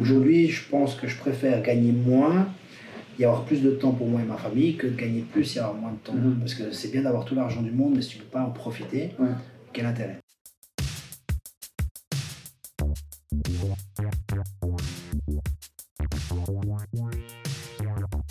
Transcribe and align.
Aujourd'hui, 0.00 0.48
je 0.48 0.68
pense 0.68 0.94
que 0.94 1.06
je 1.06 1.16
préfère 1.18 1.62
gagner 1.62 1.92
moins 1.92 2.48
y 3.18 3.24
avoir 3.24 3.44
plus 3.44 3.60
de 3.62 3.70
temps 3.72 3.92
pour 3.92 4.08
moi 4.08 4.22
et 4.22 4.24
ma 4.24 4.36
famille 4.38 4.76
que 4.76 4.86
gagner 4.86 5.20
plus 5.20 5.56
et 5.56 5.58
avoir 5.58 5.74
moins 5.74 5.92
de 5.92 5.98
temps. 5.98 6.14
Mhm. 6.14 6.38
Parce 6.40 6.54
que 6.54 6.72
c'est 6.72 6.90
bien 6.90 7.02
d'avoir 7.02 7.24
tout 7.26 7.34
l'argent 7.34 7.60
du 7.62 7.70
monde, 7.70 7.92
mais 7.96 8.02
si 8.02 8.10
tu 8.10 8.18
ne 8.18 8.22
peux 8.22 8.30
pas 8.30 8.42
en 8.42 8.50
profiter, 8.50 9.10
Ouais. 9.18 9.28
quel 9.72 9.84
intérêt? 9.86 10.18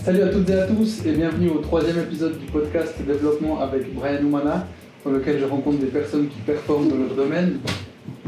Salut 0.03 0.23
à 0.23 0.27
toutes 0.29 0.49
et 0.49 0.53
à 0.53 0.67
tous 0.67 1.05
et 1.05 1.11
bienvenue 1.13 1.49
au 1.49 1.59
troisième 1.59 1.99
épisode 1.99 2.37
du 2.39 2.45
podcast 2.47 2.95
Développement 3.05 3.61
avec 3.61 3.93
Brian 3.93 4.21
Oumana, 4.23 4.67
dans 5.05 5.11
lequel 5.11 5.39
je 5.39 5.45
rencontre 5.45 5.77
des 5.79 5.85
personnes 5.87 6.27
qui 6.27 6.39
performent 6.41 6.89
dans 6.89 6.97
leur 6.97 7.15
domaine. 7.15 7.59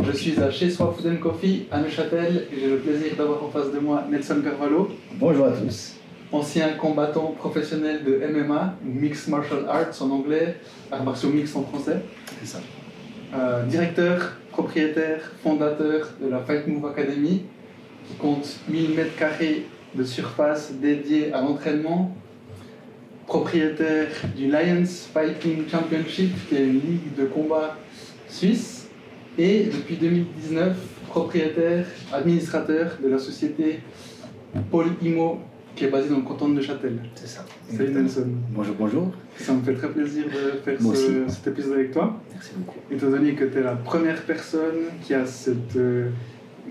Je 0.04 0.12
suis 0.12 0.40
à 0.40 0.52
chez 0.52 0.70
Soi 0.70 0.94
Food 0.96 1.20
Coffee 1.20 1.66
à 1.72 1.80
Neuchâtel 1.80 2.48
et 2.52 2.60
j'ai 2.60 2.70
le 2.70 2.78
plaisir 2.78 3.16
d'avoir 3.18 3.44
en 3.44 3.50
face 3.50 3.72
de 3.72 3.80
moi 3.80 4.04
Nelson 4.10 4.42
Carvalho, 4.44 4.90
Bonjour 5.16 5.48
à 5.48 5.52
tous. 5.52 5.94
ancien 6.32 6.70
combattant 6.74 7.34
professionnel 7.38 8.04
de 8.04 8.22
MMA, 8.28 8.76
Mixed 8.84 9.30
Martial 9.30 9.66
Arts 9.68 10.02
en 10.02 10.10
anglais, 10.12 10.58
arts 10.92 11.04
martiaux 11.04 11.30
mixtes 11.30 11.56
en 11.56 11.64
français, 11.64 11.98
C'est 12.42 12.48
ça. 12.48 12.60
Euh, 13.36 13.66
directeur, 13.66 14.34
propriétaire, 14.52 15.32
fondateur 15.42 16.08
de 16.22 16.30
la 16.30 16.40
Fight 16.40 16.68
Move 16.68 16.86
Academy, 16.86 17.44
qui 18.08 18.14
compte 18.20 18.60
1000 18.70 18.92
mètres 18.96 19.16
carrés 19.18 19.66
de 19.96 20.04
surface 20.04 20.72
dédiée 20.74 21.34
à 21.34 21.42
l'entraînement, 21.42 22.16
propriétaire 23.26 24.10
du 24.36 24.52
Lions 24.52 24.86
Fighting 24.86 25.68
Championship, 25.70 26.32
qui 26.48 26.56
est 26.56 26.64
une 26.66 26.74
ligue 26.82 27.16
de 27.18 27.26
combat 27.26 27.78
suisse, 28.28 28.83
et 29.38 29.64
depuis 29.66 29.96
2019, 29.98 30.76
propriétaire, 31.08 31.86
administrateur 32.12 32.98
de 33.04 33.10
la 33.10 33.20
société 33.20 33.80
Paul 34.72 34.88
Imo, 35.02 35.40
qui 35.76 35.86
est 35.86 35.90
basée 35.90 36.10
dans 36.10 36.18
le 36.18 36.22
canton 36.24 36.50
de 36.50 36.56
Neuchâtel. 36.56 37.00
C'est 37.16 37.28
ça. 37.28 37.46
Salut. 37.76 37.92
Nelson, 37.94 38.28
Bonjour, 38.52 38.76
bonjour. 38.78 39.12
ça 39.38 39.54
me 39.54 39.62
fait 39.64 39.74
très 39.74 39.90
plaisir 39.90 40.26
de 40.26 40.60
faire 40.60 40.80
ce- 40.80 41.28
cet 41.28 41.48
épisode 41.48 41.74
avec 41.74 41.92
toi. 41.92 42.20
Merci 42.32 42.52
beaucoup. 42.58 42.78
Étant 42.92 43.10
donné 43.10 43.34
que 43.34 43.46
tu 43.46 43.58
es 43.58 43.64
la 43.64 43.76
première 43.76 44.22
personne 44.22 44.82
qui 45.04 45.14
a 45.16 45.26
cette 45.26 45.76
euh, 45.76 46.10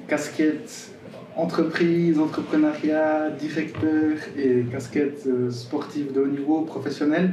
casquette 0.07 0.91
entreprise, 1.35 2.19
entrepreneuriat, 2.21 3.31
directeur 3.31 4.19
et 4.39 4.65
casquette 4.71 5.25
euh, 5.27 5.51
sportive 5.51 6.13
de 6.13 6.21
haut 6.21 6.27
niveau, 6.29 6.61
professionnelle. 6.61 7.33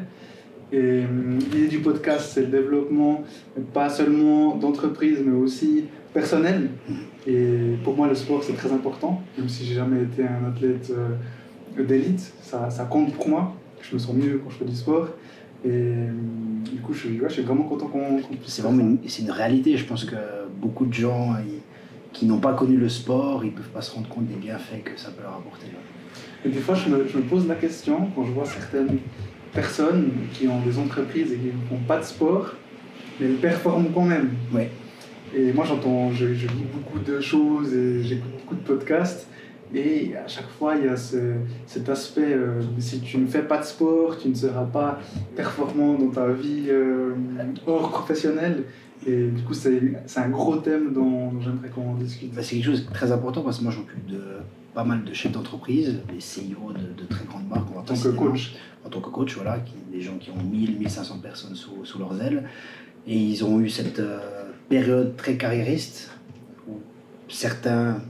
Et 0.72 0.78
euh, 0.78 1.06
l'idée 1.52 1.68
du 1.68 1.80
podcast, 1.80 2.32
c'est 2.34 2.42
le 2.42 2.48
développement, 2.48 3.24
pas 3.74 3.90
seulement 3.90 4.56
d'entreprise, 4.56 5.18
mais 5.26 5.36
aussi 5.36 5.86
personnel. 6.14 6.70
Et 7.26 7.76
pour 7.84 7.96
moi, 7.96 8.08
le 8.08 8.16
sport, 8.16 8.44
c'est 8.44 8.54
très 8.54 8.72
important, 8.72 9.22
même 9.38 9.50
si 9.50 9.66
j'ai 9.66 9.76
jamais 9.76 10.04
été 10.04 10.24
un 10.24 10.48
athlète 10.48 10.92
euh, 10.96 11.84
d'élite, 11.84 12.34
ça, 12.42 12.70
ça 12.70 12.86
compte 12.86 13.14
pour 13.14 13.28
moi. 13.30 13.54
Je 13.82 13.94
me 13.96 14.00
sens 14.00 14.16
mieux 14.16 14.40
quand 14.44 14.50
je 14.52 14.58
fais 14.58 14.66
du 14.66 14.76
sport. 14.76 15.08
Et 15.66 15.70
euh, 15.70 16.12
du 16.72 16.80
coup, 16.82 16.94
je, 16.94 17.08
ouais, 17.10 17.28
je 17.30 17.34
suis 17.34 17.42
vraiment 17.42 17.64
content 17.64 17.88
qu'on 17.88 18.20
puisse 18.20 18.54
C'est 18.54 18.62
vraiment 18.62 18.82
une, 18.82 19.00
une 19.20 19.32
réalité. 19.32 19.76
Je 19.76 19.86
pense 19.86 20.06
que 20.06 20.16
beaucoup 20.62 20.86
de 20.86 20.94
gens 20.94 21.36
ils- 21.46 21.60
qui 22.12 22.26
n'ont 22.26 22.40
pas 22.40 22.54
connu 22.54 22.76
le 22.78 22.90
sport, 22.90 23.44
ils 23.46 23.52
ne 23.52 23.56
peuvent 23.56 23.70
pas 23.70 23.82
se 23.82 23.94
rendre 23.94 24.08
compte 24.10 24.26
des 24.28 24.36
bienfaits 24.36 24.84
que 24.84 25.00
ça 25.00 25.10
peut 25.12 25.22
leur 25.22 25.34
apporter. 25.36 25.68
Et 26.44 26.50
des 26.50 26.60
fois, 26.60 26.74
je 26.76 26.90
me, 26.90 27.08
je 27.08 27.18
me 27.18 27.24
pose 27.24 27.48
la 27.48 27.56
question 27.56 28.08
quand 28.16 28.24
je 28.24 28.32
vois 28.32 28.46
certaines 28.46 28.98
personnes 29.54 30.12
qui 30.34 30.48
ont 30.48 30.62
des 30.62 30.78
entreprises 30.78 31.32
et 31.34 31.38
qui 31.38 31.48
ne 31.48 31.68
font 31.70 31.84
pas 31.88 32.00
de 32.00 32.04
sport, 32.06 32.54
mais 33.20 33.28
elles 33.28 33.36
performent 33.36 33.88
quand 33.94 34.06
même. 34.06 34.30
Ouais. 34.54 34.70
Et 35.36 35.54
moi, 35.54 35.66
j'entends, 35.66 36.12
je, 36.12 36.34
je 36.34 36.48
lis 36.48 36.66
beaucoup 36.74 37.00
de 37.00 37.20
choses 37.20 37.74
et 37.74 38.04
j'écoute 38.04 38.32
beaucoup 38.42 38.56
de 38.56 38.62
podcasts. 38.62 39.28
Et 39.76 40.14
à 40.18 40.28
chaque 40.28 40.50
fois, 40.58 40.76
il 40.76 40.86
y 40.86 40.88
a 40.88 40.98
ce- 40.98 41.36
cet 41.68 41.90
aspect, 41.90 42.34
euh, 42.34 42.60
si 42.80 43.02
tu 43.02 43.20
ne 43.20 43.28
fais 43.28 43.44
pas 43.44 43.60
de 43.60 43.64
sport, 43.66 44.18
tu 44.18 44.30
ne 44.30 44.34
seras 44.34 44.64
pas 44.64 45.00
performant 45.36 45.94
dans 45.94 46.08
ta 46.10 46.28
vie 46.30 46.66
euh, 46.70 47.14
hors 47.68 47.92
professionnelle. 47.92 48.64
Et 49.06 49.28
du 49.28 49.44
coup, 49.44 49.54
c'est 49.54 49.80
un 50.18 50.30
gros 50.30 50.56
thème 50.58 50.92
dont, 50.92 51.32
dont 51.32 51.42
j'aimerais 51.42 51.70
qu'on 51.70 51.94
discute. 51.94 52.34
Bah, 52.34 52.42
c'est 52.42 52.56
quelque 52.56 52.66
chose 52.66 52.86
de 52.88 52.92
très 52.92 53.12
important 53.12 53.44
parce 53.44 53.60
que 53.60 53.64
moi, 53.64 53.72
j'occupe 53.72 54.08
de 54.08 54.20
pas 54.80 54.86
mal 54.86 55.04
de 55.04 55.14
chefs 55.14 55.34
d'entreprise, 55.34 56.00
des 56.08 56.20
CEO 56.20 56.72
de, 56.72 57.02
de 57.02 57.06
très 57.10 57.26
grandes 57.26 57.50
marques. 57.50 57.68
En 57.76 57.82
tant 57.82 57.96
que 57.96 58.08
coach. 58.16 58.54
en 58.86 58.90
tant 58.90 59.02
que 59.02 59.10
coach, 59.10 59.36
voilà, 59.36 59.60
qui, 59.60 59.74
des 59.92 60.02
gens 60.02 60.18
qui 60.18 60.30
ont 60.32 60.42
1000, 60.42 60.80
1500 60.80 61.18
personnes 61.18 61.54
sous, 61.54 61.84
sous 61.84 62.00
leurs 62.00 62.22
ailes. 62.22 62.44
Et 63.06 63.18
ils 63.18 63.44
ont 63.44 63.60
eu 63.60 63.70
cette 63.70 64.00
euh, 64.00 64.20
période 64.70 65.18
très 65.18 65.36
carriériste 65.36 66.12
où 66.66 66.76
certains 67.28 68.02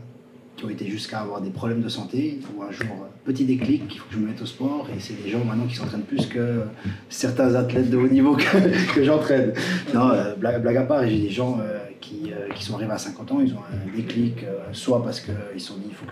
qui 0.56 0.66
ont 0.66 0.70
été 0.70 0.86
jusqu'à 0.88 1.22
avoir 1.22 1.42
des 1.42 1.50
problèmes 1.50 1.82
de 1.82 1.90
santé, 1.90 2.40
où 2.56 2.62
un 2.62 2.70
jour, 2.70 2.86
euh, 3.02 3.08
petit 3.26 3.46
déclic, 3.46 3.84
il 3.90 3.98
faut 3.98 4.08
que 4.08 4.14
je 4.14 4.20
me 4.20 4.28
mette 4.28 4.42
au 4.44 4.46
sport. 4.46 4.88
Et 4.96 5.00
c'est 5.00 5.20
des 5.24 5.30
gens 5.30 5.44
maintenant 5.44 5.66
qui 5.66 5.76
s'entraînent 5.76 6.04
plus 6.04 6.28
que 6.28 6.66
certains 7.10 7.56
athlètes 7.56 7.90
de 7.90 7.98
haut 7.98 8.08
niveau 8.08 8.36
que, 8.36 8.94
que 8.94 9.04
j'entraîne. 9.04 9.54
Non, 9.92 10.12
euh, 10.12 10.36
blague, 10.36 10.62
blague 10.62 10.78
à 10.78 10.84
part, 10.84 11.08
j'ai 11.08 11.18
des 11.18 11.32
gens 11.32 11.58
euh, 11.62 11.80
qui, 12.02 12.32
euh, 12.32 12.50
qui 12.54 12.64
sont 12.64 12.76
arrivés 12.76 12.92
à 12.94 12.98
50 12.98 13.32
ans, 13.32 13.40
ils 13.42 13.54
ont 13.54 13.60
un 13.72 13.96
déclic, 13.96 14.44
euh, 14.44 14.60
soit 14.72 15.04
parce 15.04 15.20
qu'ils 15.20 15.34
se 15.58 15.68
sont 15.68 15.78
dit 15.78 15.88
il 15.90 15.94
faut 15.94 16.06
que 16.06 16.12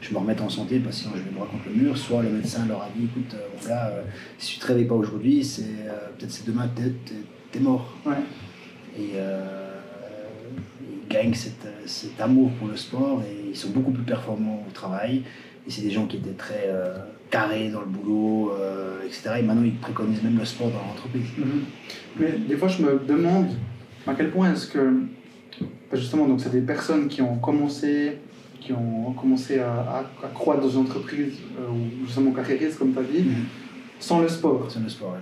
je 0.00 0.12
me 0.12 0.18
remette 0.18 0.40
en 0.40 0.48
santé, 0.48 0.78
parce 0.78 0.96
que 0.96 1.02
sinon 1.04 1.14
je 1.16 1.22
vais 1.22 1.30
droit 1.30 1.46
contre 1.46 1.64
le 1.68 1.74
mur, 1.82 1.96
soit 1.96 2.22
le 2.22 2.30
médecin 2.30 2.66
leur 2.66 2.82
a 2.82 2.88
dit 2.96 3.04
écoute, 3.04 3.34
euh, 3.34 3.70
euh, 3.70 4.02
si 4.38 4.54
tu 4.54 4.60
te 4.60 4.66
réveilles 4.66 4.86
pas 4.86 4.94
aujourd'hui, 4.94 5.42
c'est 5.44 5.62
euh, 5.62 6.08
peut-être 6.18 6.30
c'est 6.30 6.46
demain, 6.46 6.68
peut-être 6.68 6.94
t'es- 7.50 7.60
mort. 7.60 7.92
Ouais. 8.06 8.14
Et 8.98 9.10
euh, 9.16 9.78
ils 10.80 11.08
gagnent 11.08 11.34
cette, 11.34 11.66
cet 11.86 12.20
amour 12.20 12.50
pour 12.52 12.68
le 12.68 12.76
sport 12.76 13.22
et 13.22 13.50
ils 13.50 13.56
sont 13.56 13.70
beaucoup 13.70 13.90
plus 13.90 14.02
performants 14.04 14.64
au 14.68 14.72
travail. 14.72 15.22
Et 15.66 15.70
c'est 15.70 15.82
des 15.82 15.90
gens 15.90 16.06
qui 16.06 16.16
étaient 16.16 16.30
très 16.32 16.64
euh, 16.66 16.96
carrés 17.30 17.68
dans 17.70 17.80
le 17.80 17.86
boulot, 17.86 18.52
euh, 18.58 19.02
etc. 19.06 19.34
Et 19.38 19.42
maintenant 19.42 19.62
ils 19.64 19.76
préconisent 19.76 20.22
même 20.22 20.38
le 20.38 20.44
sport 20.44 20.68
dans 20.70 20.78
l'entreprise. 20.86 21.26
Mhm. 21.38 21.62
Mais 22.18 22.32
des 22.32 22.56
fois, 22.56 22.68
je 22.68 22.82
me 22.82 22.98
demande 23.06 23.48
à 24.06 24.14
quel 24.14 24.30
point 24.30 24.52
est-ce 24.52 24.66
que, 24.66 25.02
justement, 25.96 26.26
donc 26.26 26.40
c'est 26.40 26.52
des 26.52 26.60
personnes 26.60 27.08
qui 27.08 27.22
ont 27.22 27.36
commencé, 27.36 28.18
qui 28.60 28.72
ont 28.72 29.12
commencé 29.12 29.58
à, 29.58 29.72
à, 29.72 29.98
à 30.24 30.28
croître 30.32 30.60
dans 30.62 30.68
une 30.70 30.80
entreprise 30.82 31.34
euh, 31.58 31.68
ou 31.70 32.06
justement 32.06 32.30
carriériste, 32.32 32.78
comme 32.78 32.92
tu 32.92 32.98
as 32.98 33.02
dit, 33.02 33.24
Mhm. 33.28 33.34
sans 33.98 34.20
le 34.20 34.28
sport. 34.28 34.66
C'est 34.70 34.80
le 34.82 34.88
sport. 34.88 35.16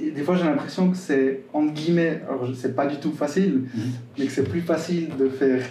Et 0.00 0.10
des 0.10 0.22
fois, 0.22 0.34
j'ai 0.36 0.44
l'impression 0.44 0.90
que 0.90 0.96
c'est, 0.96 1.40
entre 1.52 1.72
guillemets, 1.74 2.22
alors 2.28 2.48
c'est 2.54 2.74
pas 2.74 2.86
du 2.86 2.96
tout 2.96 3.12
facile, 3.12 3.64
Mhm. 3.74 3.80
mais 4.18 4.26
que 4.26 4.32
c'est 4.32 4.48
plus 4.48 4.60
facile 4.62 5.10
de 5.18 5.28
faire 5.28 5.62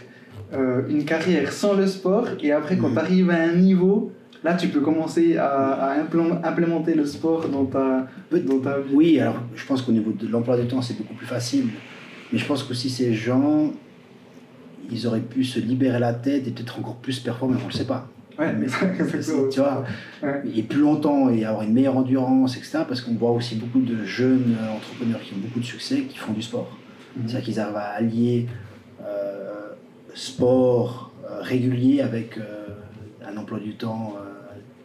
euh, 0.53 0.83
une 0.87 1.03
carrière 1.03 1.51
sans 1.51 1.73
le 1.73 1.85
sport 1.87 2.25
et 2.41 2.53
après, 2.53 2.77
quand 2.77 2.87
Mhm. 2.87 2.93
tu 2.93 2.99
arrives 2.99 3.29
à 3.31 3.41
un 3.49 3.53
niveau, 3.55 4.13
là, 4.45 4.53
tu 4.53 4.69
peux 4.69 4.79
commencer 4.79 5.35
à, 5.35 5.45
à 5.47 5.97
implé- 6.01 6.39
implémenter 6.41 6.93
le 6.95 7.05
sport 7.05 7.49
dans 7.49 7.65
ta, 7.65 8.07
dans 8.31 8.59
ta 8.59 8.79
vie. 8.79 8.93
Oui, 8.95 9.19
alors 9.19 9.41
je 9.55 9.65
pense 9.65 9.81
qu'au 9.81 9.91
niveau 9.91 10.11
de 10.13 10.25
l'emploi 10.27 10.57
du 10.57 10.65
temps, 10.67 10.81
c'est 10.81 10.97
beaucoup 10.97 11.15
plus 11.15 11.25
facile. 11.27 11.65
Mais 12.31 12.39
je 12.39 12.45
pense 12.45 12.63
qu'aussi 12.63 12.89
ces 12.89 13.13
gens, 13.13 13.71
ils 14.91 15.07
auraient 15.07 15.19
pu 15.21 15.43
se 15.43 15.59
libérer 15.59 15.99
la 15.99 16.13
tête 16.13 16.47
et 16.47 16.51
peut-être 16.51 16.79
encore 16.79 16.95
plus 16.95 17.19
performer, 17.19 17.55
on 17.59 17.63
ne 17.63 17.71
le 17.71 17.73
sait 17.73 17.85
pas. 17.85 18.07
Ouais, 18.39 18.53
Mais 18.53 18.67
c'est 19.09 19.21
c'est- 19.21 19.49
tu 19.49 19.59
vois, 19.59 19.83
Ouais. 20.21 20.41
et 20.55 20.61
plus 20.63 20.81
longtemps 20.81 21.29
et 21.29 21.43
avoir 21.45 21.63
une 21.63 21.73
meilleure 21.73 21.97
endurance, 21.97 22.55
etc. 22.57 22.79
Parce 22.87 23.01
qu'on 23.01 23.15
voit 23.15 23.31
aussi 23.31 23.55
beaucoup 23.55 23.79
de 23.81 24.03
jeunes 24.05 24.55
euh, 24.61 24.75
entrepreneurs 24.75 25.21
qui 25.21 25.33
ont 25.33 25.37
beaucoup 25.39 25.59
de 25.59 25.65
succès 25.65 26.01
qui 26.01 26.17
font 26.17 26.33
du 26.33 26.41
sport. 26.41 26.69
Mhm. 27.15 27.23
C'est-à-dire 27.27 27.45
qu'ils 27.45 27.59
arrivent 27.59 27.75
à 27.77 27.89
allier 27.89 28.45
euh, 29.03 29.71
sport 30.13 31.11
euh, 31.25 31.41
régulier 31.41 32.01
avec 32.01 32.37
euh, 32.37 32.67
un 33.27 33.35
emploi 33.37 33.59
du 33.59 33.73
temps 33.73 34.15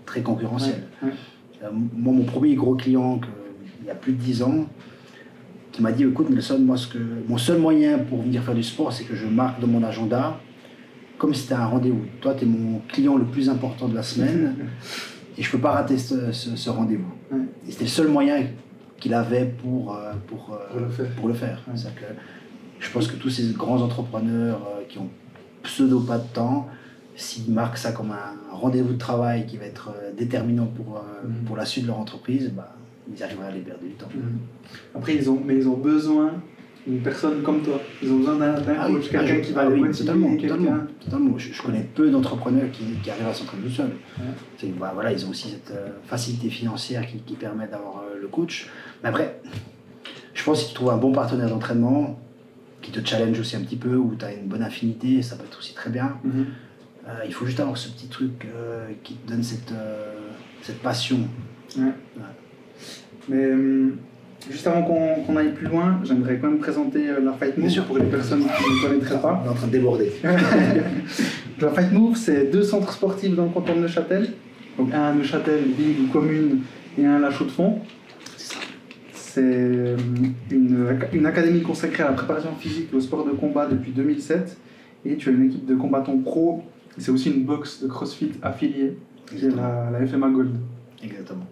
très 0.07 0.23
concurrentiel. 0.23 0.83
Ouais, 1.03 1.11
moi, 1.95 2.13
mon 2.13 2.25
premier 2.25 2.55
gros 2.55 2.75
client, 2.75 3.19
que- 3.19 3.27
il 3.83 3.87
y 3.87 3.91
a 3.91 3.95
plus 3.95 4.13
de 4.13 4.19
10 4.19 4.43
ans, 4.43 4.67
qui 5.73 5.81
m'a 5.83 5.91
dit 5.93 6.05
écoute, 6.05 6.29
Nelson, 6.31 6.59
moi, 6.61 6.77
ce 6.77 6.87
que, 6.87 6.99
mon 7.29 7.39
seul 7.39 7.59
moyen 7.59 7.99
pour 7.99 8.23
venir 8.23 8.43
faire 8.43 8.55
du 8.55 8.63
sport, 8.63 8.93
c'est 8.93 9.05
que 9.05 9.15
je 9.17 9.27
marque 9.27 9.61
dans 9.61 9.67
mon 9.67 9.83
agenda 9.83 10.39
comme 11.19 11.33
si 11.35 11.43
c'était 11.43 11.55
un 11.55 11.67
rendez-vous. 11.67 12.05
Toi, 12.21 12.35
tu 12.35 12.45
es 12.45 12.47
mon 12.49 12.81
client 12.89 13.17
le 13.17 13.25
plus 13.25 13.49
important 13.49 13.89
de 13.89 13.95
la 13.95 14.03
semaine 14.03 14.55
et 15.39 15.43
je 15.43 15.51
peux 15.51 15.59
pas 15.59 15.71
rater 15.73 15.97
ce, 15.97 16.33
ce- 16.33 16.57
ce 16.57 16.71
rendez-vous. 16.71 17.11
Ouais. 17.31 17.41
Et 17.67 17.71
c'était 17.71 17.85
le 17.85 17.91
seul 17.91 18.09
moyen 18.09 18.45
qu'il 18.99 19.15
avait 19.15 19.47
pour, 19.47 19.95
euh, 19.95 20.13
pour, 20.27 20.53
euh, 20.53 20.69
Pour 20.73 20.81
le 20.81 20.89
faire. 20.91 21.11
pour 21.17 21.29
le 21.29 21.35
faire. 21.35 21.63
Ouais. 21.69 21.75
C'est-à-dire 21.77 22.01
que 22.01 22.07
je 22.81 22.91
pense 22.91 23.07
que 23.07 23.17
tous 23.17 23.31
ces 23.31 23.53
grands 23.53 23.81
entrepreneurs 23.81 24.61
euh, 24.77 24.83
qui 24.89 24.99
ont 24.99 25.09
pseudo 25.63 26.01
pas 26.01 26.19
de 26.19 26.27
temps, 26.35 26.69
s'ils 27.15 27.53
marquent 27.53 27.79
ça 27.79 27.93
comme 27.93 28.11
un 28.11 28.35
rendez-vous 28.55 28.93
de 28.95 28.99
travail 28.99 29.47
qui 29.47 29.57
va 29.57 29.65
être 29.67 29.91
déterminant 30.19 30.67
pour, 30.67 31.03
Mhm. 31.25 31.45
pour 31.47 31.57
la 31.57 31.65
suite 31.65 31.85
de 31.85 31.89
leur 31.89 31.99
entreprise, 31.99 32.51
bah, 32.55 32.75
ils 33.17 33.23
arriveraient 33.23 33.47
à 33.49 33.51
les 33.51 33.61
perdre 33.61 33.83
du 33.83 33.91
temps. 33.91 34.09
Mhm. 34.15 34.39
Après, 34.95 35.15
ils 35.17 35.31
ont, 35.31 35.41
mais 35.45 35.57
ils 35.57 35.69
ont 35.69 35.77
besoin 35.77 36.33
d'une 36.87 37.01
personne 37.01 37.43
comme 37.43 37.63
toi. 37.63 37.81
Ils 38.03 38.11
ont 38.11 38.17
besoin 38.19 38.37
d'un 38.37 38.55
Ah 38.79 38.87
oui, 38.89 38.95
coach, 38.95 39.05
ah, 39.09 39.19
quelqu'un 39.19 39.35
je- 39.37 39.41
qui 39.47 39.53
va 39.53 39.61
ah 39.63 39.69
les 39.69 39.75
oui, 39.75 39.81
motiver, 39.81 39.99
totalement, 40.07 40.37
quelqu'un- 40.37 40.57
totalement, 40.57 40.83
totalement. 41.05 41.39
Je, 41.39 41.53
je 41.53 41.63
connais 41.63 41.89
peu 41.95 42.11
d'entrepreneurs 42.11 42.71
qui, 42.73 42.85
qui 43.03 43.11
arrivent 43.11 43.27
à 43.29 43.35
s'entraîner 43.35 43.63
tout 43.65 43.71
seuls. 43.71 43.93
Ouais. 44.19 44.69
Bah, 44.81 44.91
voilà, 44.95 45.13
ils 45.13 45.25
ont 45.27 45.31
aussi 45.31 45.51
cette 45.51 45.71
euh, 45.71 45.89
facilité 46.05 46.51
financière 46.51 47.07
qui, 47.07 47.19
qui 47.19 47.35
permet 47.35 47.69
d'avoir 47.69 47.99
euh, 47.99 48.19
le 48.21 48.27
coach. 48.29 48.69
Mais 49.03 49.11
après, 49.11 49.41
je 50.35 50.43
pense 50.45 50.59
que 50.59 50.63
si 50.65 50.69
tu 50.71 50.75
trouves 50.75 50.91
un 50.91 50.97
bon 50.97 51.13
partenaire 51.13 51.49
d'entraînement 51.49 52.19
qui 52.81 52.91
te 52.91 53.05
challenge 53.07 53.39
aussi 53.39 53.55
un 53.55 53.61
petit 53.61 53.77
peu, 53.77 53.95
où 53.95 54.17
tu 54.19 54.25
as 54.25 54.33
une 54.35 54.49
bonne 54.49 54.63
affinité, 54.63 55.23
ça 55.23 55.37
peut 55.37 55.45
être 55.45 55.59
aussi 55.59 55.75
très 55.75 55.91
bien. 55.91 56.17
Mhm. 56.25 56.47
Euh, 57.07 57.11
il 57.27 57.33
faut 57.33 57.47
juste 57.47 57.61
avoir 57.61 57.77
ce 57.77 57.89
petit 57.91 58.09
truc 58.09 58.47
qui 59.05 59.15
te 59.15 59.29
donne 59.31 59.43
cette, 59.45 59.73
cette 60.63 60.81
passion. 60.83 61.19
Mais 63.29 63.53
hum, 63.53 63.97
juste 64.51 64.67
avant 64.67 64.83
qu'on 64.83 65.37
aille 65.37 65.53
plus 65.53 65.67
loin, 65.69 66.01
j'aimerais 66.05 66.39
quand 66.39 66.49
même 66.49 66.59
présenter 66.59 67.09
euh, 67.09 67.21
la 67.21 67.33
Fight 67.33 67.55
Bien 67.55 67.65
Move 67.65 67.73
sûr. 67.73 67.85
pour 67.85 67.99
les 67.99 68.05
personnes 68.05 68.41
qui 68.41 68.47
ne 68.47 68.89
connaîtraient 68.89 69.21
pas. 69.21 69.43
On 69.43 69.47
est 69.47 69.51
en 69.51 69.55
train 69.55 69.67
de 69.67 69.73
déborder. 69.73 70.11
La 71.61 71.71
Fight 71.71 71.93
Move, 71.93 72.17
c'est 72.17 72.51
deux 72.51 72.65
centres 72.65 72.93
sportifs 72.93 73.37
dans 73.37 73.45
le 73.45 73.51
canton 73.51 73.77
de 73.77 73.81
Neuchâtel. 73.83 74.31
Donc 74.77 74.93
un 74.93 75.03
à 75.03 75.13
Neuchâtel, 75.13 75.61
ville 75.79 76.07
ou 76.09 76.13
commune, 76.13 76.61
et 76.99 77.07
un 77.07 77.17
à 77.17 77.19
La 77.21 77.31
Chaux-de-Fonds. 77.31 77.79
C'est 79.15 79.41
euh, 79.45 79.97
une, 80.51 80.89
une 81.13 81.27
académie 81.27 81.63
consacrée 81.63 82.03
à 82.03 82.07
la 82.09 82.13
préparation 82.15 82.51
physique 82.59 82.89
et 82.93 82.97
au 82.97 83.01
sport 83.01 83.25
de 83.25 83.31
combat 83.31 83.67
depuis 83.67 83.93
2007. 83.93 84.57
Et 85.05 85.17
tu 85.17 85.29
as 85.29 85.33
une 85.33 85.45
équipe 85.47 85.65
de 85.67 85.75
combattants 85.77 86.19
pro. 86.19 86.63
C'est 86.99 87.11
aussi 87.13 87.31
une 87.31 87.45
box 87.45 87.81
de 87.83 87.87
CrossFit 87.89 88.33
affiliée, 88.43 88.99
qui 89.27 89.47
est 89.47 89.51
la, 89.55 89.89
la 89.93 90.05
FMA 90.07 90.29
Gold. 90.31 90.57
Exactement. 91.03 91.47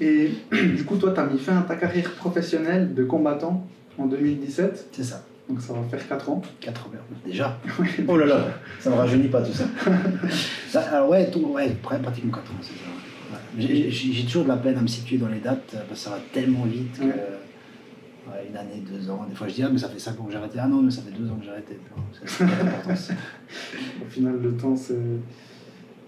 Et 0.00 0.30
du 0.52 0.84
coup, 0.84 0.96
toi, 0.96 1.12
tu 1.12 1.20
as 1.20 1.26
mis 1.26 1.38
fin 1.38 1.58
à 1.58 1.62
ta 1.62 1.76
carrière 1.76 2.10
professionnelle 2.12 2.94
de 2.94 3.04
combattant 3.04 3.66
en 3.98 4.06
2017. 4.06 4.88
C'est 4.92 5.04
ça. 5.04 5.24
Donc 5.48 5.60
ça 5.62 5.72
va 5.72 5.82
faire 5.88 6.06
4 6.06 6.28
ans. 6.30 6.42
4 6.60 6.80
heures. 6.94 7.04
Déjà 7.24 7.58
Oh 8.08 8.16
là 8.18 8.26
là, 8.26 8.44
ça 8.80 8.90
me 8.90 8.96
rajeunit 8.96 9.28
pas 9.28 9.40
tout 9.42 9.52
ça. 9.52 9.64
Ça, 10.68 10.80
alors 10.82 11.08
ouais, 11.08 11.30
tout, 11.30 11.40
ouais, 11.40 11.68
pr- 11.82 11.98
pratiquement 12.02 12.32
4 12.32 12.50
ans, 12.50 12.54
c'est 12.60 12.74
ça. 12.74 12.84
Ouais. 13.32 13.88
J'ai- 13.90 14.24
toujours 14.24 14.44
de 14.44 14.48
la 14.48 14.58
peine 14.58 14.76
à 14.76 14.82
me 14.82 14.86
situer 14.86 15.16
dans 15.16 15.28
les 15.28 15.38
dates 15.40 15.72
euh, 15.74 15.78
parce 15.88 16.00
que 16.00 16.04
ça 16.04 16.10
va 16.10 16.18
tellement 16.34 16.64
vite 16.64 16.98
que. 16.98 17.04
Ouais. 17.04 17.08
ouais, 18.28 18.46
une 18.50 18.56
année, 18.58 18.82
deux 18.86 19.08
ans. 19.08 19.24
Des 19.28 19.34
fois 19.34 19.48
je 19.48 19.54
dis, 19.54 19.62
ah, 19.62 19.70
mais 19.72 19.78
ça 19.78 19.88
fait 19.88 19.98
5 19.98 20.20
ans 20.20 20.24
que 20.24 20.32
j'ai 20.32 20.36
arrêté. 20.36 20.58
Ah 20.60 20.68
non, 20.68 20.82
mais 20.82 20.90
ça 20.90 21.00
fait 21.00 21.18
2 21.18 21.30
ans 21.30 21.36
que 21.36 21.44
j'ai 21.46 21.50
arrêté. 21.50 21.78
C'est 22.12 22.28
c'est 22.28 22.44
l'importance. 22.44 23.10
Au 24.06 24.10
final, 24.10 24.38
le 24.42 24.52
temps, 24.52 24.76
c'est 24.76 24.94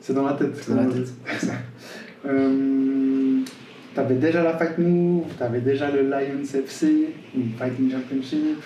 c'est 0.02 0.12
dans 0.12 0.26
la 0.26 0.34
tête. 0.34 0.54
C'est 0.62 0.74
dans 0.74 0.82
la 0.82 0.92
tête. 0.92 1.12
Euh, 2.26 3.38
t'avais 3.94 4.14
déjà 4.16 4.42
la 4.42 4.56
Fight 4.56 4.78
Move, 4.78 5.24
t'avais 5.38 5.60
déjà 5.60 5.90
le 5.90 6.02
Lions 6.08 6.44
FC, 6.44 7.08
ou 7.36 7.40
Fighting 7.58 7.90
Championship. 7.90 8.58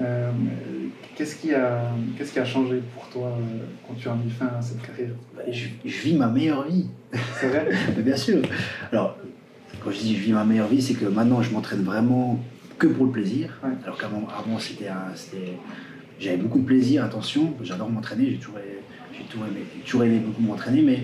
Euh, 0.00 0.30
qu'est-ce, 1.16 1.36
qui 1.36 1.52
a, 1.52 1.82
qu'est-ce 2.16 2.32
qui 2.32 2.38
a 2.38 2.44
changé 2.44 2.80
pour 2.94 3.08
toi 3.08 3.28
euh, 3.36 3.64
quand 3.86 3.94
tu 3.94 4.08
as 4.08 4.14
mis 4.14 4.30
fin 4.30 4.46
à 4.46 4.62
cette 4.62 4.80
carrière? 4.82 5.10
Bah, 5.36 5.42
je, 5.50 5.66
je 5.84 6.02
vis 6.02 6.14
ma 6.16 6.28
meilleure 6.28 6.64
vie. 6.68 6.86
C'est 7.40 7.48
vrai? 7.48 7.68
Mais 7.96 8.02
bien 8.02 8.16
sûr. 8.16 8.40
Alors, 8.92 9.16
quand 9.82 9.90
je 9.90 9.98
dis 9.98 10.14
je 10.16 10.20
vis 10.22 10.32
ma 10.32 10.44
meilleure 10.44 10.68
vie, 10.68 10.80
c'est 10.82 10.94
que 10.94 11.06
maintenant 11.06 11.42
je 11.42 11.50
m'entraîne 11.52 11.82
vraiment 11.82 12.38
que 12.78 12.86
pour 12.86 13.06
le 13.06 13.10
plaisir. 13.10 13.58
Ouais. 13.64 13.70
Alors 13.84 13.98
qu'avant, 13.98 14.26
avant, 14.38 14.58
c'était 14.60 14.86
un- 14.88 15.12
c'était- 15.16 15.54
j'avais 16.20 16.36
beaucoup 16.36 16.60
de 16.60 16.64
plaisir, 16.64 17.04
attention, 17.04 17.54
j'adore 17.62 17.90
m'entraîner, 17.90 18.30
j'ai 18.30 18.36
toujours, 18.38 18.58
j'ai 19.12 19.24
toujours 19.24 19.46
aimé, 19.46 19.60
j'ai 19.76 19.82
toujours 19.82 20.04
aimé 20.04 20.20
beaucoup 20.24 20.42
m'entraîner, 20.42 20.82
mais 20.82 20.98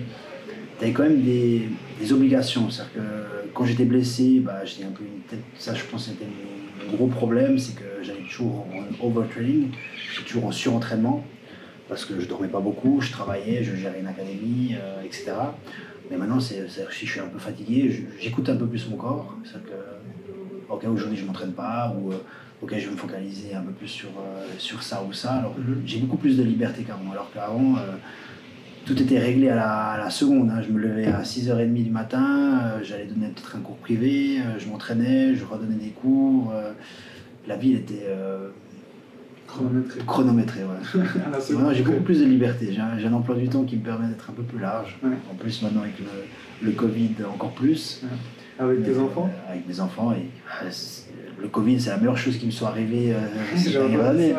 tu 0.77 0.83
avais 0.83 0.93
quand 0.93 1.03
même 1.03 1.21
des, 1.21 1.69
des 1.99 2.13
obligations. 2.13 2.69
C'est-à-dire 2.69 2.93
que 2.93 3.49
quand 3.53 3.65
j'étais 3.65 3.85
blessé, 3.85 4.39
bah, 4.43 4.65
j'étais 4.65 4.83
un 4.85 4.91
peu 4.91 5.03
une 5.03 5.21
tête, 5.29 5.43
ça 5.57 5.73
je 5.73 5.83
pense 5.85 6.05
que 6.07 6.11
c'était 6.11 6.25
mon, 6.25 6.85
mon 6.91 6.97
gros 6.97 7.07
problème, 7.07 7.57
c'est 7.57 7.75
que 7.75 8.03
j'allais 8.03 8.19
toujours 8.29 8.67
en 9.01 9.05
overtraining, 9.07 9.69
j'étais 10.13 10.27
toujours 10.27 10.45
en 10.45 10.51
surentraînement, 10.51 11.25
parce 11.87 12.03
que 12.05 12.19
je 12.19 12.25
dormais 12.27 12.47
pas 12.47 12.59
beaucoup, 12.59 12.99
je 13.01 13.11
travaillais, 13.11 13.63
je 13.63 13.75
gérais 13.75 13.99
une 13.99 14.07
académie, 14.07 14.75
euh, 14.79 15.01
etc. 15.03 15.33
Mais 16.11 16.17
maintenant, 16.17 16.39
c'est, 16.39 16.67
c'est- 16.69 16.85
si 16.91 17.05
je 17.05 17.11
suis 17.11 17.19
un 17.19 17.27
peu 17.27 17.39
fatigué, 17.39 18.05
j'écoute 18.19 18.49
un 18.49 18.55
peu 18.55 18.67
plus 18.67 18.87
mon 18.89 18.97
corps. 18.97 19.35
C'est-à-dire 19.43 19.69
que, 19.69 20.73
ok, 20.73 20.83
aujourd'hui 20.93 21.17
je 21.17 21.23
ne 21.23 21.27
m'entraîne 21.27 21.53
pas, 21.53 21.95
ou 21.97 22.11
euh, 22.11 22.17
ok, 22.61 22.73
je 22.77 22.85
vais 22.85 22.91
me 22.91 22.97
focaliser 22.97 23.53
un 23.55 23.61
peu 23.61 23.71
plus 23.71 23.87
sur, 23.87 24.09
euh, 24.09 24.45
sur 24.57 24.83
ça 24.83 25.03
ou 25.07 25.13
ça. 25.13 25.33
Alors, 25.35 25.55
Mhm. 25.57 25.81
j'ai 25.85 25.97
beaucoup 25.99 26.17
plus 26.17 26.37
de 26.37 26.43
liberté 26.43 26.83
qu'avant. 26.83 27.11
Alors 27.11 27.31
qu'avant, 27.33 27.75
euh, 27.77 27.95
tout 28.85 29.01
était 29.01 29.19
réglé 29.19 29.49
à 29.49 29.55
la, 29.55 29.71
à 29.91 29.97
la 29.97 30.09
seconde. 30.09 30.49
hein. 30.51 30.61
Je 30.65 30.71
me 30.71 30.79
levais 30.79 31.07
à 31.07 31.21
6h30 31.23 31.73
du 31.73 31.89
matin, 31.89 32.59
euh, 32.63 32.79
j'allais 32.83 33.05
donner 33.05 33.27
peut-être 33.27 33.55
un 33.55 33.59
cours 33.59 33.77
privé, 33.77 34.37
euh, 34.39 34.59
je 34.59 34.67
m'entraînais, 34.67 35.35
je 35.35 35.43
redonnais 35.45 35.75
des 35.75 35.89
cours. 35.89 36.51
euh, 36.53 36.71
la 37.47 37.57
vie 37.57 37.71
elle 37.73 37.79
était 37.79 38.05
euh, 38.07 38.49
Chronométré. 39.47 39.99
chronométrée. 40.05 40.61
ouais. 40.63 41.01
Maintenant, 41.31 41.71
j'ai 41.73 41.83
beaucoup 41.83 42.03
plus 42.03 42.19
de 42.19 42.25
liberté. 42.25 42.73
J'ai 42.73 43.05
un, 43.07 43.13
emploi 43.13 43.35
du 43.35 43.47
temps 43.47 43.63
qui 43.63 43.77
me 43.77 43.83
permet 43.83 44.07
d'être 44.07 44.29
un 44.29 44.33
peu 44.33 44.41
plus 44.43 44.59
large. 44.59 44.97
Ouais. 45.03 45.11
En 45.31 45.35
plus, 45.35 45.61
maintenant, 45.61 45.81
avec 45.81 45.93
le, 45.99 46.65
le 46.65 46.71
Covid, 46.71 47.11
encore 47.31 47.51
plus. 47.51 48.01
Avec 48.59 48.83
tes 48.83 48.97
enfants? 48.97 49.29
Avec 49.47 49.67
mes 49.67 49.79
enfants. 49.79 50.11
Et, 50.13 50.25
ah, 50.49 50.65
c'est- 50.71 51.05
le 51.41 51.47
Covid, 51.47 51.79
c'est 51.79 51.89
la 51.89 51.97
meilleure 51.97 52.17
chose 52.17 52.37
qui 52.37 52.45
me 52.45 52.51
soit 52.51 52.69
arrivée 52.69 53.13
euh, 53.13 53.19
cette 53.55 53.73
dernière 53.73 54.05
année. 54.07 54.33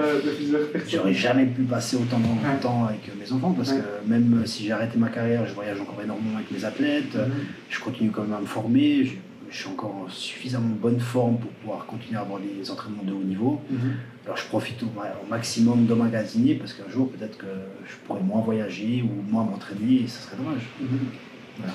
J'aurais 0.89 1.15
jamais 1.15 1.47
pu 1.47 1.63
passer 1.63 1.97
autant 1.97 2.19
de 2.19 2.25
Ouais. 2.25 2.59
temps 2.61 2.85
avec 2.87 3.01
mes 3.19 3.31
enfants 3.33 3.53
parce 3.53 3.71
Ouais. 3.73 3.79
que 3.79 4.09
même 4.09 4.43
si 4.47 4.65
j'ai 4.65 4.73
arrêté 4.73 4.99
ma 4.99 5.09
carrière, 5.09 5.47
je 5.47 5.55
voyage 5.55 5.81
encore 5.81 6.01
énormément 6.03 6.37
avec 6.37 6.51
mes 6.51 6.65
athlètes. 6.65 7.15
Mhm. 7.15 7.33
Je 7.69 7.81
continue 7.81 8.11
quand 8.11 8.23
même 8.23 8.35
à 8.35 8.41
me 8.41 8.47
former. 8.47 9.05
Je, 9.05 9.13
je 9.51 9.57
suis 9.57 9.69
encore 9.69 9.95
en 9.95 10.09
suffisamment 10.09 10.75
bonne 10.81 10.99
forme 11.01 11.39
pour 11.39 11.51
pouvoir 11.51 11.87
continuer 11.87 12.19
à 12.19 12.23
avoir 12.23 12.41
des 12.41 12.71
entraînements 12.71 13.05
de 13.05 13.13
haut 13.13 13.23
niveau. 13.25 13.61
Mhm. 13.71 13.79
Alors 14.25 14.37
je 14.37 14.45
profite 14.47 14.83
au, 14.83 14.87
ma- 14.97 15.15
au 15.25 15.31
maximum 15.31 15.87
d'emmagasiner 15.87 16.55
parce 16.55 16.73
qu'un 16.73 16.91
jour 16.91 17.11
peut-être 17.13 17.39
que 17.39 17.47
je 17.87 17.95
pourrais 18.07 18.23
moins 18.23 18.41
voyager 18.41 19.03
ou 19.05 19.23
moins 19.33 19.45
m'entraîner 19.45 20.03
et 20.03 20.09
ça 20.09 20.21
serait 20.21 20.37
dommage. 20.37 20.63
Mhm. 20.81 20.89
Voilà. 21.59 21.75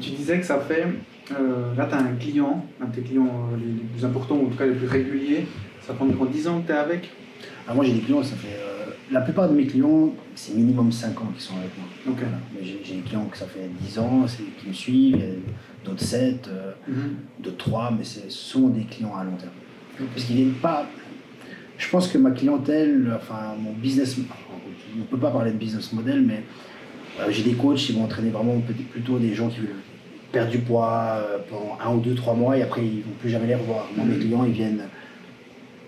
Tu 0.00 0.10
disais 0.10 0.38
que 0.38 0.46
ça 0.46 0.60
fait. 0.60 0.86
Euh, 1.32 1.74
là, 1.76 1.86
tu 1.86 1.94
as 1.94 1.98
un 1.98 2.14
client, 2.14 2.64
un 2.80 2.86
de 2.86 2.94
tes 2.94 3.02
clients 3.02 3.26
euh, 3.52 3.56
les, 3.56 3.66
les 3.66 3.88
plus 3.94 4.04
importants, 4.04 4.36
ou 4.36 4.46
en 4.46 4.50
tout 4.50 4.56
cas 4.56 4.66
les 4.66 4.74
plus 4.74 4.86
réguliers. 4.86 5.46
Ça 5.82 5.94
fait 5.94 6.02
environ 6.02 6.24
10 6.26 6.48
ans 6.48 6.60
que 6.60 6.66
tu 6.66 6.72
es 6.72 6.76
avec? 6.76 7.10
Alors 7.64 7.76
moi 7.76 7.84
j'ai 7.84 7.92
des 7.92 8.00
clients, 8.00 8.22
ça 8.22 8.36
fait... 8.36 8.48
euh, 8.58 8.90
la 9.10 9.22
plupart 9.22 9.48
de 9.48 9.54
mes 9.54 9.66
clients, 9.66 10.12
c'est 10.34 10.54
minimum 10.54 10.92
5 10.92 11.18
ans 11.20 11.32
qui 11.36 11.42
sont 11.42 11.54
avec 11.56 11.70
moi. 11.78 11.86
Ok. 12.08 12.18
Voilà. 12.18 12.38
Mais 12.54 12.60
j'ai 12.84 12.94
des 12.96 13.00
clients 13.02 13.24
que 13.24 13.36
ça 13.38 13.46
fait 13.46 13.68
10 13.80 13.98
ans, 13.98 14.26
qui 14.60 14.68
me 14.68 14.72
suivent, 14.72 15.16
il 15.16 15.20
y 15.20 15.22
a 15.24 15.34
d'autres 15.84 16.02
7, 16.04 16.48
euh, 16.48 16.72
Mhm. 16.86 17.14
d'autres 17.40 17.56
3, 17.56 17.94
mais 17.96 18.04
ce 18.04 18.20
sont 18.28 18.68
des 18.68 18.82
clients 18.84 19.14
à 19.16 19.24
long 19.24 19.36
terme. 19.36 19.52
Parce 20.14 20.24
qu'ils 20.26 20.36
viennent 20.36 20.52
pas. 20.52 20.86
Je 21.78 21.88
pense 21.88 22.08
que 22.08 22.18
ma 22.18 22.32
clientèle, 22.32 23.12
enfin 23.16 23.54
mon 23.58 23.72
business, 23.72 24.16
on 24.94 24.98
ne 24.98 25.04
peut 25.04 25.16
pas 25.16 25.30
parler 25.30 25.52
de 25.52 25.56
business 25.56 25.92
model, 25.92 26.22
mais 26.22 26.42
euh, 27.20 27.26
j'ai 27.30 27.42
des 27.42 27.52
coachs 27.54 27.76
qui 27.78 27.92
vont 27.92 28.04
entraîner 28.04 28.30
vraiment 28.30 28.60
plutôt 28.92 29.18
des 29.18 29.34
gens 29.34 29.48
qui 29.48 29.60
veulent 29.60 29.74
perdre 30.32 30.50
du 30.50 30.58
poids 30.58 31.16
euh, 31.16 31.38
pendant 31.48 31.78
un 31.80 31.94
ou 31.94 32.00
deux, 32.00 32.14
trois 32.14 32.34
mois 32.34 32.56
et 32.56 32.62
après 32.62 32.84
ils 32.84 33.02
vont 33.02 33.12
plus 33.20 33.30
jamais 33.30 33.46
les 33.46 33.54
revoir. 33.54 33.88
Moi, 33.96 34.04
mes 34.04 34.18
clients, 34.18 34.44
ils 34.44 34.52
viennent 34.52 34.82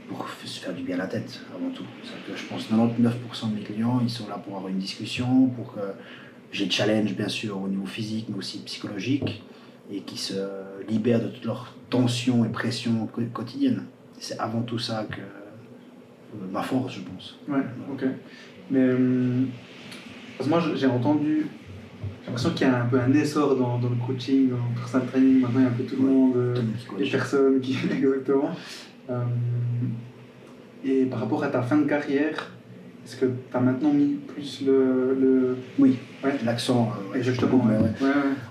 pour 0.09 0.27
se 0.45 0.61
faire 0.61 0.75
du 0.75 0.83
bien 0.83 0.97
à 0.97 1.01
la 1.01 1.07
tête 1.07 1.41
avant 1.55 1.71
tout. 1.71 1.85
Que 2.27 2.37
je 2.37 2.45
pense 2.47 2.65
que 2.65 2.75
99% 2.75 3.51
de 3.51 3.55
mes 3.57 3.63
clients, 3.63 4.01
ils 4.03 4.11
sont 4.11 4.29
là 4.29 4.37
pour 4.45 4.57
avoir 4.57 4.69
une 4.69 4.79
discussion, 4.79 5.47
pour 5.49 5.75
que 5.75 5.81
j'ai 6.53 6.65
le 6.65 6.71
challenge 6.71 7.15
bien 7.15 7.29
sûr 7.29 7.61
au 7.63 7.69
niveau 7.69 7.87
physique, 7.87 8.27
mais 8.29 8.39
aussi 8.39 8.59
psychologique, 8.61 9.43
et 9.93 10.01
qui 10.01 10.17
se 10.19 10.35
libèrent 10.89 11.21
de 11.23 11.29
toutes 11.29 11.45
leurs 11.45 11.75
tensions 11.91 12.45
et 12.45 12.49
pressions 12.49 13.09
quotidiennes. 13.33 13.85
C'est 14.19 14.39
avant 14.39 14.63
tout 14.63 14.79
ça 14.79 15.07
que 15.11 15.21
euh, 15.21 16.47
ma 16.51 16.63
force, 16.63 16.95
je 16.95 17.01
pense. 17.01 17.39
Ouais, 17.49 17.65
ok. 17.93 18.05
Mais. 18.71 18.81
euh, 18.81 19.45
parce 20.37 20.49
que 20.49 20.55
moi, 20.55 20.63
j'ai 20.75 20.87
entendu. 20.87 21.47
J'ai 22.23 22.27
l'impression 22.27 22.51
qu'il 22.51 22.67
y 22.67 22.71
a 22.71 22.83
un 22.83 22.87
peu 22.87 23.01
un 23.01 23.13
essor 23.13 23.57
dans, 23.57 23.79
dans 23.79 23.89
le 23.89 23.97
coaching, 24.07 24.51
dans 24.51 24.57
le 24.57 24.75
personal 24.81 25.07
training. 25.09 25.41
Maintenant, 25.41 25.61
il 25.61 25.63
y 25.63 25.67
a 25.67 25.69
un 25.69 25.73
peu 25.73 25.83
tout 25.85 25.97
le 25.97 26.03
Ouais, 26.03 26.13
monde. 26.13 26.33
euh, 26.37 26.55
les 26.99 27.11
personnes 27.11 27.61
qui. 27.61 27.73
Exactement. 27.93 28.51
Euh, 29.11 29.25
et 30.85 31.05
par 31.07 31.21
rapport 31.21 31.43
à 31.45 31.49
ta 31.49 31.63
fin 31.63 31.79
de 31.79 31.85
carrière, 31.89 32.53
est-ce 33.05 33.17
que 33.17 33.27
tu 33.27 33.57
as 33.57 33.61
maintenant 33.61 33.93
mis 33.93 34.17
plus 34.27 34.63
le. 34.67 35.17
le... 35.21 35.57
Oui, 35.79 35.97
Ouais. 36.25 36.35
l'accent. 36.45 36.93
euh, 37.09 37.13
ouais, 37.13 37.19
Exactement. 37.19 37.67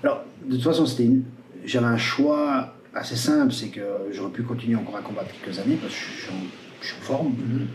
Alors, 0.02 0.24
de 0.46 0.54
toute 0.54 0.64
façon, 0.64 0.86
c'était 0.86 1.04
une- 1.04 1.22
j'avais 1.64 1.86
un 1.86 1.96
choix 1.96 2.74
assez 2.94 3.16
simple, 3.16 3.52
c'est 3.52 3.68
que 3.68 3.80
j'aurais 4.12 4.32
pu 4.32 4.42
continuer 4.42 4.76
encore 4.76 4.96
à 4.96 5.00
combattre 5.02 5.28
quelques 5.42 5.58
années 5.60 5.78
parce 5.80 5.94
que 5.94 6.00
je 6.00 6.20
suis 6.22 6.30
en, 6.32 6.42
je 6.80 6.86
suis 6.88 6.96
en 6.98 7.02
forme, 7.02 7.28
Mhm. 7.28 7.66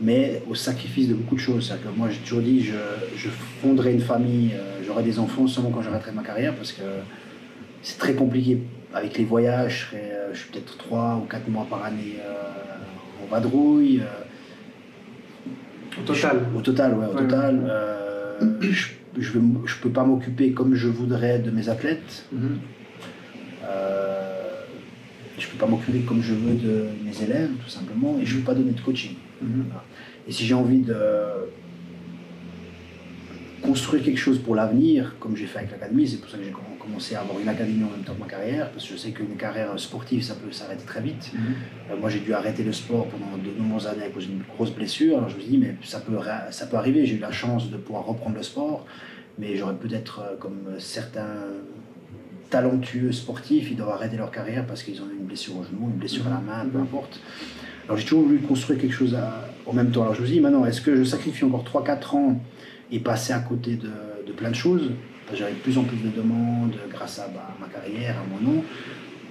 Mais 0.00 0.42
au 0.48 0.54
sacrifice 0.54 1.08
de 1.08 1.14
beaucoup 1.14 1.34
de 1.36 1.40
choses. 1.40 1.68
Que 1.82 1.88
moi, 1.96 2.08
j'ai 2.10 2.18
toujours 2.18 2.42
dit, 2.42 2.62
je, 2.62 2.74
je 3.16 3.28
fonderai 3.62 3.92
une 3.92 4.00
famille, 4.00 4.50
euh, 4.54 4.82
j'aurai 4.86 5.02
des 5.02 5.18
enfants 5.18 5.46
seulement 5.46 5.70
quand 5.70 5.82
j'arrêterai 5.82 6.12
ma 6.12 6.22
carrière 6.22 6.54
parce 6.54 6.72
que 6.72 6.82
c'est 7.82 7.98
très 7.98 8.14
compliqué. 8.14 8.58
Avec 8.92 9.18
les 9.18 9.24
voyages, 9.24 9.88
je, 9.92 9.96
serai, 9.96 10.10
euh, 10.12 10.34
je 10.34 10.38
suis 10.40 10.50
peut-être 10.50 10.76
3 10.78 11.20
ou 11.22 11.26
4 11.26 11.48
mois 11.48 11.66
par 11.68 11.84
année 11.84 12.16
euh, 12.24 13.24
en 13.24 13.26
vadrouille. 13.26 14.00
euh, 14.00 16.00
Au 16.00 16.04
total. 16.06 16.40
au 16.56 16.60
total, 16.60 16.94
ouais, 16.94 17.06
au 17.06 17.14
Ouais, 17.16 17.22
total. 17.22 17.56
ouais. 18.40 18.46
je, 18.70 18.88
je 19.18 19.76
peux 19.82 19.90
pas 19.90 20.04
m'occuper 20.04 20.52
comme 20.52 20.74
je 20.74 20.88
voudrais 20.88 21.38
de 21.40 21.50
mes 21.50 21.68
athlètes. 21.68 22.26
Mhm. 22.32 22.58
Je 25.36 25.48
peux 25.48 25.56
pas 25.58 25.66
m'occuper 25.66 25.98
comme 26.00 26.22
je 26.22 26.32
veux 26.32 26.54
de 26.54 26.86
mes 27.04 27.22
élèves, 27.22 27.50
tout 27.62 27.68
simplement, 27.68 28.16
et 28.22 28.26
je 28.26 28.36
peux 28.36 28.44
pas 28.44 28.54
donner 28.54 28.70
de 28.70 28.80
coaching. 28.80 29.14
Mhm. 29.42 29.66
Et 30.26 30.32
si 30.32 30.44
j'ai 30.44 30.54
envie 30.54 30.80
de 30.80 30.94
construire 33.64 34.02
quelque 34.02 34.18
chose 34.18 34.38
pour 34.38 34.54
l'avenir, 34.54 35.14
comme 35.18 35.36
j'ai 35.36 35.46
fait 35.46 35.58
avec 35.58 35.70
l'académie. 35.70 36.06
C'est 36.06 36.18
pour 36.18 36.28
ça 36.28 36.36
que 36.36 36.44
j'ai 36.44 36.52
commencé 36.78 37.14
à 37.14 37.20
avoir 37.20 37.40
une 37.40 37.48
académie 37.48 37.82
en 37.82 37.90
même 37.90 38.04
temps 38.04 38.14
que 38.14 38.20
ma 38.20 38.26
carrière, 38.26 38.70
parce 38.70 38.86
que 38.86 38.92
je 38.92 38.98
sais 38.98 39.10
qu'une 39.10 39.36
carrière 39.36 39.78
sportive, 39.78 40.22
ça 40.22 40.34
peut 40.34 40.52
s'arrêter 40.52 40.84
très 40.84 41.00
vite. 41.00 41.30
Mhm. 41.32 41.40
Euh, 41.90 41.96
moi, 41.96 42.10
j'ai 42.10 42.20
dû 42.20 42.34
arrêter 42.34 42.62
le 42.62 42.72
sport 42.72 43.06
pendant 43.08 43.38
de 43.38 43.50
nombreuses 43.58 43.86
années 43.86 44.04
à 44.04 44.10
cause 44.10 44.26
d'une 44.26 44.42
grosse 44.54 44.70
blessure. 44.70 45.16
Alors 45.16 45.30
je 45.30 45.36
me 45.36 45.40
suis 45.40 45.50
dit, 45.50 45.58
mais 45.58 45.76
ça 45.82 46.00
peut, 46.00 46.18
ça 46.50 46.66
peut 46.66 46.76
arriver. 46.76 47.06
J'ai 47.06 47.16
eu 47.16 47.20
la 47.20 47.32
chance 47.32 47.70
de 47.70 47.76
pouvoir 47.78 48.04
reprendre 48.04 48.36
le 48.36 48.42
sport, 48.42 48.86
mais 49.38 49.56
j'aurais 49.56 49.76
peut-être, 49.76 50.20
euh, 50.20 50.36
comme 50.36 50.78
certains 50.78 51.36
talentueux 52.50 53.12
sportifs, 53.12 53.70
ils 53.70 53.76
doivent 53.76 53.90
arrêter 53.90 54.16
leur 54.16 54.30
carrière 54.30 54.66
parce 54.66 54.82
qu'ils 54.82 55.00
ont 55.00 55.08
une 55.10 55.24
blessure 55.24 55.56
au 55.56 55.64
genou, 55.64 55.88
une 55.90 55.98
blessure 55.98 56.26
à 56.26 56.30
la 56.30 56.40
main, 56.40 56.66
peu 56.70 56.78
importe. 56.78 57.18
Alors 57.84 57.96
j'ai 57.98 58.04
toujours 58.04 58.24
voulu 58.24 58.38
construire 58.38 58.80
quelque 58.80 58.94
chose 58.94 59.16
en 59.66 59.72
même 59.72 59.90
temps. 59.90 60.02
Alors 60.02 60.14
je 60.14 60.22
me 60.22 60.26
dis, 60.26 60.40
maintenant, 60.40 60.64
est-ce 60.64 60.80
que 60.80 60.96
je 60.96 61.04
sacrifie 61.04 61.44
encore 61.44 61.64
3-4 61.64 62.16
ans 62.16 62.40
et 62.90 62.98
passer 62.98 63.32
à 63.32 63.40
côté 63.40 63.76
de, 63.76 63.90
de 64.26 64.32
plein 64.32 64.50
de 64.50 64.54
choses? 64.54 64.90
J'avais 65.32 65.52
de 65.52 65.58
plus 65.58 65.78
en 65.78 65.84
plus 65.84 65.96
de 65.96 66.10
demandes 66.10 66.74
grâce 66.90 67.18
à 67.18 67.28
bah, 67.28 67.54
ma 67.60 67.66
carrière, 67.66 68.16
à 68.18 68.24
mon 68.24 68.52
nom. 68.52 68.62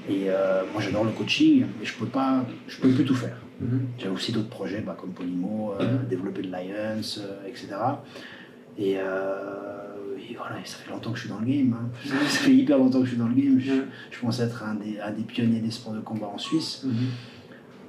Et 0.10 0.26
euh, 0.28 0.64
moi 0.74 0.82
j'adore 0.82 1.06
le 1.06 1.12
coaching, 1.12 1.66
mais 1.80 1.86
je 1.86 1.94
ne 1.94 2.00
peux, 2.00 2.08
pas, 2.08 2.46
je 2.68 2.78
peux 2.80 2.90
plus 2.90 3.06
tout 3.06 3.16
faire. 3.16 3.38
Mm-hmm. 3.64 3.80
J'ai 4.00 4.10
aussi 4.10 4.32
d'autres 4.32 4.50
projets 4.50 4.82
bah, 4.82 4.98
comme 5.00 5.12
Polymo, 5.12 5.74
euh, 5.80 5.84
mm-hmm. 5.84 6.08
développer 6.10 6.42
le 6.42 6.50
Lions, 6.50 7.20
euh, 7.20 7.48
etc. 7.48 7.68
Et 8.78 8.98
et 10.30 10.36
voilà, 10.36 10.56
ça 10.64 10.78
fait 10.78 10.90
longtemps 10.90 11.12
que 11.12 11.18
je 11.18 11.24
suis 11.24 11.30
dans 11.30 11.40
le 11.40 11.46
game. 11.46 11.76
Hein. 11.78 11.90
Ça 12.30 12.40
fait 12.40 12.54
hyper 12.54 12.78
longtemps 12.78 13.00
que 13.00 13.06
je 13.06 13.10
suis 13.10 13.20
dans 13.20 13.28
le 13.28 13.34
game. 13.34 13.60
Je, 13.60 13.74
je 14.10 14.20
pense 14.20 14.40
être 14.40 14.64
un 14.64 14.76
des, 14.76 14.98
un 15.00 15.12
des, 15.12 15.24
pionniers 15.24 15.60
des 15.60 15.70
sports 15.70 15.94
de 15.94 16.00
combat 16.00 16.28
en 16.28 16.38
Suisse. 16.38 16.84
Mhm. 16.86 16.94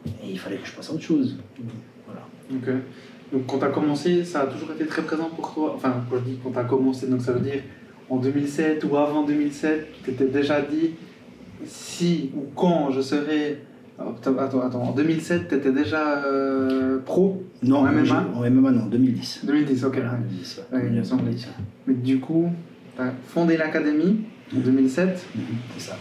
Et 0.06 0.30
il 0.32 0.38
fallait 0.38 0.56
que 0.56 0.66
je 0.66 0.73
passe 0.73 0.90
à 0.90 0.92
autre 0.92 1.02
chose. 1.02 1.37
Voilà. 2.06 2.23
Donc 3.32 3.46
quand 3.46 3.58
tu 3.58 3.64
as 3.64 3.68
commencé, 3.68 4.25
ça 4.25 4.42
a 4.42 4.46
toujours 4.46 4.70
été 4.73 4.87
très 4.87 5.02
présent 5.02 5.30
pour 5.34 5.54
toi. 5.54 5.73
Enfin, 5.75 6.04
quand 6.11 6.16
je 6.18 6.23
dis 6.30 6.38
quand 6.42 6.50
tu 6.50 6.58
as 6.58 6.64
commencé, 6.64 7.06
donc 7.06 7.23
ça 7.23 7.32
veut 7.32 7.40
dire 7.40 7.62
en 8.11 8.18
2007 8.18 8.84
ou 8.84 8.96
avant 8.96 9.25
2007, 9.25 9.88
tu 9.94 10.02
t'étais 10.02 10.26
déjà 10.26 10.61
dit 10.61 10.90
si 11.64 12.30
ou 12.37 12.44
quand 12.54 12.90
je 12.90 13.00
serai 13.00 13.58
Attends, 13.96 14.37
attends, 14.38 14.82
en 14.82 14.90
2007, 14.90 15.49
tu 15.49 15.54
étais 15.54 15.70
déjà 15.70 16.25
euh, 16.25 16.99
pro? 17.04 17.44
Non, 17.62 17.78
en 17.78 17.92
MMA 17.92 18.26
En 18.34 18.50
MMA, 18.50 18.70
non, 18.73 18.87
2010. 18.87 19.44
2010, 19.44 19.84
ok. 19.84 20.00
2010, 20.73 21.49
Mais 21.87 21.94
du 21.94 22.18
coup, 22.18 22.50
tu 22.96 23.02
as 23.02 23.12
fondé 23.28 23.56
l'académie 23.56 24.23
en 24.54 24.58
2007. 24.58 25.26
Mhm, 25.37 25.42
c'est 25.76 25.90
ça. 25.90 25.96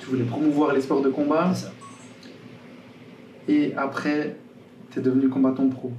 Tu 0.00 0.06
voulais 0.08 0.24
promouvoir 0.24 0.72
les 0.72 0.80
sports 0.80 1.02
de 1.02 1.10
combat. 1.10 1.50
C'est 1.52 1.66
ça. 1.66 1.72
Et 3.48 3.74
après, 3.76 4.36
tu 4.90 4.98
es 4.98 5.02
devenu 5.02 5.28
combattant 5.28 5.68
pro. 5.68 5.92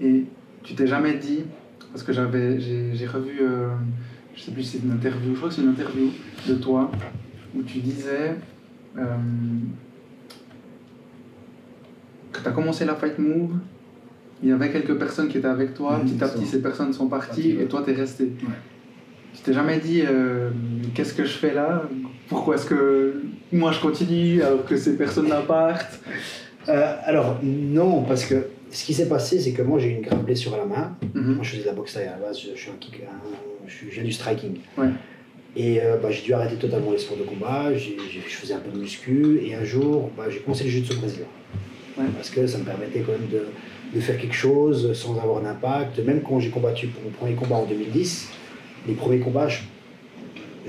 Et 0.00 0.24
tu 0.62 0.74
t'es 0.74 0.86
jamais 0.86 1.14
dit, 1.14 1.44
parce 1.92 2.02
que 2.02 2.12
j'avais, 2.12 2.60
j'ai, 2.60 3.06
revu, 3.06 3.38
euh, 3.40 3.68
je 4.34 4.42
sais 4.42 4.50
plus 4.50 4.62
si 4.62 4.78
c'est 4.78 4.84
une 4.84 4.92
interview, 4.92 5.32
je 5.32 5.36
crois 5.36 5.48
que 5.48 5.54
c'est 5.54 5.62
une 5.62 5.70
interview 5.70 6.10
de 6.46 6.54
toi, 6.54 6.90
où 7.56 7.62
tu 7.62 7.78
disais. 7.78 8.36
Euh, 8.96 9.16
tu 12.32 12.48
as 12.48 12.52
commencé 12.52 12.84
la 12.84 12.94
Fight 12.94 13.18
Move, 13.18 13.56
il 14.42 14.48
y 14.48 14.52
avait 14.52 14.70
quelques 14.70 14.96
personnes 14.96 15.28
qui 15.28 15.38
étaient 15.38 15.48
avec 15.48 15.74
toi, 15.74 16.00
petit 16.00 16.22
à 16.22 16.28
petit 16.28 16.46
ces 16.46 16.62
personnes 16.62 16.92
sont 16.92 17.08
parties 17.08 17.52
et 17.60 17.66
toi 17.66 17.82
tu 17.84 17.90
es 17.90 17.94
resté. 17.94 18.24
Ouais. 18.24 18.54
Tu 19.34 19.42
t'es 19.42 19.52
jamais 19.52 19.78
dit 19.78 20.02
euh, 20.06 20.50
qu'est-ce 20.94 21.14
que 21.14 21.24
je 21.24 21.32
fais 21.32 21.52
là? 21.52 21.82
Pourquoi 22.28 22.54
est-ce 22.54 22.66
que 22.66 23.22
moi 23.52 23.72
je 23.72 23.80
continue 23.80 24.42
alors 24.42 24.64
que 24.64 24.76
ces 24.76 24.96
personnes 24.96 25.32
partent? 25.46 26.00
Euh, 26.68 26.96
Alors 27.04 27.38
non, 27.42 28.02
parce 28.02 28.24
que 28.24 28.48
ce 28.70 28.84
qui 28.84 28.94
s'est 28.94 29.08
passé 29.08 29.40
c'est 29.40 29.52
que 29.52 29.62
moi 29.62 29.78
j'ai 29.78 29.88
eu 29.88 29.94
une 29.94 30.02
grave 30.02 30.24
blessure 30.24 30.54
à 30.54 30.58
la 30.58 30.66
main. 30.66 30.96
Mhm. 31.14 31.34
Moi 31.34 31.44
je 31.44 31.50
faisais 31.50 31.62
de 31.62 31.66
la 31.66 31.72
boxe 31.72 31.96
à 31.96 32.04
la 32.04 32.12
base, 32.12 32.38
je, 32.40 32.58
suis 32.58 32.70
un 32.70 32.76
kick, 32.78 33.00
du 34.02 34.12
striking. 34.12 34.58
Et 35.56 35.80
euh, 35.80 35.96
bah, 35.96 36.10
j'ai 36.10 36.22
dû 36.22 36.34
arrêter 36.34 36.56
totalement 36.56 36.92
les 36.92 36.98
sports 36.98 37.16
de 37.16 37.24
combat, 37.24 37.72
je 37.74 38.20
faisais 38.30 38.54
un 38.54 38.60
peu 38.60 38.70
de 38.70 38.78
muscu 38.78 39.40
et 39.44 39.54
un 39.54 39.64
jour 39.64 40.10
bah, 40.16 40.24
j'ai 40.30 40.38
commencé 40.40 40.64
le 40.64 40.70
jiu-jitsu 40.70 40.98
brésilien 40.98 41.26
parce 42.16 42.30
que 42.30 42.46
ça 42.46 42.58
me 42.58 42.64
permettait 42.64 43.00
quand 43.00 43.12
même 43.12 43.28
de, 43.28 43.46
de 43.94 44.00
faire 44.00 44.18
quelque 44.18 44.34
chose 44.34 44.92
sans 44.92 45.18
avoir 45.18 45.40
d'impact. 45.40 45.98
Même 46.00 46.22
quand 46.22 46.40
j'ai 46.40 46.50
combattu 46.50 46.88
pour 46.88 47.02
mon 47.02 47.10
premier 47.10 47.34
combat 47.34 47.56
en 47.56 47.64
2010, 47.64 48.28
les 48.86 48.94
premiers 48.94 49.18
combats, 49.18 49.48
je, 49.48 49.60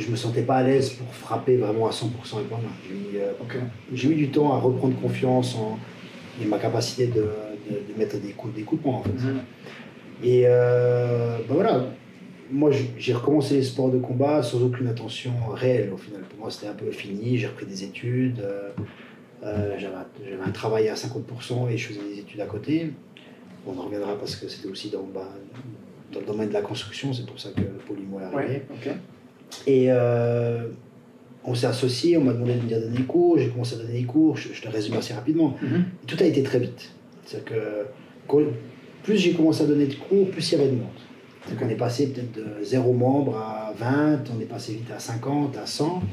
ne 0.07 0.11
me 0.11 0.15
sentais 0.15 0.41
pas 0.41 0.57
à 0.57 0.63
l'aise 0.63 0.91
pour 0.91 1.07
frapper 1.13 1.57
vraiment 1.57 1.87
à 1.87 1.91
100% 1.91 2.05
avec 2.37 2.51
ma 2.51 2.57
main. 2.57 3.59
J'ai 3.93 4.07
mis, 4.07 4.15
du 4.15 4.29
temps 4.29 4.53
à 4.53 4.57
reprendre 4.57 4.99
confiance 4.99 5.55
en, 5.55 5.77
ma 6.45 6.57
capacité 6.57 7.07
de, 7.07 7.25
de, 7.69 7.97
mettre 7.97 8.17
des 8.17 8.31
coups, 8.31 8.53
des 8.53 8.63
coups 8.63 8.81
de 8.81 8.83
poing 8.83 8.97
en 8.97 9.03
fait. 9.03 9.09
Mhm. 9.11 9.39
Et 10.23 10.43
euh, 10.45 11.37
ben 11.47 11.55
voilà, 11.55 11.85
moi 12.51 12.71
j'ai 12.97 13.13
recommencé 13.13 13.55
les 13.55 13.63
sports 13.63 13.89
de 13.89 13.99
combat 13.99 14.43
sans 14.43 14.61
aucune 14.61 14.87
intention 14.87 15.31
réelle 15.53 15.91
au 15.93 15.97
final. 15.97 16.21
Pour 16.21 16.39
moi 16.39 16.51
c'était 16.51 16.67
un 16.67 16.73
peu 16.73 16.91
fini, 16.91 17.37
j'ai 17.37 17.47
repris 17.47 17.65
des 17.65 17.83
études. 17.83 18.39
Euh, 18.39 18.69
euh, 19.43 19.77
j'avais 19.77 19.95
un 20.45 20.51
travail 20.51 20.89
à 20.89 20.95
50% 20.95 21.69
et 21.69 21.77
je 21.77 21.87
faisais 21.87 22.01
des 22.01 22.19
études 22.19 22.41
à 22.41 22.45
côté. 22.45 22.91
On 23.65 23.77
en 23.77 23.83
reviendra 23.83 24.17
parce 24.17 24.35
que 24.35 24.49
c'était 24.49 24.67
aussi 24.67 24.89
dans, 24.89 25.03
bah, 25.03 25.29
dans, 26.11 26.19
le 26.19 26.25
domaine 26.25 26.49
de 26.49 26.53
la 26.53 26.61
construction, 26.61 27.13
c'est 27.13 27.25
pour 27.25 27.39
ça 27.39 27.49
que 27.55 27.61
Polymo 27.87 28.19
est 28.19 28.23
arrivé. 28.23 28.63
Et 29.67 29.87
euh, 29.89 30.67
on 31.43 31.55
s'est 31.55 31.67
associés, 31.67 32.17
on 32.17 32.23
m'a 32.23 32.33
demandé 32.33 32.53
de 32.53 32.59
venir 32.59 32.79
donner 32.79 32.97
des 32.97 33.03
cours, 33.03 33.37
j'ai 33.39 33.49
commencé 33.49 33.75
à 33.75 33.77
donner 33.79 33.99
des 33.99 34.05
cours, 34.05 34.37
je, 34.37 34.61
te 34.61 34.67
résume 34.69 34.95
assez 34.95 35.13
rapidement. 35.13 35.55
Mhm. 35.61 35.85
Tout 36.07 36.17
a 36.19 36.25
été 36.25 36.43
très 36.43 36.59
vite. 36.59 36.91
C'est 37.25 37.43
que 37.45 37.85
plus 39.03 39.17
j'ai 39.17 39.33
commencé 39.33 39.63
à 39.63 39.65
donner 39.65 39.87
de 39.87 39.95
cours, 39.95 40.29
plus 40.29 40.51
il 40.51 40.57
y 40.57 40.61
avait 40.61 40.71
de 40.71 40.75
monde. 40.75 40.87
C'est 41.47 41.57
qu'on 41.57 41.69
est 41.69 41.75
passé 41.75 42.07
peut-être 42.07 42.33
de 42.33 42.63
0 42.63 42.93
membres 42.93 43.37
à 43.37 43.73
20, 43.77 44.23
on 44.35 44.41
est 44.41 44.45
passé 44.45 44.73
vite 44.73 44.91
à 44.95 44.99
50, 44.99 45.57
à 45.57 45.65
100. 45.65 46.03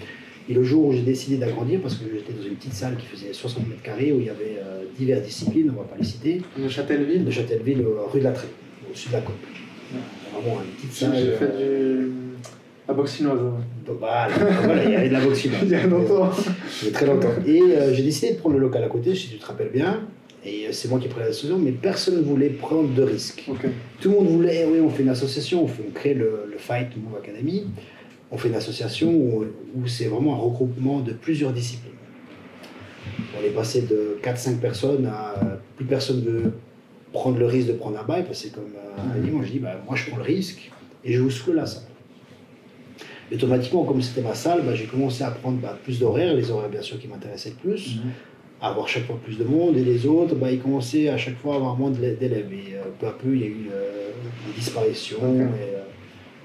Et 0.48 0.54
le 0.54 0.62
jour 0.62 0.86
où 0.86 0.92
j'ai 0.92 1.02
décidé 1.02 1.36
d'agrandir, 1.36 1.80
parce 1.80 1.96
que 1.96 2.04
j'étais 2.04 2.32
dans 2.32 2.46
une 2.46 2.54
petite 2.54 2.72
salle 2.72 2.96
qui 2.96 3.06
faisait 3.06 3.32
60 3.32 3.68
mètres 3.68 3.82
carrés, 3.82 4.12
où 4.12 4.20
il 4.20 4.26
y 4.26 4.30
avait 4.30 4.58
euh, 4.58 4.84
diverses 4.96 5.26
disciplines, 5.26 5.68
on 5.70 5.72
ne 5.72 5.78
va 5.78 5.84
pas 5.84 5.96
les 5.98 6.04
citer. 6.04 6.40
De 6.56 6.68
Châtelleville 6.68 7.24
De 7.24 7.30
Châtelleville, 7.30 7.80
euh, 7.80 8.06
rue 8.12 8.20
de 8.20 8.24
la 8.24 8.32
Trée, 8.32 8.48
au-dessus 8.88 9.08
de 9.08 9.14
la 9.14 9.20
côte. 9.22 9.34
Vraiment 10.32 10.60
une 10.62 10.70
petite 10.76 10.92
salle. 10.92 11.16
J'ai 11.16 11.32
fait 11.32 11.50
euh, 11.52 12.04
du... 12.04 12.12
la 12.88 12.94
boxe 12.94 13.16
chinoise. 13.16 13.38
Bah, 14.00 14.28
voilà, 14.62 14.84
il 14.84 14.92
y 14.92 14.96
avait 14.96 15.08
de 15.08 15.12
la 15.12 15.20
boxe 15.20 15.40
chinoise. 15.40 15.60
il 15.64 15.70
y 15.70 15.74
a 15.74 15.86
longtemps. 15.86 16.30
Il 16.82 16.88
y 16.88 16.90
a 16.90 16.92
très 16.92 17.06
longtemps. 17.06 17.32
Et 17.46 17.62
j'ai 17.92 18.02
décidé 18.02 18.34
de 18.34 18.38
prendre 18.38 18.56
le 18.56 18.60
local 18.60 18.84
à 18.84 18.88
côté, 18.88 19.14
si 19.14 19.28
tu 19.28 19.38
te 19.38 19.46
rappelles 19.46 19.70
bien. 19.72 20.00
Et 20.44 20.68
c'est 20.70 20.88
moi 20.88 21.00
qui 21.00 21.06
ai 21.06 21.08
pris 21.08 21.20
la 21.20 21.28
décision, 21.28 21.58
mais 21.58 21.72
personne 21.72 22.18
ne 22.18 22.22
voulait 22.22 22.50
prendre 22.50 22.88
de 22.94 23.02
risques. 23.02 23.44
Tout 24.00 24.10
le 24.10 24.14
monde 24.14 24.28
voulait, 24.28 24.64
oui, 24.70 24.78
on 24.80 24.88
fait 24.88 25.02
une 25.02 25.08
association, 25.08 25.64
on, 25.64 25.66
fait, 25.66 25.82
on 25.88 25.90
crée 25.90 26.14
le, 26.14 26.48
le 26.48 26.56
Fight 26.56 26.90
Move 26.96 27.16
Academy 27.18 27.64
on 28.30 28.36
fait 28.36 28.48
une 28.48 28.54
association 28.54 29.10
où, 29.10 29.46
c'est 29.86 30.06
vraiment 30.06 30.34
un 30.34 30.38
regroupement 30.38 31.00
de 31.00 31.12
plusieurs 31.12 31.52
disciplines. 31.52 31.92
On 33.38 33.44
est 33.44 33.50
passé 33.50 33.82
de 33.82 34.18
4-5 34.22 34.56
personnes 34.58 35.06
à 35.06 35.34
plus 35.76 35.84
personne 35.84 36.22
veut 36.22 36.52
prendre 37.12 37.38
le 37.38 37.46
risque 37.46 37.68
de 37.68 37.74
prendre 37.74 37.98
un 37.98 38.04
bail, 38.04 38.24
parce 38.24 38.42
que 38.42 38.54
comme 38.54 38.72
euh, 38.74 39.20
dit, 39.20 39.30
moi 39.30 39.44
je 39.44 39.52
dis, 39.52 39.58
bah, 39.58 39.80
moi 39.86 39.94
je 39.94 40.08
prends 40.08 40.16
le 40.16 40.24
risque 40.24 40.70
et 41.04 41.12
je 41.12 41.20
vous 41.20 41.30
souffle 41.30 41.52
la 41.52 41.66
salle. 41.66 41.84
Et 43.30 43.34
automatiquement, 43.34 43.84
comme 43.84 44.00
c'était 44.02 44.22
ma 44.22 44.34
salle, 44.34 44.62
bah, 44.62 44.74
j'ai 44.74 44.86
commencé 44.86 45.24
à 45.24 45.30
prendre 45.30 45.58
bah, 45.58 45.78
plus 45.82 45.98
d'horaires, 45.98 46.34
les 46.34 46.50
horaires 46.50 46.68
bien 46.68 46.82
sûr 46.82 46.98
qui 46.98 47.08
m'intéressaient 47.08 47.50
le 47.50 47.70
plus, 47.70 47.96
mhm. 47.96 48.10
à 48.60 48.68
avoir 48.68 48.88
chaque 48.88 49.06
fois 49.06 49.18
plus 49.22 49.38
de 49.38 49.44
monde, 49.44 49.76
et 49.76 49.84
les 49.84 50.06
autres, 50.06 50.34
bah, 50.34 50.50
ils 50.50 50.60
commençaient 50.60 51.08
à 51.08 51.16
chaque 51.16 51.36
fois 51.36 51.54
à 51.54 51.56
avoir 51.56 51.76
moins 51.76 51.90
d'élèves. 51.90 52.52
Et 52.52 52.74
euh, 52.74 52.82
peu 52.98 53.06
à 53.06 53.12
peu, 53.12 53.34
il 53.34 53.40
y 53.40 53.44
a 53.44 53.48
eu 53.48 53.70
euh, 53.72 54.10
des 54.46 54.52
disparitions. 54.54 55.18
Et, 55.18 55.76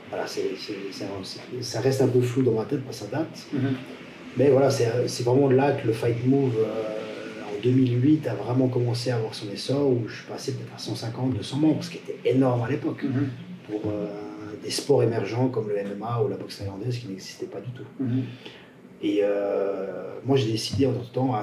voilà, 0.09 0.25
ça 1.61 1.79
reste 1.79 2.01
un 2.01 2.07
peu 2.09 2.19
flou 2.19 2.43
dans 2.43 2.51
ma 2.51 2.65
tête 2.65 2.83
parce 2.83 2.99
que 2.99 3.05
ça 3.05 3.11
date. 3.11 3.47
Mhm. 3.53 3.75
Mais 4.37 4.49
voilà, 4.49 4.69
c'est 4.69 5.23
vraiment 5.23 5.49
là 5.49 5.73
que 5.73 5.87
le 5.87 5.93
Fight 5.93 6.25
Move 6.25 6.55
euh, 6.59 7.41
en 7.43 7.61
2008 7.61 8.27
a 8.27 8.35
vraiment 8.35 8.67
commencé 8.67 9.11
à 9.11 9.17
avoir 9.17 9.33
son 9.33 9.49
essor, 9.51 9.89
où 9.89 10.07
je 10.07 10.15
suis 10.15 10.25
passé 10.25 10.53
peut-être 10.53 10.73
à 10.75 10.77
150, 10.77 11.35
200 11.35 11.57
membres, 11.57 11.83
ce 11.83 11.89
qui 11.89 11.97
était 11.97 12.17
énorme 12.29 12.61
à 12.63 12.69
l'époque 12.69 13.03
mhm. 13.03 13.29
pour 13.69 13.91
euh, 13.91 14.07
des 14.63 14.71
sports 14.71 15.03
émergents 15.03 15.49
comme 15.49 15.69
le 15.69 15.75
MMA 15.75 16.21
ou 16.23 16.27
la 16.27 16.37
boxe 16.37 16.59
thaïlandaise 16.59 16.97
qui 16.97 17.07
n'existaient 17.07 17.45
pas 17.45 17.61
du 17.61 17.71
tout. 17.71 17.85
Mhm. 17.99 18.23
Et 19.03 19.19
euh, 19.23 20.15
moi, 20.25 20.37
j'ai 20.37 20.51
décidé 20.51 20.85
en 20.85 20.93
temps, 21.11 21.33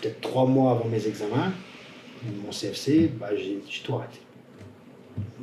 peut-être 0.00 0.20
trois 0.20 0.46
mois 0.46 0.72
avant 0.72 0.86
mes 0.86 1.06
examens, 1.06 1.52
mon 2.44 2.50
CFC, 2.50 3.10
bah, 3.18 3.30
j'ai 3.36 3.60
tout 3.82 3.94
arrêté. 3.94 4.18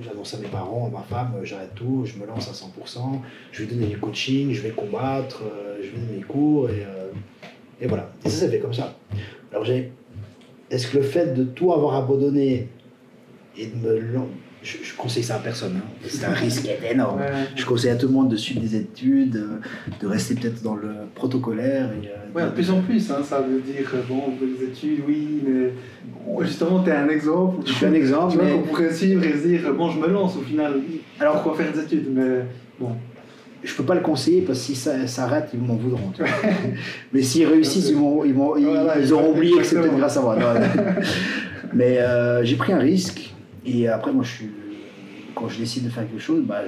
J'annonce 0.01 0.33
à 0.33 0.37
mes 0.37 0.47
parents, 0.47 0.87
à 0.87 0.89
ma 0.89 1.03
femme, 1.03 1.33
euh, 1.37 1.45
j'arrête 1.45 1.75
tout, 1.75 2.03
je 2.05 2.17
me 2.17 2.25
lance 2.25 2.47
à 2.47 2.53
100%, 2.53 3.19
je 3.51 3.63
vais 3.63 3.73
donner 3.73 3.87
du 3.87 3.99
coaching, 3.99 4.53
je 4.53 4.61
vais 4.61 4.69
combattre, 4.69 5.43
euh, 5.43 5.77
je 5.81 5.89
vais 5.89 5.97
donner 5.97 6.17
mes 6.17 6.23
cours, 6.23 6.69
et, 6.69 6.85
euh, 6.85 7.11
et 7.81 7.87
voilà. 7.87 8.09
Et 8.25 8.29
ça, 8.29 8.45
ça 8.45 8.49
fait 8.49 8.59
comme 8.59 8.73
ça. 8.73 8.95
Alors, 9.51 9.65
j'ai. 9.65 9.91
Est-ce 10.71 10.87
que 10.87 10.97
le 10.97 11.03
fait 11.03 11.33
de 11.33 11.43
tout 11.43 11.73
avoir 11.73 11.95
abandonné 11.95 12.69
et 13.57 13.65
de 13.65 13.75
me 13.75 13.97
je, 14.63 14.77
je 14.83 14.95
conseille 14.95 15.23
ça 15.23 15.35
à 15.35 15.39
personne. 15.39 15.73
hein. 15.77 15.89
C'est 16.07 16.25
un 16.25 16.31
risque 16.33 16.67
énorme. 16.91 17.21
Je 17.55 17.65
conseille 17.65 17.91
à 17.91 17.95
tout 17.95 18.07
le 18.07 18.13
monde 18.13 18.29
de 18.29 18.35
suivre 18.35 18.59
des 18.61 18.75
études, 18.75 19.35
euh, 19.37 19.59
de 20.01 20.07
rester 20.07 20.35
peut-être 20.35 20.61
dans 20.61 20.75
le 20.75 20.89
protocolaire. 21.15 21.89
Et, 22.03 22.07
euh, 22.07 22.11
Ouais, 22.35 22.43
de 22.45 22.49
plus 22.49 22.69
en 22.69 22.81
plus, 22.81 23.09
hein, 23.09 23.23
ça 23.23 23.41
veut 23.41 23.59
dire, 23.61 23.89
euh, 23.93 24.01
bon, 24.07 24.21
les 24.41 24.65
études, 24.65 24.99
oui, 25.07 25.41
mais 25.47 26.45
justement, 26.45 26.83
tu 26.83 26.89
es 26.89 26.93
un 26.93 27.09
exemple. 27.09 27.63
Je 27.65 27.73
suis 27.73 27.85
un 27.85 27.93
exemple. 27.93 28.33
Tu 28.33 28.37
vois, 28.39 28.49
qu'on 28.51 28.61
pourrait 28.63 28.93
suivre 28.93 29.23
et 29.23 29.33
se 29.33 29.47
dire, 29.47 29.73
bon, 29.73 29.89
je 29.89 29.99
me 29.99 30.07
lance 30.07 30.35
au 30.35 30.41
final. 30.41 30.73
Alors, 31.19 31.41
pourquoi 31.41 31.63
faire 31.63 31.73
des 31.73 31.79
études 31.79 32.05
Mais 32.13 32.45
bon, 32.79 32.89
je 33.63 33.73
peux 33.73 33.83
pas 33.83 33.95
le 33.95 34.01
conseiller 34.01 34.41
parce 34.41 34.59
que 34.59 34.65
si 34.65 34.75
ça 34.75 35.07
s'arrête, 35.07 35.49
ils 35.53 35.59
m'en 35.59 35.75
voudront. 35.75 36.11
tu 36.15 36.21
vois. 36.21 36.31
Mais 37.13 37.21
s'ils 37.23 37.47
réussissent, 37.47 37.89
ils, 37.89 37.97
m'ont- 37.97 38.23
ils, 38.23 38.33
m'ont- 38.33 38.55
ils- 38.57 38.65
Voilà, 38.65 38.99
ils 38.99 39.11
auront 39.11 39.31
oublié 39.35 39.57
que 39.57 39.63
c'est 39.63 39.75
peut-être 39.79 39.97
grâce 39.97 40.17
à 40.17 40.21
moi. 40.21 40.35
Non, 40.35 40.47
Mais 41.73 41.97
euh, 41.99 42.43
j'ai 42.43 42.55
pris 42.55 42.73
un 42.73 42.79
risque 42.79 43.33
et 43.65 43.87
après, 43.87 44.11
moi, 44.13 44.23
je 44.23 44.29
suis, 44.29 44.49
quand 45.35 45.47
je 45.49 45.57
décide 45.59 45.85
de 45.85 45.89
faire 45.89 46.07
quelque 46.07 46.21
chose, 46.21 46.43
bah, 46.43 46.61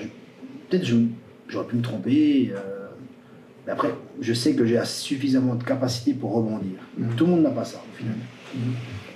peut-être 0.70 0.86
j'aurais 1.48 1.68
pu 1.68 1.76
me 1.76 1.82
tromper. 1.82 2.52
euh, 2.56 2.88
mais 3.66 3.74
après, 3.74 3.90
je 4.20 4.34
sais 4.34 4.56
que 4.56 4.66
j'ai 4.66 4.84
suffisamment 4.86 5.56
de 5.56 5.64
capacité 5.64 6.14
pour 6.14 6.34
rebondir. 6.34 6.80
Mhm. 6.98 7.16
Tout 7.16 7.26
le 7.26 7.32
monde 7.32 7.44
n'a 7.44 7.50
pas 7.52 7.64
ça 7.66 7.82
au 7.92 7.98
final. 7.98 8.16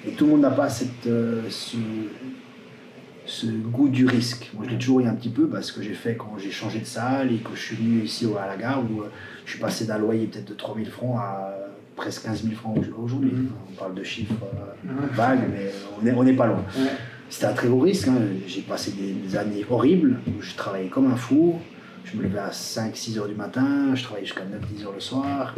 Et 0.07 0.11
tout 0.11 0.25
le 0.25 0.31
monde 0.31 0.41
n'a 0.41 0.51
pas 0.51 0.69
cette, 0.69 1.07
euh, 1.07 1.41
ce, 1.49 1.77
ce 3.25 3.47
goût 3.47 3.89
du 3.89 4.05
risque. 4.05 4.51
Moi, 4.53 4.65
je 4.65 4.71
l'ai 4.71 4.77
toujours 4.77 4.99
eu 4.99 5.05
un 5.05 5.15
petit 5.15 5.29
peu 5.29 5.47
parce 5.47 5.71
que 5.71 5.81
j'ai 5.81 5.93
fait 5.95 6.15
quand 6.15 6.37
j'ai 6.37 6.51
changé 6.51 6.79
de 6.79 6.85
salle 6.85 7.31
et 7.33 7.37
que 7.37 7.55
je 7.55 7.59
suis 7.59 7.75
venu 7.75 8.03
ici 8.03 8.27
à 8.39 8.45
la 8.47 8.55
gare 8.55 8.83
où 8.83 9.01
euh, 9.01 9.09
je 9.45 9.51
suis 9.51 9.59
passé 9.59 9.85
d'un 9.85 9.97
loyer 9.97 10.27
peut-être 10.27 10.47
de 10.47 10.53
3000 10.53 10.89
francs 10.91 11.17
à 11.19 11.55
presque 11.95 12.23
15 12.25 12.43
000 12.43 12.55
francs 12.55 12.77
au- 12.77 13.03
aujourd'hui. 13.03 13.31
On 13.71 13.75
parle 13.79 13.95
de 13.95 14.03
chiffres 14.03 14.33
euh, 14.43 14.91
vagues, 15.13 15.39
mais 15.51 15.71
on 15.99 16.03
n'est 16.03 16.13
on 16.13 16.23
n'est 16.23 16.33
pas 16.33 16.45
loin. 16.45 16.63
C'était 17.35 17.47
un 17.47 17.53
très 17.53 17.67
gros 17.67 17.81
risque. 17.81 18.07
hein. 18.07 18.15
J'ai 18.47 18.61
passé 18.61 18.91
des, 18.91 19.11
des 19.11 19.35
années 19.35 19.65
horribles 19.69 20.19
où 20.25 20.41
je 20.41 20.55
travaillais 20.55 20.87
comme 20.87 21.11
un 21.11 21.17
fou. 21.17 21.59
Je 22.05 22.15
me 22.15 22.23
levais 22.23 22.39
à 22.39 22.49
5-6 22.51 23.17
heures 23.19 23.27
du 23.27 23.35
matin, 23.35 23.93
je 23.93 24.03
travaillais 24.03 24.25
jusqu'à 24.25 24.43
9-10 24.45 24.85
heures 24.85 24.93
le 24.93 25.01
soir. 25.01 25.53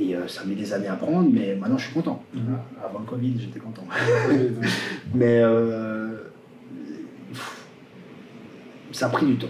Et 0.00 0.16
euh, 0.16 0.26
ça 0.26 0.40
a 0.40 0.44
mis 0.46 0.56
des 0.56 0.72
années 0.72 0.88
à 0.88 0.96
prendre, 0.96 1.30
mais 1.32 1.54
maintenant 1.54 1.78
je 1.78 1.84
suis 1.84 1.94
content. 1.94 2.24
Mhm. 2.34 2.56
Avant 2.84 2.98
le 2.98 3.04
Covid, 3.04 3.34
j'étais 3.38 3.60
content. 3.60 3.84
Mais 5.14 5.40
euh, 5.44 6.22
ça 8.90 9.06
a 9.06 9.10
pris 9.10 9.26
du 9.26 9.36
temps. 9.36 9.46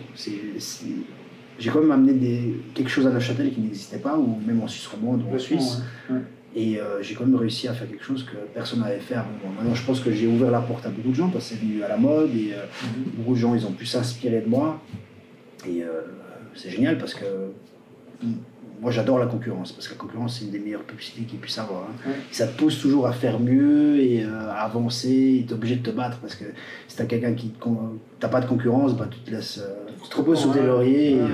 J'ai 1.59 1.71
quand 1.71 1.81
même 1.81 1.93
amené 1.93 2.12
des, 2.12 2.61
quelque 2.75 2.90
chose 2.90 3.07
à 3.07 3.11
Neuchâtel 3.11 3.50
qui 3.50 3.62
n'existait 3.62 3.97
pas, 3.97 4.19
ou 4.19 4.38
même 4.47 4.61
en 4.62 4.69
Suisse 4.69 4.87
romande 4.88 5.23
ou 5.23 5.35
en 5.35 5.38
Suisse. 5.38 5.83
ouais. 6.11 6.16
Ouais. 6.16 6.23
Et 6.56 6.78
euh, 6.80 7.02
j'ai 7.02 7.14
quand 7.16 7.26
même 7.26 7.34
réussi 7.34 7.66
à 7.66 7.73
faire 7.75 7.88
quelque 7.88 8.04
chose 8.04 8.23
que 8.25 8.37
personne 8.54 8.80
n'avait 8.80 9.00
fait 9.00 9.14
avant 9.16 9.30
moi. 9.42 9.52
Maintenant, 9.56 9.75
je 9.75 9.84
pense 9.84 9.99
que 10.00 10.12
j'ai 10.12 10.26
ouvert 10.28 10.52
la 10.52 10.61
porte 10.61 10.87
à 10.87 10.88
beaucoup 10.88 11.08
de 11.11 11.14
gens 11.14 11.28
parce 11.28 11.49
que 11.49 11.54
c'est 11.56 11.61
venu 11.61 11.82
à 11.82 11.88
la 11.88 11.96
mode 11.96 12.30
et 12.34 12.52
euh, 12.52 12.64
Mhm. 12.84 13.04
beaucoup 13.16 13.34
de 13.34 13.38
gens 13.38 13.54
ils 13.56 13.66
ont 13.66 13.73
pu 13.73 13.87
s'inspirer 13.87 14.40
de 14.40 14.49
moi. 14.49 14.80
Et 15.68 15.82
euh, 15.82 16.02
c'est 16.54 16.70
génial 16.70 16.96
parce 16.99 17.14
que 17.14 17.25
moi 18.80 18.90
j'adore 18.92 19.18
la 19.18 19.26
concurrence 19.26 19.73
parce 19.73 19.88
que 19.88 19.94
la 19.94 19.99
concurrence 19.99 20.38
c'est 20.38 20.44
une 20.44 20.50
des 20.52 20.58
meilleures 20.61 20.82
publicités 20.84 21.23
qu'il 21.23 21.38
puisse 21.40 21.58
avoir. 21.58 21.82
hein. 21.84 22.08
Ouais. 22.08 22.14
Ça 22.30 22.46
te 22.46 22.56
pousse 22.56 22.80
toujours 22.80 23.06
à 23.08 23.12
faire 23.12 23.40
mieux 23.40 23.99
et 23.99 24.23
à 24.25 24.52
avancer. 24.62 25.40
Et 25.40 25.44
t'es 25.46 25.54
obligé 25.54 25.76
de 25.76 25.82
te 25.82 25.90
battre 25.90 26.18
parce 26.18 26.37
que 26.37 26.44
si 26.87 26.96
t'as 26.96 27.06
quelqu'un 27.06 27.32
qui 27.34 27.52
t'as 28.20 28.28
pas 28.28 28.40
de 28.40 28.46
concurrence, 28.46 28.94
bah, 28.96 29.08
tu 29.11 29.18
te 29.20 29.30
laisses 29.32 29.61
te 30.11 30.16
reposes 30.16 30.38
sur 30.40 30.52
tes 30.52 30.62
lauriers. 30.62 31.12
et, 31.12 31.23
Ouais. 31.23 31.28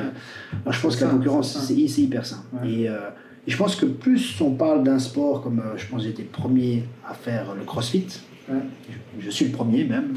moi, 0.64 0.72
je 0.72 0.80
pense 0.80 0.96
que 0.96 1.04
la 1.04 1.10
concurrence 1.10 1.58
c'est 1.58 1.74
hyper 1.74 2.24
sain. 2.24 2.42
Ouais. 2.54 2.70
Et, 2.70 2.88
et 3.50 3.52
je 3.52 3.56
pense 3.56 3.74
que 3.76 3.86
plus 3.86 4.40
on 4.40 4.52
parle 4.52 4.84
d'un 4.84 4.98
sport 4.98 5.42
comme 5.42 5.58
euh, 5.60 5.76
je 5.76 5.86
pense 5.86 6.02
que 6.02 6.08
j'étais 6.08 6.22
le 6.22 6.28
premier 6.28 6.84
à 7.08 7.14
faire 7.14 7.54
le 7.58 7.64
CrossFit. 7.64 8.06
Ouais. 8.48 8.56
Je, 9.18 9.24
je 9.26 9.30
suis 9.30 9.46
le 9.46 9.52
premier 9.52 9.84
même. 9.84 10.14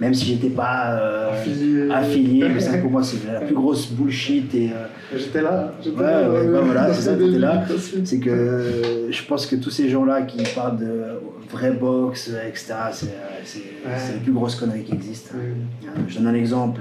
Même 0.00 0.14
si 0.14 0.24
j'étais 0.24 0.48
pas 0.48 0.92
euh, 0.98 1.30
Affilié. 1.30 1.90
affilié, 1.90 2.48
mais 2.48 2.60
ça 2.60 2.78
pour 2.78 2.90
moi 2.90 3.02
c'est 3.02 3.18
la 3.30 3.40
plus 3.42 3.54
grosse 3.54 3.90
bullshit 3.92 4.54
et 4.54 4.70
euh, 4.72 4.86
J'étais 5.14 5.42
là. 5.42 5.74
J'étais 5.84 5.98
Ouais, 5.98 6.04
là. 6.06 6.30
ouais, 6.30 6.46
bah 6.48 6.60
voilà, 6.64 6.92
c'est 6.94 7.02
ça, 7.02 7.14
t'étais 7.16 7.38
là. 7.38 7.64
c'est 8.04 8.18
que 8.18 8.30
euh, 8.30 9.12
je 9.12 9.22
pense 9.24 9.44
que 9.46 9.56
tous 9.56 9.68
ces 9.70 9.90
gens-là 9.90 10.22
qui 10.22 10.42
parlent 10.54 10.78
de 10.78 11.20
vraie 11.50 11.72
boxe, 11.72 12.30
etc., 12.48 12.74
c'est 12.94 13.62
la 13.84 14.20
plus 14.22 14.32
grosse 14.32 14.54
connerie 14.54 14.84
qui 14.84 14.94
existe. 14.94 15.32
Euh, 15.34 15.88
Je 16.08 16.16
donne 16.16 16.28
un 16.28 16.34
exemple, 16.34 16.80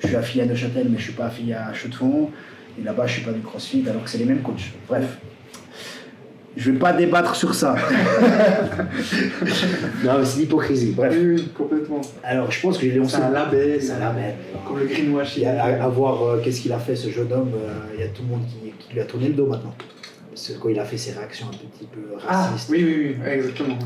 je 0.00 0.08
suis 0.08 0.16
affilié 0.16 0.44
à 0.44 0.46
Neuchâtel, 0.46 0.88
mais 0.90 0.98
je 0.98 1.04
suis 1.04 1.12
pas 1.14 1.26
affilié 1.26 1.54
à 1.54 1.72
Chaux-de-Fonds, 1.72 2.28
et 2.78 2.84
là-bas 2.84 3.06
je 3.06 3.14
suis 3.14 3.22
pas 3.22 3.32
du 3.32 3.40
CrossFit, 3.40 3.84
alors 3.88 4.04
que 4.04 4.10
c'est 4.10 4.18
les 4.18 4.24
mêmes 4.26 4.42
coachs. 4.42 4.70
Bref. 4.88 5.16
Je 6.56 6.72
vais 6.72 6.78
pas 6.80 6.92
débattre 6.92 7.36
sur 7.36 7.54
ça. 7.54 7.76
non, 10.04 10.18
mais 10.18 10.24
c'est 10.24 10.40
l'hypocrisie. 10.40 10.92
Bref. 10.96 11.14
Oui, 11.16 11.34
oui, 11.36 11.48
complètement. 11.56 12.00
Alors, 12.24 12.50
je 12.50 12.60
pense 12.60 12.78
que 12.78 12.86
j'ai 12.86 12.92
lancé. 12.96 13.16
C'est 13.16 13.22
un 13.22 13.30
label. 13.30 13.80
C'est 13.82 13.92
un 13.92 13.98
label. 14.00 14.34
Comme 14.66 14.78
le 14.80 14.86
greenwashing. 14.86 15.46
À, 15.46 15.84
à 15.84 15.88
voir 15.88 16.22
euh, 16.22 16.40
qu'est-ce 16.42 16.60
qu'il 16.60 16.72
a 16.72 16.78
fait, 16.78 16.96
ce 16.96 17.08
jeune 17.10 17.32
homme, 17.32 17.52
euh, 17.54 17.94
il 17.94 18.00
y 18.00 18.02
a 18.02 18.08
tout 18.08 18.22
le 18.22 18.28
monde 18.28 18.42
qui, 18.48 18.72
qui 18.84 18.94
lui 18.94 19.00
a 19.00 19.04
tourné 19.04 19.28
le 19.28 19.34
dos 19.34 19.46
maintenant. 19.46 19.74
Parce 20.30 20.48
que 20.48 20.58
quand 20.58 20.68
il 20.70 20.78
a 20.80 20.84
fait 20.84 20.96
ses 20.96 21.12
réactions 21.12 21.46
un 21.46 21.50
petit 21.50 21.86
peu 21.92 22.00
Ah, 22.28 22.48
racistes. 22.48 22.68
oui, 22.70 22.84
oui, 22.84 23.16
oui, 23.22 23.28
exactement. 23.30 23.78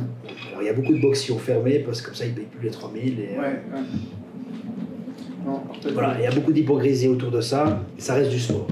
Alors, 0.51 0.63
il 0.63 0.67
y 0.67 0.71
a 0.71 0.75
beaucoup 0.75 0.95
de 0.95 1.01
box 1.03 1.21
qui 1.21 1.33
ont 1.33 1.39
fermé 1.39 1.81
parce 1.81 2.01
que 2.01 2.07
comme 2.07 2.15
ça, 2.15 2.25
ils 2.25 2.31
ne 2.31 2.37
payent 2.37 2.47
plus 2.47 2.65
les 2.65 2.71
3000. 2.71 3.21
Et, 3.21 3.29
euh, 3.37 3.41
Ouais, 3.41 3.47
ouais. 3.49 3.81
Non. 5.45 5.63
Voilà, 5.93 6.15
il 6.19 6.23
y 6.25 6.27
a 6.27 6.31
beaucoup 6.31 6.53
d'hypocrisie 6.53 7.09
autour 7.09 7.31
de 7.31 7.41
ça. 7.41 7.81
Et 7.99 8.01
ça 8.01 8.15
reste 8.15 8.31
du 8.31 8.39
sport. 8.41 8.67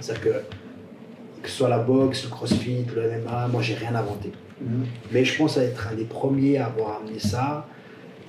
C'est-à-dire 0.00 0.22
que, 0.24 1.42
que 1.42 1.48
ce 1.48 1.56
soit 1.56 1.68
la 1.68 1.78
boxe, 1.78 2.24
le 2.24 2.30
crossfit, 2.30 2.84
le 2.94 3.02
MMA, 3.22 3.48
moi, 3.48 3.62
j'ai 3.62 3.74
rien 3.74 3.94
inventé. 3.94 4.32
Mhm. 4.60 4.84
Mais 5.12 5.24
je 5.24 5.36
pense 5.38 5.56
à 5.58 5.64
être 5.64 5.88
un 5.90 5.94
des 5.94 6.04
premiers 6.04 6.58
à 6.58 6.66
avoir 6.66 7.00
amené 7.00 7.18
ça, 7.18 7.66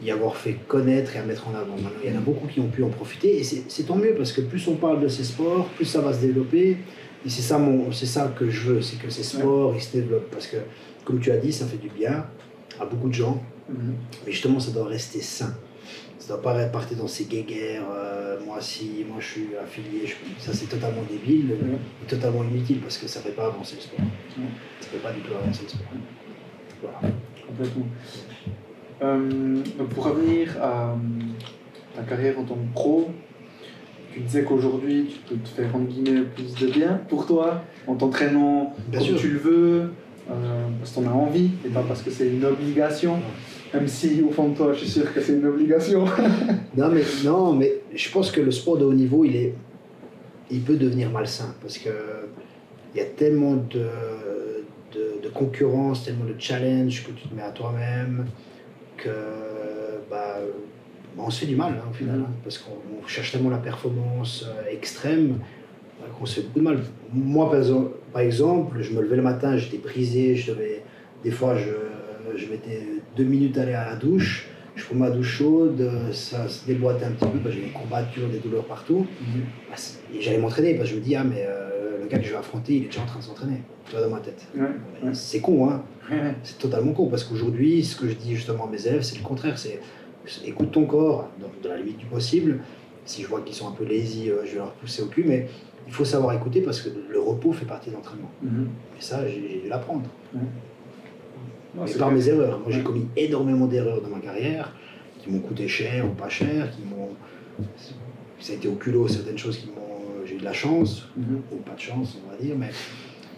y 0.04 0.12
avoir 0.12 0.36
fait 0.38 0.54
connaître 0.68 1.16
et 1.16 1.20
à 1.20 1.24
mettre 1.24 1.48
en 1.48 1.52
avant. 1.56 1.76
Maintenant, 1.76 1.90
il 2.04 2.12
y 2.12 2.14
en 2.16 2.18
a 2.18 2.22
beaucoup 2.22 2.48
qui 2.48 2.60
ont 2.60 2.68
pu 2.68 2.84
en 2.84 2.90
profiter 2.90 3.40
et 3.40 3.44
c'est 3.44 3.84
tant 3.84 3.96
mieux 3.98 4.14
parce 4.16 4.32
que 4.32 4.42
plus 4.42 4.66
on 4.68 4.76
parle 4.76 5.02
de 5.02 5.08
ces 5.08 5.24
sports, 5.24 5.66
plus 5.76 5.86
ça 5.86 6.02
va 6.02 6.14
se 6.14 6.20
développer. 6.22 6.78
Et 7.26 7.30
c'est 7.30 7.42
ça, 7.42 7.58
mon- 7.58 7.92
ça 7.92 8.34
que 8.38 8.50
je 8.50 8.62
veux, 8.72 8.82
c'est 8.82 8.98
que 8.98 9.10
ces 9.10 9.24
sports 9.24 9.74
ils 9.76 9.82
se 9.82 9.92
développent 9.98 10.30
parce 10.32 10.48
que, 10.48 10.56
comme 11.04 11.20
tu 11.20 11.32
as 11.32 11.38
dit, 11.38 11.52
ça 11.52 11.66
fait 11.66 11.78
du 11.78 11.90
bien 11.90 12.26
à 12.80 12.86
beaucoup 12.86 13.10
de 13.10 13.14
gens, 13.14 13.44
Mhm. 13.68 13.94
mais 14.26 14.32
justement, 14.32 14.60
ça 14.62 14.72
doit 14.72 14.86
rester 14.88 15.20
sain. 15.22 15.54
Ça 16.20 16.34
doit 16.34 16.42
pas 16.42 16.66
partir 16.66 16.98
dans 16.98 17.08
ces 17.08 17.26
guéguerres. 17.26 17.84
euh, 17.96 18.38
moi, 18.46 18.58
si 18.62 19.06
moi 19.08 19.18
je 19.20 19.26
suis 19.26 19.48
affilié, 19.62 20.06
je- 20.06 20.16
ça 20.44 20.54
c'est 20.54 20.66
totalement 20.68 21.02
débile, 21.10 21.48
Ouais. 21.52 21.78
et 22.04 22.06
totalement 22.08 22.44
inutile 22.44 22.80
parce 22.82 22.98
que 22.98 23.08
ça 23.08 23.22
fait 23.22 23.32
pas 23.32 23.46
avancer 23.48 23.76
le 23.76 23.82
sport. 23.82 24.00
Ça 24.82 24.88
fait 24.90 24.98
pas 24.98 25.12
du 25.12 25.22
tout 25.22 25.32
avancer 25.34 25.64
le 25.64 25.70
sport. 25.70 25.88
Voilà. 26.82 27.14
Complètement. 27.48 27.86
Euh, 29.02 29.56
donc 29.78 29.90
pour 29.90 30.06
revenir 30.06 30.56
à 30.62 30.92
euh, 30.92 30.96
ta 31.96 32.04
carrière 32.04 32.38
en 32.38 32.44
tant 32.44 32.56
que 32.56 32.74
pro, 32.74 33.10
tu 34.14 34.20
disais 34.20 34.44
qu'aujourd'hui 34.44 35.08
tu 35.10 35.20
peux 35.36 35.40
te 35.42 35.48
faire 35.50 35.74
entre 35.76 35.88
guillemets 35.88 36.22
plus 36.36 36.54
de 36.56 36.68
bien 36.68 37.00
pour 37.08 37.26
toi 37.26 37.64
en 37.88 37.96
t'entraînant 37.96 38.76
comme 38.92 39.02
sûr. 39.02 39.18
tu 39.18 39.30
le 39.30 39.40
veux, 39.40 39.94
euh, 40.30 40.68
parce 40.80 40.92
que 40.92 41.00
tu 41.00 41.08
en 41.08 41.12
as 41.12 41.14
envie 41.14 41.52
et 41.66 41.70
pas 41.70 41.84
parce 41.88 42.02
que 42.02 42.12
c'est 42.12 42.28
une 42.30 42.44
obligation. 42.44 43.20
Même 43.74 43.88
si 43.88 44.22
au 44.22 44.32
fond 44.32 44.50
de 44.50 44.58
toi 44.58 44.74
je 44.74 44.80
suis 44.80 44.90
sûr 44.90 45.14
que 45.14 45.22
c'est 45.22 45.34
une 45.34 45.46
obligation. 45.46 46.06
Non 46.78 46.90
mais, 46.90 47.02
non, 47.26 47.54
mais 47.54 47.82
je 47.94 48.10
pense 48.12 48.32
que 48.32 48.40
le 48.40 48.52
sport 48.52 48.78
de 48.78 48.86
haut 48.86 48.94
niveau, 48.94 49.26
il, 49.26 49.36
est, 49.36 49.54
il 50.50 50.62
peut 50.62 50.76
devenir 50.76 51.10
malsain 51.10 51.54
parce 51.62 51.78
que 51.78 51.90
il 52.94 53.00
y 53.00 53.02
a 53.02 53.06
tellement 53.06 53.56
de, 53.56 53.88
de, 54.94 55.22
de 55.22 55.30
concurrence, 55.30 56.06
tellement 56.06 56.26
de 56.26 56.36
challenge 56.38 57.04
que 57.06 57.12
tu 57.12 57.28
te 57.28 57.36
mets 57.36 57.42
à 57.42 57.52
toi-même 57.52 58.26
que 58.98 59.10
bah, 60.10 60.38
on 61.18 61.30
se 61.30 61.42
fait 61.42 61.46
du 61.46 61.56
mal 61.56 61.74
hein, 61.74 61.88
au 61.90 61.94
final 61.94 62.20
hein, 62.20 62.32
parce 62.44 62.58
qu'on 62.58 62.78
on 63.04 63.08
cherche 63.08 63.32
tellement 63.32 63.50
la 63.50 63.58
performance 63.58 64.46
euh, 64.48 64.72
extrême 64.72 65.40
bah, 66.00 66.08
qu'on 66.18 66.26
se 66.26 66.36
fait 66.36 66.48
beaucoup 66.48 66.60
de 66.60 66.64
mal. 66.64 66.80
Moi 67.14 67.50
par 67.50 67.60
exemple, 67.60 67.92
par 68.14 68.22
exemple, 68.22 68.78
je 68.82 68.94
me 68.94 69.02
levais 69.02 69.18
le 69.18 69.22
matin, 69.22 69.58
j'étais 69.58 69.78
brisé, 69.78 70.36
je 70.36 70.52
devais, 70.52 70.84
des 71.24 71.32
fois 71.32 71.56
je, 71.56 71.70
je 72.36 72.46
mettais 72.48 72.82
deux 73.16 73.24
minutes 73.24 73.58
à 73.58 73.62
aller 73.64 73.74
à 73.74 73.86
la 73.90 73.96
douche. 73.96 74.48
Je 74.76 74.86
prends 74.86 74.96
ma 74.96 75.10
douche 75.10 75.38
chaude, 75.38 75.82
euh, 75.82 76.12
ça 76.14 76.48
se 76.48 76.66
déboîtait 76.66 77.04
un 77.06 77.12
petit 77.12 77.28
peu, 77.28 77.40
parce 77.40 77.54
que 77.56 77.60
j'ai 77.62 77.68
des 77.68 77.72
courbatures, 77.74 78.30
des 78.30 78.38
douleurs 78.40 78.64
partout. 78.66 79.06
Bah, 79.70 79.76
c'est- 79.76 80.00
et 80.16 80.22
j'allais 80.22 80.38
m'entraîner 80.38 80.76
parce 80.76 80.90
que 80.90 80.96
je 80.96 81.00
me 81.00 81.04
dis, 81.04 81.16
ah, 81.16 81.24
mais 81.26 81.46
euh, 81.48 82.02
le 82.04 82.08
gars 82.08 82.18
que 82.20 82.24
je 82.26 82.30
vais 82.32 82.38
affronter, 82.38 82.76
il 82.76 82.84
est 82.84 82.86
déjà 82.86 83.02
en 83.02 83.06
train 83.06 83.20
de 83.20 83.24
s'entraîner. 83.26 83.58
Tu 83.86 83.92
vois, 83.92 84.02
dans 84.02 84.10
ma 84.10 84.20
tête. 84.22 84.48
Ouais, 84.56 84.62
ouais. 85.04 85.14
C'est 85.14 85.42
con, 85.42 85.70
hein. 85.70 85.84
Ouais. 86.10 86.34
C'est 86.44 86.58
totalement 86.60 86.94
con 86.94 87.08
parce 87.08 87.24
qu'aujourd'hui, 87.26 87.84
ce 87.84 87.96
que 87.98 88.08
je 88.08 88.14
dis 88.14 88.36
justement 88.36 88.68
à 88.68 88.70
mes 88.72 88.88
élèves, 88.88 89.02
c'est 89.02 89.18
le 89.18 89.24
contraire. 89.24 89.58
C'est 89.60 89.80
écoute 90.46 90.72
ton 90.72 90.86
corps, 90.86 91.30
dans, 91.42 91.48
dans 91.62 91.70
la 91.76 91.78
limite 91.82 91.98
du 91.98 92.06
possible. 92.06 92.60
Si 93.06 93.24
je 93.24 93.28
vois 93.28 93.42
qu'ils 93.42 93.56
sont 93.56 93.68
un 93.68 93.72
peu 93.72 93.84
lazy, 93.84 94.30
euh, 94.30 94.46
je 94.46 94.52
vais 94.52 94.58
leur 94.58 94.72
pousser 94.74 95.02
au 95.02 95.08
cul, 95.08 95.24
mais 95.28 95.48
il 95.88 95.94
faut 95.94 96.06
savoir 96.06 96.34
écouter 96.36 96.62
parce 96.62 96.80
que 96.82 96.90
le 97.12 97.20
repos 97.20 97.52
fait 97.52 97.66
partie 97.66 97.90
de 97.90 97.96
l'entraînement. 97.96 98.30
Mhm. 98.44 98.68
Et 98.98 99.02
ça, 99.02 99.28
j'ai 99.28 99.34
j'ai 99.52 99.62
dû 99.64 99.68
l'apprendre. 99.70 100.04
Non, 101.76 101.86
par 101.86 101.94
clair. 101.94 102.12
mes 102.12 102.28
erreurs. 102.30 102.60
Moi, 102.60 102.72
j'ai 102.72 102.82
commis 102.82 103.08
énormément 103.16 103.66
d'erreurs 103.68 104.02
dans 104.02 104.10
ma 104.10 104.20
carrière 104.20 104.74
qui 105.20 105.30
m'ont 105.30 105.40
coûté 105.40 105.68
cher 105.68 106.06
ou 106.06 106.10
pas 106.16 106.30
cher, 106.30 106.72
qui 106.72 106.82
m'ont. 106.84 107.10
Ça 108.40 108.54
a 108.54 108.56
été 108.56 108.68
au 108.68 108.74
culot, 108.76 109.08
certaines 109.08 109.38
choses 109.38 109.58
qui 109.58 109.68
m'ont. 109.68 110.26
J'ai 110.26 110.36
eu 110.36 110.40
de 110.40 110.44
la 110.46 110.54
chance, 110.54 111.08
Mhm. 111.18 111.42
ou 111.52 111.56
pas 111.58 111.74
de 111.76 111.80
chance, 111.80 112.18
on 112.26 112.32
va 112.32 112.38
dire, 112.38 112.56
mais 112.58 112.70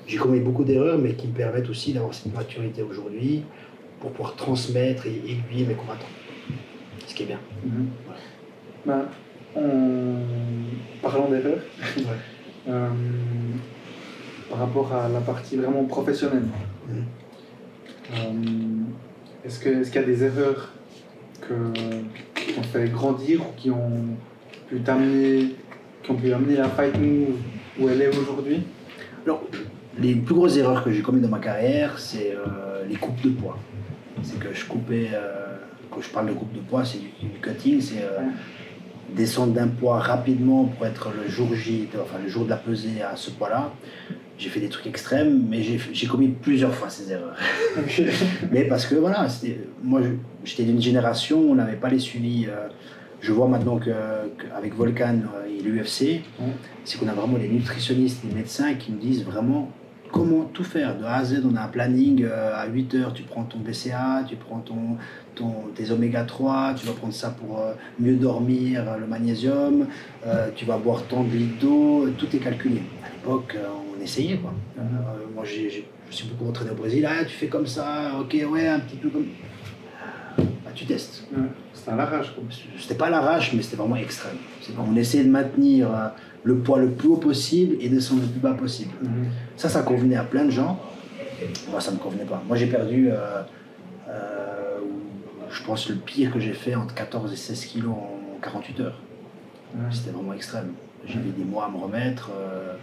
j'ai 0.08 0.18
commis 0.18 0.40
beaucoup 0.40 0.64
d'erreurs, 0.64 0.98
mais 0.98 1.14
qui 1.14 1.28
me 1.28 1.34
permettent 1.34 1.70
aussi 1.70 1.94
d'avoir 1.94 2.14
cette 2.14 2.34
maturité 2.34 2.82
aujourd'hui 2.84 3.44
pour 4.00 4.12
pouvoir 4.12 4.36
transmettre 4.36 5.06
et 5.08 5.16
aiguiller 5.16 5.66
mes 5.66 5.74
combattants. 5.76 6.06
ce 7.08 7.16
qui 7.16 7.24
est 7.24 7.26
bien. 7.26 7.40
En 9.56 9.62
parlant 11.02 11.30
d'erreur, 11.30 11.60
euh, 12.70 12.90
par 14.50 14.60
rapport 14.60 14.94
à 14.94 15.10
la 15.10 15.20
partie 15.20 15.58
vraiment 15.58 15.84
professionnelle, 15.86 16.44
Mhm. 16.88 16.96
euh, 16.98 17.02
est-ce 19.46 19.60
qu'il 19.60 19.72
est 19.72 19.84
qu'il 19.92 20.02
y 20.02 20.04
a 20.04 20.08
des 20.08 20.24
erreurs 20.24 20.70
que, 21.42 21.54
qui 22.40 22.54
t'ont 22.54 22.64
fait 22.64 22.90
grandir 22.90 23.42
ou 23.42 23.54
qui 23.58 23.72
ont 23.72 24.18
pu 24.68 24.80
t'amener, 24.82 25.56
qui 26.04 26.12
ont 26.12 26.16
pu 26.16 26.32
amener 26.34 26.56
la 26.58 26.70
Fight 26.70 26.98
Move 27.00 27.38
où 27.80 27.90
elle 27.90 28.02
est 28.02 28.10
aujourd'hui? 28.10 28.64
Alors, 29.26 29.44
les 30.00 30.16
plus 30.16 30.36
grosses 30.36 30.58
erreurs 30.58 30.84
que 30.84 30.92
j'ai 30.92 31.02
commises 31.02 31.22
dans 31.22 31.30
ma 31.30 31.40
carrière, 31.40 32.00
c'est 32.00 32.34
euh, 32.34 32.86
les 32.88 32.96
coupes 32.96 33.22
de 33.22 33.30
poids. 33.30 33.58
C'est 34.24 34.40
que 34.40 34.54
je 34.54 34.66
coupais, 34.66 35.10
euh, 35.14 35.58
quand 35.90 36.02
je 36.02 36.10
parle 36.10 36.28
de 36.28 36.34
coupe 36.34 36.54
de 36.54 36.60
poids, 36.60 36.86
c'est 36.86 37.00
du, 37.00 37.10
du 37.22 37.40
cutting, 37.42 37.82
c'est 37.82 38.04
euh, 38.04 38.20
Ouais. 38.20 39.16
descendre 39.16 39.54
d'un 39.54 39.68
poids 39.68 40.00
rapidement 40.00 40.66
pour 40.66 40.86
être 40.86 41.10
le 41.12 41.30
jour 41.30 41.54
J, 41.54 41.90
enfin 41.96 42.18
le 42.24 42.30
jour 42.30 42.46
de 42.46 42.50
la 42.50 42.56
pesée 42.58 43.02
à 43.02 43.16
ce 43.16 43.32
poids-là. 43.32 43.72
J'ai 44.42 44.50
fait 44.50 44.60
des 44.60 44.70
trucs 44.70 44.88
extrêmes, 44.88 45.46
mais 45.48 45.62
j'ai 45.62 46.08
commis 46.08 46.30
plusieurs 46.30 46.74
fois 46.74 46.90
ces 46.90 47.12
erreurs. 47.12 47.38
Mais 48.52 48.64
parce 48.64 48.88
que 48.88 48.96
voilà, 48.96 49.28
moi 49.84 50.02
j'étais 50.44 50.64
d'une 50.64 50.82
génération 50.82 51.40
où 51.40 51.52
on 51.52 51.56
n'avait 51.56 51.76
pas 51.76 51.90
les 51.90 52.00
suivis. 52.00 52.48
euh, 52.48 52.68
je 53.22 53.32
vois 53.32 53.48
maintenant 53.48 53.78
qu'avec 53.80 54.76
Volcan 54.76 55.20
euh, 55.36 55.48
et 55.48 55.62
l'UFC, 55.62 56.22
c'est 56.84 57.00
qu'on 57.00 57.08
a 57.08 57.14
vraiment 57.14 57.38
des 57.38 57.48
nutritionnistes, 57.48 58.26
des 58.26 58.34
médecins 58.34 58.74
qui 58.74 58.92
nous 58.92 58.98
disent 58.98 59.24
vraiment 59.24 59.70
comment 60.12 60.50
tout 60.52 60.64
faire. 60.64 60.98
De 60.98 61.04
A 61.04 61.18
à 61.18 61.24
Z, 61.24 61.44
on 61.46 61.56
a 61.56 61.62
un 61.62 61.68
planning 61.68 62.24
euh, 62.24 62.52
à 62.56 62.66
8 62.66 62.96
heures, 62.96 63.14
tu 63.14 63.22
prends 63.22 63.44
ton 63.44 63.60
BCA, 63.60 64.26
tu 64.28 64.36
prends 64.36 64.60
ton, 64.60 64.98
ton, 65.36 65.54
tes 65.76 65.92
oméga 65.92 66.24
3, 66.24 66.74
tu 66.76 66.88
vas 66.88 66.94
prendre 66.94 67.14
ça 67.14 67.30
pour 67.30 67.60
euh, 67.60 67.74
mieux 68.00 68.16
dormir, 68.16 68.86
le 69.00 69.06
magnésium, 69.06 69.86
tu 70.56 70.66
vas 70.66 70.78
boire 70.78 71.04
tant 71.04 71.24
de 71.24 71.32
litres 71.32 71.60
d'eau, 71.62 72.10
tout 72.18 72.36
est 72.36 72.40
calculé. 72.40 72.82
À 73.04 73.10
l'époque, 73.14 73.56
on 73.88 73.91
essayait 74.02 74.38
quoi. 74.38 74.54
Euh, 74.78 74.82
moi, 75.36 75.44
j'ai, 75.46 75.70
j'ai- 75.70 75.88
je 76.10 76.16
suis 76.16 76.28
beaucoup 76.28 76.50
entraîné 76.50 76.72
au 76.72 76.76
Brésil. 76.76 77.08
Ah, 77.10 77.24
tu 77.24 77.34
fais 77.36 77.48
comme 77.48 77.66
ça, 77.68 78.12
ok, 78.20 78.36
ouais, 78.50 78.68
un 78.68 78.80
petit 78.80 78.98
peu 78.98 79.10
comme. 79.10 79.28
Bah, 80.38 80.72
tu 80.76 80.86
testes. 80.86 81.24
Ouais, 81.36 81.44
C'est 81.74 81.90
à 81.92 81.96
l'arrache. 81.96 82.34
quoi. 82.34 82.44
C'était 82.78 82.96
pas 82.96 83.08
à 83.08 83.10
l'arrache, 83.10 83.54
mais 83.54 83.62
c'était 83.62 83.78
vraiment 83.78 83.96
extrême. 83.96 84.38
C'est 84.62 84.74
on 84.78 84.96
essayait 84.96 85.24
de 85.24 85.30
maintenir 85.30 85.88
euh, 85.94 86.08
le 86.44 86.58
poids 86.58 86.80
le 86.80 86.90
plus 86.90 87.08
haut 87.10 87.18
possible 87.18 87.76
et 87.80 87.90
descendre 87.90 88.22
le 88.22 88.28
plus 88.28 88.40
bas 88.40 88.54
possible. 88.54 88.92
Mhm. 89.02 89.26
Ça, 89.56 89.70
ça 89.70 89.82
convenait 89.84 90.16
à 90.18 90.24
plein 90.24 90.46
de 90.46 90.52
gens. 90.52 90.80
Moi, 91.70 91.80
ça 91.82 91.92
me 91.92 91.98
convenait 91.98 92.26
pas. 92.26 92.42
Moi, 92.48 92.56
j'ai 92.58 92.68
perdu, 92.68 93.10
euh, 93.12 93.42
euh, 94.10 94.78
je 95.50 95.64
pense, 95.64 95.90
le 95.90 95.96
pire 95.96 96.32
que 96.32 96.40
j'ai 96.40 96.54
fait 96.54 96.76
entre 96.76 96.94
14 96.94 97.32
et 97.32 97.36
16 97.36 97.66
kilos 97.66 97.94
en 97.94 98.40
48 98.42 98.80
heures. 98.82 99.00
Ouais. 99.76 99.82
C'était 99.92 100.12
vraiment 100.12 100.34
extrême. 100.34 100.74
J'ai 101.06 101.18
mis 101.20 101.32
des 101.32 101.44
mois 101.46 101.66
à 101.66 101.70
me 101.70 101.78
remettre, 101.78 102.30
euh, 102.36 102.74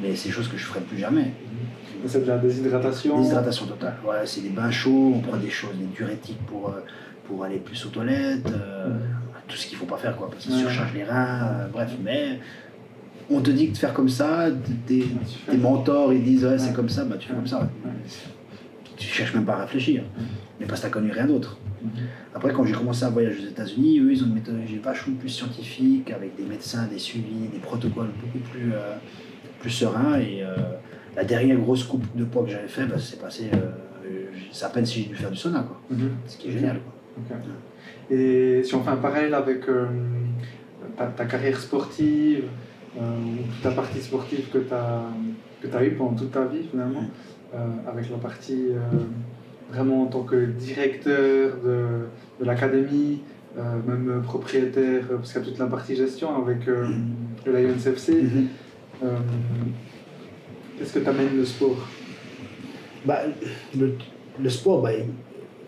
mais 0.00 0.14
c'est 0.16 0.28
des 0.28 0.34
choses 0.34 0.48
que 0.48 0.56
je 0.56 0.64
ferai 0.64 0.80
plus 0.80 0.98
jamais. 0.98 1.32
C'est 2.06 2.24
de 2.24 2.28
la 2.28 2.38
déshydratation. 2.38 3.18
Déshydratation 3.18 3.66
totale. 3.66 3.96
Ouais, 4.04 4.26
c'est 4.26 4.40
des 4.40 4.48
bains 4.48 4.70
chauds, 4.70 5.12
on 5.16 5.20
prend 5.20 5.36
des 5.36 5.50
choses, 5.50 5.76
des 5.76 5.84
diurétiques 5.86 6.44
pour, 6.46 6.68
euh, 6.70 6.80
pour 7.26 7.44
aller 7.44 7.58
plus 7.58 7.84
aux 7.86 7.90
toilettes, 7.90 8.50
euh, 8.50 8.98
tout 9.46 9.56
ce 9.56 9.66
qu'il 9.66 9.78
faut 9.78 9.86
pas 9.86 9.96
faire, 9.98 10.16
quoi, 10.16 10.28
parce 10.30 10.44
que 10.44 10.52
ça 10.52 10.58
surcharge 10.58 10.94
les 10.94 11.04
reins, 11.04 11.42
euh, 11.44 11.68
bref. 11.68 11.92
Mais 12.02 12.40
on 13.30 13.40
te 13.40 13.50
dit 13.50 13.68
que 13.68 13.72
de 13.72 13.78
faire 13.78 13.92
comme 13.94 14.08
ça, 14.08 14.48
tes, 14.86 15.06
tes 15.48 15.56
mentors 15.56 16.12
ils 16.12 16.24
disent 16.24 16.44
ouais, 16.44 16.58
c'est 16.58 16.72
comme 16.72 16.88
ça, 16.88 17.04
bah 17.04 17.16
tu 17.18 17.28
fais 17.28 17.34
comme 17.34 17.46
ça. 17.46 17.60
ouais. 17.60 17.90
Tu 18.96 19.06
cherches 19.06 19.34
même 19.34 19.44
pas 19.44 19.54
à 19.54 19.62
réfléchir, 19.62 20.02
mais 20.60 20.66
parce 20.66 20.80
que 20.80 20.86
tu 20.86 20.92
connu 20.92 21.10
rien 21.10 21.26
d'autre. 21.26 21.58
Après, 22.34 22.52
quand 22.52 22.64
j'ai 22.64 22.72
commencé 22.72 23.04
à 23.04 23.10
voyager 23.10 23.44
aux 23.44 23.48
États-Unis, 23.50 23.98
eux, 24.00 24.12
ils 24.12 24.22
ont 24.22 24.26
une 24.26 24.34
méthodologie 24.34 24.78
vachement 24.78 25.14
plus 25.16 25.28
scientifique, 25.28 26.10
avec 26.10 26.36
des 26.36 26.44
médecins, 26.44 26.86
des 26.86 26.98
suivis, 26.98 27.48
des 27.52 27.58
protocoles 27.58 28.10
beaucoup 28.20 28.38
plus, 28.50 28.72
euh, 28.72 28.94
plus 29.62 29.70
sereins. 29.70 30.18
Et 30.18 30.42
euh, 30.42 30.54
la 31.16 31.24
dernière 31.24 31.58
grosse 31.58 31.84
coupe 31.84 32.04
de 32.14 32.24
poids 32.24 32.42
que 32.44 32.50
j'avais 32.50 32.68
fait, 32.68 32.84
bah, 32.84 32.98
ça 32.98 33.04
s'est 33.12 33.16
passé. 33.16 33.44
euh, 33.54 33.70
c'est 34.52 34.66
à 34.66 34.68
peine 34.68 34.84
si 34.84 35.02
j'ai 35.04 35.08
dû 35.08 35.14
faire 35.14 35.30
du 35.30 35.36
sauna, 35.36 35.60
quoi. 35.66 35.80
Mhm. 35.90 36.10
Ce 36.26 36.36
qui 36.36 36.48
est 36.48 36.52
génial, 36.52 36.78
quoi. 36.80 37.36
Et 38.10 38.62
si 38.64 38.74
on 38.74 38.82
fait 38.82 38.90
un 38.90 38.96
parallèle 38.96 39.32
avec 39.34 39.66
euh, 39.68 39.86
ta, 40.96 41.06
ta 41.06 41.24
carrière 41.24 41.58
sportive, 41.58 42.44
la 43.64 43.70
partie 43.70 44.00
sportive 44.00 44.50
que 44.52 44.58
tu 44.58 44.74
as, 44.74 45.02
que 45.62 45.74
as 45.74 45.84
eue 45.84 45.92
pendant 45.92 46.14
toute 46.14 46.32
ta 46.32 46.44
vie 46.44 46.64
finalement, 46.70 47.04
euh, 47.54 47.58
avec 47.90 48.10
la 48.10 48.18
partie 48.18 48.66
euh, 48.70 48.78
vraiment 49.72 50.02
en 50.02 50.06
tant 50.06 50.22
que 50.24 50.44
directeur 50.44 51.54
de, 51.64 51.86
de 52.40 52.44
l'académie, 52.44 53.20
euh, 53.58 53.62
même 53.86 54.20
propriétaire, 54.22 55.04
parce 55.08 55.32
qu'il 55.32 55.40
y 55.40 55.44
a 55.44 55.48
toute 55.48 55.58
la 55.58 55.66
partie 55.66 55.96
gestion 55.96 56.36
avec 56.42 56.66
le 56.66 57.52
Lions 57.52 57.78
FC, 57.86 58.12
Mhm. 58.22 58.48
Euh, 59.02 59.18
qu'est-ce 60.78 60.92
que 60.94 60.98
t'amène 61.00 61.36
le 61.36 61.44
sport? 61.44 61.88
Bah, 63.04 63.20
le, 63.76 63.96
le 64.40 64.50
sport, 64.50 64.80
bah, 64.82 64.90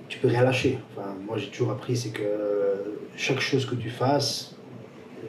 tu 0.09 0.19
peux 0.19 0.29
rien 0.29 0.43
lâcher. 0.43 0.79
Enfin, 0.93 1.09
moi, 1.27 1.37
j'ai 1.37 1.49
toujours 1.49 1.73
appris, 1.73 1.97
c'est 1.97 2.11
que 2.11 2.23
chaque 3.17 3.41
chose 3.41 3.67
que 3.67 3.75
tu 3.75 3.91
fasses, 3.91 4.55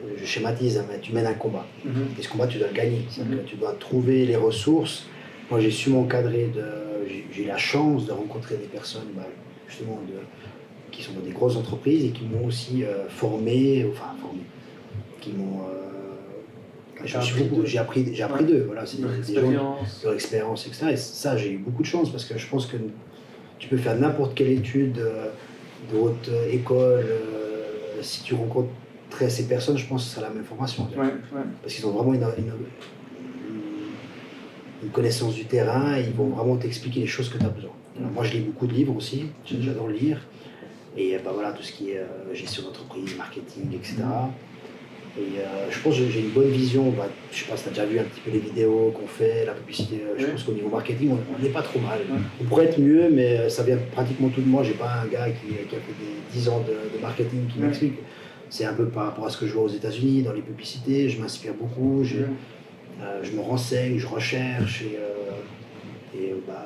euh, 0.04 0.14
je 0.16 0.24
schématise, 0.24 0.78
hein, 0.78 0.84
mais 0.90 1.00
tu 1.00 1.12
mènes 1.12 1.26
un 1.26 1.34
combat. 1.34 1.66
Et 2.18 2.22
ce 2.22 2.28
combat, 2.28 2.46
tu 2.46 2.58
dois 2.58 2.68
le 2.68 2.74
gagner. 2.74 3.02
Que 3.16 3.36
tu 3.46 3.56
dois 3.56 3.72
trouver 3.78 4.24
les 4.26 4.36
ressources. 4.36 5.06
Moi, 5.50 5.60
j'ai 5.60 5.70
su 5.70 5.90
m'encadrer 5.90 6.48
de. 6.54 6.64
J'ai 7.08 7.24
j'ai 7.32 7.42
eu 7.44 7.46
la 7.46 7.58
chance 7.58 8.06
de 8.06 8.12
rencontrer 8.12 8.56
des 8.56 8.66
personnes, 8.66 9.08
bah, 9.16 9.26
justement, 9.68 10.00
de, 10.08 10.14
qui 10.90 11.02
sont 11.02 11.12
dans 11.12 11.20
des 11.20 11.30
grosses 11.32 11.56
entreprises 11.56 12.04
et 12.04 12.10
qui 12.10 12.24
m'ont 12.24 12.46
aussi 12.46 12.84
euh, 12.84 13.08
formé, 13.08 13.86
enfin, 13.90 14.14
formé, 14.20 14.40
qui 15.20 15.32
m'ont. 15.32 15.62
euh, 15.62 15.82
appris. 17.00 17.48
J'ai 17.64 17.78
appris, 17.78 18.14
j'ai 18.14 18.22
appris 18.22 18.44
Ouais. 18.44 18.50
d'eux. 18.50 18.62
Voilà, 18.66 18.86
c'est 18.86 19.00
Leur 19.00 19.10
des 19.10 19.16
gens 19.16 19.20
expérience 19.20 20.02
leur 20.04 20.14
expérience, 20.14 20.66
etc. 20.66 20.86
Et 20.92 20.96
ça, 20.96 21.36
j'ai 21.36 21.52
eu 21.52 21.58
beaucoup 21.58 21.82
de 21.82 21.86
chance 21.86 22.10
parce 22.10 22.24
que 22.24 22.36
je 22.38 22.46
pense 22.48 22.66
que 22.66 22.76
tu 23.58 23.68
peux 23.68 23.76
faire 23.76 23.96
n'importe 23.96 24.34
quelle 24.34 24.50
étude 24.50 24.98
euh, 24.98 25.28
de 25.92 25.98
haute 25.98 26.28
euh, 26.28 26.50
école. 26.50 27.04
euh, 27.06 28.02
si 28.02 28.22
tu 28.22 28.34
rencontrais 28.34 29.30
ces 29.30 29.44
personnes, 29.48 29.78
je 29.78 29.86
pense 29.86 30.02
que 30.04 30.08
ce 30.10 30.16
serait 30.16 30.26
la 30.28 30.34
même 30.34 30.44
formation. 30.44 30.86
Ouais, 30.96 31.04
ouais. 31.06 31.42
Parce 31.62 31.74
qu'ils 31.74 31.86
ont 31.86 31.92
vraiment 31.92 32.12
une, 32.12 32.22
une- 32.38 32.52
une 34.82 34.90
connaissance 34.90 35.34
du 35.34 35.46
terrain 35.46 35.96
et 35.96 36.02
ils 36.02 36.12
vont 36.12 36.28
vraiment 36.28 36.56
t'expliquer 36.56 37.00
les 37.00 37.06
choses 37.06 37.28
que 37.30 37.38
tu 37.38 37.44
as 37.44 37.48
besoin. 37.48 37.70
Alors, 37.98 38.10
moi, 38.10 38.24
je 38.24 38.32
lis 38.34 38.40
beaucoup 38.40 38.66
de 38.66 38.74
livres 38.74 38.94
aussi, 38.94 39.26
j'adore 39.46 39.88
lire. 39.88 40.20
Et 40.98 41.16
bah, 41.24 41.30
voilà, 41.32 41.52
tout 41.52 41.62
ce 41.62 41.72
qui 41.72 41.90
est 41.92 42.02
gestion 42.34 42.62
d'entreprise, 42.64 43.16
marketing, 43.16 43.72
etc. 43.74 43.96
Et 45.18 45.38
euh, 45.40 45.70
je 45.70 45.78
pense 45.80 45.96
que 45.98 46.08
j'ai 46.10 46.20
une 46.20 46.30
bonne 46.30 46.50
vision. 46.50 46.90
Bah, 46.90 47.08
je 47.32 47.38
sais 47.38 47.46
pas 47.50 47.56
si 47.56 47.62
tu 47.64 47.68
as 47.68 47.72
déjà 47.72 47.86
vu 47.86 47.98
un 47.98 48.04
petit 48.04 48.20
peu 48.20 48.30
les 48.30 48.38
vidéos 48.38 48.92
qu'on 48.94 49.06
fait, 49.06 49.46
la 49.46 49.52
publicité. 49.54 50.02
euh, 50.06 50.14
Je 50.18 50.26
pense 50.26 50.42
qu'au 50.42 50.52
niveau 50.52 50.68
marketing, 50.68 51.10
on 51.38 51.42
n'est 51.42 51.48
pas 51.50 51.62
trop 51.62 51.78
mal. 51.80 52.00
On 52.40 52.44
pourrait 52.44 52.66
être 52.66 52.78
mieux, 52.78 53.08
mais 53.10 53.38
euh, 53.38 53.48
ça 53.48 53.62
vient 53.62 53.78
pratiquement 53.92 54.28
tout 54.28 54.42
de 54.42 54.48
moi. 54.48 54.62
J'ai 54.62 54.74
pas 54.74 55.02
un 55.02 55.06
gars 55.06 55.28
qui, 55.30 55.46
qui 55.54 55.74
a 55.74 55.78
fait 55.78 55.94
des 55.98 56.38
10 56.38 56.48
ans 56.50 56.60
de, 56.60 56.96
de 56.96 57.00
marketing 57.02 57.46
qui 57.52 57.58
m'explique. 57.60 57.94
C'est 58.50 58.64
un 58.66 58.74
peu 58.74 58.86
par 58.86 59.06
rapport 59.06 59.26
à 59.26 59.30
ce 59.30 59.38
que 59.38 59.46
je 59.46 59.54
vois 59.54 59.64
aux 59.64 59.68
États-Unis, 59.68 60.22
dans 60.22 60.32
les 60.32 60.42
publicités. 60.42 61.08
Je 61.08 61.20
m'inspire 61.20 61.54
beaucoup. 61.54 62.04
je- 62.04 62.16
euh, 63.02 63.22
me 63.34 63.40
renseigne, 63.42 63.98
je 63.98 64.06
recherche 64.06 64.80
et, 64.82 64.96
euh, 64.96 66.18
et, 66.18 66.34
bah, 66.46 66.64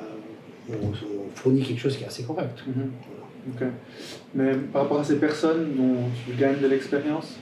on, 0.69 0.87
on 0.87 1.29
fournit 1.35 1.61
quelque 1.61 1.79
chose 1.81 1.97
qui 1.97 2.03
est 2.03 2.07
assez 2.07 2.23
correct. 2.23 2.63
Mhm. 2.67 2.89
Mais 4.35 4.53
par 4.71 4.83
rapport 4.83 4.99
à 4.99 5.03
ces 5.03 5.17
personnes 5.17 5.75
dont 5.75 5.95
tu 6.25 6.33
gagnes 6.39 6.59
de 6.61 6.67
l'expérience, 6.67 7.37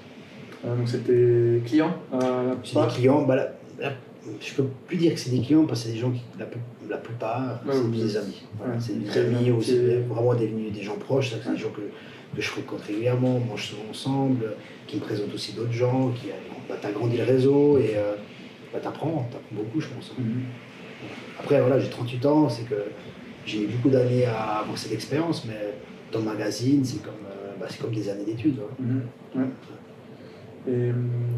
donc 0.63 0.88
c'est 0.88 1.04
tes 1.06 1.62
clients 1.65 1.95
euh, 2.13 2.54
C'est 2.63 2.80
des 2.82 2.88
clients, 2.88 3.22
bah, 3.24 3.36
là, 3.36 3.48
là, 3.80 3.91
je 4.41 4.54
peux 4.54 4.65
plus 4.88 4.98
dire 4.98 5.13
que 5.13 5.19
c'est 5.19 5.30
des 5.32 5.41
clients 5.41 5.65
parce 5.65 5.82
que 5.82 5.88
c'est 5.88 5.93
des 5.93 6.00
gens 6.00 6.12
qui, 6.12 6.22
la, 6.38 6.98
plupart, 6.98 7.62
Ouais, 7.65 7.74
c'est 7.74 7.80
oui. 7.82 8.02
des 8.04 8.17
amis. 8.17 8.41
Voilà, 8.58 8.74
Ouais, 8.74 8.80
c'est 8.82 9.00
des 9.00 9.17
amis 9.17 9.52
ou 9.52 9.62
c'est 9.62 9.98
vraiment 10.10 10.34
des, 10.36 10.48
des 10.48 10.82
gens 10.82 10.95
proches, 10.98 11.32
c'est 11.32 11.52
des 11.52 11.58
gens 11.58 11.69
que, 11.69 11.82
que 12.36 12.41
je 12.41 12.48
fréquente 12.50 12.82
régulièrement, 12.82 13.38
on 13.38 13.39
mange 13.52 13.67
souvent 13.69 13.84
ensemble, 13.89 14.54
qui 14.88 14.98
me 14.98 15.02
présentent 15.02 15.34
aussi 15.34 15.54
d'autres 15.54 15.72
gens, 15.72 16.10
qui 16.12 16.28
bah, 16.67 16.76
t'agrandis 16.82 17.17
le 17.17 17.24
réseau 17.24 17.78
et 17.80 17.93
euh, 17.95 18.13
bah, 18.74 18.80
t'apprends, 18.82 19.28
t'apprends 19.32 19.56
beaucoup, 19.56 19.80
je 19.80 19.88
pense. 19.88 20.12
Mhm. 20.17 20.43
Après, 21.39 21.60
voilà, 21.62 21.80
j'ai 21.80 21.89
38 21.89 22.26
ans, 22.26 22.50
c'est 22.50 22.63
que 22.63 22.76
j'ai 23.45 23.63
eu 23.63 23.67
beaucoup 23.67 23.89
d'années 23.89 24.26
à 24.26 24.60
avoir 24.60 24.78
cette 24.78 24.91
expérience, 24.91 25.45
mais 25.45 25.74
dans 26.12 26.19
le 26.19 26.26
magazine, 26.26 26.84
c'est 26.84 27.02
comme, 27.02 27.13
euh, 27.32 27.54
bah, 27.60 27.67
comme 27.82 27.91
des 27.93 28.10
années 28.10 28.26
d'études. 28.26 28.60
hein. 28.60 28.76
Mhm. 28.80 29.02
Ouais. 29.41 29.48
Et 30.69 30.91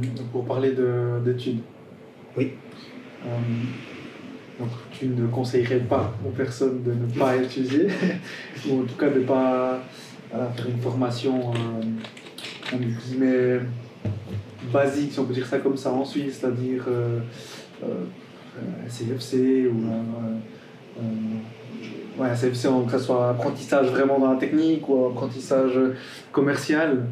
donc, 0.07 0.27
pour 0.31 0.45
parler 0.45 0.71
de- 0.71 1.19
d'études. 1.23 1.59
Oui. 2.37 2.51
Euh, 3.25 3.29
donc 4.59 4.69
tu 4.91 5.07
ne 5.07 5.27
conseillerais 5.27 5.79
pas 5.79 6.13
aux 6.25 6.29
personnes 6.31 6.83
de 6.83 6.91
ne 6.93 7.19
pas 7.19 7.35
étudier, 7.43 7.87
ou 8.69 8.81
en 8.81 8.83
tout 8.83 8.95
cas 8.97 9.09
de 9.09 9.19
ne 9.19 9.25
pas 9.25 9.79
voilà, 10.31 10.49
faire 10.51 10.67
une 10.69 10.79
formation 10.81 11.51
euh, 11.51 12.73
entre 12.73 12.83
guillemets 13.05 13.59
basique, 14.71 15.11
si 15.11 15.19
on 15.19 15.25
peut 15.25 15.33
dire 15.33 15.45
ça 15.47 15.59
comme 15.59 15.77
ça 15.77 15.91
en 15.91 16.05
Suisse, 16.05 16.37
c'est-à-dire 16.39 16.83
euh, 16.87 17.19
euh, 17.83 17.87
euh, 18.57 18.87
CFC 18.87 19.67
ou 19.67 19.77
euh, 19.89 20.37
euh, 20.99 21.01
Ouais, 22.17 22.27
c'est 22.35 22.53
c'est 22.53 22.67
que 22.69 22.91
ce 22.91 22.99
soit 22.99 23.29
apprentissage 23.29 23.87
vraiment 23.87 24.19
dans 24.19 24.33
la 24.33 24.37
technique 24.39 24.87
ou 24.89 25.07
apprentissage 25.07 25.79
commercial. 26.31 27.05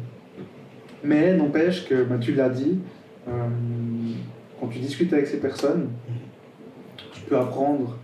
Mais 1.02 1.34
n'empêche 1.34 1.88
que, 1.88 2.02
bah, 2.04 2.16
tu 2.20 2.32
l'as 2.34 2.48
dit, 2.50 2.78
euh, 3.28 3.32
quand 4.60 4.66
tu 4.68 4.78
discutes 4.78 5.12
avec 5.12 5.26
ces 5.26 5.38
personnes, 5.38 5.88
tu 7.14 7.20
peux 7.22 7.36
apprendre, 7.38 7.96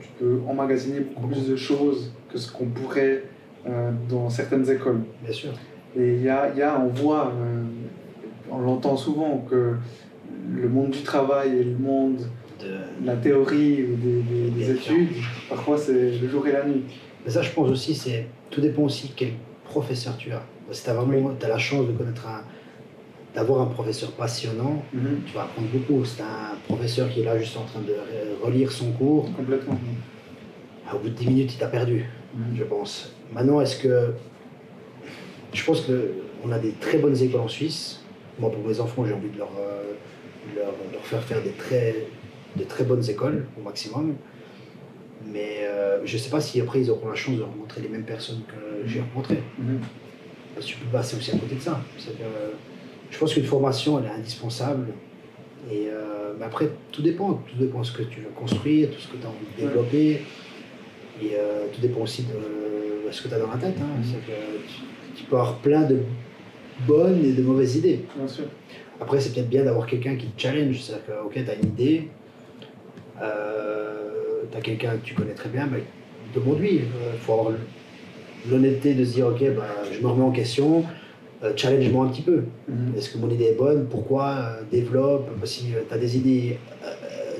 tu 0.00 0.08
peux 0.18 0.38
emmagasiner 0.48 1.00
beaucoup 1.00 1.28
plus 1.28 1.48
de 1.48 1.56
choses 1.56 2.12
que 2.32 2.38
ce 2.38 2.50
qu'on 2.50 2.66
pourrait 2.66 3.24
euh, 3.66 3.90
dans 4.08 4.30
certaines 4.30 4.68
écoles. 4.70 5.00
Bien 5.22 5.32
sûr. 5.32 5.50
Et 5.96 6.14
il 6.14 6.22
y 6.22 6.28
a, 6.28 6.52
y 6.54 6.62
a, 6.62 6.80
on 6.80 6.88
voit, 6.88 7.32
euh, 7.34 7.62
on 8.50 8.58
l'entend 8.58 8.96
souvent, 8.96 9.44
que 9.50 9.74
le 10.52 10.68
monde 10.68 10.90
du 10.90 11.02
travail 11.02 11.58
et 11.58 11.64
le 11.64 11.76
monde 11.76 12.18
De- 12.60 13.06
la 13.06 13.16
théorie 13.16 13.84
ou 13.84 13.96
des, 13.96 14.22
des- 14.22 14.50
des 14.50 14.64
Bien 14.64 14.74
études, 14.74 15.08
parfois 15.48 15.76
c'est 15.76 16.12
le 16.18 16.28
jour 16.28 16.46
et 16.46 16.52
la 16.52 16.64
nuit. 16.64 16.82
Mais 17.24 17.30
ça, 17.30 17.42
je 17.42 17.50
pense 17.50 17.68
aussi, 17.70 17.94
c'est 17.94 18.26
tout 18.50 18.60
dépend 18.60 18.82
aussi 18.82 19.12
quel 19.16 19.30
professeur 19.64 20.16
tu 20.16 20.30
as. 20.32 20.42
Si 20.70 20.82
tu 20.84 20.90
as 20.90 20.94
vraiment 20.94 21.32
as 21.42 21.48
la 21.48 21.58
chance 21.58 21.86
de 21.86 21.92
connaître 21.92 22.26
un, 22.26 22.42
d'avoir 23.34 23.60
un 23.62 23.66
professeur 23.66 24.10
passionnant, 24.12 24.82
tu 24.92 25.32
vas 25.34 25.42
apprendre 25.42 25.68
beaucoup. 25.68 26.04
C'est 26.04 26.22
un 26.22 26.56
professeur 26.66 27.08
qui 27.10 27.20
est 27.20 27.24
là 27.24 27.38
juste 27.38 27.56
en 27.56 27.64
train 27.64 27.80
de 27.80 27.92
re- 27.92 28.44
relire 28.44 28.70
son 28.72 28.92
cours. 28.92 29.30
Complètement. 29.36 29.78
Au 30.92 30.98
bout 30.98 31.08
de 31.08 31.14
10 31.14 31.26
minutes, 31.26 31.54
il 31.54 31.58
t'a 31.58 31.66
perdu, 31.68 32.04
je 32.54 32.64
pense. 32.64 33.12
Maintenant, 33.32 33.60
est-ce 33.60 33.76
que. 33.82 34.12
Je 35.52 35.64
pense 35.64 35.82
qu'on 35.82 36.50
a 36.50 36.58
des 36.58 36.72
très 36.72 36.98
bonnes 36.98 37.16
écoles 37.22 37.40
en 37.42 37.48
Suisse. 37.48 38.00
Moi, 38.40 38.50
pour 38.50 38.66
mes 38.66 38.80
enfants, 38.80 39.04
j'ai 39.06 39.12
envie 39.14 39.30
de 39.30 39.38
leur, 39.38 39.50
euh, 39.58 39.92
leur, 40.56 40.72
leur 40.92 41.02
faire 41.02 41.22
faire 41.22 41.40
des 41.42 41.50
très, 41.52 42.06
de 42.56 42.64
très 42.64 42.82
bonnes 42.84 43.08
écoles 43.08 43.46
au 43.58 43.62
maximum. 43.62 44.14
Mais 45.32 45.60
euh, 45.62 46.04
je 46.04 46.16
ne 46.16 46.20
sais 46.20 46.30
pas 46.30 46.40
si 46.40 46.60
après 46.60 46.80
ils 46.80 46.90
auront 46.90 47.08
la 47.08 47.14
chance 47.14 47.36
de 47.36 47.42
rencontrer 47.42 47.80
les 47.82 47.88
mêmes 47.88 48.02
personnes 48.04 48.42
que 48.48 48.86
j'ai 48.88 49.00
rencontrées. 49.00 49.42
Mhm. 49.58 49.78
Parce 50.54 50.66
que 50.66 50.70
tu 50.72 50.78
peux 50.78 50.86
passer 50.90 51.16
aussi 51.16 51.30
à 51.32 51.38
côté 51.38 51.56
de 51.56 51.60
ça. 51.60 51.80
Que, 51.96 52.10
euh, 52.22 52.50
je 53.10 53.18
pense 53.18 53.34
qu'une 53.34 53.44
formation, 53.44 53.98
elle 53.98 54.06
est 54.06 54.14
indispensable. 54.14 54.86
Et, 55.70 55.88
euh, 55.88 56.32
mais 56.38 56.44
après, 56.44 56.70
tout 56.92 57.02
dépend. 57.02 57.34
Tout 57.34 57.56
dépend 57.58 57.80
de 57.80 57.86
ce 57.86 57.92
que 57.92 58.02
tu 58.02 58.20
veux 58.20 58.30
construire, 58.34 58.90
tout 58.90 59.00
ce 59.00 59.08
que 59.08 59.16
tu 59.16 59.26
as 59.26 59.28
envie 59.28 59.46
de 59.56 59.66
développer. 59.66 60.22
Et 61.22 61.30
euh, 61.34 61.66
tout 61.72 61.80
dépend 61.80 62.00
aussi 62.02 62.22
de 62.22 63.10
ce 63.10 63.22
que 63.22 63.28
tu 63.28 63.34
as 63.34 63.38
dans 63.38 63.50
la 63.50 63.56
tête. 63.56 63.76
hein. 63.80 64.02
Que 64.26 64.32
tu, 64.68 64.80
tu 65.16 65.24
peux 65.24 65.36
avoir 65.36 65.56
plein 65.58 65.82
de 65.82 65.98
bonnes 66.86 67.24
et 67.24 67.32
de 67.32 67.42
mauvaises 67.42 67.76
idées. 67.76 68.00
Bien 68.16 68.28
sûr. 68.28 68.44
Après, 69.00 69.20
c'est 69.20 69.32
peut-être 69.32 69.48
bien 69.48 69.64
d'avoir 69.64 69.86
quelqu'un 69.86 70.16
qui 70.16 70.26
te 70.26 70.40
challenge. 70.40 70.80
C'est-à-dire 70.80 71.06
que, 71.06 71.26
ok, 71.26 71.32
tu 71.44 71.50
as 71.50 71.54
une 71.54 71.68
idée, 71.68 72.08
tu 73.18 74.56
as 74.56 74.60
quelqu'un 74.60 74.92
que 74.96 75.04
tu 75.04 75.14
connais 75.14 75.34
très 75.34 75.48
bien, 75.48 75.66
bah, 75.66 75.78
demande-lui. 76.34 76.76
Il 76.76 77.18
faut 77.20 77.32
avoir 77.32 77.52
l'honnêteté 78.50 78.94
de 78.94 79.04
se 79.04 79.14
dire, 79.14 79.26
ok, 79.28 79.40
bah, 79.56 79.62
je 79.92 80.00
me 80.00 80.06
remets 80.08 80.24
en 80.24 80.30
question, 80.30 80.84
euh, 81.42 81.52
challenge-moi 81.56 82.06
un 82.06 82.08
petit 82.08 82.22
peu. 82.22 82.44
Mhm. 82.68 82.94
Est-ce 82.96 83.10
que 83.10 83.18
mon 83.18 83.30
idée 83.30 83.44
est 83.46 83.56
bonne? 83.58 83.86
Pourquoi? 83.90 84.28
Euh, 84.30 84.62
Développe. 84.70 85.28
Bah, 85.38 85.46
Si 85.46 85.64
tu 85.66 85.74
as 85.94 85.98
des 85.98 86.16
idées, 86.16 86.58
euh, 86.84 86.88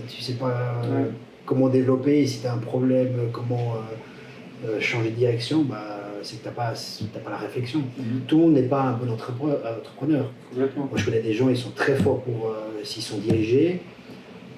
tu 0.09 0.21
sais 0.23 0.35
pas 0.35 0.49
euh, 0.85 1.05
Ouais. 1.05 1.11
comment 1.47 1.69
développer, 1.69 2.27
si 2.27 2.41
tu 2.41 2.47
as 2.47 2.53
un 2.55 2.59
problème, 2.59 3.13
euh, 3.19 3.27
comment 3.33 3.75
euh, 3.77 4.69
euh, 4.69 4.81
changer 4.81 5.11
de 5.11 5.17
direction, 5.17 5.63
bah, 5.63 6.01
c'est 6.23 6.37
que 6.39 6.43
tu 6.43 6.49
n'as 6.49 6.55
pas, 6.55 6.73
t'as 7.13 7.21
pas 7.21 7.31
la 7.31 7.37
réflexion. 7.37 7.81
Mhm. 7.99 8.21
Tout 8.27 8.37
le 8.39 8.43
monde 8.45 8.55
n'est 8.55 8.63
pas 8.63 8.83
un 8.83 8.93
bon 8.95 9.11
entrepreneur. 9.13 9.59
entrepreneur. 9.79 10.31
Complètement. 10.51 10.85
Moi, 10.91 10.99
je 10.99 11.05
connais 11.05 11.21
des 11.21 11.33
gens, 11.35 11.49
ils 11.49 11.57
sont 11.57 11.71
très 11.73 11.95
forts 11.97 12.21
pour 12.23 12.49
euh, 12.49 12.81
s'ils 12.83 13.03
sont 13.03 13.19
dirigés. 13.19 13.81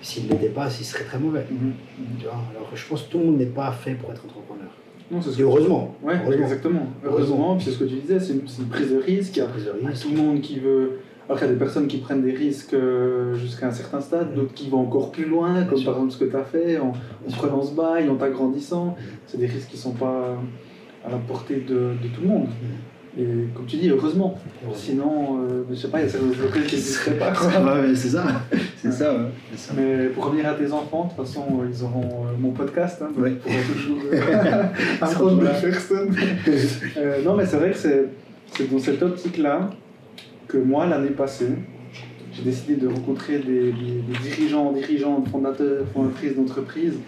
S'ils 0.02 0.26
ne 0.26 0.32
l'étaient 0.32 0.48
pas, 0.50 0.68
ils 0.78 0.84
seraient 0.84 1.04
très 1.04 1.18
mauvais. 1.18 1.44
Mhm. 1.50 1.72
Tu 2.18 2.24
vois? 2.26 2.34
Alors 2.54 2.68
je 2.74 2.86
pense 2.86 3.02
que 3.02 3.10
tout 3.10 3.18
le 3.18 3.24
monde 3.24 3.38
n'est 3.38 3.46
pas 3.46 3.72
fait 3.72 3.94
pour 3.94 4.10
être 4.12 4.24
entrepreneur. 4.24 4.68
Non, 5.10 5.22
ce 5.22 5.38
Et 5.38 5.42
heureusement. 5.42 5.94
Ouais, 6.02 6.14
heureusement. 6.24 6.42
exactement. 6.42 6.86
Heureusement. 7.04 7.36
Heureusement, 7.36 7.56
puis 7.56 7.64
c'est 7.66 7.72
ce 7.72 7.78
que 7.78 7.84
tu 7.84 7.94
disais, 7.94 8.18
c'est 8.18 8.32
une, 8.32 8.68
prise 8.68 8.92
de 8.92 8.98
risque. 8.98 9.36
Il 9.36 9.84
y 9.84 9.86
a 9.86 9.92
tout 9.92 10.10
le 10.10 10.16
monde 10.16 10.40
qui 10.40 10.58
veut. 10.58 10.98
Alors 11.28 11.38
qu'il 11.38 11.48
y 11.48 11.50
a 11.50 11.54
des 11.54 11.58
personnes 11.58 11.88
qui 11.88 11.96
prennent 11.98 12.22
des 12.22 12.32
risques 12.32 12.74
euh, 12.74 13.34
jusqu'à 13.34 13.66
un 13.66 13.72
certain 13.72 14.00
stade, 14.00 14.32
d'autres 14.34 14.54
qui 14.54 14.70
vont 14.70 14.78
encore 14.78 15.10
plus 15.10 15.24
loin, 15.24 15.64
comme 15.64 15.82
par 15.82 15.94
exemple 15.94 16.12
ce 16.12 16.18
que 16.18 16.24
tu 16.24 16.36
as 16.36 16.44
fait, 16.44 16.78
en, 16.78 16.90
en 16.90 17.32
prenant 17.36 17.62
ce 17.62 17.74
bail, 17.74 18.08
en 18.08 18.14
t'agrandissant. 18.14 18.94
C'est 19.26 19.38
des 19.38 19.46
risques 19.46 19.68
qui 19.70 19.76
ne 19.76 19.82
sont 19.82 19.94
pas 19.94 20.38
à 21.04 21.10
la 21.10 21.18
portée 21.18 21.56
de, 21.56 21.94
de 22.00 22.08
tout 22.14 22.20
le 22.22 22.28
monde. 22.28 22.46
Et 23.18 23.24
comme 23.54 23.64
tu 23.66 23.76
dis, 23.76 23.88
heureusement. 23.88 24.38
Sinon, 24.74 25.38
euh, 25.40 25.62
je 25.70 25.74
sais 25.74 25.88
pas, 25.88 26.00
il 26.00 26.04
y 26.04 26.06
a 26.06 26.08
certaines 26.10 26.30
entreprises 26.30 26.66
qui 26.66 26.74
n'existeraient 26.76 27.18
pas. 27.18 27.32
quoi. 27.32 27.48
Ouais, 27.64 27.88
ouais, 27.88 27.94
c'est 27.94 28.08
ça. 28.08 28.24
C'est 28.76 28.92
ça, 28.92 29.14
ouais. 29.14 29.20
C'est 29.54 29.58
ça. 29.68 29.74
Mais 29.76 30.06
pour 30.08 30.26
revenir 30.26 30.46
à 30.48 30.52
tes 30.54 30.70
enfants, 30.70 31.04
de 31.04 31.08
toute 31.16 31.26
façon, 31.26 31.44
ils 31.66 31.82
auront 31.82 32.26
euh, 32.26 32.36
mon 32.38 32.50
podcast. 32.50 33.00
Hein, 33.02 33.08
donc 33.16 33.38
pourront 33.38 33.54
toujours 33.72 33.98
apprendre 35.00 35.34
Voilà. 35.40 35.60
de 35.60 35.66
personnes. 35.66 36.14
Euh, 36.98 37.22
non, 37.24 37.34
mais 37.36 37.46
c'est 37.46 37.56
vrai 37.56 37.70
que 37.70 37.76
c'est 37.78 38.70
dans 38.70 38.78
cette 38.78 39.02
optique-là 39.02 39.70
que 40.46 40.58
moi, 40.58 40.86
l'année 40.86 41.10
passée, 41.10 41.48
j'ai 42.32 42.42
décidé 42.42 42.76
de 42.76 42.86
rencontrer 42.86 43.38
des, 43.38 43.72
des- 43.72 44.02
des 44.12 44.18
dirigeants, 44.22 44.72
dirigeantes, 44.72 45.26
fondateurs, 45.28 45.86
fondatrices 45.94 46.36
d'entreprises 46.36 46.98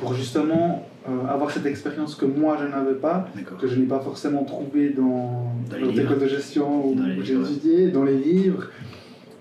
pour 0.00 0.12
justement 0.14 0.86
euh, 1.08 1.26
avoir 1.28 1.50
cette 1.50 1.66
expérience 1.66 2.14
que 2.14 2.24
moi, 2.24 2.56
je 2.60 2.66
n'avais 2.66 2.94
pas, 2.94 3.28
que 3.60 3.66
je 3.66 3.78
n'ai 3.78 3.86
pas 3.86 4.00
forcément 4.00 4.44
trouvé 4.44 4.90
dans, 4.90 5.52
Dans 5.70 5.76
les 5.76 5.82
dans 5.82 5.86
les 5.92 5.92
livres. 6.02 6.16
de 6.18 6.26
gestion 6.26 6.86
où 6.88 6.96
j'ai 7.22 7.34
étudié, 7.34 7.88
dans 7.88 8.04
les 8.04 8.16
livres. 8.16 8.68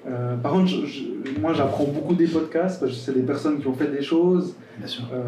Euh, 0.06 0.36
par 0.38 0.52
contre, 0.52 0.68
je- 0.68 0.86
je- 0.86 1.40
moi 1.40 1.54
j'apprends 1.54 1.86
beaucoup 1.86 2.14
des 2.16 2.28
podcasts 2.28 2.82
parce 2.82 2.92
que 2.92 2.98
c'est 2.98 3.14
des 3.14 3.22
personnes 3.22 3.60
qui 3.62 3.68
ont 3.68 3.74
fait 3.74 3.88
des 3.90 4.02
choses, 4.02 4.56
euh, 5.14 5.24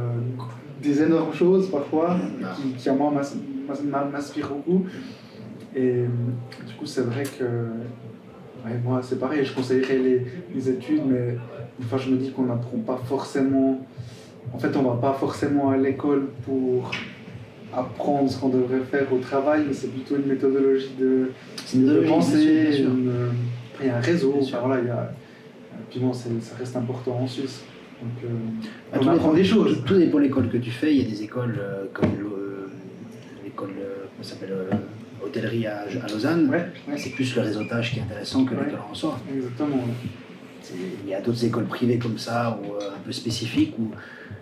des 0.83 1.01
énormes 1.01 1.33
choses 1.33 1.69
parfois, 1.71 2.17
Ah. 2.43 2.53
qui, 2.57 2.73
qui 2.73 2.89
à 2.89 2.93
moi 2.93 3.13
m'inspirent 4.11 4.49
beaucoup. 4.49 4.85
Et 5.73 6.03
du 6.67 6.73
coup, 6.77 6.85
c'est 6.85 7.03
vrai 7.03 7.23
que 7.23 7.43
ouais, 8.65 8.77
moi 8.83 8.99
c'est 9.01 9.17
pareil, 9.19 9.45
je 9.45 9.53
conseillerais 9.55 9.97
les, 9.97 10.25
les 10.53 10.69
études, 10.69 11.03
mais 11.07 11.37
une 11.79 11.85
fois 11.85 11.97
je 11.97 12.09
me 12.09 12.17
dis 12.17 12.31
qu'on 12.31 12.43
n'apprend 12.43 12.77
pas 12.79 12.97
forcément. 13.05 13.79
En 14.53 14.59
fait, 14.59 14.75
on 14.77 14.83
va 14.83 14.95
pas 14.95 15.13
forcément 15.13 15.69
à 15.71 15.77
l'école 15.77 16.27
pour 16.45 16.91
apprendre 17.75 18.29
ce 18.29 18.39
qu'on 18.39 18.49
devrait 18.49 18.81
faire 18.89 19.11
au 19.11 19.17
travail, 19.19 19.63
mais 19.67 19.73
c'est 19.73 19.87
plutôt 19.89 20.15
une 20.15 20.27
méthodologie 20.27 20.91
de, 20.97 21.31
une 21.73 21.85
de 21.85 21.91
euh, 21.91 23.29
après, 23.73 23.85
il 23.85 23.87
y 23.87 23.89
a 23.89 23.97
un 23.97 23.99
réseau, 23.99 24.33
enfin, 24.41 24.59
voilà, 24.63 24.81
il 24.81 24.87
y 24.87 24.89
a, 24.91 25.11
puis 25.89 25.99
bon, 25.99 26.13
ça 26.13 26.29
reste 26.57 26.75
important 26.77 27.19
en 27.19 27.27
Suisse. 27.27 27.63
Donc, 28.01 28.11
euh, 28.23 28.27
Bah, 28.93 28.99
on 28.99 29.03
tout 29.03 29.09
apprend 29.09 29.15
dépend- 29.29 29.33
des 29.35 29.43
choses. 29.43 29.77
Tout, 29.85 29.93
tout 29.93 29.99
dépend 29.99 30.17
de 30.19 30.23
l'école 30.23 30.49
que 30.49 30.57
tu 30.57 30.71
fais. 30.71 30.95
Il 30.95 31.01
y 31.01 31.05
a 31.05 31.09
des 31.09 31.23
écoles 31.23 31.55
euh, 31.59 31.85
comme 31.93 32.05
euh, 32.11 32.67
l'école, 33.43 33.71
euh, 33.79 34.05
s'appelle, 34.21 34.53
hôtellerie 35.23 35.65
à, 35.67 35.81
à 35.81 36.07
Lausanne. 36.11 36.49
Ouais, 36.49 36.65
ouais, 36.87 36.97
C'est 36.97 37.09
plus 37.09 37.35
le 37.35 37.41
réseautage 37.41 37.91
qui 37.93 37.99
est 37.99 38.03
intéressant 38.03 38.45
que 38.45 38.53
Ouais. 38.53 38.65
l'école 38.65 38.79
en 38.89 38.93
soi. 38.93 39.19
exactement. 39.33 39.77
Il 41.03 41.09
y 41.09 41.13
a 41.13 41.21
d'autres 41.21 41.43
écoles 41.45 41.65
privées 41.65 41.97
comme 41.99 42.17
ça, 42.17 42.57
ou 42.63 42.73
un 42.81 42.99
peu 43.05 43.11
spécifiques, 43.11 43.75
où 43.77 43.91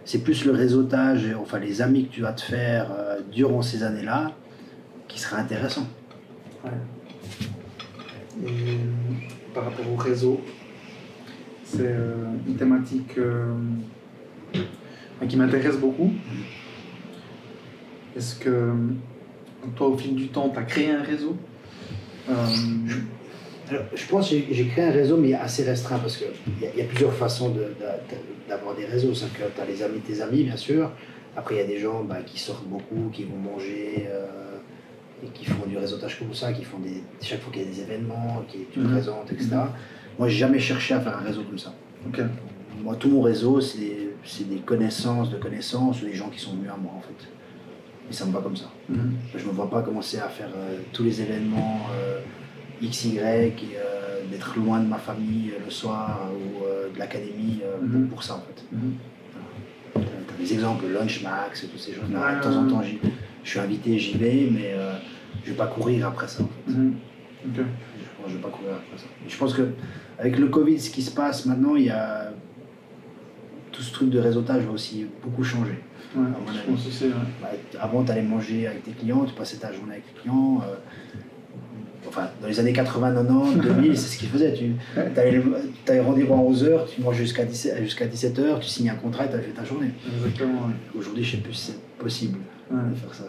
c'est 0.05 0.23
plus 0.23 0.45
le 0.45 0.51
réseautage, 0.51 1.27
enfin 1.39 1.59
les 1.59 1.81
amis 1.81 2.07
que 2.07 2.13
tu 2.13 2.21
vas 2.21 2.33
te 2.33 2.41
faire 2.41 2.87
euh, 2.91 3.19
durant 3.31 3.61
ces 3.61 3.83
années-là, 3.83 4.31
qui 5.07 5.19
sera 5.19 5.37
intéressant. 5.37 5.87
Et 6.65 8.47
euh, 8.47 8.75
par 9.53 9.65
rapport 9.65 9.85
au 9.91 9.95
réseau, 9.95 10.41
c'est 11.63 11.81
euh, 11.81 12.15
une 12.47 12.55
thématique 12.55 13.17
euh, 13.17 13.53
qui 15.27 15.37
m'intéresse 15.37 15.77
beaucoup. 15.77 16.11
Est-ce 18.17 18.35
que 18.35 18.71
toi, 19.75 19.87
au 19.87 19.97
fil 19.97 20.15
du 20.15 20.27
temps, 20.27 20.49
tu 20.49 20.59
as 20.59 20.63
créé 20.63 20.91
un 20.91 21.01
réseau? 21.01 21.35
Alors, 22.27 22.45
je 23.95 24.05
pense 24.07 24.29
que 24.29 24.35
j'ai- 24.51 24.67
créé 24.67 24.85
un 24.85 24.91
réseau, 24.91 25.17
mais 25.17 25.33
assez 25.33 25.63
restreint, 25.63 25.97
parce 25.99 26.17
qu'il 26.17 26.27
y, 26.61 26.77
y 26.77 26.81
a 26.81 26.85
plusieurs 26.85 27.13
façons 27.13 27.49
de- 27.49 27.59
de- 27.59 27.65
d'avoir 28.55 28.75
des 28.75 28.85
réseaux. 28.85 29.13
C'est 29.13 29.31
que 29.33 29.43
tu 29.55 29.61
as 29.61 29.65
les 29.65 29.81
amis 29.83 29.99
de 29.99 30.05
tes 30.13 30.21
amis, 30.21 30.43
bien 30.43 30.57
sûr. 30.57 30.91
Après, 31.35 31.55
il 31.55 31.57
y 31.59 31.61
a 31.61 31.67
des 31.67 31.79
gens 31.79 32.03
bah, 32.03 32.17
qui 32.25 32.39
sortent 32.39 32.67
beaucoup, 32.67 33.09
qui 33.11 33.23
vont 33.23 33.37
manger, 33.37 34.07
euh, 34.07 34.27
et 35.23 35.27
qui 35.27 35.45
font 35.45 35.65
du 35.65 35.77
réseautage 35.77 36.19
comme 36.19 36.33
ça, 36.33 36.53
qui 36.53 36.63
font 36.63 36.79
des. 36.79 37.01
Chaque 37.21 37.41
fois 37.41 37.51
qu'il 37.51 37.63
y 37.63 37.65
a 37.65 37.67
des 37.69 37.81
événements, 37.81 38.43
qui 38.47 38.59
tu 38.71 38.79
Mhm. 38.79 38.91
présentes, 38.91 39.31
etc. 39.31 39.49
Moi, 40.19 40.27
j'ai 40.27 40.37
jamais 40.37 40.59
cherché 40.59 40.93
à 40.93 40.99
faire 40.99 41.17
un 41.17 41.21
réseau 41.21 41.41
comme 41.43 41.57
ça. 41.57 41.73
Moi, 42.83 42.95
tout 42.95 43.09
mon 43.09 43.21
réseau, 43.21 43.61
c'est 43.61 43.79
des, 44.49 44.57
connaissances 44.65 45.29
de 45.31 45.37
connaissances 45.37 46.01
ou 46.01 46.05
des 46.05 46.13
gens 46.13 46.29
qui 46.29 46.39
sont 46.39 46.53
venus 46.55 46.69
à 46.69 46.77
moi, 46.77 46.91
en 46.97 47.01
fait. 47.01 47.27
Et 48.09 48.13
ça 48.13 48.25
me 48.25 48.31
va 48.31 48.41
comme 48.41 48.57
ça. 48.57 48.69
Mhm. 48.89 49.13
Je 49.35 49.45
me 49.45 49.51
vois 49.51 49.69
pas 49.69 49.81
commencer 49.81 50.17
à 50.19 50.27
faire 50.27 50.49
euh, 50.55 50.77
tous 50.91 51.03
les 51.03 51.21
événements 51.21 51.79
euh, 51.95 52.19
XY 52.89 53.17
et 53.17 53.21
euh, 53.21 54.25
d'être 54.31 54.57
loin 54.57 54.79
de 54.79 54.87
ma 54.87 54.97
famille 54.97 55.51
euh, 55.51 55.63
le 55.65 55.71
soir 55.71 56.29
ou 56.33 56.65
euh, 56.65 56.89
de 56.93 56.99
l'académie 56.99 57.61
Mhm. 57.81 58.07
pour 58.07 58.23
ça 58.23 58.35
en 58.35 58.39
fait. 58.41 58.63
Mhm. 58.71 58.93
T'as 59.93 59.99
t'as 60.01 60.37
des 60.39 60.53
exemples, 60.53 60.85
Lunchmax 60.87 61.65
tous 61.71 61.77
ces 61.77 61.93
choses-là. 61.93 62.35
De 62.35 62.41
temps 62.43 62.55
en 62.57 62.67
temps, 62.67 62.81
je 63.43 63.49
suis 63.49 63.59
invité, 63.59 63.97
j'y 63.99 64.17
vais, 64.17 64.47
mais 64.51 64.73
je 65.43 65.51
vais 65.51 65.57
pas 65.57 65.67
courir 65.67 66.07
après 66.07 66.27
ça 66.27 66.43
en 66.43 66.47
fait. 66.47 66.71
Mhm. 66.71 66.95
Je, 67.55 67.61
je 68.29 68.35
vais 68.35 68.41
pas 68.41 68.49
courir 68.49 68.71
après 68.75 68.97
ça. 68.97 69.05
Et 69.25 69.29
je 69.29 69.37
pense 69.37 69.53
que 69.53 69.69
avec 70.17 70.37
le 70.37 70.47
Covid, 70.47 70.79
ce 70.79 70.89
qui 70.89 71.01
se 71.01 71.11
passe 71.11 71.45
maintenant, 71.45 71.75
il 71.75 71.85
y 71.85 71.89
a 71.89 72.31
tout 73.71 73.81
ce 73.81 73.91
truc 73.91 74.09
de 74.09 74.19
réseautage 74.19 74.63
va 74.63 74.71
aussi 74.71 75.05
beaucoup 75.23 75.43
changer. 75.43 75.79
Ouais, 76.15 76.23
je 76.53 76.71
pense. 76.71 77.03
Bah, 77.41 77.49
avant, 77.79 78.03
tu 78.03 78.11
allais 78.11 78.21
manger 78.21 78.67
avec 78.67 78.83
tes 78.83 78.91
clients, 78.91 79.25
tu 79.25 79.33
passais 79.33 79.57
ta 79.57 79.73
journée 79.73 79.93
avec 79.93 80.05
tes 80.13 80.21
clients. 80.21 80.61
euh, 80.63 80.75
enfin, 82.07 82.29
dans 82.41 82.47
les 82.47 82.59
années 82.59 82.73
80, 82.73 83.13
90, 83.13 83.57
2000, 83.61 83.97
c'est 83.97 84.13
ce 84.13 84.17
qu'ils 84.17 84.29
faisaient. 84.29 84.53
Tu 84.53 84.73
avais, 85.19 85.99
rendez-vous 86.01 86.33
à 86.33 86.37
11h, 86.37 86.85
tu 86.93 87.01
manges 87.01 87.15
jusqu'à 87.17 87.45
17, 87.45 87.83
jusqu'à 87.83 88.05
17h, 88.07 88.59
tu 88.59 88.67
signes 88.67 88.89
un 88.89 88.95
contrat 88.95 89.25
et 89.25 89.29
tu 89.29 89.33
avais 89.35 89.43
fait 89.43 89.51
ta 89.51 89.63
journée. 89.63 89.91
Exactement, 90.17 90.67
ouais. 90.67 90.73
Aujourd'hui, 90.99 91.23
je 91.23 91.31
sais 91.31 91.41
plus 91.41 91.53
si 91.53 91.71
c'est 91.71 91.97
possible 91.97 92.39
Ouais. 92.71 92.79
de 92.91 92.95
faire 92.95 93.13
ça. 93.13 93.25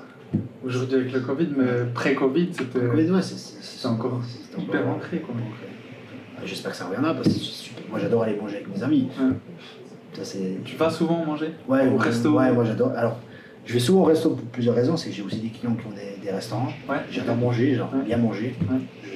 Aujourd'hui 0.64 0.96
avec 0.96 1.12
le 1.12 1.20
Covid, 1.20 1.48
mais 1.56 1.64
pré-Covid, 1.94 2.48
c'était 2.52 2.78
ouais, 2.78 3.06
c'est, 3.22 3.86
encore 3.86 4.20
c'est 4.26 4.60
hyper 4.60 4.80
encore- 4.82 4.96
ancré, 4.96 5.22
J'espère 6.44 6.72
que 6.72 6.76
ça 6.76 6.86
reviendra 6.86 7.14
parce 7.14 7.28
que 7.28 7.90
moi 7.90 7.98
j'adore 8.00 8.22
aller 8.24 8.36
manger 8.36 8.56
avec 8.56 8.68
mes 8.74 8.82
amis. 8.82 9.08
Ça. 10.14 10.22
Tu 10.64 10.76
vas 10.76 10.90
souvent 10.90 11.24
manger 11.24 11.50
Ouais, 11.68 11.88
Au 11.88 11.96
resto 11.96 12.38
Ouais, 12.38 12.52
moi 12.52 12.64
j'adore. 12.64 12.92
Alors, 12.96 13.18
je 13.66 13.72
vais 13.72 13.80
souvent 13.80 14.00
au 14.02 14.04
resto 14.04 14.30
pour 14.30 14.46
plusieurs 14.48 14.74
raisons. 14.74 14.96
C'est 14.96 15.10
que 15.10 15.14
j'ai 15.16 15.22
aussi 15.22 15.38
des 15.38 15.48
clients 15.48 15.74
qui 15.74 15.86
ont 15.86 15.90
des, 15.90 16.20
des 16.22 16.30
restaurants. 16.30 16.72
Ouais. 16.88 16.96
J'adore 17.10 17.36
manger, 17.36 17.78
Ouais. 17.80 18.04
bien 18.04 18.16
manger. 18.18 18.54
Je, 19.04 19.10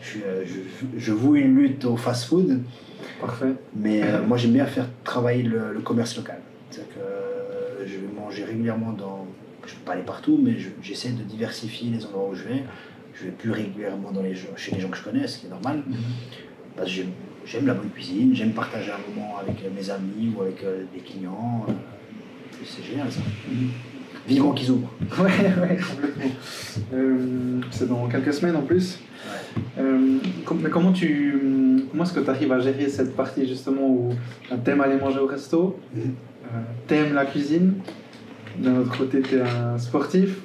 je, 0.00 0.06
suis, 0.08 0.22
euh, 0.22 0.44
je, 0.46 0.98
je 0.98 1.12
voue 1.12 1.36
une 1.36 1.56
lutte 1.56 1.84
au 1.84 1.96
fast-food, 1.96 2.60
Parfait. 3.20 3.52
mais 3.74 4.02
euh, 4.02 4.22
moi 4.22 4.36
j'aime 4.36 4.52
bien 4.52 4.66
faire 4.66 4.86
travailler 5.02 5.42
le, 5.42 5.72
le 5.72 5.80
commerce 5.80 6.16
local. 6.16 6.38
C'est-à-dire 6.70 6.94
que 6.94 7.00
euh, 7.00 7.86
je 7.86 7.94
vais 7.94 8.12
manger 8.20 8.44
régulièrement 8.44 8.92
dans. 8.92 9.26
Je 9.66 9.72
ne 9.72 9.78
peux 9.78 9.84
pas 9.86 9.92
aller 9.92 10.02
partout, 10.02 10.38
mais 10.42 10.58
je- 10.58 10.68
j'essaie 10.82 11.10
de 11.10 11.22
diversifier 11.22 11.90
les 11.90 12.04
endroits 12.04 12.28
où 12.30 12.34
je 12.34 12.44
vais. 12.44 12.62
Je 13.14 13.24
vais 13.26 13.30
plus 13.30 13.50
régulièrement 13.52 14.10
dans 14.12 14.22
les, 14.22 14.34
gens- 14.34 14.48
chez 14.56 14.74
les 14.74 14.80
gens 14.80 14.88
que 14.88 14.96
je 14.98 15.02
connais, 15.04 15.26
ce 15.26 15.38
qui 15.38 15.46
est 15.46 15.50
normal. 15.50 15.82
Parce 16.76 16.88
que 16.94 17.02
j'aime, 17.46 17.66
la 17.66 17.74
bonne 17.74 17.88
cuisine, 17.90 18.34
j'aime 18.34 18.50
partager 18.52 18.90
un 18.90 18.98
moment 19.08 19.38
avec 19.38 19.56
mes 19.74 19.88
amis 19.90 20.32
ou 20.36 20.42
avec 20.42 20.62
euh, 20.64 20.82
des 20.92 21.00
clients. 21.00 21.64
C'est 22.64 22.84
génial 22.84 23.10
ça. 23.10 23.20
Vivement 24.26 24.52
qu'ils 24.52 24.70
ouvrent. 24.70 24.90
Ouais, 25.18 25.24
ouais, 25.24 25.76
complètement. 25.78 26.30
Euh, 26.94 27.60
c'est 27.70 27.88
dans 27.88 28.06
quelques 28.08 28.32
semaines 28.32 28.56
en 28.56 28.62
plus. 28.62 28.98
Ouais. 29.26 29.82
Euh, 29.82 30.18
mais 30.62 30.70
comment 30.70 30.92
tu, 30.92 31.84
comment 31.90 32.04
est-ce 32.04 32.12
que 32.12 32.20
tu 32.20 32.30
arrives 32.30 32.52
à 32.52 32.60
gérer 32.60 32.88
cette 32.88 33.14
partie 33.14 33.46
justement 33.46 33.86
où 33.86 34.12
t'aimes 34.64 34.80
aller 34.80 34.96
manger 34.96 35.18
au 35.18 35.26
resto, 35.26 35.78
Mhm. 35.94 36.02
euh, 36.02 36.60
t'aimes 36.86 37.14
la 37.14 37.26
cuisine, 37.26 37.74
d'un 38.58 38.76
autre 38.78 38.96
côté 38.96 39.20
t'es 39.20 39.40
un 39.40 39.78
sportif. 39.78 40.36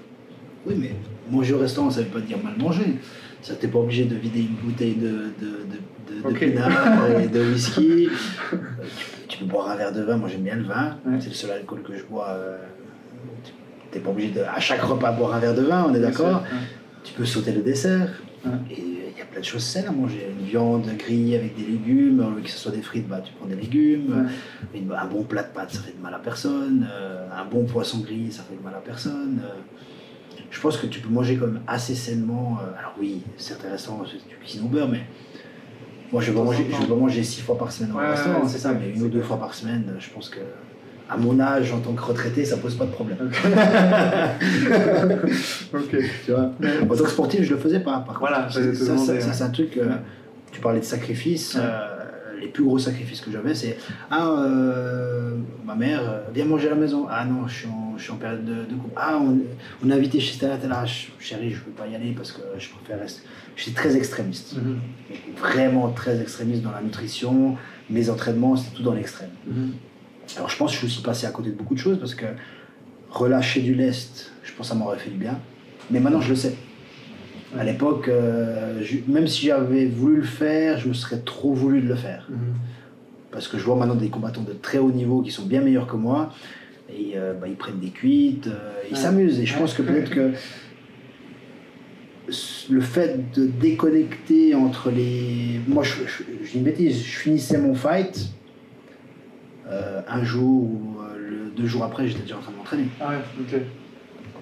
Oui, 0.65 0.75
mais 0.77 0.91
manger 1.31 1.53
au 1.53 1.59
restaurant, 1.59 1.89
ça 1.89 2.01
veut 2.01 2.07
pas 2.07 2.19
dire 2.19 2.37
mal 2.43 2.53
manger. 2.57 2.97
Ça, 3.41 3.53
t'es 3.55 3.69
pas 3.69 3.79
obligé 3.79 4.03
de 4.03 4.15
vider 4.15 4.41
une 4.41 4.55
bouteille 4.69 4.95
de, 4.95 5.07
de, 5.07 5.63
de, 5.71 6.21
de, 6.21 7.23
et 7.23 7.27
de 7.27 7.53
whisky. 7.53 8.09
Tu, 8.51 8.57
tu 9.29 9.37
peux 9.37 9.45
boire 9.45 9.69
un 9.69 9.75
verre 9.77 9.93
de 9.93 10.01
vin, 10.01 10.17
moi 10.17 10.27
j'aime 10.27 10.41
bien 10.43 10.55
le 10.55 10.63
vin. 10.63 10.97
Ouais. 11.05 11.17
C'est 11.21 11.29
le 11.29 11.35
seul 11.35 11.51
alcool 11.51 11.81
que 11.83 11.95
je 11.97 12.03
bois. 12.03 12.27
euh, 12.31 12.57
tu- 13.45 13.51
T'es 13.91 13.99
pas 13.99 14.09
obligé 14.09 14.31
de, 14.31 14.41
à 14.41 14.59
chaque 14.59 14.81
repas 14.81 15.11
boire 15.13 15.33
un 15.35 15.39
verre 15.39 15.55
de 15.55 15.61
vin, 15.63 15.85
on 15.89 15.93
est 15.95 15.99
d'accord 16.01 16.41
Ouais. 16.43 16.49
Tu 17.03 17.13
peux 17.13 17.25
sauter 17.25 17.53
le 17.53 17.61
dessert. 17.61 18.09
Ouais. 18.45 18.51
Et 18.71 18.79
il 18.81 19.17
y 19.17 19.21
a 19.21 19.25
plein 19.25 19.39
de 19.39 19.45
choses 19.45 19.63
saines 19.63 19.87
à 19.87 19.91
manger. 19.91 20.27
Une 20.39 20.45
viande 20.45 20.85
grillée 20.97 21.37
avec 21.37 21.55
des 21.55 21.63
légumes, 21.65 22.19
au 22.19 22.35
lieu 22.35 22.41
que 22.41 22.49
ce 22.49 22.57
soit 22.57 22.71
des 22.71 22.81
frites, 22.81 23.07
bah, 23.07 23.21
tu 23.23 23.31
prends 23.33 23.47
des 23.47 23.55
légumes. 23.55 24.27
Une- 24.75 24.91
un 24.91 25.05
bon 25.05 25.23
plat 25.23 25.43
de 25.43 25.49
pâtes, 25.53 25.71
ça 25.71 25.81
fait 25.81 25.95
de 25.97 26.01
mal 26.01 26.13
à 26.13 26.19
personne. 26.19 26.87
Euh, 26.91 27.27
un 27.35 27.45
bon 27.45 27.63
poisson 27.65 27.99
grillé, 27.99 28.31
ça 28.31 28.43
fait 28.43 28.55
de 28.57 28.63
mal 28.63 28.73
à 28.75 28.79
personne. 28.81 29.41
Euh, 29.43 29.53
je 30.51 30.59
pense 30.61 30.77
que 30.77 30.87
tu 30.87 30.99
peux 30.99 31.09
manger 31.09 31.35
même 31.37 31.61
assez 31.67 31.95
sainement. 31.95 32.57
euh, 32.61 32.79
alors 32.79 32.93
oui, 32.99 33.21
certains 33.37 33.69
restaurants, 33.71 34.03
c'est 34.05 34.17
du 34.27 34.35
cuisine 34.35 34.63
au 34.65 34.67
beurre, 34.67 34.87
mais 34.89 35.01
moi, 36.11 36.21
je 36.21 36.27
vais 36.31 36.35
pas 36.35 36.41
en 36.41 36.45
manger, 36.45 36.65
je 36.71 36.77
vais 36.81 36.87
pas 36.87 36.95
manger 36.95 37.23
six 37.23 37.41
fois 37.41 37.57
par 37.57 37.71
semaine 37.71 37.91
au 37.93 37.97
Ouais, 37.97 38.03
ouais, 38.09 38.15
c'est 38.47 38.57
ça, 38.57 38.73
mais 38.73 38.89
une 38.95 39.01
ou 39.03 39.07
deux 39.09 39.21
fois 39.21 39.37
par 39.37 39.53
semaine, 39.53 39.93
je 39.99 40.09
pense 40.09 40.29
que 40.29 40.39
à 41.11 41.17
mon 41.17 41.39
âge, 41.39 41.71
en 41.73 41.79
tant 41.79 41.93
que 41.93 42.01
retraité, 42.03 42.45
ça 42.45 42.57
pose 42.57 42.75
pas 42.75 42.85
de 42.85 42.91
problème. 42.91 43.17
Ok. 45.73 45.95
Tu 46.25 46.31
vois? 46.31 46.51
En 46.81 46.85
tant 46.85 47.03
que 47.03 47.09
sportif, 47.09 47.43
je 47.43 47.51
le 47.53 47.59
faisais 47.59 47.79
pas. 47.79 47.99
Par 48.05 48.19
Voilà, 48.19 48.43
contre. 48.51 48.75
ça, 48.75 48.97
ça, 48.97 49.33
c'est 49.33 49.43
un 49.43 49.49
truc. 49.49 49.77
euh, 49.77 49.87
Ouais. 49.87 49.95
tu 50.51 50.61
parlais 50.61 50.79
de 50.79 50.85
sacrifices. 50.85 51.55
Ouais. 51.55 51.61
euh, 51.63 51.95
les 52.41 52.47
plus 52.47 52.63
gros 52.63 52.79
sacrifices 52.79 53.19
que 53.19 53.29
j'avais, 53.31 53.53
c'est 53.53 53.77
Ah, 54.09 54.29
euh, 54.29 55.35
ma 55.65 55.75
mère, 55.75 55.99
euh, 56.03 56.19
viens 56.33 56.45
manger 56.45 56.67
à 56.67 56.69
la 56.71 56.77
maison. 56.77 57.05
Ah 57.09 57.25
non, 57.25 57.47
je 57.47 57.53
suis 57.53 57.67
en, 57.67 57.97
je 57.97 58.03
suis 58.03 58.11
en 58.13 58.15
période 58.15 58.45
de, 58.45 58.53
de 58.63 58.75
couple. 58.79 58.93
Ah, 58.95 59.19
on, 59.21 59.39
on 59.85 59.89
est 59.89 59.93
invité 59.93 60.19
chez 60.21 60.37
tel 60.37 60.51
tel. 60.61 60.69
Ah, 60.71 60.83
ch- 60.85 61.11
chérie, 61.19 61.51
je 61.51 61.59
peux 61.59 61.71
pas 61.71 61.85
y 61.87 61.95
aller 61.95 62.13
parce 62.15 62.31
que 62.31 62.39
je 62.57 62.69
préfère 62.69 62.99
rester. 63.01 63.23
J'étais 63.59 63.75
très 63.75 63.97
extrémiste. 63.97 64.55
Mhm. 64.55 64.79
Vraiment 65.37 65.89
très 65.89 66.21
extrémiste 66.21 66.61
dans 66.63 66.71
la 66.71 66.81
nutrition. 66.81 67.57
Mes 67.89 68.09
entraînements, 68.09 68.55
c'était 68.55 68.75
tout 68.77 68.83
dans 68.83 68.93
l'extrême. 68.93 69.29
Mhm. 69.47 69.71
Alors 70.37 70.49
je 70.49 70.57
pense 70.57 70.69
que 70.71 70.73
je 70.75 70.77
suis 70.79 70.87
aussi 70.87 71.01
passé 71.03 71.25
à 71.27 71.31
côté 71.31 71.49
de 71.49 71.55
beaucoup 71.55 71.73
de 71.73 71.79
choses 71.79 71.99
parce 71.99 72.15
que 72.15 72.25
relâcher 73.09 73.61
du 73.61 73.73
lest, 73.73 74.31
je 74.43 74.51
pense 74.53 74.67
que 74.67 74.73
ça 74.73 74.75
m'aurait 74.79 74.99
fait 74.99 75.09
du 75.09 75.17
bien. 75.17 75.39
Mais 75.91 75.99
maintenant 75.99 76.21
je 76.21 76.29
le 76.29 76.35
sais. 76.35 76.55
À 77.57 77.63
l'époque, 77.63 78.07
euh, 78.07 78.79
même 79.07 79.25
si 79.27 79.47
j'avais 79.47 79.87
voulu 79.87 80.17
le 80.17 80.21
faire, 80.23 80.77
je 80.77 80.87
me 80.87 80.93
serais 80.93 81.17
trop 81.19 81.53
voulu 81.53 81.81
de 81.81 81.87
le 81.87 81.95
faire. 81.95 82.27
Mhm. 82.29 82.37
Parce 83.31 83.47
que 83.47 83.57
je 83.57 83.63
vois 83.63 83.75
maintenant 83.75 83.95
des 83.95 84.09
combattants 84.09 84.43
de 84.43 84.53
très 84.53 84.77
haut 84.77 84.91
niveau 84.91 85.21
qui 85.21 85.31
sont 85.31 85.45
bien 85.45 85.61
meilleurs 85.61 85.87
que 85.87 85.95
moi. 85.95 86.31
Et 86.91 87.13
euh, 87.15 87.33
bah, 87.33 87.47
ils 87.47 87.55
prennent 87.55 87.79
des 87.79 87.89
cuites, 87.89 88.47
euh, 88.47 88.57
ils 88.89 88.93
Ouais. 88.95 88.99
s'amusent. 88.99 89.39
Et 89.39 89.45
je 89.45 89.57
pense 89.57 89.73
que 89.73 89.81
peut-être 89.81 90.09
que 90.11 90.31
le 92.69 92.81
fait 92.81 93.31
de 93.33 93.45
déconnecter 93.45 94.55
entre 94.55 94.91
les. 94.91 95.59
Moi, 95.67 95.83
je, 95.83 95.93
je, 96.07 96.23
je 96.43 96.51
dis 96.51 96.57
une 96.57 96.63
bêtise, 96.63 96.97
je 97.03 97.17
finissais 97.19 97.57
mon 97.57 97.75
fight 97.75 98.29
euh, 99.67 100.01
un 100.07 100.23
jour 100.23 100.63
ou 100.63 100.97
euh, 101.01 101.49
deux 101.55 101.67
jours 101.67 101.83
après, 101.83 102.07
j'étais 102.07 102.21
déjà 102.23 102.37
en 102.37 102.41
train 102.41 102.51
de 102.51 102.57
m'entraîner. 102.57 102.85
Ah 102.99 103.09
ouais, 103.09 103.15
ok. 103.41 103.61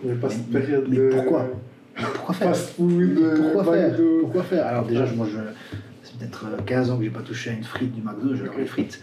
Il 0.04 0.06
n'y 0.06 0.12
avait 0.12 0.20
pas 0.22 0.28
Mais- 0.28 0.34
cette 0.34 0.52
période 0.52 0.86
mais 0.90 0.96
de 0.98 1.10
pourquoi? 1.10 1.50
Pourquoi 2.14 2.36
faire? 2.36 2.50
Fast 2.50 2.76
food, 2.76 2.92
Mais 3.20 3.42
pourquoi 3.42 3.74
faire? 3.74 3.96
Pourquoi 4.22 4.44
faire? 4.44 4.68
Alors 4.68 4.86
déjà, 4.86 5.06
je 5.08 5.14
euh, 5.14 5.16
c'est 5.16 5.78
peut-être 6.18 6.46
euh, 6.46 6.62
15 6.66 6.92
ans 6.92 6.98
que 6.98 7.04
j'ai 7.04 7.10
pas 7.10 7.22
touché 7.22 7.50
à 7.50 7.54
une 7.54 7.64
frite 7.64 7.94
du 7.94 8.02
McDo, 8.02 8.36
j'adore 8.36 8.58
les 8.58 8.66
frites. 8.66 9.02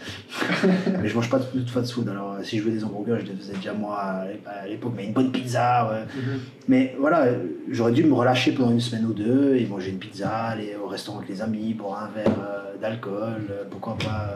mais 1.03 1.09
je 1.09 1.15
mange 1.15 1.31
pas 1.31 1.39
de, 1.39 1.61
de 1.61 1.71
fast 1.71 1.93
food. 1.93 2.09
Alors 2.09 2.33
euh, 2.33 2.43
si 2.43 2.59
je 2.59 2.63
veux 2.65 2.71
des 2.73 2.85
hamburgers, 2.85 3.19
je 3.25 3.33
les 3.33 3.37
faisais 3.39 3.55
déjà 3.55 3.73
moi 3.73 3.97
à 4.01 4.27
l'é- 4.27 4.41
à 4.47 4.67
l'époque, 4.67 4.93
mais 4.97 5.07
une 5.07 5.13
bonne 5.13 5.33
pizza. 5.33 5.91
euh, 5.91 6.05
Mhm. 6.05 6.41
mais 6.69 6.95
voilà, 6.99 7.25
euh, 7.25 7.39
j'aurais 7.71 7.93
dû 7.93 8.05
me 8.05 8.13
relâcher 8.15 8.53
pendant 8.53 8.71
une 8.73 8.81
semaine 8.81 9.07
ou 9.07 9.13
deux 9.13 9.57
et 9.57 9.67
manger 9.67 9.91
une 9.91 9.99
pizza, 9.99 10.31
aller 10.31 10.77
au 10.83 10.87
restaurant 10.89 11.19
avec 11.19 11.31
les 11.31 11.43
amis, 11.43 11.75
boire 11.75 12.05
un 12.05 12.09
verre 12.09 12.35
euh, 12.39 12.77
d'alcool, 12.81 13.43
euh, 13.51 13.65
pourquoi 13.71 13.97
pas 13.97 14.31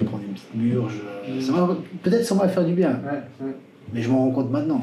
euh, 0.00 0.04
prendre 0.04 0.22
une 0.24 0.32
petite 0.34 0.54
murge. 0.54 1.00
euh, 1.04 1.74
Peut-être 2.02 2.24
ça 2.24 2.34
va 2.34 2.48
faire 2.48 2.64
du 2.64 2.74
bien. 2.74 3.00
Ouais, 3.04 3.46
ouais. 3.46 3.54
Mais 3.92 4.02
je 4.02 4.08
m'en 4.10 4.18
rends 4.24 4.30
compte 4.30 4.50
maintenant. 4.50 4.82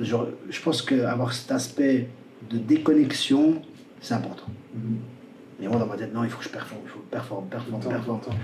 Genre, 0.00 0.26
je 0.50 0.60
pense 0.60 0.82
qu'avoir 0.82 1.32
cet 1.32 1.50
aspect 1.52 2.08
de 2.50 2.58
déconnexion, 2.58 3.62
c'est 4.00 4.14
important. 4.14 4.44
Mhm. 4.74 4.96
Mais 5.62 5.68
moi, 5.68 5.78
dans 5.78 5.86
ma 5.86 5.96
tête, 5.96 6.12
non, 6.12 6.24
il 6.24 6.30
faut 6.30 6.38
que 6.38 6.44
je 6.44 6.48
performe, 6.48 6.80
il 6.84 6.88
faut 6.90 6.98
que 6.98 7.04
je 7.06 7.10
performe, 7.10 7.44
Tout 7.44 7.50
performe, 7.50 7.76
le 7.78 7.82
temps, 7.84 7.88
tout 7.88 7.94
performe. 7.94 8.18
le 8.18 8.24
temps. 8.32 8.38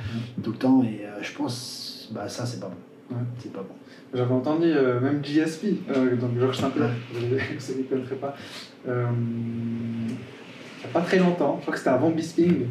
Tout 0.44 0.52
le 0.52 0.56
temps. 0.58 0.82
Et 0.84 1.04
euh, 1.04 1.20
je 1.20 1.32
pense, 1.36 2.08
bah 2.12 2.28
ça, 2.28 2.46
c'est 2.46 2.60
pas 2.60 2.68
bon. 2.68 3.16
Ouais. 3.16 3.22
C'est 3.40 3.52
pas 3.52 3.62
bon. 3.62 3.74
J'avais 4.14 4.32
entendu 4.32 4.66
euh, 4.68 5.00
même 5.00 5.20
GSP, 5.24 5.64
euh, 5.90 6.14
donc 6.16 6.38
Georges 6.38 6.58
Saint-Pierre, 6.58 6.90
Ouais. 7.14 7.40
ceux 7.58 7.72
qui 7.74 7.78
ne 7.80 7.84
connaîtraient 7.88 8.14
pas. 8.14 8.36
Il 8.86 8.92
n'y 8.92 10.84
a 10.84 10.88
pas 10.92 11.00
très 11.00 11.18
longtemps, 11.18 11.56
je 11.58 11.62
crois 11.62 11.72
que 11.72 11.78
c'était 11.78 11.90
avant 11.90 12.10
Bisping. 12.10 12.66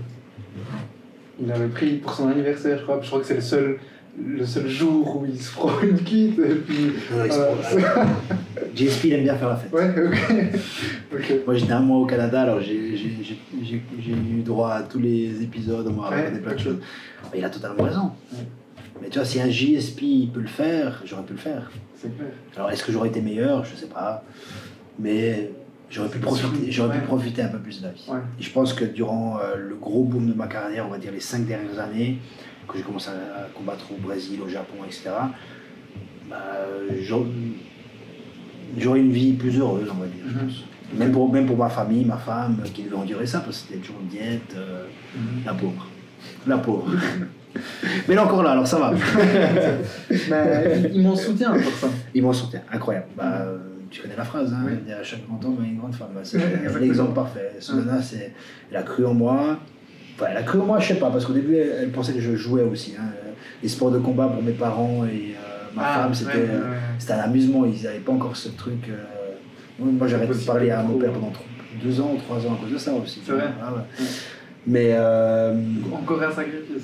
Il 1.40 1.52
avait 1.52 1.68
pris 1.68 1.98
pour 1.98 2.14
son 2.14 2.30
anniversaire, 2.30 2.78
je 2.80 2.84
crois, 2.84 3.00
je 3.02 3.08
crois 3.08 3.20
que 3.20 3.26
c'est 3.26 3.36
le 3.36 3.42
seul, 3.42 3.80
le 4.26 4.46
seul 4.46 4.68
jour 4.68 5.22
où 5.22 5.26
il 5.26 5.40
se 5.42 5.52
prend 5.54 5.80
une 5.82 6.00
quitte. 6.02 6.40
Et 6.40 6.56
puis, 6.56 6.92
Non, 7.16 7.26
il 7.26 7.32
se 7.32 7.78
prend- 7.86 8.06
JSP, 8.76 9.06
il 9.06 9.14
aime 9.14 9.24
bien 9.24 9.36
faire 9.36 9.50
la 9.50 9.56
fête. 9.56 9.72
ouais, 9.74 9.90
ok. 9.90 10.60
ok. 11.14 11.34
Moi, 11.46 11.56
j'étais 11.56 11.72
un 11.74 11.80
mois 11.82 11.98
au 12.00 12.06
Canada, 12.06 12.42
alors 12.42 12.60
j'ai 12.62 12.76
eu 12.76 14.42
droit 14.44 14.72
à 14.74 14.84
tous 14.84 15.00
les 15.00 15.42
épisodes, 15.42 15.88
on 15.88 15.94
m'a 16.02 16.10
Ouais, 16.10 16.24
raconté 16.24 16.40
plein 16.42 16.54
de 16.54 16.60
choses. 16.60 16.78
Mais 17.32 17.40
il 17.40 17.46
a 17.46 17.50
totalement 17.50 17.84
raison. 17.84 18.12
Ouais. 18.34 18.40
Mais 19.02 19.10
tu 19.10 19.20
vois, 19.20 19.26
si 19.28 19.40
un 19.40 19.50
JSP 19.50 20.32
peut 20.34 20.42
le 20.42 20.48
faire, 20.48 21.02
j'aurais 21.06 21.24
pu 21.24 21.34
le 21.34 21.40
faire. 21.40 21.72
C'est 21.96 22.16
clair. 22.16 22.30
Alors, 22.56 22.72
est-ce 22.72 22.84
que 22.84 22.92
j'aurais 22.92 23.10
été 23.10 23.22
meilleur? 23.22 23.64
Je 23.66 23.76
sais 23.76 23.88
pas. 23.88 24.24
Mais 25.00 25.52
j'aurais 25.90 26.10
pu, 26.10 26.18
profiter, 26.20 26.72
j'aurais 26.72 26.96
pu 26.96 27.02
Ouais. 27.02 27.06
profiter 27.06 27.42
un 27.44 27.48
peu 27.50 27.60
plus 27.60 27.80
de 27.82 27.86
la 27.88 27.92
vie. 27.94 28.06
Ouais. 28.10 28.18
Et 28.40 28.44
je 28.44 28.52
pense 28.52 28.74
que 28.74 28.86
durant 28.86 29.38
euh, 29.38 29.56
le 29.56 29.76
gros 29.76 30.04
boom 30.04 30.28
de 30.28 30.34
ma 30.34 30.48
carrière, 30.48 30.86
on 30.88 30.92
va 30.92 30.98
dire 30.98 31.12
les 31.12 31.20
cinq 31.20 31.46
dernières 31.46 31.80
années, 31.80 32.18
que 32.68 32.78
j'ai 32.78 32.84
commencé 32.84 33.10
à, 33.10 33.44
à 33.46 33.48
combattre 33.54 33.86
au 33.92 33.98
Brésil, 33.98 34.40
au 34.46 34.50
Japon, 34.50 34.76
etc., 34.86 35.10
bah, 36.30 36.36
j'aurais 38.78 39.00
une 39.00 39.12
vie 39.12 39.34
plus 39.34 39.58
heureuse, 39.60 39.88
on 39.90 40.00
va 40.00 40.06
dire, 40.08 40.24
je 40.28 40.34
Mhm. 40.34 40.40
pense. 40.46 40.64
Même 40.98 41.12
pour, 41.12 41.32
même 41.32 41.46
pour 41.46 41.58
ma 41.58 41.68
famille, 41.70 42.06
ma 42.06 42.16
femme, 42.18 42.62
qui 42.74 42.84
devait 42.84 42.96
endurer 42.96 43.26
ça, 43.26 43.40
parce 43.42 43.60
que 43.62 43.68
c'était 43.68 43.80
toujours 43.82 43.98
une 44.02 44.08
diète, 44.08 44.54
euh, 44.56 44.86
la 45.46 45.54
pauvre. 45.54 45.86
La 46.46 46.58
pauvre. 46.58 46.88
Mais 48.08 48.16
est 48.16 48.18
encore 48.20 48.44
là, 48.44 48.52
alors 48.52 48.68
ça 48.68 48.78
va. 48.80 48.94
Mais 50.30 50.80
il, 50.90 50.96
il 50.96 51.02
m'en 51.02 51.16
soutient 51.16 51.52
pour 51.54 51.74
ça. 51.74 51.88
Ils 52.14 52.22
m'en 52.24 52.32
soutient, 52.34 52.62
incroyable. 52.72 53.08
Bah, 53.18 53.42
euh, 53.42 53.58
tu 53.90 54.02
connais 54.02 54.16
la 54.16 54.24
phrase, 54.24 54.54
hein, 54.54 54.64
Oui. 54.66 54.74
derrière 54.86 55.04
chaque 55.04 55.26
grand 55.28 55.44
homme, 55.44 55.58
une 55.66 55.78
grande 55.78 55.96
femme. 55.96 56.10
Bah, 56.15 56.22
c'est 56.24 56.40
l'exemple 56.80 57.13
parfait. 57.13 57.52
Solana, 57.60 58.02
c'est, 58.02 58.34
elle 58.72 58.78
a 58.78 58.84
cru 58.84 59.06
en 59.06 59.13
moi. 59.13 59.60
Enfin, 60.20 60.32
elle 60.32 60.38
a 60.38 60.44
cru 60.44 60.60
en 60.60 60.65
moi, 60.65 60.80
je 60.80 60.88
sais 60.88 60.96
pas, 60.96 61.10
parce 61.12 61.26
qu'au 61.26 61.34
début, 61.34 61.56
elle, 61.58 61.76
elle 61.84 61.92
pensait 61.92 62.13
que 62.13 62.20
je 62.20 62.36
jouais 62.36 62.63
aussi. 62.63 62.96
hein. 63.00 63.04
les 63.62 63.70
sports 63.70 63.92
de 63.92 64.00
combat 64.00 64.28
pour 64.28 64.42
mes 64.42 64.52
parents 64.52 65.06
et 65.06 65.36
euh, 65.36 65.76
ma 65.76 65.84
Ah, 65.86 65.94
femme, 66.02 66.10
ouais, 66.10 66.15
c'était 66.15 66.38
ouais, 66.38 66.48
euh, 66.50 66.72
ouais. 66.72 66.78
c'était 67.00 67.13
un 67.13 67.20
amusement. 67.20 67.65
Ils 67.65 67.84
n'avaient 67.84 68.00
pas 68.00 68.12
encore 68.13 68.36
ce 68.36 68.50
truc. 68.50 68.90
euh, 68.90 69.04
Moi, 69.80 70.08
j'ai 70.08 70.15
arrêté 70.15 70.34
de 70.34 70.40
parler 70.40 70.72
à 70.72 70.82
mon 70.84 70.98
père 70.98 71.12
pendant 71.12 71.32
deux 71.84 72.02
ans 72.02 72.12
ou 72.15 72.18
trois 72.18 72.38
ans 72.48 72.56
à 72.56 72.58
cause 72.63 72.72
de 72.74 72.78
ça 72.80 72.94
aussi. 72.94 73.22
C'est 73.26 73.32
vrai 73.32 73.46
Ah 73.63 73.74
ouais. 73.74 74.06
Mais 74.65 74.98
Encore 75.94 76.22
un 76.24 76.32
sacrifice. 76.32 76.84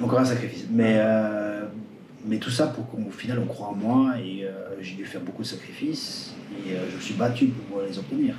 encore 0.00 0.18
un 0.20 0.24
sacrifice. 0.24 0.66
Mais, 0.70 1.00
mais 2.26 2.38
tout 2.38 2.50
ça 2.50 2.66
pour 2.68 2.88
qu'au 2.90 3.10
final 3.10 3.38
on 3.38 3.46
croit 3.46 3.68
en 3.68 3.74
moi 3.74 4.12
et 4.18 4.44
euh, 4.44 4.50
j'ai 4.80 4.94
dû 4.94 5.04
faire 5.04 5.20
beaucoup 5.20 5.42
de 5.42 5.46
sacrifices 5.46 6.32
et 6.66 6.72
euh, 6.72 6.78
je 6.90 6.96
me 6.96 7.00
suis 7.00 7.14
battu 7.14 7.46
pour 7.46 7.64
pouvoir 7.64 7.86
les 7.86 7.98
obtenir. 7.98 8.34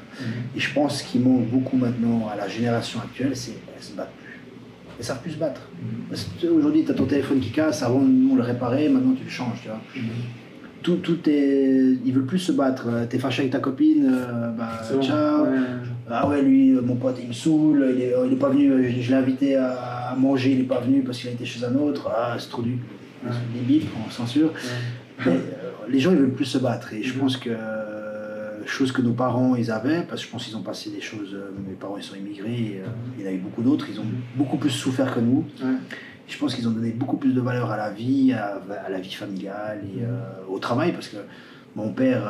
Et 0.55 0.59
je 0.59 0.73
pense 0.73 1.01
qu'il 1.03 1.21
manque 1.21 1.45
beaucoup 1.49 1.77
maintenant 1.77 2.27
à 2.31 2.35
la 2.35 2.47
génération 2.47 2.99
actuelle, 2.99 3.35
c'est 3.35 3.51
qu'elles 3.51 3.83
se 3.83 3.93
battent 3.93 4.09
Elles 4.97 5.05
savent 5.05 5.21
plus 5.21 5.31
se 5.31 5.37
battre. 5.37 5.61
Aujourd'hui, 6.55 6.83
tu 6.85 6.91
as 6.91 6.93
ton 6.93 7.05
téléphone 7.05 7.39
qui 7.39 7.49
casse, 7.51 7.83
avant 7.83 7.99
nous, 7.99 8.31
on 8.31 8.35
le 8.35 8.43
réparait, 8.43 8.87
maintenant 8.89 9.13
tu 9.13 9.23
le 9.25 9.29
changes. 9.29 9.59
Tu 9.61 9.67
vois. 9.67 9.79
Tout, 10.81 10.97
tout 10.97 11.17
est. 11.27 11.97
Ils 12.05 12.13
veulent 12.13 12.25
plus 12.25 12.39
se 12.39 12.51
battre. 12.51 12.87
T'es 13.09 13.17
fâché 13.17 13.41
avec 13.41 13.51
ta 13.51 13.59
copine, 13.59 14.07
euh, 14.09 14.49
bah, 14.51 14.69
bon. 14.93 15.01
ciao. 15.01 15.43
Ouais. 15.45 15.57
Ah 16.09 16.29
ouais, 16.29 16.41
lui, 16.43 16.71
euh, 16.75 16.81
mon 16.81 16.95
pote, 16.95 17.17
il 17.21 17.27
me 17.29 17.33
saoule, 17.33 17.87
il 17.95 18.01
est, 18.03 18.13
il 18.27 18.33
est 18.33 18.35
pas 18.35 18.49
venu, 18.49 18.69
euh, 18.71 18.83
je, 18.89 19.01
je 19.01 19.09
l'ai 19.09 19.17
invité 19.17 19.55
à, 19.55 19.71
à 20.11 20.15
manger, 20.15 20.51
il 20.51 20.59
est 20.59 20.63
pas 20.63 20.79
venu 20.79 21.01
parce 21.01 21.17
qu'il 21.17 21.29
a 21.29 21.33
été 21.33 21.43
chez 21.45 21.65
un 21.65 21.73
autre. 21.75 22.09
Ah, 22.15 22.35
c'est 22.37 22.49
trop 22.49 22.61
dur. 22.61 22.77
Ouais. 23.25 23.31
Les 23.55 23.61
bips, 23.61 23.89
on 24.07 24.11
censure. 24.11 24.51
Mais, 25.25 25.31
euh, 25.31 25.37
les 25.89 25.99
gens, 25.99 26.11
ils 26.11 26.17
veulent 26.17 26.33
plus 26.33 26.45
se 26.45 26.59
battre. 26.59 26.93
Et 26.93 27.01
je 27.01 27.13
Mhm. 27.15 27.19
pense 27.19 27.37
que, 27.37 27.49
euh, 27.49 28.04
chose 28.65 28.91
que 28.91 29.01
nos 29.01 29.13
parents, 29.13 29.55
ils 29.55 29.71
avaient, 29.71 30.03
parce 30.03 30.21
que 30.21 30.27
je 30.27 30.31
pense 30.31 30.45
qu'ils 30.45 30.57
ont 30.57 30.63
passé 30.63 30.89
des 30.89 31.01
choses, 31.01 31.33
euh, 31.33 31.51
mes 31.67 31.75
parents, 31.75 31.97
ils 31.97 32.03
sont 32.03 32.15
immigrés, 32.15 32.51
et, 32.51 32.81
euh, 32.81 32.87
il 33.17 33.23
y 33.23 33.27
en 33.27 33.31
a 33.31 33.33
eu 33.33 33.37
beaucoup 33.37 33.61
d'autres, 33.61 33.87
ils 33.89 33.99
ont 33.99 34.05
beaucoup 34.35 34.57
plus 34.57 34.71
souffert 34.71 35.13
que 35.13 35.19
nous. 35.19 35.45
Ouais. 35.61 35.75
Je 36.27 36.37
pense 36.37 36.55
qu'ils 36.55 36.67
ont 36.67 36.71
donné 36.71 36.91
beaucoup 36.91 37.17
plus 37.17 37.33
de 37.33 37.41
valeur 37.41 37.71
à 37.71 37.77
la 37.77 37.91
vie, 37.91 38.33
à, 38.33 38.59
à 38.85 38.89
la 38.89 38.99
vie 38.99 39.13
familiale 39.13 39.81
et 39.83 40.03
euh, 40.03 40.19
au 40.49 40.57
travail, 40.57 40.91
parce 40.91 41.07
que 41.07 41.17
mon 41.75 41.91
père 41.93 42.23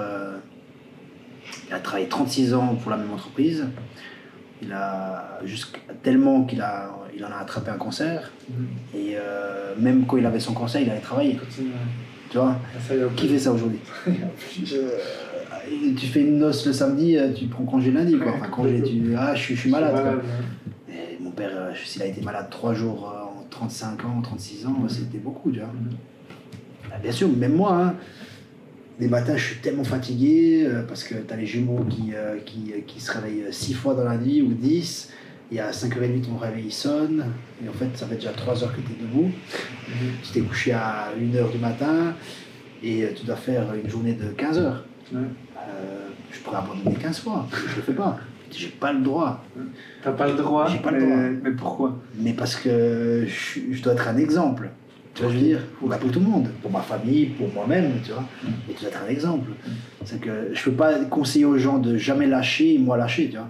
il 1.68 1.74
a 1.74 1.80
travaillé 1.80 2.08
36 2.08 2.54
ans 2.54 2.76
pour 2.76 2.92
la 2.92 2.98
même 2.98 3.12
entreprise. 3.12 3.66
Il 4.62 4.72
a 4.72 5.40
jusqu'à 5.44 5.80
tellement 6.02 6.44
qu'il 6.44 6.62
a, 6.62 6.90
il 7.16 7.24
en 7.26 7.30
a 7.32 7.38
attrapé 7.38 7.72
un 7.72 7.78
cancer. 7.78 8.32
Et 8.94 9.14
euh, 9.16 9.74
même 9.78 10.06
quand 10.06 10.18
il 10.18 10.26
avait 10.26 10.40
son 10.40 10.54
cancer, 10.54 10.82
il 10.82 10.90
allait 10.90 11.02
travailler. 11.02 11.36
Continue. 11.36 11.72
Tu 12.30 12.38
vois? 12.38 12.58
Est, 12.90 13.16
Qui 13.16 13.28
fait 13.28 13.40
ça 13.40 13.52
aujourd'hui? 13.52 13.80
Et 14.08 14.14
Tu 15.98 16.06
fais 16.08 16.22
une 16.22 16.38
noce 16.40 16.66
le 16.66 16.74
samedi, 16.74 17.18
euh, 17.18 17.32
tu 17.34 17.46
prends 17.46 17.64
congé 17.66 17.92
lundi. 17.92 18.18
Quoi. 18.18 18.34
Enfin, 18.36 18.48
congé, 18.48 18.82
tu. 18.84 19.14
Ah, 19.18 19.34
je 19.36 19.42
suis, 19.42 19.56
je 19.56 19.62
suis 19.62 19.70
malade. 19.72 19.94
quoi. 19.94 20.22
Et 20.94 21.22
mon 21.22 21.32
père, 21.32 21.52
euh, 21.54 21.72
s'il 21.84 22.02
a 22.02 22.06
été 22.06 22.22
malade 22.22 22.48
3 22.50 22.74
jours 22.74 23.12
euh, 23.14 23.40
en 23.42 23.46
35 23.50 24.06
ans, 24.06 24.22
36 24.22 24.66
ans, 24.68 24.76
c'était 24.88 25.18
beaucoup, 25.18 25.52
tu 25.52 25.60
vois. 25.60 25.70
Ah, 26.92 26.98
Bien 27.02 27.12
sûr, 27.12 27.28
même 27.30 27.54
moi, 27.54 27.76
hein, 27.84 27.96
des 29.00 29.08
matins, 29.08 29.36
je 29.36 29.44
suis 29.44 29.56
tellement 29.58 29.84
fatigué 29.84 30.68
parce 30.88 31.04
que 31.04 31.16
tu 31.16 31.34
as 31.34 31.36
les 31.38 31.46
jumeaux 31.46 31.84
qui, 31.90 32.14
qui, 32.46 32.72
qui 32.88 33.00
se 33.02 33.12
réveillent 33.12 33.46
6 33.52 33.74
fois 33.74 33.94
dans 33.94 34.06
la 34.06 34.18
nuit 34.18 34.42
ou 34.42 34.54
10. 34.54 35.12
Et 35.52 35.60
à 35.60 35.70
5h30, 35.72 36.22
ton 36.22 36.38
réveil 36.38 36.66
il 36.68 36.72
sonne. 36.74 37.26
Et 37.64 37.70
en 37.70 37.74
fait, 37.74 37.90
ça 37.96 38.06
fait 38.08 38.16
déjà 38.16 38.32
3 38.32 38.64
heures 38.64 38.72
que 38.76 38.82
tu 38.82 38.94
es 38.94 39.02
debout. 39.02 39.30
Tu 40.24 40.32
t'es 40.32 40.42
couché 40.42 40.72
à 40.72 41.10
1h 41.20 41.52
du 41.52 41.58
matin 41.60 42.14
et 42.84 43.06
tu 43.16 43.26
dois 43.26 43.36
faire 43.36 43.74
une 43.74 43.90
journée 43.90 44.14
de 44.14 44.30
15 44.30 44.58
heures. 44.60 44.86
Ouais. 45.14 45.20
Euh, 45.58 46.10
je 46.32 46.40
pourrais 46.40 46.58
abandonner 46.58 46.96
15 46.96 47.20
fois. 47.20 47.48
Je 47.72 47.76
le 47.76 47.82
fais 47.82 47.94
pas. 47.94 48.18
J'ai 48.52 48.68
pas 48.70 48.94
le 48.94 49.00
droit. 49.02 49.44
T'as 50.04 50.12
pas 50.12 50.28
le 50.28 50.34
droit. 50.36 50.68
J'ai 50.70 50.78
pas 50.80 50.92
le 50.92 51.00
mais- 51.00 51.06
droit. 51.08 51.40
Mais 51.44 51.52
pourquoi? 51.52 52.00
Mais 52.20 52.34
parce 52.34 52.56
que 52.56 53.26
je, 53.28 53.60
je 53.72 53.82
dois 53.84 53.94
être 53.94 54.08
un 54.08 54.18
exemple. 54.18 54.70
Tu 55.14 55.24
vois, 55.24 55.32
je 55.32 55.38
veux 55.38 55.44
dire? 55.44 55.60
Bah, 55.82 55.98
Pour 55.98 56.12
tout 56.12 56.20
le 56.20 56.26
monde, 56.26 56.50
pour 56.62 56.72
ma 56.72 56.82
famille, 56.82 57.28
pour 57.28 57.52
moi-même, 57.54 57.94
tu 58.04 58.12
vois. 58.12 58.24
Et 58.70 58.74
tu 58.74 58.82
dois 58.82 58.90
être 58.90 59.04
un 59.06 59.10
exemple. 59.10 59.50
C'est 60.06 60.20
que 60.22 60.50
je 60.54 60.64
peux 60.64 60.72
pas 60.76 61.00
conseiller 61.06 61.46
aux 61.46 61.58
gens 61.58 61.80
de 61.80 61.98
jamais 61.98 62.28
lâcher 62.28 62.76
et 62.76 62.78
moi 62.80 62.98
lâcher, 62.98 63.30
tu 63.30 63.38
vois. 63.38 63.50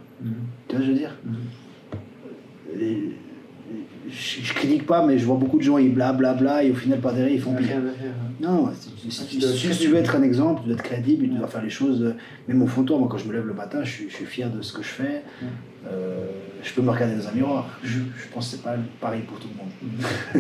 Tu 0.68 0.76
vois 0.76 0.78
ce 0.78 0.78
que 0.78 0.84
je 0.86 0.91
veux 0.91 0.97
dire? 0.97 1.16
Et- 2.80 3.12
je, 4.16 4.41
je 4.45 4.53
critique 4.53 4.86
pas, 4.86 5.05
mais 5.05 5.18
je 5.20 5.26
vois 5.26 5.36
beaucoup 5.36 5.57
de 5.57 5.63
gens, 5.63 5.78
ils 5.78 5.93
blablabla, 5.93 6.63
et 6.63 6.72
au 6.72 6.76
final, 6.76 6.99
par 6.99 7.13
derrière, 7.13 7.34
ils 7.34 7.41
font 7.41 7.55
hein. 7.55 7.82
Non, 8.39 8.70
si, 9.09 9.26
tu 9.39 9.41
si 9.41 9.78
tu 9.80 9.88
veux 9.89 9.97
être 9.97 10.16
un 10.16 10.24
exemple, 10.24 10.61
tu 10.61 10.68
dois 10.70 10.76
être 10.78 10.84
crédible, 10.84 11.26
tu 11.26 11.32
Ouais. 11.34 11.38
dois 11.39 11.47
faire 11.47 11.63
les 11.63 11.70
choses, 11.70 12.01
euh, 12.03 12.16
même 12.47 12.61
au 12.61 12.68
fond 12.68 12.82
de 12.82 12.88
toi, 12.88 12.97
moi 12.97 13.07
quand 13.09 13.18
je 13.18 13.28
me 13.28 13.34
lève 13.34 13.45
le 13.45 13.53
matin, 13.53 13.84
je 13.84 13.91
suis, 13.91 14.09
je 14.09 14.16
suis 14.16 14.26
fier 14.26 14.49
de 14.49 14.61
ce 14.61 14.74
que 14.74 14.82
je 14.84 14.88
fais. 14.88 15.03
Ouais. 15.41 15.47
Euh, 15.91 16.26
je 16.63 16.74
peux 16.74 16.82
me 16.82 16.89
regarder 16.89 17.16
dans 17.16 17.28
un 17.28 17.32
miroir. 17.32 17.68
Je, 17.84 17.99
je 17.99 18.28
pense 18.34 18.45
que 18.49 18.55
c'est 18.57 18.63
pas 18.63 18.76
pareil 18.99 19.22
pour 19.22 19.38
tout 19.39 19.47
le 19.53 19.55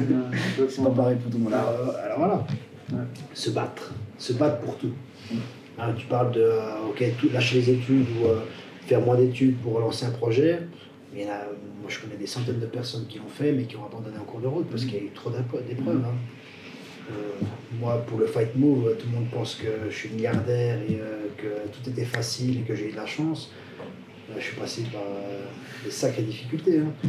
monde. 0.01 0.09
Ouais, 0.09 0.67
C'est 0.69 0.83
pas 0.83 0.89
pareil 0.89 1.17
pour 1.21 1.31
tout 1.31 1.37
le 1.37 1.43
monde. 1.43 1.53
Alors, 1.53 1.69
euh, 1.69 2.05
alors 2.05 2.17
voilà, 2.17 2.47
Ouais. 2.91 2.99
se 3.33 3.49
battre, 3.49 3.93
se 4.17 4.33
battre 4.33 4.59
pour 4.61 4.77
tout. 4.77 4.91
Alors, 5.77 5.95
tu 5.95 6.05
parles 6.05 6.31
de 6.31 6.39
euh, 6.41 6.87
ok, 6.89 7.03
tout, 7.19 7.27
lâcher 7.33 7.57
les 7.59 7.69
études 7.71 8.05
ou 8.21 8.27
euh, 8.27 8.39
faire 8.85 9.01
moins 9.01 9.15
d'études 9.17 9.57
pour 9.57 9.79
lancer 9.79 10.05
un 10.05 10.11
projet. 10.11 10.59
Mais 11.15 11.25
moi 11.25 11.89
je 11.89 11.99
connais 11.99 12.17
des 12.17 12.27
centaines 12.27 12.59
de 12.59 12.65
personnes 12.65 13.05
qui 13.07 13.19
l'ont 13.19 13.29
fait 13.29 13.51
mais 13.53 13.63
qui 13.63 13.77
ont 13.77 13.85
abandonné 13.85 14.17
en 14.17 14.25
cours 14.25 14.41
de 14.41 14.47
route 14.47 14.67
parce 14.69 14.83
qu'il 14.83 14.95
y 14.95 14.99
a 14.99 15.03
eu 15.03 15.11
trop 15.13 15.29
d'épreuves. 15.29 15.65
d'épreuves, 15.67 16.03
hein. 16.05 16.13
Euh, 17.11 17.45
moi, 17.79 18.03
pour 18.07 18.17
le 18.17 18.25
Fight 18.25 18.55
Move, 18.55 18.95
tout 18.97 19.05
le 19.11 19.15
monde 19.15 19.29
pense 19.31 19.55
que 19.55 19.67
je 19.89 19.95
suis 19.95 20.09
milliardaire 20.09 20.79
et 20.89 20.95
euh, 20.99 21.27
que 21.37 21.69
tout 21.71 21.87
était 21.89 22.03
facile 22.05 22.59
et 22.59 22.61
que 22.61 22.73
j'ai 22.73 22.89
eu 22.89 22.91
de 22.91 22.97
la 22.97 23.05
chance. 23.05 23.51
Euh, 24.31 24.33
je 24.39 24.43
suis 24.43 24.55
passé 24.55 24.81
par 24.91 25.01
euh, 25.03 25.45
des 25.83 25.91
sacrées 25.91 26.23
difficultés 26.23 26.79
hein, 26.79 27.07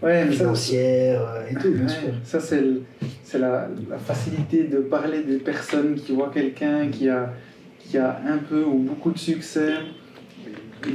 Ouais, 0.00 0.24
financières 0.30 1.44
et 1.50 1.54
tout, 1.54 1.72
bien 1.72 1.82
Ouais, 1.82 1.88
sûr. 1.88 2.12
Ça, 2.22 2.38
c'est 2.38 3.38
la, 3.38 3.68
la 3.90 3.98
facilité 3.98 4.64
de 4.64 4.78
parler 4.78 5.24
des 5.24 5.38
personnes 5.38 5.96
qui 5.96 6.12
voient 6.12 6.30
quelqu'un 6.32 6.88
qui 6.88 7.08
a, 7.08 7.34
qui 7.80 7.98
a 7.98 8.20
un 8.28 8.38
peu 8.38 8.62
ou 8.62 8.78
beaucoup 8.78 9.10
de 9.10 9.18
succès 9.18 9.72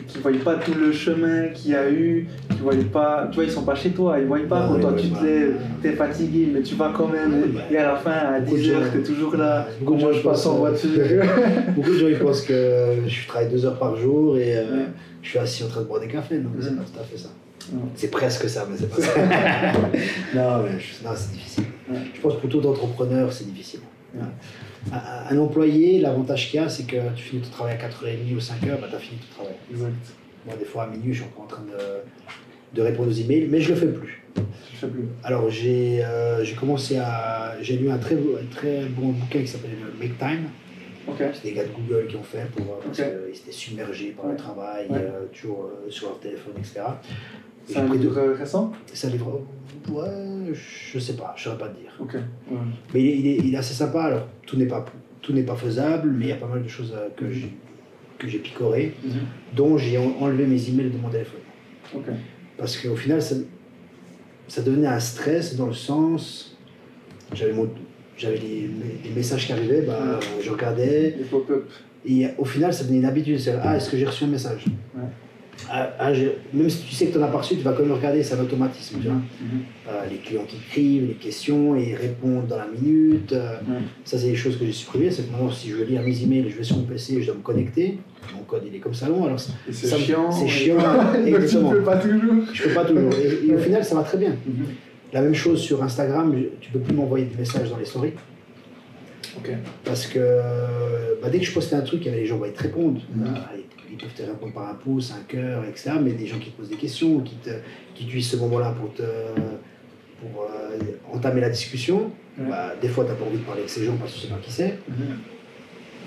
qui 0.08 0.18
ne 0.18 0.22
voient 0.24 0.32
pas 0.44 0.56
tout 0.56 0.74
le 0.74 0.92
chemin 0.92 1.48
qu'il 1.50 1.72
y 1.72 1.76
a 1.76 1.90
eu, 1.90 2.28
qui 2.50 2.60
voient 2.60 2.74
pas, 2.92 3.28
tu 3.32 3.36
vois, 3.36 3.44
ils 3.46 3.52
sont 3.52 3.64
pas 3.64 3.76
chez 3.76 3.90
toi, 3.92 4.20
ils 4.20 4.26
voient 4.26 4.38
pas 4.48 4.64
Ah 4.66 4.70
quand 4.74 4.80
toi 4.80 4.94
oui, 4.96 5.02
tu 5.02 5.10
te 5.10 5.16
bah. 5.16 5.24
lèves, 5.24 5.56
t'es 5.82 5.92
fatigué, 5.94 6.50
mais 6.54 6.62
tu 6.62 6.76
vas 6.76 6.92
quand 6.96 7.08
même, 7.08 7.34
Oui, 7.44 7.50
bah. 7.54 7.62
et 7.72 7.78
à 7.78 7.88
la 7.88 7.96
fin, 7.96 8.12
à 8.12 8.40
Beaucoup 8.40 8.58
de 8.58 8.62
10h, 8.62 8.72
gens- 8.74 8.80
t'es 8.94 9.04
toujours 9.04 9.36
là, 9.36 9.68
Beaucoup 9.80 9.96
de 9.96 10.00
gens, 10.00 10.06
comment 10.08 10.18
je 10.18 10.24
passe 10.24 10.46
en 10.46 10.50
pense, 10.52 10.60
voiture. 10.60 11.24
Beaucoup 11.76 11.90
de 11.92 11.98
gens 11.98 12.08
ils 12.08 12.20
pensent 12.26 12.42
que 12.42 12.96
je 13.08 13.28
travaille 13.28 13.50
deux 13.50 13.66
heures 13.66 13.80
par 13.80 13.96
jour 13.96 14.38
et 14.38 14.58
euh, 14.58 14.62
Ouais. 14.62 14.86
je 15.22 15.30
suis 15.30 15.40
assis 15.40 15.64
en 15.64 15.68
train 15.68 15.82
de 15.82 15.86
boire 15.88 16.00
des 16.02 16.08
cafés. 16.08 16.38
Non, 16.38 16.50
mais 16.56 16.62
c'est 16.64 16.76
pas 16.76 16.84
tout 16.84 17.00
à 17.00 17.04
fait 17.04 17.18
ça. 17.18 17.30
C'est 17.96 18.10
presque 18.10 18.50
ça, 18.50 18.66
mais 18.70 18.78
c'est 18.80 18.90
pas 18.90 19.02
ça. 19.02 19.12
non, 20.36 20.64
mais 20.64 20.80
c'est 20.80 21.32
difficile. 21.34 21.64
Ouais. 21.92 21.98
Je 22.14 22.22
pense 22.22 22.36
que 22.36 22.40
pour 22.42 22.50
tout 22.50 22.68
entrepreneur, 22.68 23.32
c'est 23.32 23.46
difficile. 23.46 23.82
Ouais. 24.16 24.22
Un, 24.92 25.36
un 25.36 25.40
employé, 25.40 26.00
l'avantage 26.00 26.50
qu'il 26.50 26.60
y 26.60 26.64
a, 26.64 26.70
c'est 26.70 26.84
que 26.88 26.96
tu 27.16 27.24
finis 27.24 27.42
ton 27.42 27.50
travail 27.50 27.76
à 27.76 27.88
4h30 27.88 28.36
ou 28.36 28.40
5h, 28.40 28.80
bah, 28.82 28.88
tu 28.90 28.96
as 28.96 29.00
fini 29.00 29.20
ton 29.20 29.36
travail. 29.36 29.56
Exact. 29.72 29.94
Moi, 30.46 30.56
des 30.58 30.66
fois, 30.66 30.84
à 30.84 30.88
minuit, 30.88 31.14
je 31.14 31.20
suis 31.22 31.28
encore 31.30 31.44
en 31.44 31.48
train 31.48 31.64
de, 31.64 32.78
de 32.78 32.82
répondre 32.82 33.10
aux 33.10 33.14
emails, 33.14 33.48
mais 33.50 33.62
je 33.62 33.70
le 33.70 33.76
fais 33.76 33.88
plus. 33.88 34.24
Je 34.36 34.78
fais 34.78 34.88
plus. 34.88 35.06
Alors, 35.24 35.50
j'ai 35.50 36.00
euh, 36.04 36.44
commencé 36.60 36.98
à. 36.98 37.56
J'ai 37.62 37.78
lu 37.78 37.90
un 37.92 37.98
très, 37.98 38.16
un 38.16 38.46
très 38.50 38.86
bon 38.86 39.10
bouquin 39.10 39.42
qui 39.42 39.48
s'appelle 39.48 39.72
Make 40.00 40.18
Time. 40.18 40.46
Ok. 41.08 41.18
C'est 41.34 41.44
des 41.44 41.54
gars 41.54 41.64
de 41.64 41.70
Google 41.70 42.08
qui 42.08 42.16
ont 42.16 42.24
fait 42.24 42.46
pour, 42.56 42.66
euh, 42.66 42.80
parce 42.86 43.00
Ok. 43.00 43.06
qu'ils 43.06 43.42
étaient 43.42 43.52
submergés 43.52 44.12
par 44.12 44.26
Ouais. 44.26 44.32
le 44.32 44.38
travail, 44.38 44.88
Ouais. 44.90 44.98
euh, 45.02 45.26
toujours 45.34 45.66
euh, 45.66 45.90
sur 45.92 46.08
leur 46.10 46.20
téléphone, 46.20 46.54
etc. 46.58 46.82
Et 47.68 47.74
C'est 47.74 47.80
un 47.80 47.94
livre 47.94 48.18
euh, 48.18 48.34
récent? 48.34 48.72
C'est 48.94 49.08
un 49.08 49.12
livre. 49.12 49.42
Ouais, 49.90 50.54
je 50.92 51.00
sais 51.00 51.14
pas, 51.14 51.34
je 51.38 51.44
saurais 51.44 51.58
pas 51.58 51.70
te 51.70 51.80
dire. 51.80 51.92
Ouais. 52.00 52.58
Mais 52.94 53.02
il 53.02 53.08
est, 53.08 53.18
il 53.20 53.28
est- 53.28 53.38
il 53.48 53.54
est 53.54 53.58
assez 53.58 53.74
sympa. 53.74 54.04
Alors, 54.04 54.28
tout 54.46 54.58
n'est 54.58 54.66
pas, 54.68 54.86
tout 55.22 55.34
n'est 55.34 55.44
pas 55.44 55.56
faisable, 55.56 56.10
mais 56.12 56.26
il 56.26 56.30
y 56.30 56.34
a 56.34 56.36
pas 56.38 56.48
mal 56.48 56.64
de 56.64 56.68
choses 56.68 56.94
euh, 56.96 57.10
que 57.16 57.32
j'ai 57.32 57.52
que 58.18 58.28
j'ai 58.28 58.40
picorées, 58.40 58.94
Mhm. 59.02 59.12
dont 59.56 59.78
j'ai 59.78 59.98
en- 59.98 60.14
enlevé 60.20 60.46
mes 60.46 60.70
emails 60.70 60.90
de 60.90 60.98
mon 60.98 61.08
téléphone. 61.10 61.40
Parce 62.58 62.76
qu'au 62.78 62.96
final, 62.98 63.22
ça, 63.22 63.36
ça 64.50 64.62
devenait 64.62 64.88
un 64.88 65.00
stress 65.00 65.56
dans 65.56 65.68
le 65.68 65.74
sens. 65.74 66.58
J'avais 67.34 67.54
mon- 67.54 67.70
j'avais 68.18 68.36
les, 68.38 68.70
les 69.06 69.10
messages 69.16 69.46
qui 69.48 69.54
arrivaient, 69.54 69.84
bah, 69.84 70.20
je 70.42 70.50
regardais, 70.50 71.16
Les 71.18 71.24
pop-up. 71.24 71.70
Et 72.06 72.28
au 72.38 72.44
final, 72.44 72.74
ça 72.74 72.84
devenait 72.84 73.00
une 73.00 73.06
habitude. 73.06 73.40
C'est 73.40 73.56
ah, 73.62 73.78
est-ce 73.78 73.90
que 73.90 73.96
j'ai 73.98 74.06
reçu 74.06 74.26
un 74.26 74.28
message? 74.28 74.66
Ouais. 74.96 75.04
Ah, 75.72 75.90
ah, 76.00 76.12
Même 76.54 76.70
si 76.70 76.84
tu 76.86 76.94
sais 76.96 77.08
que 77.08 77.14
tu 77.14 77.18
n'en 77.18 77.26
as 77.26 77.30
pas 77.30 77.40
reçu, 77.40 77.56
tu 77.56 77.62
vas 77.64 77.74
quand 77.74 77.82
même 77.84 77.92
regarder, 77.92 78.22
c'est 78.24 78.36
un 78.36 78.40
automatisme. 78.42 78.98
Tu 79.02 79.08
vois 79.08 79.16
Mhm. 79.16 79.24
Euh, 79.90 80.06
les 80.10 80.18
clients 80.18 80.46
qui 80.48 80.58
écrivent, 80.58 81.08
les 81.08 81.14
questions, 81.16 81.76
et 81.76 81.90
ils 81.90 81.96
répondent 81.96 82.48
dans 82.48 82.58
la 82.58 82.68
minute. 82.68 83.34
euh, 83.34 83.58
Ouais. 83.68 83.78
Ça, 84.06 84.18
c'est 84.18 84.28
des 84.30 84.36
choses 84.36 84.58
que 84.58 84.66
j'ai 84.66 84.72
supprimées. 84.72 85.12
C'est 85.12 85.24
que 85.28 85.32
maintenant, 85.32 85.52
si 85.52 85.70
je 85.70 85.76
veux 85.76 85.86
lire 85.86 86.02
mes 86.02 86.22
emails, 86.24 86.50
je 86.50 86.58
vais 86.58 86.64
sur 86.64 86.78
mon 86.78 86.84
PC, 86.84 87.22
je 87.22 87.26
dois 87.28 87.36
me 87.36 87.42
connecter. 87.42 87.98
Mon 88.36 88.44
code, 88.44 88.64
il 88.68 88.76
est 88.76 88.80
comme 88.80 88.94
ça 88.94 89.10
long. 89.10 89.26
Alors, 89.26 89.40
Et 89.68 89.74
c'est 89.74 89.98
chiant. 89.98 90.32
C'est 90.32 90.46
et- 90.46 90.50
chiant, 90.50 90.78
tu 91.24 91.28
exactement. 91.30 91.72
ne 91.72 91.78
peux 91.78 91.84
pas 91.84 91.98
toujours. 91.98 92.34
Je 92.54 92.64
peux 92.64 92.74
pas 92.74 92.86
toujours. 92.86 93.12
Et, 93.14 93.48
et 93.50 93.56
au 93.56 93.58
final, 93.58 93.84
ça 93.84 93.96
va 93.96 94.04
très 94.04 94.18
bien. 94.18 94.36
La 95.12 95.22
même 95.22 95.34
chose 95.34 95.60
sur 95.60 95.82
Instagram, 95.84 96.36
tu 96.62 96.72
peux 96.72 96.80
plus 96.80 96.94
m'envoyer 96.96 97.26
des 97.26 97.36
messages 97.38 97.70
dans 97.70 97.78
les 97.78 97.86
stories. 97.86 98.14
Parce 99.86 100.06
que 100.06 100.20
bah, 101.22 101.30
dès 101.32 101.40
que 101.40 101.46
je 101.46 101.54
postais 101.54 101.76
un 101.76 101.82
truc, 101.82 102.02
il 102.02 102.08
y 102.08 102.10
avait 102.10 102.20
les 102.22 102.26
gens 102.26 102.40
qui 102.40 102.52
te 102.52 102.62
répondre. 102.64 103.00
Mhm. 103.16 103.26
Ils, 103.92 103.98
peuvent 103.98 104.14
te 104.14 104.24
répondre 104.24 104.54
par 104.54 104.70
un 104.70 104.76
pouce, 104.76 105.12
un 105.12 105.24
cœur, 105.24 105.64
etc. 105.66 105.92
Mais 106.02 106.12
des 106.12 106.28
gens 106.28 106.40
qui 106.40 106.52
te 106.52 106.58
posent 106.58 106.70
des 106.70 106.76
questions, 106.76 107.22
qui, 107.22 107.36
te, 107.36 107.50
qui 107.96 108.06
utilisent 108.06 108.30
ce 108.30 108.38
moment-là 108.38 108.72
pour, 108.72 108.94
te, 108.94 109.04
pour 110.22 110.44
euh, 110.44 110.78
entamer 111.12 111.42
la 111.42 111.50
discussion. 111.50 112.12
bah, 112.38 112.74
des 112.82 112.88
fois, 112.88 113.04
tu 113.06 113.12
n'as 113.12 113.16
pas 113.18 113.26
envie 113.26 113.38
de 113.38 113.44
parler 113.44 113.62
avec 113.62 113.70
ces 113.70 113.86
gens 113.86 113.98
parce 113.98 114.14
que 114.14 114.20
tu 114.20 114.28
sais 114.28 114.34
pas 114.34 114.40
qui 114.42 114.52
c'est. 114.52 114.80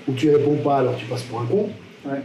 Ou 0.07 0.13
tu 0.13 0.29
réponds 0.29 0.57
pas, 0.57 0.79
alors 0.79 0.95
tu 0.95 1.05
passes 1.05 1.23
pour 1.23 1.41
un 1.41 1.45
con. 1.45 1.69
Ouais. 2.05 2.21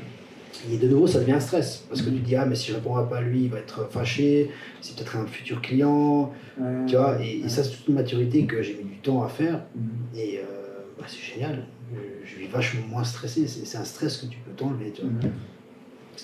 Et 0.73 0.77
de 0.77 0.89
nouveau, 0.89 1.07
ça 1.07 1.21
devient 1.21 1.33
un 1.33 1.41
stress. 1.41 1.85
Parce 1.89 2.03
que 2.03 2.11
tu 2.11 2.17
te 2.17 2.27
dis, 2.27 2.37
ah, 2.37 2.45
mais 2.45 2.55
si 2.55 2.71
je 2.71 2.75
réponds 2.77 2.95
pas 3.07 3.19
à 3.19 3.21
lui, 3.21 3.45
il 3.45 3.51
va 3.51 3.59
être 3.59 3.89
fâché, 3.91 4.51
c'est 4.81 4.97
peut-être 4.97 5.17
un 5.17 5.27
futur 5.27 5.61
client. 5.61 6.33
Ouais. 6.59 6.87
Tu 6.87 6.97
vois, 6.97 7.19
et, 7.23 7.43
et 7.45 7.49
ça, 7.49 7.63
c'est 7.63 7.71
toute 7.71 7.89
une 7.89 7.95
maturité 7.95 8.45
que 8.45 8.63
j'ai 8.63 8.75
mis 8.75 8.85
du 8.85 8.97
temps 8.97 9.23
à 9.23 9.29
faire. 9.29 9.63
Mhm. 9.77 10.19
Et 10.19 10.39
euh, 10.39 10.68
bah, 10.99 11.05
c'est 11.07 11.35
génial. 11.35 11.65
Je, 11.93 12.27
je 12.29 12.35
suis 12.37 12.47
vachement 12.49 12.87
moins 12.89 13.05
stressé. 13.05 13.47
C'est 13.47 13.67
c'est 13.67 13.79
un 13.79 13.85
stress 13.85 14.17
que 14.19 14.27
tu 14.27 14.39
peux 14.39 14.53
t'enlever. 14.53 14.91
Tu 14.93 15.03
vois. 15.03 15.11
Mhm. 15.11 15.31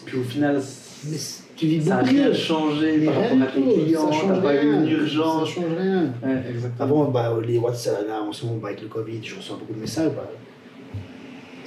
Puis 0.06 0.18
au 0.18 0.22
final, 0.24 0.60
Mais 1.08 1.16
tu 1.56 1.66
vis 1.66 1.82
ça 1.84 1.96
n'a 1.96 2.02
beaucoup 2.02 2.14
rien 2.14 2.28
mieux. 2.28 2.34
changé 2.34 2.96
Mais 2.98 3.06
par 3.06 3.14
rapport 3.14 3.30
rien 3.30 3.42
à 3.42 3.46
tes 3.46 3.62
clients, 3.62 4.12
ça 4.12 4.18
change 4.18 4.42
pas 4.42 4.48
rien. 4.48 4.82
une 4.82 4.88
urgence. 4.88 5.48
Ça 5.48 5.54
change 5.54 5.72
rien. 5.78 6.02
Ouais. 6.22 6.42
Avant, 6.80 7.04
bah, 7.10 7.32
les 7.46 7.58
WhatsApp, 7.58 8.06
là, 8.08 8.20
en 8.22 8.32
ce 8.32 8.44
moment, 8.44 8.58
bah, 8.58 8.68
avec 8.68 8.82
le 8.82 8.88
Covid, 8.88 9.20
je 9.22 9.36
reçois 9.36 9.56
beaucoup 9.56 9.72
de 9.74 9.78
messages. 9.80 10.10
Bah, 10.16 10.28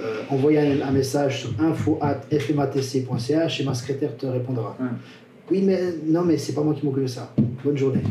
euh, 0.02 0.22
envoyer 0.30 0.60
un, 0.60 0.82
un 0.88 0.92
message 0.92 1.42
sur 1.42 1.50
info.fmatc.ch 1.60 3.62
et 3.62 3.64
ma 3.64 3.74
secrétaire 3.74 4.16
te 4.18 4.26
répondra. 4.26 4.76
Ouais. 4.80 4.88
Oui, 5.50 5.62
mais 5.64 5.80
non, 6.06 6.24
mais 6.24 6.38
c'est 6.38 6.54
pas 6.54 6.62
moi 6.62 6.74
qui 6.74 6.86
m'occupe 6.86 7.04
de 7.04 7.08
ça. 7.08 7.34
Bonne 7.64 7.78
journée. 7.78 8.04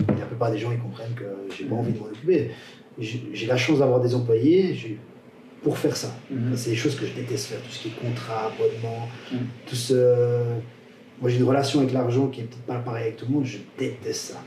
Et 0.00 0.18
la 0.18 0.24
plupart 0.26 0.50
des 0.50 0.58
gens, 0.58 0.72
ils 0.72 0.78
comprennent 0.80 1.14
que 1.14 1.24
j'ai 1.56 1.64
pas 1.66 1.76
envie 1.76 1.92
de 1.92 1.98
m'en 1.98 2.06
occuper. 2.06 2.50
J'ai 2.98 3.46
la 3.46 3.56
chance 3.56 3.78
d'avoir 3.78 4.00
des 4.00 4.14
employés 4.14 4.98
pour 5.62 5.78
faire 5.78 5.96
ça. 5.96 6.14
Mhm. 6.30 6.56
C'est 6.56 6.70
des 6.70 6.76
choses 6.76 6.96
que 6.96 7.06
je 7.06 7.12
déteste 7.12 7.46
faire, 7.46 7.60
tout 7.62 7.70
ce 7.70 7.82
qui 7.82 7.88
est 7.88 8.08
contrat, 8.08 8.50
abonnement, 8.52 9.08
Mm. 9.32 9.36
tout 9.66 9.74
ce... 9.76 10.42
Moi 11.20 11.30
j'ai 11.30 11.36
une 11.38 11.44
relation 11.44 11.80
avec 11.80 11.92
l'argent 11.92 12.26
qui 12.26 12.40
est 12.40 12.44
peut-être 12.44 12.62
pas 12.66 12.74
pareille 12.78 13.04
avec 13.04 13.16
tout 13.16 13.26
le 13.28 13.32
monde, 13.34 13.44
je 13.44 13.58
déteste 13.78 14.32
ça. 14.32 14.42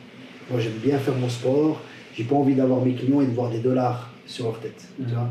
Moi 0.52 0.60
j'aime 0.60 0.74
bien 0.84 0.98
faire 1.00 1.16
mon 1.16 1.30
sport, 1.30 1.82
j'ai 2.14 2.26
pas 2.26 2.36
envie 2.36 2.54
d'avoir 2.54 2.84
mes 2.84 2.94
clients 2.94 3.22
et 3.22 3.26
de 3.28 3.32
voir 3.32 3.50
des 3.50 3.60
dollars 3.60 4.12
sur 4.26 4.46
leur 4.46 4.60
tête. 4.60 4.86
Tu 4.98 5.14
vois 5.14 5.30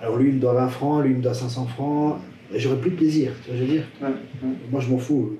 Alors 0.00 0.16
lui 0.18 0.28
il 0.28 0.34
me 0.36 0.40
doit 0.40 0.52
20 0.52 0.68
francs, 0.68 1.02
lui 1.04 1.12
il 1.12 1.16
me 1.16 1.22
doit 1.22 1.32
500 1.32 1.66
francs, 1.68 2.18
j'aurais 2.54 2.76
plus 2.76 2.90
de 2.90 2.96
plaisir, 2.96 3.32
tu 3.42 3.50
vois 3.50 3.58
je 3.58 3.64
veux 3.64 3.72
dire. 3.72 3.84
Moi 4.70 4.80
je 4.82 4.88
m'en 4.90 4.98
fous, 4.98 5.38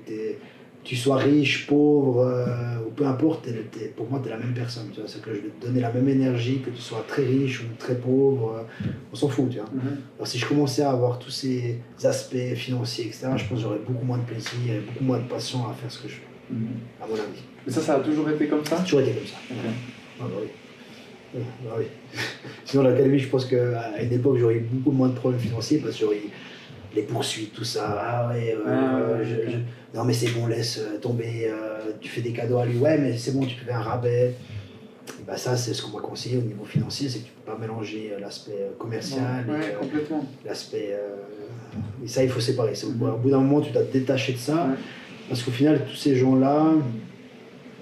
tu 0.85 0.95
sois 0.95 1.17
riche, 1.17 1.67
pauvre, 1.67 2.21
euh, 2.27 2.77
ou 2.87 2.91
peu 2.91 3.05
importe, 3.05 3.49
pour 3.97 4.09
moi 4.09 4.19
tu 4.21 4.27
es 4.29 4.31
la 4.31 4.37
même 4.37 4.53
personne. 4.53 4.87
Tu 4.93 4.99
vois 5.01 5.09
C'est 5.09 5.21
que 5.21 5.33
je 5.33 5.41
vais 5.41 5.49
te 5.49 5.65
donner 5.65 5.81
la 5.81 5.91
même 5.91 6.07
énergie, 6.07 6.61
que 6.61 6.69
tu 6.69 6.81
sois 6.81 7.03
très 7.07 7.23
riche 7.25 7.61
ou 7.61 7.65
très 7.77 7.95
pauvre, 7.95 8.53
euh, 8.59 8.87
on 9.11 9.15
s'en 9.15 9.27
fout. 9.27 9.49
Tu 9.49 9.57
vois 9.57 9.67
Mhm. 9.73 9.97
alors 10.17 10.27
si 10.27 10.37
je 10.37 10.45
commençais 10.45 10.83
à 10.83 10.91
avoir 10.91 11.19
tous 11.19 11.31
ces 11.31 11.79
aspects 12.03 12.53
financiers, 12.55 13.05
etc., 13.07 13.27
je 13.35 13.43
pense 13.45 13.57
que 13.57 13.63
j'aurais 13.63 13.79
beaucoup 13.85 14.05
moins 14.05 14.19
de 14.19 14.23
plaisir 14.25 14.73
et 14.75 14.79
beaucoup 14.79 15.03
moins 15.03 15.17
de 15.19 15.27
passion 15.27 15.67
à 15.67 15.73
faire 15.73 15.91
ce 15.91 16.03
que 16.03 16.07
je 16.07 16.13
fais, 16.15 16.27
Mhm. 16.51 16.67
à 17.01 17.07
mon 17.07 17.15
avis. 17.15 17.41
Mais 17.65 17.73
ça, 17.73 17.81
ça 17.81 17.95
a 17.95 17.99
toujours 17.99 18.29
été 18.29 18.47
comme 18.47 18.63
ça? 18.63 18.75
Ça 18.77 18.81
a 18.81 18.83
toujours 18.85 19.01
été 19.01 19.11
comme 19.11 19.27
ça. 19.27 19.37
Ah 20.19 20.23
bah 20.29 20.35
oui. 20.39 20.47
Ouais, 21.33 21.45
bah 21.65 21.71
oui. 21.79 21.85
Sinon, 22.65 22.83
l'académie, 22.83 23.19
je 23.19 23.27
pense 23.27 23.45
qu'à 23.45 24.01
une 24.01 24.13
époque, 24.13 24.37
j'aurais 24.37 24.55
eu 24.57 24.65
beaucoup 24.71 24.91
moins 24.95 25.09
de 25.09 25.15
problèmes 25.15 25.41
financiers 25.41 25.79
parce 25.79 25.95
que 25.95 26.01
j'aurais 26.01 26.21
les 26.95 27.03
poursuites, 27.03 27.53
tout 27.53 27.63
ça. 27.63 27.97
Ah 27.99 28.29
ouais, 28.29 28.55
euh, 28.55 29.17
Ah, 29.19 29.23
je- 29.23 29.51
je- 29.51 29.57
non 29.97 30.03
mais 30.05 30.13
c'est 30.13 30.29
bon, 30.31 30.47
laisse 30.47 30.79
euh, 30.79 30.97
tomber, 30.99 31.47
euh, 31.49 31.91
tu 31.99 32.09
fais 32.09 32.21
des 32.21 32.31
cadeaux 32.31 32.57
à 32.57 32.65
lui, 32.65 32.77
ouais, 32.77 32.97
mais 32.97 33.17
c'est 33.17 33.31
bon, 33.31 33.45
tu 33.45 33.55
peux 33.55 33.65
faire 33.65 33.77
un 33.77 33.81
rabais. 33.83 34.33
Et 35.19 35.23
bah 35.27 35.37
ça, 35.37 35.55
c'est 35.55 35.73
ce 35.73 35.81
qu'on 35.83 35.97
m'a 35.97 36.01
conseillé 36.01 36.37
au 36.37 36.41
niveau 36.41 36.65
financier, 36.65 37.09
c'est 37.09 37.19
que 37.19 37.25
tu 37.25 37.31
peux 37.31 37.51
pas 37.51 37.57
mélanger 37.57 38.11
euh, 38.13 38.19
l'aspect 38.19 38.71
commercial 38.79 39.45
et, 39.47 39.51
Ouais, 39.51 39.75
complètement. 39.79 40.25
l'aspect. 40.45 40.89
euh, 40.93 41.15
Et 42.03 42.07
ça, 42.07 42.23
il 42.23 42.29
faut 42.29 42.39
séparer. 42.39 42.73
C'est 42.73 42.85
au- 42.87 42.91
bout 42.91 43.29
d'un 43.29 43.39
moment, 43.39 43.59
tu 43.59 43.71
dois 43.71 43.83
te 43.83 43.91
détacher 43.91 44.31
de 44.33 44.37
ça. 44.37 44.53
Ouais. 44.67 44.75
Parce 45.27 45.43
qu'au 45.43 45.51
final, 45.51 45.81
tous 45.89 45.95
ces 45.97 46.15
gens-là 46.15 46.71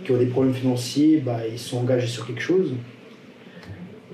qui 0.04 0.12
ont 0.12 0.18
des 0.18 0.26
problèmes 0.26 0.54
financiers, 0.56 1.18
bah, 1.24 1.40
ils 1.50 1.60
sont 1.60 1.78
engagés 1.78 2.08
sur 2.08 2.26
quelque 2.26 2.42
chose. 2.42 2.74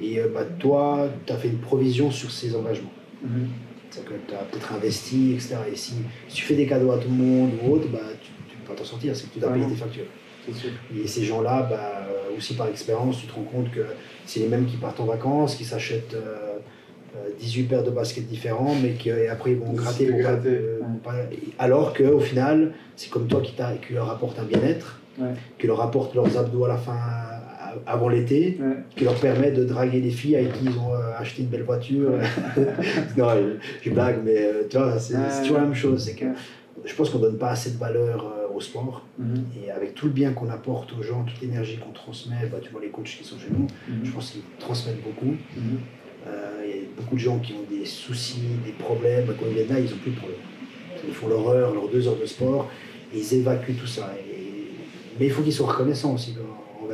Et 0.02 0.20
bah, 0.34 0.44
toi, 0.60 1.08
tu 1.26 1.32
as 1.34 1.38
fait 1.38 1.48
une 1.50 1.60
provision 1.60 2.12
sur 2.12 2.30
ces 2.32 2.56
engagements. 2.56 2.92
Mhm. 3.24 3.48
C'est-à-dire 3.90 4.12
que 4.12 4.30
tu 4.30 4.36
as 4.36 4.40
peut-être 4.44 4.74
investi, 4.74 5.34
etc. 5.34 5.56
Et 5.72 5.76
si, 5.76 5.94
si 6.28 6.36
tu 6.36 6.44
fais 6.44 6.56
des 6.56 6.66
cadeaux 6.68 6.92
à 6.92 6.98
tout 6.98 7.10
le 7.10 7.16
monde 7.16 7.52
ou 7.64 7.74
autre, 7.74 7.88
bah, 7.90 8.00
tu 8.22 8.32
ne 8.56 8.62
peux 8.62 8.74
pas 8.74 8.78
t'en 8.78 8.86
sortir. 8.86 9.16
C'est 9.16 9.28
que 9.30 9.34
tu 9.34 9.40
dois 9.40 9.52
payer 9.52 9.66
tes 9.68 9.76
factures. 9.76 10.06
Sûr. 10.52 10.70
Et 10.98 11.06
ces 11.08 11.24
gens-là, 11.26 11.68
bah, 11.70 12.08
euh, 12.10 12.36
aussi 12.38 12.56
par 12.56 12.68
expérience, 12.70 13.20
tu 13.20 13.28
te 13.28 13.34
rends 13.34 13.44
compte 13.44 13.70
que 13.72 13.82
c'est 14.26 14.40
les 14.40 14.48
mêmes 14.48 14.66
qui 14.66 14.78
partent 14.78 15.00
en 15.00 15.06
vacances, 15.06 15.56
qui 15.56 15.64
s'achètent 15.64 16.16
euh, 16.16 16.58
euh, 17.16 17.30
18 17.40 17.64
paires 17.64 17.84
de 17.84 17.92
baskets 17.92 18.26
différents, 18.28 18.74
mais 18.82 18.92
qu'après 18.94 19.52
ils 19.52 19.58
vont 19.58 19.68
Ils 19.74 19.76
gratter. 19.78 20.06
pour 20.08 20.16
pas- 20.18 20.22
gratter, 20.24 20.50
euh, 20.50 20.80
ouais. 20.80 20.86
pas- 21.04 21.14
Alors 21.64 21.94
qu'au 21.94 22.20
final, 22.20 22.74
c'est 22.96 23.10
comme 23.12 23.28
toi 23.28 23.42
qui, 23.42 23.54
qui 23.54 23.94
leur 23.94 24.10
apporte 24.10 24.40
un 24.40 24.44
bien-être, 24.44 25.00
Ouais. 25.20 25.28
qui 25.60 25.68
leur 25.68 25.82
apporte 25.82 26.16
leurs 26.16 26.36
abdos 26.38 26.66
à 26.66 26.70
la 26.70 26.78
fin, 26.78 26.98
avant 27.88 28.10
l'été, 28.10 28.58
Ouais. 28.60 28.76
qui 28.96 29.04
leur 29.04 29.16
permet 29.16 29.52
de 29.52 29.64
draguer 29.64 30.02
les 30.02 30.10
filles 30.12 30.36
avec 30.38 30.54
qui 30.54 30.66
ils 30.66 30.78
ont 30.78 30.94
euh, 30.94 31.12
acheté 31.18 31.42
une 31.44 31.50
belle 31.50 31.64
voiture. 31.64 32.12
non, 33.18 33.28
je, 33.36 33.56
je 33.90 33.90
blague, 33.94 34.20
mais 34.24 34.38
euh, 34.38 34.64
tu 34.70 34.78
vois, 34.78 35.00
c'est 35.00 35.16
toujours 35.42 35.58
la 35.58 35.64
même 35.64 35.76
chose. 35.76 36.04
C'est 36.04 36.16
que 36.16 36.26
je 36.86 36.94
pense 36.96 37.10
qu'on 37.10 37.20
donne 37.20 37.38
pas 37.38 37.52
assez 37.52 37.72
de 37.72 37.78
valeur 37.78 38.26
euh, 38.26 38.56
au 38.56 38.62
sport. 38.62 39.06
Mhm. 39.18 39.44
Et 39.66 39.72
avec 39.72 39.94
tout 39.96 40.06
le 40.08 40.12
bien 40.14 40.32
qu'on 40.34 40.50
apporte 40.50 40.94
aux 40.98 41.04
gens, 41.04 41.24
toute 41.24 41.42
l'énergie 41.42 41.78
qu'on 41.78 41.92
transmet, 41.92 42.48
bah, 42.52 42.58
tu 42.62 42.70
vois 42.72 42.82
les 42.82 42.90
coachs 42.90 43.06
qui 43.18 43.24
sont 43.24 43.38
chez 43.38 43.52
nous, 43.52 43.68
Mhm. 43.88 44.06
je 44.06 44.12
pense 44.12 44.32
qu'ils 44.32 44.42
transmettent 44.60 45.04
beaucoup. 45.04 45.36
Mhm. 45.56 45.80
Euh, 46.28 46.64
Il 46.66 46.76
y 46.76 46.80
a 46.80 46.82
beaucoup 46.98 47.16
de 47.16 47.20
gens 47.20 47.40
qui 47.40 47.54
ont 47.54 47.64
des 47.70 47.86
soucis, 47.86 48.42
des 48.66 48.72
problèmes. 48.74 49.26
Quand 49.28 49.46
ils 49.50 49.54
viennent 49.56 49.70
là, 49.70 49.80
ils 49.80 49.90
n'ont 49.90 49.98
plus 49.98 50.12
de 50.12 50.18
problème. 50.18 50.38
Ils 51.08 51.14
font 51.14 51.28
leur 51.28 51.48
heure, 51.50 51.74
leurs 51.74 51.88
deux 51.90 52.08
heures 52.08 52.18
de 52.20 52.26
sport, 52.26 52.70
et 53.14 53.18
ils 53.18 53.34
évacuent 53.36 53.74
tout 53.76 53.88
ça. 53.88 54.14
Et- 54.20 54.30
Mais 55.20 55.26
il 55.26 55.32
faut 55.32 55.42
qu'ils 55.42 55.54
soient 55.54 55.72
reconnaissants 55.72 56.14
aussi. 56.14 56.36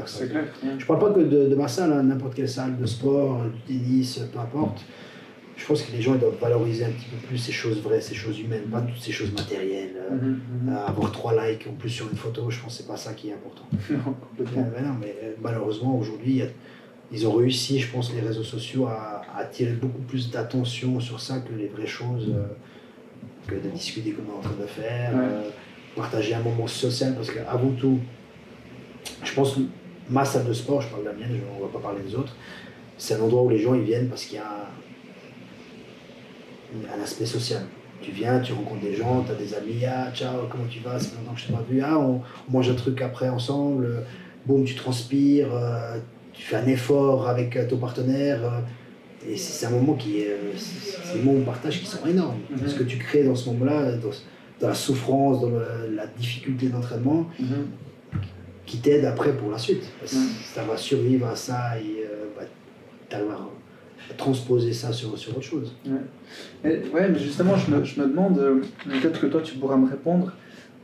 C'est 0.06 0.30
clair. 0.30 0.46
Je 0.78 0.86
parle 0.86 1.00
pas 1.00 1.12
que 1.12 1.20
de, 1.22 1.48
de 1.48 1.56
ma 1.56 1.68
salle, 1.68 1.94
hein, 1.94 2.04
n'importe 2.04 2.36
quelle 2.36 2.50
salle 2.50 2.78
de 2.78 2.86
sport, 2.86 3.42
du 3.68 3.74
tennis, 3.74 4.20
peu 4.32 4.40
importe. 4.40 4.82
Je 5.58 5.66
pense 5.66 5.82
que 5.84 5.92
les 5.94 6.02
gens 6.02 6.14
ils 6.16 6.20
doivent 6.20 6.38
valoriser 6.42 6.84
un 6.84 6.90
petit 6.90 7.06
peu 7.06 7.16
plus 7.28 7.38
ces 7.38 7.54
choses 7.54 7.82
vraies, 7.82 8.02
ces 8.02 8.14
choses 8.14 8.38
humaines, 8.42 8.64
pas 8.70 8.82
toutes 8.82 9.00
ces 9.02 9.14
choses 9.14 9.32
matérielles. 9.32 9.96
Euh, 10.12 10.16
Mhm. 10.16 10.40
Mhm. 10.64 10.70
euh, 10.74 10.86
avoir 10.86 11.12
trois 11.12 11.34
likes 11.48 11.66
en 11.70 11.74
plus 11.74 11.90
sur 11.90 12.10
une 12.12 12.18
photo, 12.18 12.50
je 12.50 12.60
pense 12.60 12.74
que 12.78 12.84
c'est 12.84 12.88
pas 12.88 12.98
ça 12.98 13.14
qui 13.14 13.30
est 13.30 13.34
important. 13.34 13.64
Non, 13.90 13.96
Euh, 13.98 14.12
complètement. 14.38 14.62
non, 14.84 14.96
mais 15.00 15.16
euh, 15.24 15.32
malheureusement, 15.42 15.98
aujourd'hui, 15.98 16.42
ils 17.12 17.26
ont 17.28 17.34
réussi, 17.34 17.80
je 17.80 17.90
pense, 17.92 18.14
les 18.14 18.20
réseaux 18.20 18.44
sociaux 18.44 18.88
à, 18.88 19.22
à 19.34 19.40
attirer 19.42 19.72
beaucoup 19.74 20.02
plus 20.02 20.30
d'attention 20.30 21.00
sur 21.00 21.22
ça 21.22 21.40
que 21.40 21.54
les 21.54 21.68
vraies 21.68 21.88
choses, 21.88 22.28
euh, 22.36 22.48
que 23.48 23.56
de 23.56 23.70
discuter 23.70 24.12
comme 24.12 24.26
on 24.30 24.36
est 24.36 24.38
en 24.40 24.42
train 24.50 24.62
de 24.62 24.68
faire, 24.68 25.12
Ouais. 25.14 25.20
euh, 25.24 25.50
partager 25.96 26.34
un 26.34 26.42
moment 26.42 26.68
social, 26.68 27.16
parce 27.16 27.32
qu'avant 27.32 27.72
tout, 27.80 28.00
je 29.24 29.34
pense 29.34 29.56
que 29.56 29.62
ma 30.10 30.24
salle 30.26 30.46
de 30.46 30.54
sport, 30.54 30.82
je 30.82 30.88
parle 30.90 31.04
de 31.04 31.10
la 31.10 31.14
mienne, 31.14 31.30
je- 31.32 31.42
on 31.56 31.60
ne 31.60 31.62
va 31.72 31.74
pas 31.74 31.80
parler 31.80 32.02
des 32.08 32.16
autres, 32.16 32.36
c'est 32.98 33.16
un 33.16 33.22
endroit 33.22 33.44
où 33.44 33.50
les 33.50 33.60
gens 33.60 33.74
ils 33.74 33.82
viennent 33.84 34.08
parce 34.08 34.26
qu'il 34.26 34.38
y 34.38 34.42
a 34.42 34.68
un 36.98 37.02
aspect 37.02 37.26
social. 37.26 37.62
Tu 38.02 38.12
viens, 38.12 38.40
tu 38.40 38.54
rencontres 38.54 38.82
des 38.82 38.96
gens, 38.96 39.24
tu 39.24 39.32
as 39.32 39.36
des 39.36 39.54
amis, 39.54 39.86
ah 39.88 40.12
ciao, 40.14 40.48
comment 40.50 40.66
tu 40.70 40.80
vas, 40.80 41.00
fait 41.00 41.16
longtemps 41.18 41.34
que 41.34 41.40
je 41.42 41.48
t'ai 41.48 41.54
pas 41.54 41.64
vu, 41.70 41.82
ah 41.82 41.98
on, 41.98 42.22
on 42.48 42.52
mange 42.52 42.70
un 42.70 42.76
truc 42.76 43.02
après 43.02 43.30
ensemble, 43.30 43.86
euh, 43.86 44.02
boum, 44.46 44.64
tu 44.66 44.76
transpires, 44.76 45.48
euh, 45.54 45.98
tu 46.34 46.44
fais 46.44 46.58
un 46.58 46.68
effort 46.68 47.28
avec 47.30 47.56
euh, 47.56 47.68
ton 47.68 47.78
partenaire. 47.78 48.44
euh, 48.44 48.60
et 49.28 49.38
c'est 49.38 49.54
c'est 49.54 49.66
un 49.66 49.72
moment 49.72 49.94
qui 49.94 50.20
est. 50.20 50.36
c'est 50.56 50.98
c'est 51.04 51.18
des 51.18 51.24
moments 51.24 51.40
de 51.40 51.46
partage 51.46 51.80
qui 51.80 51.86
sont 51.88 52.06
énormes. 52.06 52.38
Mhm. 52.52 52.68
Ce 52.68 52.76
que 52.76 52.84
tu 52.84 52.98
crées 53.00 53.24
dans 53.24 53.34
ce 53.34 53.50
moment-là, 53.50 53.94
dans, 53.94 54.10
dans 54.62 54.68
la 54.68 54.74
souffrance, 54.76 55.42
dans 55.42 55.50
le- 55.50 55.96
la 55.96 56.06
difficulté 56.06 56.68
d'entraînement, 56.68 57.26
Mhm. 57.40 57.66
Qui 58.66 58.78
t'aide 58.80 59.06
après 59.06 59.34
pour 59.34 59.52
la 59.52 59.58
suite. 59.58 59.84
Parce 60.00 60.14
que 60.14 60.18
Mhm. 60.18 60.28
Ça 60.54 60.64
va 60.64 60.78
survivre 60.78 61.28
à 61.28 61.36
ça 61.36 61.78
et 61.80 62.04
euh, 62.04 62.26
bah, 62.38 62.46
t'arrives 63.10 63.32
à, 63.32 64.14
transposer 64.18 64.72
ça 64.72 64.94
sur, 64.94 65.18
sur 65.18 65.36
autre 65.36 65.46
chose. 65.46 65.76
Mais, 66.64 66.82
ouais, 66.94 67.10
mais 67.10 67.18
justement, 67.20 67.56
je 67.56 67.72
me, 67.72 67.84
je 67.84 68.00
me 68.00 68.08
demande, 68.08 68.38
euh, 68.38 68.62
peut-être 68.86 69.20
que 69.20 69.28
toi 69.28 69.42
tu 69.42 69.56
pourras 69.56 69.78
me 69.78 69.90
répondre 69.90 70.32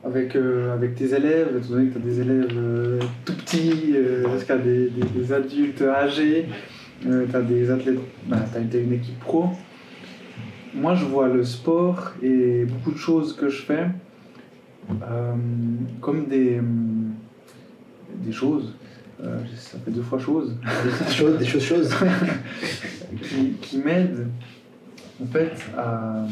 avec, 0.03 0.35
euh, 0.35 0.73
avec 0.73 0.95
tes 0.95 1.13
élèves, 1.13 1.49
étant 1.57 1.69
donné 1.69 1.89
que 1.89 1.93
tu 1.93 1.99
as 1.99 2.01
des 2.01 2.19
élèves 2.19 2.57
euh, 2.57 2.99
tout 3.23 3.35
petits, 3.35 3.93
jusqu'à 4.33 4.57
des, 4.57 4.89
des, 4.89 5.03
des 5.15 5.33
adultes 5.33 5.83
âgés, 5.83 6.47
tu 7.03 7.35
as 7.35 7.41
des 7.41 7.69
athlètes, 7.69 7.99
bah, 8.25 8.37
tu 8.51 8.77
as 8.77 8.79
une 8.79 8.93
équipe 8.93 9.19
pro. 9.19 9.49
Moi, 10.73 10.95
je 10.95 11.05
vois 11.05 11.27
le 11.27 11.43
sport 11.43 12.13
et 12.23 12.65
beaucoup 12.65 12.91
de 12.91 12.97
choses 12.97 13.35
que 13.35 13.49
je 13.49 13.61
fais 13.61 13.87
comme 16.01 16.25
des, 16.25 16.59
des 18.23 18.31
choses, 18.31 18.73
euh, 19.23 19.37
ça 19.55 19.77
fait 19.83 19.91
deux 19.91 20.01
fois 20.01 20.19
chose, 20.19 20.55
Des 20.83 21.13
choses, 21.13 21.37
des 21.37 21.45
choses, 21.45 21.63
choses. 21.63 21.95
qui, 23.21 23.51
qui 23.61 23.77
m'aide 23.77 24.27
en 25.21 25.25
fait 25.27 25.53
à, 25.77 26.25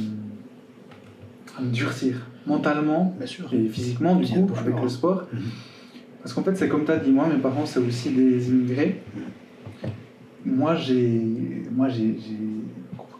à 1.57 1.61
me 1.61 1.71
durcir 1.71 2.15
mentalement 2.47 3.13
Bien 3.17 3.27
sûr. 3.27 3.53
et 3.53 3.67
physiquement 3.67 4.15
du 4.15 4.25
coup 4.27 4.49
avec 4.57 4.81
le 4.81 4.89
sport. 4.89 5.27
Mhm. 5.31 5.39
Parce 6.23 6.33
qu'en 6.33 6.43
fait 6.43 6.55
c'est 6.55 6.67
comme 6.67 6.85
tu 6.85 6.91
as 6.91 6.97
dit, 6.97 7.11
moi 7.11 7.27
mes 7.27 7.39
parents 7.39 7.65
c'est 7.65 7.79
aussi 7.79 8.11
des 8.11 8.49
immigrés. 8.49 9.01
Moi 10.45 10.75
j'ai 10.75 11.63
moi 11.71 11.89
j'ai 11.89 12.15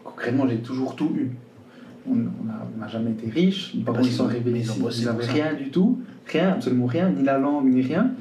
concrètement 0.02 0.48
j'ai 0.48 0.58
toujours 0.58 0.96
tout 0.96 1.12
eu. 1.16 1.30
On 2.10 2.16
n'a 2.16 2.88
jamais 2.88 3.10
été 3.10 3.30
riches, 3.30 3.74
mes 3.74 3.82
parents 3.84 3.96
Parce 3.96 4.08
ils 4.08 4.12
sont 4.12 4.24
arrivés 4.24 4.64
ils 4.64 5.04
n'avaient 5.04 5.26
rien 5.26 5.54
du 5.54 5.70
tout, 5.70 6.00
rien, 6.26 6.52
absolument 6.52 6.86
rien, 6.86 7.10
ni 7.10 7.22
la 7.22 7.38
langue 7.38 7.68
ni 7.72 7.82
rien. 7.82 8.12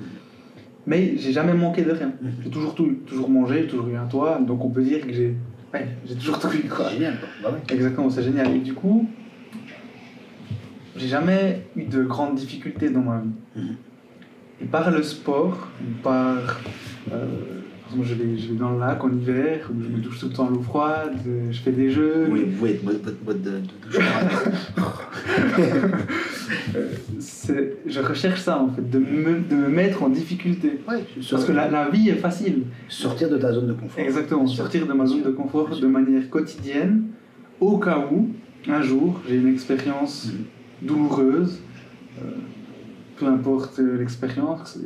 Mais 0.89 1.13
j'ai 1.17 1.31
jamais 1.31 1.53
manqué 1.53 1.83
de 1.83 1.91
rien. 1.91 2.11
Mhm. 2.19 2.31
J'ai 2.43 2.49
toujours, 2.49 2.73
tout, 2.73 2.91
toujours 3.05 3.29
mangé, 3.29 3.61
j'ai 3.61 3.67
toujours 3.67 3.87
eu 3.89 3.95
un 3.95 4.07
toit, 4.07 4.39
donc 4.39 4.65
on 4.65 4.69
peut 4.71 4.81
dire 4.81 5.05
que 5.05 5.13
j'ai 5.13 5.35
ouais, 5.71 5.87
j'ai 6.03 6.15
toujours 6.15 6.39
tout 6.39 6.51
eu. 6.51 6.67
Quoi. 6.67 6.87
C'est 6.89 6.95
génial. 6.95 7.17
Bah 7.43 7.51
ouais. 7.51 7.75
Exactement, 7.75 8.09
c'est 8.09 8.23
génial. 8.23 8.55
Et 8.55 8.59
du 8.59 8.73
coup, 8.73 9.07
j'ai 10.95 11.07
jamais 11.07 11.61
eu 11.75 11.83
de 11.83 12.01
grandes 12.03 12.35
difficultés 12.35 12.89
dans 12.89 13.01
ma 13.01 13.19
vie. 13.21 13.29
Mhm. 13.55 13.75
Et 14.61 14.65
par 14.65 14.89
le 14.89 15.03
sport, 15.03 15.67
par. 16.01 16.59
euh, 17.13 17.58
je 18.03 18.13
vais, 18.13 18.37
je 18.37 18.51
vais 18.51 18.55
dans 18.57 18.71
le 18.71 18.79
lac 18.79 19.03
en 19.03 19.11
hiver, 19.11 19.69
où 19.71 19.81
je 19.81 19.87
me 19.89 20.01
touche 20.01 20.19
tout 20.19 20.27
le 20.27 20.33
temps 20.33 20.47
à 20.47 20.49
l'eau 20.49 20.61
froide, 20.61 21.17
je 21.51 21.59
fais 21.59 21.71
des 21.71 21.89
jeux. 21.91 22.27
Oui, 22.29 22.41
être 22.69 22.83
votre, 22.83 23.23
mode 23.25 23.41
de, 23.41 23.61
douche 23.83 23.99
froide. 23.99 24.53
Je 27.85 27.99
recherche 27.99 28.41
ça 28.41 28.61
en 28.61 28.69
fait, 28.69 28.87
de 28.89 28.99
me, 28.99 29.39
de 29.49 29.55
me 29.55 29.67
mettre 29.69 30.03
en 30.03 30.09
difficulté. 30.09 30.79
Ouais, 30.87 31.03
Parce 31.29 31.45
que 31.45 31.51
la, 31.51 31.69
la 31.69 31.89
vie 31.89 32.09
est 32.09 32.15
facile. 32.15 32.63
Sortir 32.87 33.29
de 33.29 33.37
ta 33.37 33.51
zone 33.51 33.67
de 33.67 33.73
confort. 33.73 34.03
Exactement, 34.03 34.47
sortir 34.47 34.85
de 34.87 34.93
ma 34.93 35.05
zone 35.05 35.23
de 35.23 35.31
confort 35.31 35.69
de 35.79 35.87
manière 35.87 36.29
quotidienne, 36.29 37.03
au 37.59 37.77
cas 37.77 38.07
où, 38.11 38.29
un 38.67 38.81
jour, 38.81 39.19
j'ai 39.27 39.35
une 39.35 39.51
expérience 39.53 40.27
Mhm. 40.27 40.87
douloureuse, 40.87 41.59
euh, 42.19 42.31
peu 43.19 43.27
importe 43.27 43.79
euh, 43.79 43.97
l'expérience, 43.99 44.79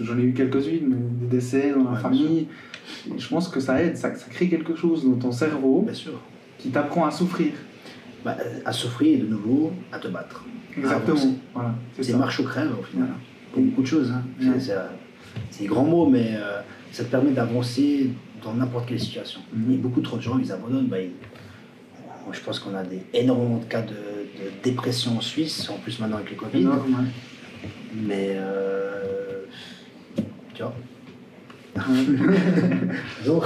j'en 0.00 0.18
ai 0.18 0.22
eu 0.22 0.32
quelques-unes, 0.32 0.86
mais 0.88 0.96
des 1.26 1.36
décès 1.36 1.72
dans 1.76 1.84
la 1.84 1.90
Ouais, 1.92 2.00
famille, 2.00 2.46
et 3.14 3.18
je 3.18 3.28
pense 3.28 3.48
que 3.48 3.60
ça 3.60 3.82
aide, 3.82 3.96
ça, 3.96 4.14
ça 4.14 4.26
crée 4.30 4.48
quelque 4.48 4.74
chose 4.74 5.04
dans 5.04 5.16
ton 5.16 5.30
cerveau 5.32 5.82
Bien 5.82 5.94
sûr. 5.94 6.12
qui 6.58 6.70
t'apprend 6.70 7.04
à 7.06 7.10
souffrir. 7.10 7.52
Bah, 8.24 8.36
à 8.64 8.72
souffrir 8.72 9.14
et 9.14 9.22
de 9.22 9.26
nouveau 9.26 9.72
à 9.92 9.98
te 9.98 10.08
battre. 10.08 10.44
Exactement, 10.76 11.34
voilà, 11.54 11.74
c'est 12.00 12.16
marche 12.16 12.40
ou 12.40 12.44
crève 12.44 12.72
au 12.78 12.82
final. 12.82 13.06
Voilà. 13.08 13.14
Pour 13.52 13.62
beaucoup 13.62 13.82
de 13.82 13.86
choses. 13.86 14.10
Hein. 14.10 14.22
C'est- 14.40 14.48
Ouais. 14.48 14.60
C'est 14.60 14.72
euh, 14.72 14.86
c'est 15.50 15.62
des 15.64 15.68
grands 15.68 15.84
mots, 15.84 16.08
mais 16.08 16.30
euh, 16.34 16.60
ça 16.92 17.04
te 17.04 17.10
permet 17.10 17.30
d'avancer 17.32 18.10
dans 18.42 18.54
n'importe 18.54 18.88
quelle 18.88 18.98
situation. 19.00 19.40
Mhm. 19.54 19.72
Et 19.74 19.76
beaucoup 19.76 20.00
trop 20.00 20.16
de 20.16 20.22
gens, 20.22 20.38
ils 20.38 20.50
abandonnent. 20.50 20.86
Bah, 20.88 21.00
ils- 21.00 21.10
Moi, 22.24 22.34
je 22.34 22.40
pense 22.40 22.58
qu'on 22.58 22.74
a 22.74 22.82
des, 22.82 23.02
énormément 23.14 23.58
de 23.58 23.64
cas 23.66 23.82
de, 23.82 23.90
de 23.92 24.50
dépression 24.64 25.16
en 25.16 25.20
Suisse, 25.20 25.70
en 25.70 25.78
plus 25.78 26.00
maintenant 26.00 26.16
avec 26.16 26.30
le 26.30 26.36
Covid. 26.36 26.58
Énorme, 26.62 26.78
ouais. 26.90 27.06
Mais. 27.94 28.36
euh, 28.36 29.44
tu 30.54 30.62
vois. 30.62 30.74
Donc, 33.26 33.42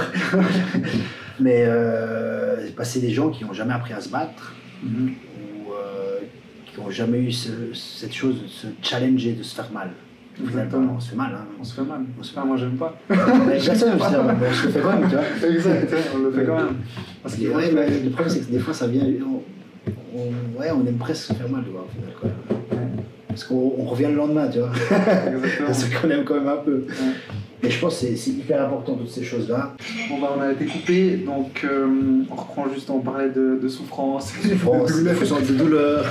mais 1.39 1.65
euh, 1.65 2.67
c'est 2.83 2.99
des 3.01 3.11
gens 3.11 3.29
qui 3.29 3.43
n'ont 3.43 3.53
jamais 3.53 3.73
appris 3.73 3.93
à 3.93 3.99
se 4.01 4.09
battre 4.09 4.55
Mhm. 4.83 5.11
ou 5.67 5.73
euh, 5.73 6.19
qui 6.65 6.79
n'ont 6.79 6.89
jamais 6.89 7.19
eu 7.19 7.31
ce- 7.31 7.73
cette 7.73 8.13
chose 8.13 8.41
de 8.41 8.47
se 8.47 8.67
challenger, 8.81 9.33
de 9.33 9.43
se 9.43 9.53
faire 9.53 9.69
mal. 9.71 9.91
Exactement. 10.41 10.93
on 10.95 10.99
se 10.99 11.09
fait 11.11 11.15
mal. 11.15 11.33
Hein. 11.35 11.45
On 11.59 11.63
se 11.63 11.75
fait 11.75 11.81
mal. 11.83 12.01
On 12.19 12.23
se 12.23 12.31
fait 12.31 12.37
Enfin, 12.39 12.47
moi, 12.47 12.57
j'aime 12.57 12.77
pas. 12.77 12.97
Mais 13.09 13.59
personne 13.63 13.97
mal, 13.99 14.21
on 14.49 14.53
se 14.53 14.65
le 14.65 14.71
fait 14.71 14.79
quand 14.79 14.97
même, 14.99 15.09
tu 15.09 15.15
vois. 15.15 15.49
Exact, 15.49 15.93
on 16.15 16.17
le 16.19 16.31
fait 16.31 16.45
quand 16.45 16.55
même. 16.55 16.75
Parce 17.21 17.37
ouais, 17.37 17.71
mais 17.73 17.89
le 17.99 18.09
problème, 18.09 18.29
c'est 18.33 18.47
que 18.47 18.51
des 18.51 18.59
fois, 18.59 18.73
ça 18.73 18.87
vient. 18.87 19.03
On, 19.23 19.43
on- 20.17 20.59
ouais, 20.59 20.71
on 20.71 20.85
aime 20.87 20.97
presque 20.97 21.25
se 21.25 21.33
faire 21.33 21.49
mal, 21.49 21.63
tu 21.65 21.69
vois, 21.71 21.81
au 21.85 21.89
final, 21.93 22.09
quand 22.19 22.27
même. 22.27 22.60
Parce 23.31 23.45
qu'on 23.45 23.73
on 23.77 23.85
revient 23.85 24.07
le 24.07 24.15
lendemain, 24.15 24.47
tu 24.47 24.59
vois. 24.59 24.71
Parce 25.65 25.85
qu'on 25.85 26.09
aime 26.09 26.23
quand 26.23 26.35
même 26.35 26.49
un 26.49 26.57
peu. 26.57 26.85
Mais 27.63 27.69
je 27.69 27.79
pense 27.79 27.99
que 27.99 28.07
c'est- 28.15 28.31
hyper 28.31 28.65
important, 28.65 28.95
toutes 28.95 29.09
ces 29.09 29.23
choses-là. 29.23 29.75
Bon 30.09 30.19
bah 30.19 30.33
on 30.37 30.41
a 30.41 30.51
été 30.51 30.65
coupé, 30.65 31.17
donc 31.17 31.61
euh, 31.63 32.23
on 32.29 32.35
reprend 32.35 32.65
juste, 32.73 32.89
on 32.89 32.99
parlait 32.99 33.29
de, 33.29 33.59
de 33.61 33.67
souffrance. 33.67 34.33
Souffrance, 34.41 34.91
de 34.91 34.97
douleur. 34.97 35.41
de 35.41 35.53
douleur. 35.57 36.05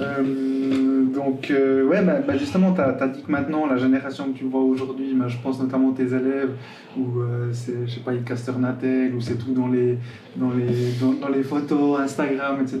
Euh, 0.00 1.04
donc 1.14 1.50
euh, 1.50 1.84
ouais, 1.84 2.02
bah, 2.02 2.18
bah, 2.26 2.36
justement, 2.36 2.72
tu 2.72 2.80
as, 2.80 3.08
dit 3.08 3.22
que 3.22 3.30
maintenant, 3.30 3.66
la 3.66 3.76
génération 3.76 4.32
que 4.32 4.38
tu 4.38 4.44
vois 4.44 4.60
aujourd'hui, 4.60 5.14
bah, 5.14 5.26
je 5.28 5.36
pense 5.42 5.60
notamment 5.60 5.92
tes 5.92 6.06
élèves, 6.06 6.50
où 6.96 7.20
euh, 7.20 7.50
c'est, 7.52 7.86
je 7.86 7.94
sais 7.94 8.00
pas, 8.00 8.12
leur 8.12 8.58
natel, 8.58 9.14
ou 9.14 9.20
c'est 9.20 9.36
tout 9.36 9.52
dans 9.52 9.68
les, 9.68 9.98
dans, 10.36 10.50
les, 10.50 10.92
dans, 11.00 11.12
dans 11.12 11.28
les 11.28 11.42
photos, 11.42 12.00
Instagram, 12.00 12.58
etc. 12.62 12.80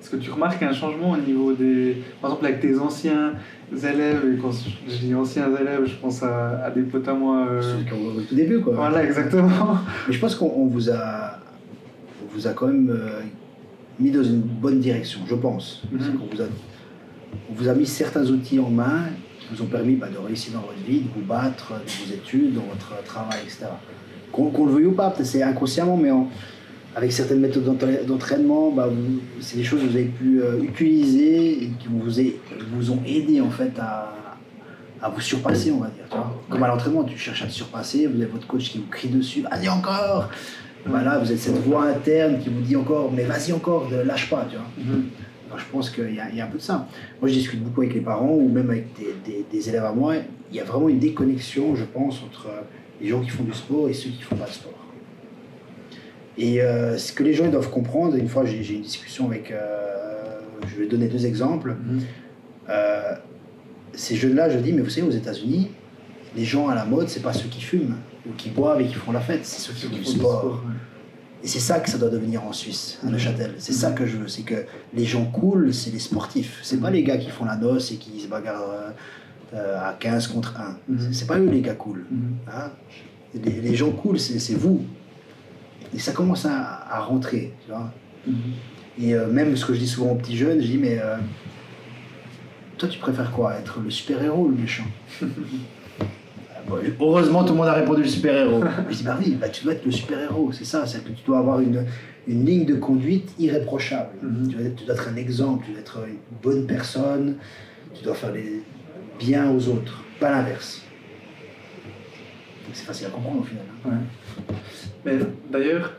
Est-ce 0.00 0.10
que 0.10 0.16
tu 0.16 0.30
remarques 0.30 0.62
un 0.62 0.72
changement 0.72 1.10
au 1.10 1.16
niveau 1.16 1.52
des... 1.52 2.02
Par 2.20 2.30
exemple, 2.30 2.46
avec 2.46 2.60
tes 2.60 2.78
anciens 2.78 3.34
élèves, 3.72 4.22
et 4.34 4.38
quand 4.40 4.50
je 4.88 4.96
dis 4.96 5.14
anciens 5.14 5.48
élèves, 5.60 5.84
je 5.86 5.94
pense 5.96 6.22
à, 6.22 6.64
à 6.64 6.70
des 6.70 6.82
potes 6.82 7.06
à 7.06 7.12
moi... 7.14 7.46
euh, 7.50 7.74
qu'on 7.88 7.96
voit 7.96 8.14
au 8.14 8.20
tout 8.22 8.34
début, 8.34 8.60
quoi. 8.60 8.74
Voilà, 8.74 9.04
exactement. 9.04 9.78
Mais 10.08 10.14
je 10.14 10.18
pense 10.18 10.34
qu'on 10.34 10.50
on 10.56 10.66
vous 10.66 10.90
a, 10.90 11.38
on 12.22 12.34
vous 12.34 12.46
a 12.46 12.52
quand 12.52 12.68
même 12.68 12.88
euh, 12.90 13.20
mis 13.98 14.10
dans 14.10 14.22
une 14.24 14.40
bonne 14.40 14.80
direction, 14.80 15.20
je 15.28 15.34
pense. 15.34 15.82
Mhm. 15.92 15.98
Qu'on 16.18 16.34
vous 16.34 16.42
a, 16.42 16.46
on 17.50 17.54
vous 17.54 17.68
a 17.68 17.74
mis 17.74 17.86
certains 17.86 18.24
outils 18.30 18.58
en 18.58 18.70
main 18.70 19.04
qui 19.38 19.48
vous 19.54 19.62
ont 19.62 19.66
permis 19.68 19.96
bah, 19.96 20.08
de 20.12 20.16
réussir 20.18 20.54
dans 20.54 20.60
votre 20.60 20.82
vie, 20.86 21.00
de 21.00 21.08
vous 21.14 21.26
battre 21.26 21.72
dans 21.72 21.76
vos 22.06 22.14
études, 22.14 22.54
dans 22.54 22.62
votre 22.62 23.02
travail, 23.04 23.40
etc. 23.44 23.66
Qu'on 24.32 24.64
le 24.64 24.72
veuille 24.72 24.86
ou 24.86 24.92
pas, 24.92 25.10
peut-être 25.10 25.26
c'est 25.26 25.42
inconsciemment, 25.42 25.96
mais 25.98 26.10
en- 26.10 26.28
avec 26.96 27.12
certaines 27.12 27.40
méthodes 27.40 27.64
d'entra- 27.64 28.02
d'entraînement, 28.06 28.70
bah, 28.70 28.88
c'est 29.40 29.56
des 29.56 29.64
choses 29.64 29.80
que 29.82 29.86
vous 29.86 29.96
avez 29.96 30.06
pu 30.06 30.42
euh, 30.42 30.62
utiliser 30.62 31.64
et 31.64 31.70
qui 31.78 31.88
vous, 31.88 32.90
ont 32.90 32.98
aidé 33.06 33.40
en 33.40 33.50
fait 33.50 33.72
à, 33.78 34.12
à 35.00 35.08
vous 35.08 35.20
surpasser, 35.20 35.70
on 35.70 35.78
va 35.80 35.86
dire. 35.88 36.04
tu 36.10 36.16
vois. 36.16 36.40
Comme 36.48 36.62
à 36.62 36.68
l'entraînement, 36.68 37.04
tu 37.04 37.16
cherches 37.16 37.42
à 37.42 37.46
te 37.46 37.52
surpasser, 37.52 38.06
vous 38.06 38.16
avez 38.20 38.30
votre 38.30 38.46
coach 38.46 38.70
qui 38.70 38.78
vous 38.78 38.88
crie 38.90 39.08
dessus, 39.08 39.42
vas-y 39.42 39.68
encore 39.68 40.28
Voilà, 40.84 41.18
vous 41.18 41.26
avez 41.30 41.36
cette 41.38 41.58
voix 41.62 41.84
interne 41.86 42.38
qui 42.40 42.48
vous 42.48 42.60
dit 42.62 42.74
encore, 42.76 43.12
mais 43.12 43.24
vas-y 43.24 43.52
encore, 43.52 43.88
ne 43.90 44.02
lâche 44.02 44.28
pas, 44.28 44.46
tu 44.50 44.56
vois. 44.56 44.66
Alors, 45.48 45.58
je 45.58 45.64
pense 45.72 45.90
qu'il 45.90 46.14
y, 46.14 46.20
a- 46.20 46.28
il 46.30 46.36
y 46.36 46.40
a 46.40 46.44
un 46.44 46.48
peu 46.48 46.58
de 46.58 46.62
ça. 46.62 46.86
Moi, 47.20 47.28
je 47.28 47.34
discute 47.34 47.62
beaucoup 47.62 47.80
avec 47.82 47.94
les 47.94 48.00
parents 48.00 48.32
ou 48.34 48.48
même 48.48 48.70
avec 48.70 48.86
des, 48.96 49.14
des- 49.24 49.44
des 49.50 49.68
élèves 49.68 49.84
à 49.84 49.92
moi. 49.92 50.14
Il 50.50 50.56
y 50.56 50.60
a 50.60 50.64
vraiment 50.64 50.88
une 50.88 50.98
déconnexion, 51.00 51.74
je 51.76 51.84
pense, 51.84 52.22
entre 52.22 52.46
euh, 52.48 52.60
les 53.00 53.08
gens 53.08 53.20
qui 53.20 53.30
font 53.30 53.42
du 53.44 53.52
sport 53.52 53.88
et 53.88 53.92
ceux 53.92 54.10
qui 54.10 54.22
font 54.22 54.36
pas 54.36 54.46
de 54.46 54.50
sport. 54.52 54.72
Et 56.42 56.62
euh, 56.62 56.96
ce 56.96 57.12
que 57.12 57.22
les 57.22 57.34
gens 57.34 57.48
doivent 57.48 57.70
comprendre, 57.70 58.16
une 58.16 58.28
fois 58.28 58.44
j'ai 58.46 58.56
eu 58.58 58.74
une 58.76 58.82
discussion 58.82 59.26
avec, 59.26 59.50
euh, 59.50 60.40
je 60.66 60.80
vais 60.80 60.86
donner 60.88 61.06
deux 61.08 61.26
exemples. 61.26 61.76
Euh, 62.68 63.12
ces 63.92 64.16
jeunes-là, 64.16 64.48
je 64.50 64.58
dis, 64.58 64.72
mais 64.72 64.80
vous 64.82 64.88
savez, 64.90 65.06
aux 65.06 65.10
États-Unis, 65.12 65.70
les 66.36 66.44
gens 66.44 66.68
à 66.68 66.74
la 66.74 66.84
mode, 66.84 67.08
c'est 67.08 67.20
pas 67.22 67.32
ceux 67.32 67.48
qui 67.48 67.60
fument 67.60 67.96
ou 68.26 68.32
qui 68.36 68.48
boivent 68.50 68.80
et 68.80 68.86
qui 68.86 68.94
font 68.94 69.12
la 69.12 69.20
fête, 69.20 69.44
c'est 69.44 69.60
ceux 69.60 69.72
qui 69.74 69.86
font 69.88 69.96
du 69.96 70.04
sport. 70.04 70.62
Et 71.42 71.48
c'est 71.48 71.58
ça 71.58 71.80
que 71.80 71.88
ça 71.90 71.98
doit 71.98 72.10
devenir 72.10 72.44
en 72.44 72.52
Suisse, 72.52 72.98
à 73.02 73.06
Mhm. 73.06 73.12
Neuchâtel. 73.12 73.54
C'est 73.58 73.72
ça 73.72 73.90
que 73.92 74.06
je 74.06 74.16
veux, 74.18 74.28
c'est 74.28 74.42
que 74.42 74.64
les 74.94 75.04
gens 75.04 75.24
cool, 75.24 75.72
c'est 75.74 75.90
les 75.90 75.98
sportifs. 75.98 76.60
C'est 76.62 76.80
pas 76.80 76.90
les 76.90 77.02
gars 77.02 77.16
qui 77.16 77.30
font 77.30 77.44
la 77.46 77.56
noce 77.56 77.92
et 77.92 77.96
qui 77.96 78.20
se 78.20 78.28
bagarrent 78.28 78.92
à 79.54 79.94
15 79.98 80.28
contre 80.28 80.54
1. 80.60 80.76
Mhm. 80.88 81.12
C'est- 81.12 81.26
pas 81.26 81.38
eux 81.38 81.48
les 81.50 81.60
gars 81.62 81.74
cool. 81.74 82.04
hein. 82.48 82.70
Les, 83.34 83.60
les 83.60 83.74
gens 83.74 83.90
cool, 83.90 84.18
c'est 84.18 84.54
vous. 84.54 84.82
Et 85.94 85.98
ça 85.98 86.12
commence 86.12 86.46
à, 86.46 86.86
à 86.88 87.00
rentrer, 87.00 87.52
tu 87.64 87.72
vois. 87.72 87.92
Et 89.00 89.14
euh, 89.14 89.26
même 89.28 89.56
ce 89.56 89.64
que 89.64 89.74
je 89.74 89.78
dis 89.78 89.88
souvent 89.88 90.12
aux 90.12 90.16
petits 90.16 90.36
jeunes, 90.36 90.60
je 90.60 90.66
dis, 90.66 90.78
mais 90.78 90.98
euh, 90.98 91.16
toi, 92.78 92.88
tu 92.88 92.98
préfères 92.98 93.30
quoi 93.30 93.54
Être 93.54 93.80
le 93.80 93.90
super-héros 93.90 94.44
ou 94.44 94.48
le 94.48 94.56
méchant? 94.56 94.84
Ah, 96.52 96.62
bon, 96.68 96.76
Heureusement, 97.00 97.42
tout 97.44 97.52
le 97.52 97.58
monde 97.58 97.68
a 97.68 97.72
répondu 97.72 98.02
le 98.02 98.08
super-héros. 98.08 98.62
je 98.90 98.96
dis, 98.96 99.02
bah 99.02 99.16
oui, 99.18 99.36
bah, 99.40 99.48
tu 99.48 99.64
dois 99.64 99.72
être 99.72 99.84
le 99.84 99.90
super-héros, 99.90 100.52
c'est 100.52 100.64
ça. 100.64 100.86
C'est 100.86 101.02
que 101.02 101.08
tu 101.08 101.24
dois 101.24 101.38
avoir 101.38 101.60
une, 101.60 101.86
une 102.26 102.44
ligne 102.44 102.66
de 102.66 102.74
conduite 102.74 103.32
irréprochable. 103.38 104.10
Mhm. 104.22 104.48
tu, 104.48 104.56
dois 104.56 104.66
être, 104.66 104.76
tu 104.76 104.84
dois 104.84 104.94
être 104.94 105.08
un 105.08 105.16
exemple, 105.16 105.64
tu 105.64 105.72
dois 105.72 105.80
être 105.80 105.98
une 106.08 106.36
bonne 106.42 106.66
personne, 106.66 107.36
tu 107.94 108.04
dois 108.04 108.14
faire 108.14 108.32
les 108.32 108.62
bien 109.18 109.50
aux 109.50 109.68
autres, 109.68 110.04
pas 110.18 110.30
l'inverse. 110.30 110.82
C'est 112.72 112.84
facile 112.84 113.06
à 113.06 113.10
comprendre 113.10 113.40
au 113.40 113.44
final. 113.44 113.64
Ouais. 113.84 114.54
Mais 115.04 115.18
d'ailleurs, 115.50 115.92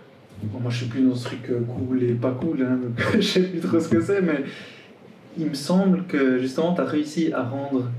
bon, 0.43 0.59
moi 0.59 0.71
je 0.71 0.77
suis 0.77 0.85
plus 0.85 1.01
dans 1.01 1.15
ce 1.15 1.25
truc 1.25 1.49
euh, 1.49 1.61
cool 1.61 2.03
et 2.03 2.13
pas 2.13 2.31
cool, 2.31 2.61
hein, 2.61 2.77
donc 2.81 3.15
je 3.15 3.21
sais 3.21 3.43
plus 3.43 3.59
trop 3.59 3.79
ce 3.79 3.89
que 3.89 4.01
c'est, 4.01 4.21
mais 4.21 4.43
il 5.37 5.47
me 5.47 5.53
semble 5.53 6.03
que 6.05 6.39
justement 6.39 6.73
tu 6.73 6.81
as 6.81 6.85
réussi 6.85 7.31
à 7.33 7.43
rendre 7.43 7.89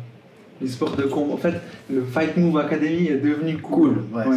les 0.61 0.69
sports 0.69 0.97
de 0.97 1.05
combat. 1.05 1.35
En 1.35 1.39
fait, 1.39 1.55
le 1.91 2.03
Fight 2.03 2.37
Move 2.37 2.59
Academy 2.59 3.09
est 3.09 3.19
devenu 3.19 3.59
cool. 3.59 3.95
Cool, 4.13 4.19
ouais. 4.19 4.37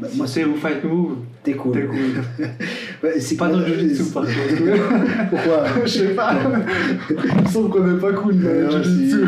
Bah, 0.00 0.08
Si 0.10 0.16
moi, 0.16 0.26
c'est 0.26 0.44
au 0.44 0.54
Fight 0.54 0.82
Move, 0.84 1.16
t'es 1.42 1.52
cool. 1.54 1.72
t'es 1.72 1.84
cool. 1.86 2.46
Ouais, 3.02 3.18
c'est 3.18 3.36
pas 3.36 3.48
dans 3.48 3.60
le 3.60 3.66
Jiu-Jitsu 3.66 4.12
par 4.12 4.22
contre. 4.24 5.30
Pourquoi 5.30 5.64
Je 5.84 5.88
sais 5.88 6.08
pas. 6.08 6.34
Il 7.08 7.42
me 7.42 7.48
semble 7.48 7.70
qu'on 7.70 7.96
est 7.96 8.00
pas 8.00 8.12
cool 8.12 8.34
dans 8.42 8.50
le 8.50 9.24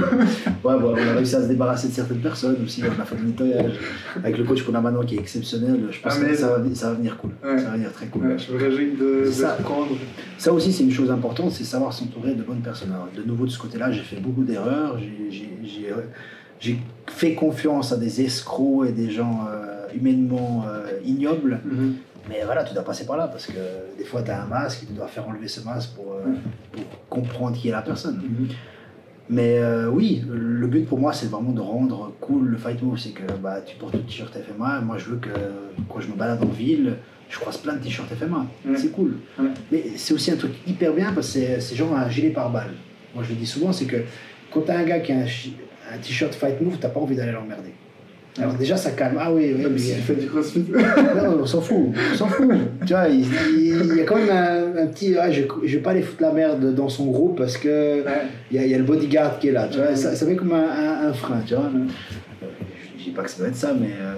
Ouais, 0.64 0.78
bon, 0.80 0.94
on 0.94 1.08
a 1.08 1.12
réussi 1.14 1.36
à 1.36 1.42
se 1.42 1.48
débarrasser 1.48 1.88
de 1.88 1.92
certaines 1.94 2.18
personnes 2.18 2.56
aussi, 2.64 2.82
on 2.84 3.00
a 3.00 3.04
fait 3.04 3.16
du 3.16 3.24
nettoyage. 3.26 3.72
Avec 4.16 4.36
le 4.36 4.44
coach 4.44 4.62
qu'on 4.62 4.74
a 4.74 4.80
maintenant 4.82 5.02
qui 5.04 5.16
est 5.16 5.20
exceptionnel, 5.20 5.80
je 5.90 6.00
pense 6.00 6.18
Ah, 6.20 6.24
que 6.24 6.34
ça 6.34 6.48
va, 6.58 6.74
ça 6.74 6.88
va 6.90 6.94
venir 6.96 7.16
cool. 7.16 7.30
Ouais. 7.42 7.58
Ça 7.58 7.64
va 7.70 7.76
venir 7.76 7.92
très 7.92 8.06
cool. 8.06 8.26
Ouais, 8.26 8.36
je 8.38 8.52
me 8.52 8.58
réjouis 8.58 8.92
de, 8.92 9.24
de 9.26 9.30
ça. 9.30 9.56
prendre. 9.62 9.88
Ça 10.36 10.52
aussi, 10.52 10.70
c'est 10.72 10.84
une 10.84 10.92
chose 10.92 11.10
importante, 11.10 11.50
c'est 11.52 11.64
savoir 11.64 11.92
s'entourer 11.94 12.34
de 12.34 12.42
bonnes 12.42 12.60
personnes. 12.60 12.92
Alors, 12.92 13.08
de 13.16 13.22
nouveau, 13.22 13.46
de 13.46 13.50
ce 13.50 13.58
côté-là, 13.58 13.90
j'ai 13.90 14.02
fait 14.02 14.20
beaucoup 14.20 14.42
d'erreurs. 14.44 14.98
J'ai 16.60 16.78
fait 17.08 17.34
confiance 17.34 17.92
à 17.92 17.96
des 17.96 18.20
escrocs 18.20 18.86
et 18.88 18.92
des 18.92 19.10
gens 19.10 19.46
euh, 19.50 19.81
humainement 19.94 20.64
euh, 20.68 20.98
ignobles. 21.04 21.60
Mhm. 21.64 21.94
Mais 22.28 22.42
voilà, 22.44 22.62
tu 22.62 22.72
dois 22.72 22.84
passer 22.84 23.04
par 23.04 23.16
là 23.16 23.26
parce 23.26 23.46
que 23.46 23.52
des 23.98 24.04
fois, 24.04 24.22
tu 24.22 24.30
as 24.30 24.42
un 24.42 24.46
masque 24.46 24.84
et 24.84 24.86
tu 24.86 24.92
dois 24.92 25.08
faire 25.08 25.26
enlever 25.28 25.48
ce 25.48 25.60
masque 25.62 25.90
pour, 25.96 26.12
euh, 26.12 26.32
pour 26.70 26.84
comprendre 27.08 27.56
qui 27.56 27.68
est 27.68 27.72
la 27.72 27.82
personne. 27.82 28.16
Mhm. 28.22 28.48
Mais 29.30 29.58
euh, 29.58 29.88
oui, 29.88 30.22
le 30.30 30.66
but 30.66 30.86
pour 30.86 30.98
moi, 30.98 31.12
c'est 31.12 31.30
vraiment 31.30 31.52
de 31.52 31.60
rendre 31.60 32.12
cool 32.20 32.48
le 32.48 32.56
fight 32.58 32.82
move. 32.82 32.98
C'est 32.98 33.10
que 33.10 33.22
bah, 33.42 33.60
tu 33.64 33.76
portes 33.76 33.94
le 33.94 34.02
t-shirt 34.02 34.32
FMA. 34.36 34.80
Moi, 34.82 34.98
je 34.98 35.06
veux 35.10 35.16
que 35.16 35.30
quand 35.88 36.00
je 36.00 36.08
me 36.08 36.14
balade 36.14 36.42
en 36.42 36.48
ville, 36.48 36.96
je 37.30 37.38
croise 37.38 37.56
plein 37.56 37.74
de 37.74 37.78
t-shirts 37.82 38.12
FMA. 38.14 38.46
C'est 38.76 38.90
cool. 38.92 39.16
Mais 39.70 39.84
c'est 39.96 40.12
aussi 40.14 40.30
un 40.30 40.36
truc 40.36 40.52
hyper 40.66 40.92
bien 40.92 41.12
parce 41.12 41.32
que 41.32 41.60
c'est- 41.60 41.74
genre 41.74 41.96
un 41.96 42.08
gilet 42.10 42.30
pare-balles. 42.30 42.74
Moi, 43.14 43.24
je 43.24 43.30
le 43.30 43.36
dis 43.36 43.46
souvent, 43.46 43.72
c'est 43.72 43.86
que 43.86 43.96
quand 44.52 44.62
t'as 44.62 44.78
un 44.78 44.84
gars 44.84 45.00
qui 45.00 45.12
a 45.12 45.16
un, 45.16 45.24
un 45.24 45.98
t-shirt 45.98 46.34
fight 46.34 46.60
move, 46.60 46.76
t'as 46.78 46.88
pas 46.90 47.00
envie 47.00 47.16
d'aller 47.16 47.32
l'emmerder. 47.32 47.72
Alors 48.38 48.54
déjà, 48.54 48.76
ça 48.78 48.92
calme. 48.92 49.16
Ah 49.20 49.30
oui, 49.32 49.52
oui, 49.54 49.62
Même 49.62 49.72
mais- 49.72 49.78
si 49.78 49.94
tu 49.94 50.00
fais 50.00 50.14
du 50.14 50.26
crossfit. 50.26 50.64
non, 51.16 51.38
on 51.42 51.46
s'en 51.46 51.60
fout, 51.60 51.88
on 52.12 52.16
s'en 52.16 52.28
fout. 52.28 52.48
tu 52.86 52.92
vois, 52.94 53.06
il, 53.08 53.26
y 53.96 54.00
a 54.00 54.04
quand 54.04 54.16
même 54.16 54.30
un, 54.30 54.82
un 54.84 54.86
petit. 54.86 55.14
ah, 55.18 55.30
je, 55.30 55.42
je 55.64 55.76
vais 55.76 55.82
pas 55.82 55.90
aller 55.90 56.00
foutre 56.02 56.22
la 56.22 56.32
merde 56.32 56.74
dans 56.74 56.88
son 56.88 57.10
groupe 57.10 57.36
parce 57.36 57.58
que 57.58 58.02
Ouais. 58.02 58.22
il 58.50 58.56
y, 58.56 58.60
a, 58.60 58.64
il 58.64 58.70
y 58.70 58.74
a 58.74 58.78
le 58.78 58.84
bodyguard 58.84 59.38
qui 59.38 59.48
est 59.48 59.52
là. 59.52 59.68
Tu 59.70 59.76
vois, 59.78 59.88
Ouais. 59.88 59.96
ça, 59.96 60.16
ça 60.16 60.24
met 60.24 60.34
comme 60.34 60.52
un, 60.52 60.64
un- 60.64 61.08
un 61.08 61.12
frein, 61.12 61.42
tu 61.46 61.54
vois. 61.54 61.70
Je 62.98 63.04
dis 63.04 63.10
pas 63.10 63.22
que 63.22 63.30
ça 63.30 63.38
doit 63.38 63.48
être 63.48 63.56
ça, 63.56 63.74
mais 63.78 63.88
euh, 64.00 64.14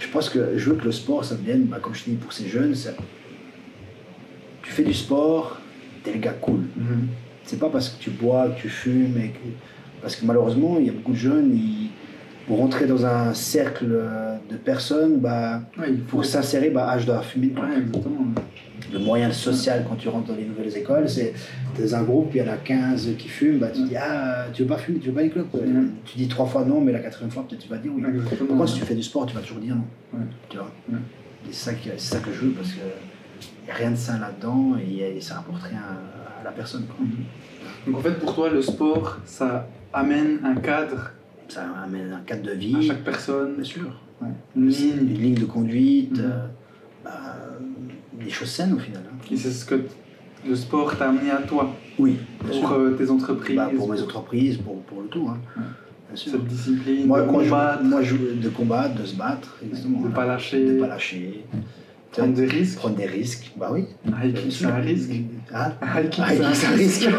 je 0.00 0.08
pense 0.08 0.28
que 0.28 0.40
je 0.56 0.70
veux 0.70 0.76
que 0.76 0.84
le 0.86 0.92
sport, 0.92 1.24
ça 1.24 1.36
devienne, 1.36 1.64
bah, 1.66 1.78
comme 1.80 1.94
je 1.94 2.02
dis 2.04 2.16
pour 2.16 2.32
ces 2.32 2.48
jeunes, 2.48 2.74
ça- 2.74 2.90
tu 4.64 4.72
fais 4.72 4.82
du 4.84 4.94
sport, 4.94 5.58
t'es 6.02 6.12
le 6.12 6.18
gars 6.18 6.34
cool. 6.40 6.60
Mhm. 6.76 7.06
C'est 7.44 7.58
pas 7.58 7.68
parce 7.68 7.90
que 7.90 8.02
tu 8.02 8.10
bois, 8.10 8.48
que 8.50 8.60
tu 8.62 8.68
fumes, 8.68 9.16
et 9.18 9.28
que- 9.28 10.00
parce 10.00 10.16
que 10.16 10.24
malheureusement, 10.24 10.78
il 10.80 10.86
y 10.86 10.88
a 10.88 10.92
beaucoup 10.92 11.12
de 11.12 11.16
jeunes, 11.16 11.52
ils, 11.54 11.90
pour 12.46 12.58
rentrer 12.58 12.86
dans 12.86 13.06
un 13.06 13.34
cercle 13.34 13.86
euh, 13.90 14.36
de 14.50 14.56
personnes, 14.56 15.18
bah, 15.18 15.62
Ouais, 15.78 15.92
pour 16.08 16.24
s'insérer, 16.24 16.70
bah, 16.70 16.86
ah, 16.90 16.98
je 16.98 17.06
dois 17.06 17.22
fumer 17.22 17.48
une. 17.48 17.58
Ouais. 17.58 18.02
Le 18.92 18.98
moyen 18.98 19.32
social 19.32 19.86
quand 19.88 19.94
tu 19.96 20.08
rentres 20.08 20.28
dans 20.28 20.36
les 20.36 20.44
nouvelles 20.44 20.76
écoles, 20.76 21.08
c'est 21.08 21.32
dans 21.78 21.94
un 21.94 22.02
groupe, 22.02 22.30
il 22.34 22.42
y 22.42 22.42
en 22.42 22.52
a 22.52 22.56
15 22.56 23.10
qui 23.16 23.28
fument, 23.28 23.58
bah, 23.58 23.68
tu 23.72 23.82
dis 23.84 23.96
Ah, 23.96 24.46
tu 24.52 24.62
veux 24.62 24.68
pas 24.68 24.76
fumer, 24.76 24.98
tu 24.98 25.08
veux 25.08 25.14
pas 25.14 25.22
une 25.22 25.30
clope 25.30 25.54
Ouais. 25.54 25.66
Mhm. 25.66 25.92
Tu 26.04 26.18
dis 26.18 26.28
trois 26.28 26.46
fois 26.46 26.64
non, 26.64 26.80
mais 26.80 26.92
la 26.92 26.98
quatrième 26.98 27.30
fois, 27.30 27.46
peut-être 27.48 27.62
tu 27.62 27.68
vas 27.68 27.78
dire 27.78 27.92
oui. 27.94 28.02
Exactement. 28.06 28.56
Contre, 28.56 28.68
si 28.68 28.80
tu 28.80 28.84
fais 28.84 28.94
du 28.94 29.02
sport, 29.02 29.24
tu 29.26 29.34
vas 29.34 29.40
toujours 29.40 29.60
dire 29.60 29.76
non? 29.76 29.84
Ouais. 30.12 30.24
Tu 30.48 30.56
vois? 30.58 30.70
Ouais. 30.90 30.98
Et 31.48 31.52
c'est 31.52 31.70
ça, 31.70 31.76
ça 31.96 32.18
que 32.18 32.32
je 32.32 32.40
veux 32.40 32.50
parce 32.50 32.68
qu'il 32.72 32.82
n'y 33.64 33.70
a 33.70 33.74
rien 33.74 33.92
de 33.92 33.96
sain 33.96 34.18
là-dedans 34.18 34.76
et, 34.78 35.16
et 35.16 35.20
ça 35.20 35.36
rapporte 35.36 35.62
rien 35.62 35.80
à, 35.80 36.44
la 36.44 36.50
personne. 36.50 36.84
quoi. 36.84 36.96
Mhm. 37.00 37.24
Donc 37.86 37.96
en 37.96 38.02
fait, 38.02 38.18
pour 38.18 38.34
toi, 38.34 38.50
le 38.50 38.60
sport, 38.60 39.18
ça 39.24 39.66
amène 39.92 40.40
un 40.44 40.56
cadre 40.56 41.12
Ça 41.52 41.64
amène 41.84 42.10
un 42.14 42.20
cadre 42.24 42.42
de 42.44 42.50
à 42.52 42.54
vie, 42.54 42.86
chaque 42.86 43.04
personne, 43.04 43.56
bien 43.56 43.64
sûr. 43.64 44.00
ouais. 44.22 44.28
une 44.56 44.62
Une 44.62 45.14
ligne. 45.14 45.34
de 45.34 45.44
conduite, 45.44 46.12
Mhm. 46.16 46.24
euh, 46.24 46.46
bah, 47.04 47.10
des 48.24 48.30
choses 48.30 48.48
saines 48.48 48.72
au 48.72 48.78
final. 48.78 49.02
hein. 49.06 49.16
Et 49.30 49.36
c'est 49.36 49.50
ce 49.50 49.66
que 49.66 49.74
le 50.48 50.56
sport 50.56 50.96
t'a 50.96 51.10
amené 51.10 51.30
à 51.30 51.42
toi, 51.42 51.74
Oui, 51.98 52.16
pour 52.40 52.72
euh, 52.72 52.92
tes 52.96 53.10
entreprises, 53.10 53.56
Bah, 53.56 53.70
pour 53.76 53.90
mes 53.90 54.00
entreprises, 54.00 54.56
pour, 54.56 54.80
pour 54.84 55.02
le 55.02 55.08
tout. 55.08 55.26
Hein. 55.28 55.38
Ouais. 55.56 55.62
Bien 56.08 56.16
sûr. 56.16 56.32
cette 56.32 56.46
discipline, 56.46 57.06
Moi, 57.06 57.20
de 57.22 57.26
combattre, 57.30 57.84
moi, 57.84 58.02
je, 58.02 58.16
de 58.16 58.48
combattre, 58.48 58.94
de 58.94 59.04
se 59.04 59.16
battre, 59.16 59.58
exactement. 59.62 59.98
de 59.98 60.02
voilà. 60.04 60.14
pas 60.16 60.26
lâcher, 60.26 60.64
De 60.74 60.80
pas 60.80 60.86
lâcher. 60.88 61.44
prendre 62.12 62.32
des 62.34 62.46
risques. 62.46 62.78
Prendre 62.78 62.96
des 62.96 63.06
risques, 63.06 63.52
bah 63.58 63.68
oui. 63.72 63.84
Hiking, 64.06 64.50
c'est 64.50 64.64
un 64.66 64.76
risque. 64.76 65.10
Hein 65.54 65.72
Hiking, 65.82 66.24
Hiking, 66.24 66.46
c'est 66.54 66.66
un 66.66 66.70
risque. 66.76 67.08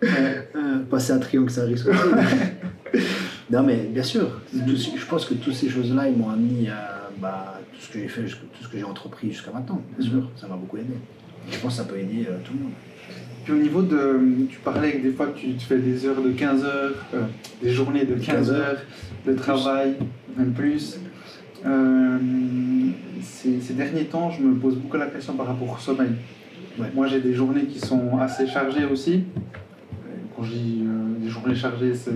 Passer 0.90 1.12
un 1.12 1.18
triangle, 1.18 1.50
c'est 1.50 1.60
un 1.62 1.66
risque 1.66 1.86
aussi. 1.88 1.98
non, 3.50 3.62
mais 3.62 3.76
bien 3.90 4.02
sûr, 4.02 4.40
tout- 4.52 4.76
je 4.76 5.06
pense 5.06 5.24
que 5.26 5.34
toutes 5.34 5.54
ces 5.54 5.68
choses-là, 5.68 6.08
ils 6.08 6.16
m'ont 6.16 6.30
amené 6.30 6.68
à 6.70 7.10
bah, 7.18 7.60
tout 7.72 7.80
ce 7.80 7.92
que 7.92 7.98
j'ai 8.00 8.08
fait, 8.08 8.22
tout 8.22 8.62
ce 8.62 8.68
que 8.68 8.78
j'ai 8.78 8.84
entrepris 8.84 9.30
jusqu'à 9.30 9.50
maintenant. 9.52 9.80
Bien 9.98 10.08
sûr, 10.08 10.30
ça 10.36 10.46
m'a 10.48 10.56
beaucoup 10.56 10.76
aidé. 10.76 10.94
Je 11.50 11.58
pense 11.58 11.72
que 11.76 11.82
ça 11.82 11.88
peut 11.88 11.98
aider 11.98 12.26
euh, 12.28 12.38
tout 12.44 12.52
le 12.54 12.60
monde. 12.64 12.72
Puis 13.44 13.52
au 13.52 13.56
niveau 13.56 13.82
de. 13.82 14.18
Tu 14.48 14.58
parlais 14.60 14.92
que 14.92 15.02
des 15.02 15.12
fois 15.12 15.28
tu, 15.36 15.52
tu 15.54 15.66
fais 15.66 15.78
des 15.78 16.06
heures 16.06 16.22
de 16.22 16.30
15 16.30 16.64
heures, 16.64 16.94
euh, 17.14 17.22
des 17.62 17.70
journées 17.70 18.04
de 18.06 18.14
15 18.14 18.24
15 18.26 18.50
heures. 18.52 18.78
de 19.26 19.34
travail, 19.34 19.94
même 20.36 20.52
plus. 20.52 20.98
Euh, 21.66 22.18
ces, 23.22 23.60
ces 23.60 23.74
derniers 23.74 24.04
temps, 24.04 24.30
je 24.30 24.42
me 24.42 24.54
pose 24.54 24.76
beaucoup 24.76 24.96
la 24.96 25.06
question 25.06 25.34
par 25.34 25.46
rapport 25.46 25.70
au 25.72 25.78
sommeil. 25.78 26.10
Ouais. 26.78 26.86
Moi, 26.94 27.06
j'ai 27.06 27.20
des 27.20 27.34
journées 27.34 27.64
qui 27.66 27.78
sont 27.78 28.18
assez 28.18 28.46
chargées 28.46 28.84
aussi. 28.84 29.24
Quand 30.36 30.42
je 30.42 30.52
dis 30.52 30.82
euh, 30.82 31.22
des 31.22 31.28
journées 31.28 31.54
chargées, 31.54 31.94
c'est 31.94 32.10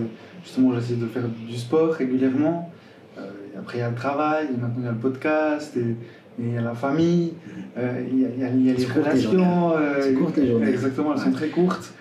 justement 0.45 0.75
j'essaie 0.75 0.95
de 0.95 1.07
faire 1.07 1.25
du 1.49 1.57
sport 1.57 1.93
régulièrement. 1.95 2.71
Euh, 3.19 3.23
et 3.55 3.59
après, 3.59 3.79
il 3.79 3.81
y 3.81 3.85
a 3.85 3.91
le 3.91 3.97
travail, 3.97 4.47
et 4.47 4.61
maintenant 4.61 4.77
il 4.79 4.85
y 4.85 4.89
a 4.89 4.93
le 4.93 4.99
podcast, 4.99 5.77
et, 5.77 5.97
il 6.41 6.55
y 6.55 6.57
a 6.57 6.61
la 6.61 6.75
famille, 6.75 7.33
euh, 7.77 8.01
il 8.13 8.21
y 8.21 8.25
a, 8.25 8.29
y 8.29 8.45
a- 8.45 8.51
il 8.55 8.67
y 8.67 8.71
a 8.71 8.75
les 8.75 8.85
relations. 8.85 9.73
euh, 9.77 10.13
les 10.37 10.47
journées. 10.47 10.69
Exactement, 10.69 11.15
elles 11.15 11.21
sont 11.21 11.33
très 11.33 11.49
courtes. 11.49 11.93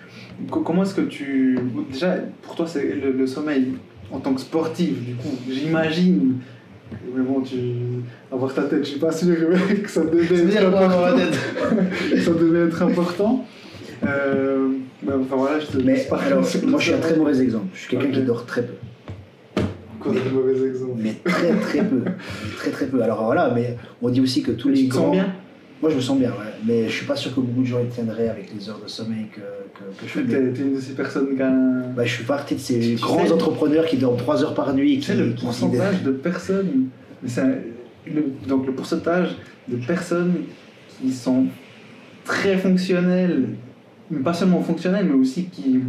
Co- 0.48 0.60
comment 0.60 0.84
est-ce 0.84 0.94
que 0.94 1.00
tu. 1.00 1.58
Déjà, 1.90 2.14
pour 2.42 2.54
toi, 2.54 2.64
c'est 2.68 2.94
le, 2.94 3.10
le 3.10 3.26
sommeil 3.26 3.72
en 4.12 4.20
tant 4.20 4.32
que 4.34 4.40
sportif, 4.40 5.04
du 5.04 5.14
coup, 5.16 5.34
j'imagine. 5.50 6.36
Mais 7.14 7.22
bon, 7.22 7.40
tu. 7.40 7.56
Avoir 8.32 8.54
ta 8.54 8.62
tête, 8.62 8.84
je 8.84 8.90
suis 8.90 9.00
pas 9.00 9.10
sûr 9.10 9.34
que 9.82 9.88
ça 9.90 10.04
devait 10.04 10.54
être 10.54 10.66
important. 10.68 11.18
ça 12.24 12.30
devait 12.32 12.68
être 12.68 12.82
important. 12.82 13.44
Euh, 14.06 14.68
bah, 15.02 15.14
enfin 15.20 15.36
voilà, 15.36 15.60
je 15.60 15.66
te 15.66 15.78
Mais 15.78 16.06
alors, 16.12 16.42
moi 16.66 16.78
je 16.78 16.84
suis 16.84 16.94
un 16.94 16.98
très 16.98 17.16
mauvais 17.16 17.40
exemple. 17.40 17.66
Je 17.74 17.78
suis 17.80 17.88
quelqu'un 17.96 18.10
qui 18.12 18.22
dort 18.22 18.46
très 18.46 18.62
peu. 18.62 18.74
Encore 20.00 20.12
des 20.12 20.30
mauvais 20.32 20.66
exemples. 20.68 20.98
Mais 21.02 21.14
très 21.24 21.50
très 21.54 21.84
peu. 21.84 22.02
Très 22.56 22.70
très 22.70 22.86
peu. 22.86 23.02
Alors 23.02 23.24
voilà, 23.24 23.50
mais 23.54 23.76
on 24.02 24.08
dit 24.10 24.20
aussi 24.20 24.42
que 24.42 24.52
tous 24.52 24.68
les 24.68 24.82
Tu 24.82 24.88
te 24.88 24.94
sens 24.94 25.02
grands. 25.02 25.10
bien 25.12 25.32
Moi 25.82 25.90
je 25.90 25.96
me 25.96 26.00
sens 26.00 26.18
bien, 26.18 26.30
ouais. 26.30 26.52
Mais 26.66 26.88
je 26.88 26.92
suis 26.92 27.06
pas 27.06 27.16
sûr 27.16 27.34
que 27.34 27.40
beaucoup 27.40 27.62
de 27.62 27.66
gens 27.66 27.80
y 27.80 27.86
tiendraient 27.88 28.28
avec 28.28 28.52
les 28.54 28.68
heures 28.68 28.80
de 28.82 28.88
sommeil 28.88 29.26
que, 29.34 29.40
que, 29.40 30.00
que 30.00 30.06
je 30.06 30.08
fais. 30.08 30.22
Mais- 30.22 30.52
T'es 30.52 30.62
une 30.62 30.74
de 30.76 30.80
ces 30.80 30.92
personnes 30.94 31.30
qui 31.30 31.36
Bah, 31.96 32.04
je 32.04 32.14
suis 32.14 32.24
partie 32.24 32.54
de 32.54 32.60
ces 32.60 32.78
Tu 32.78 32.94
grands 32.96 33.26
sais- 33.26 33.32
entrepreneurs 33.32 33.86
qui 33.86 33.96
dorment 33.96 34.16
3 34.18 34.42
heures 34.44 34.54
par 34.54 34.72
nuit. 34.74 34.94
Tu 34.94 35.00
Qui, 35.00 35.06
sais, 35.06 35.14
le 35.16 35.32
qui- 35.32 35.44
pourcentage 35.44 36.02
de 36.04 36.10
personnes, 36.12 36.86
mais 37.22 37.28
c'est 37.28 37.40
un- 37.40 37.54
le- 38.06 38.32
donc 38.46 38.66
le 38.66 38.72
pourcentage 38.72 39.30
de 39.66 39.76
personnes 39.84 40.34
qui 41.00 41.12
sont 41.12 41.46
très 42.24 42.56
fonctionnelles, 42.56 43.44
mais 43.48 43.56
pas 44.16 44.34
seulement 44.34 44.62
fonctionnelles, 44.62 45.06
mais 45.06 45.14
aussi 45.14 45.46
qui, 45.46 45.80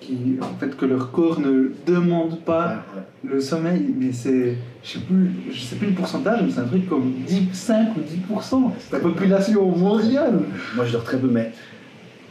qui 0.00 0.36
en 0.40 0.58
fait, 0.58 0.76
que 0.76 0.86
leur 0.86 1.10
corps 1.10 1.40
ne 1.40 1.72
demande 1.86 2.40
pas 2.40 2.84
ouais. 2.96 3.02
le 3.30 3.40
sommeil, 3.40 3.94
mais 3.96 4.12
c'est, 4.12 4.56
je 4.82 4.88
sais 4.88 4.98
plus, 5.00 5.30
je 5.52 5.60
sais 5.60 5.76
plus 5.76 5.88
le 5.88 5.94
pourcentage, 5.94 6.40
mais 6.42 6.50
c'est 6.50 6.60
un 6.60 6.66
truc 6.66 6.88
comme 6.88 7.12
10, 7.26 7.48
5 7.52 7.88
ou 7.96 8.34
10% 8.34 8.62
de 8.62 8.70
la 8.92 8.98
population 8.98 9.64
mondiale. 9.76 10.40
Moi 10.74 10.84
je 10.84 10.92
dors 10.92 11.04
très 11.04 11.18
peu, 11.18 11.28
mais 11.28 11.52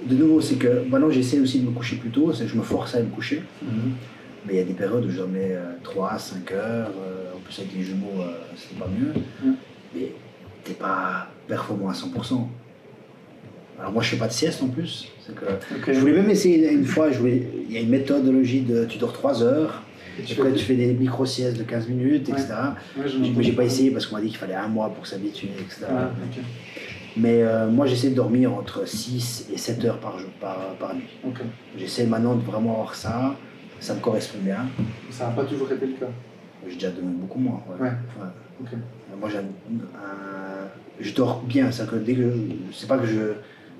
de 0.05 0.15
nouveau, 0.15 0.41
c'est 0.41 0.55
que 0.55 0.85
maintenant 0.89 1.11
j'essaie 1.11 1.39
aussi 1.39 1.59
de 1.59 1.67
me 1.67 1.71
coucher 1.71 1.97
plus 1.97 2.09
tôt, 2.09 2.33
c'est 2.33 2.45
que 2.45 2.49
je 2.49 2.57
me 2.57 2.63
force 2.63 2.95
à 2.95 3.01
me 3.01 3.09
coucher. 3.09 3.43
Mais 4.45 4.53
il 4.53 4.57
y 4.57 4.61
a 4.61 4.63
des 4.63 4.73
périodes 4.73 5.05
où 5.05 5.09
je 5.09 5.17
dormais 5.17 5.51
euh, 5.51 5.73
3, 5.83 6.17
5 6.17 6.51
heures, 6.53 6.91
euh, 6.97 7.35
en 7.35 7.39
plus 7.39 7.59
avec 7.59 7.73
les 7.73 7.83
jumeaux, 7.83 8.21
euh, 8.21 8.37
c'était 8.55 8.79
pas 8.79 8.87
mieux. 8.87 9.13
Mm. 9.43 9.55
Mais 9.93 10.13
t'es 10.63 10.73
pas 10.73 11.27
performant 11.47 11.89
à 11.89 11.93
100%. 11.93 12.47
Alors 13.79 13.91
moi 13.91 14.01
je 14.01 14.09
fais 14.09 14.17
pas 14.17 14.27
de 14.27 14.33
sieste 14.33 14.63
en 14.63 14.67
plus. 14.67 15.07
Ok. 15.31 15.89
je 15.93 15.99
voulais 15.99 16.13
même 16.13 16.29
essayer 16.29 16.71
une 16.71 16.85
fois, 16.85 17.11
je 17.11 17.19
voulais- 17.19 17.43
il 17.67 17.73
y 17.73 17.77
a 17.77 17.81
une 17.81 17.89
méthodologie 17.89 18.61
de 18.61 18.85
tu 18.85 18.97
dors 18.97 19.13
3 19.13 19.43
heures, 19.43 19.83
Et 20.19 20.31
après 20.33 20.51
tu 20.53 20.65
fais 20.65 20.75
des 20.75 20.93
micro-siestes 20.93 21.57
de 21.57 21.63
15 21.63 21.87
minutes, 21.87 22.27
Ouais. 22.27 22.33
etc. 22.33 22.53
Ouais, 22.97 23.03
Mais 23.37 23.43
j'ai 23.43 23.53
pas 23.53 23.63
essayé 23.63 23.91
parce 23.91 24.05
qu'on 24.05 24.15
m'a 24.15 24.21
dit 24.21 24.27
qu'il 24.29 24.37
fallait 24.37 24.53
un 24.55 24.67
mois 24.67 24.89
pour 24.89 25.05
s'habituer, 25.07 25.49
etc. 25.59 25.85
Ah. 25.89 26.11
Mais 27.17 27.41
euh, 27.43 27.69
moi 27.69 27.85
j'essaie 27.87 28.09
de 28.11 28.15
dormir 28.15 28.53
entre 28.53 28.87
6 28.87 29.47
et 29.53 29.57
7 29.57 29.83
heures 29.85 29.99
par, 29.99 30.19
jour, 30.19 30.29
par, 30.39 30.75
par 30.79 30.93
nuit. 30.95 31.07
J'essaie 31.77 32.05
maintenant 32.05 32.35
de 32.35 32.41
vraiment 32.43 32.73
avoir 32.73 32.95
ça, 32.95 33.35
ça 33.79 33.95
me 33.95 33.99
correspond 33.99 34.39
bien. 34.41 34.67
Ça 35.09 35.25
n'a 35.27 35.31
pas 35.31 35.43
toujours 35.43 35.71
été 35.71 35.85
le 35.85 35.93
cas. 35.93 36.05
J'ai 36.67 36.75
déjà 36.75 36.89
donné 36.91 37.07
beaucoup 37.13 37.39
moins. 37.39 37.61
ouais. 37.79 37.87
Ouais. 37.87 37.91
Euh, 38.21 39.15
Moi, 39.19 39.29
j'ai 39.29 39.37
un, 39.37 39.41
un- 39.41 40.67
je 40.99 41.13
dors 41.13 41.41
bien. 41.43 41.71
C'est 41.71 41.89
que 41.89 41.95
dès 41.95 42.13
que 42.13 42.31
c'est 42.73 42.87
pas 42.87 42.97
que 42.97 43.07
je, 43.07 43.19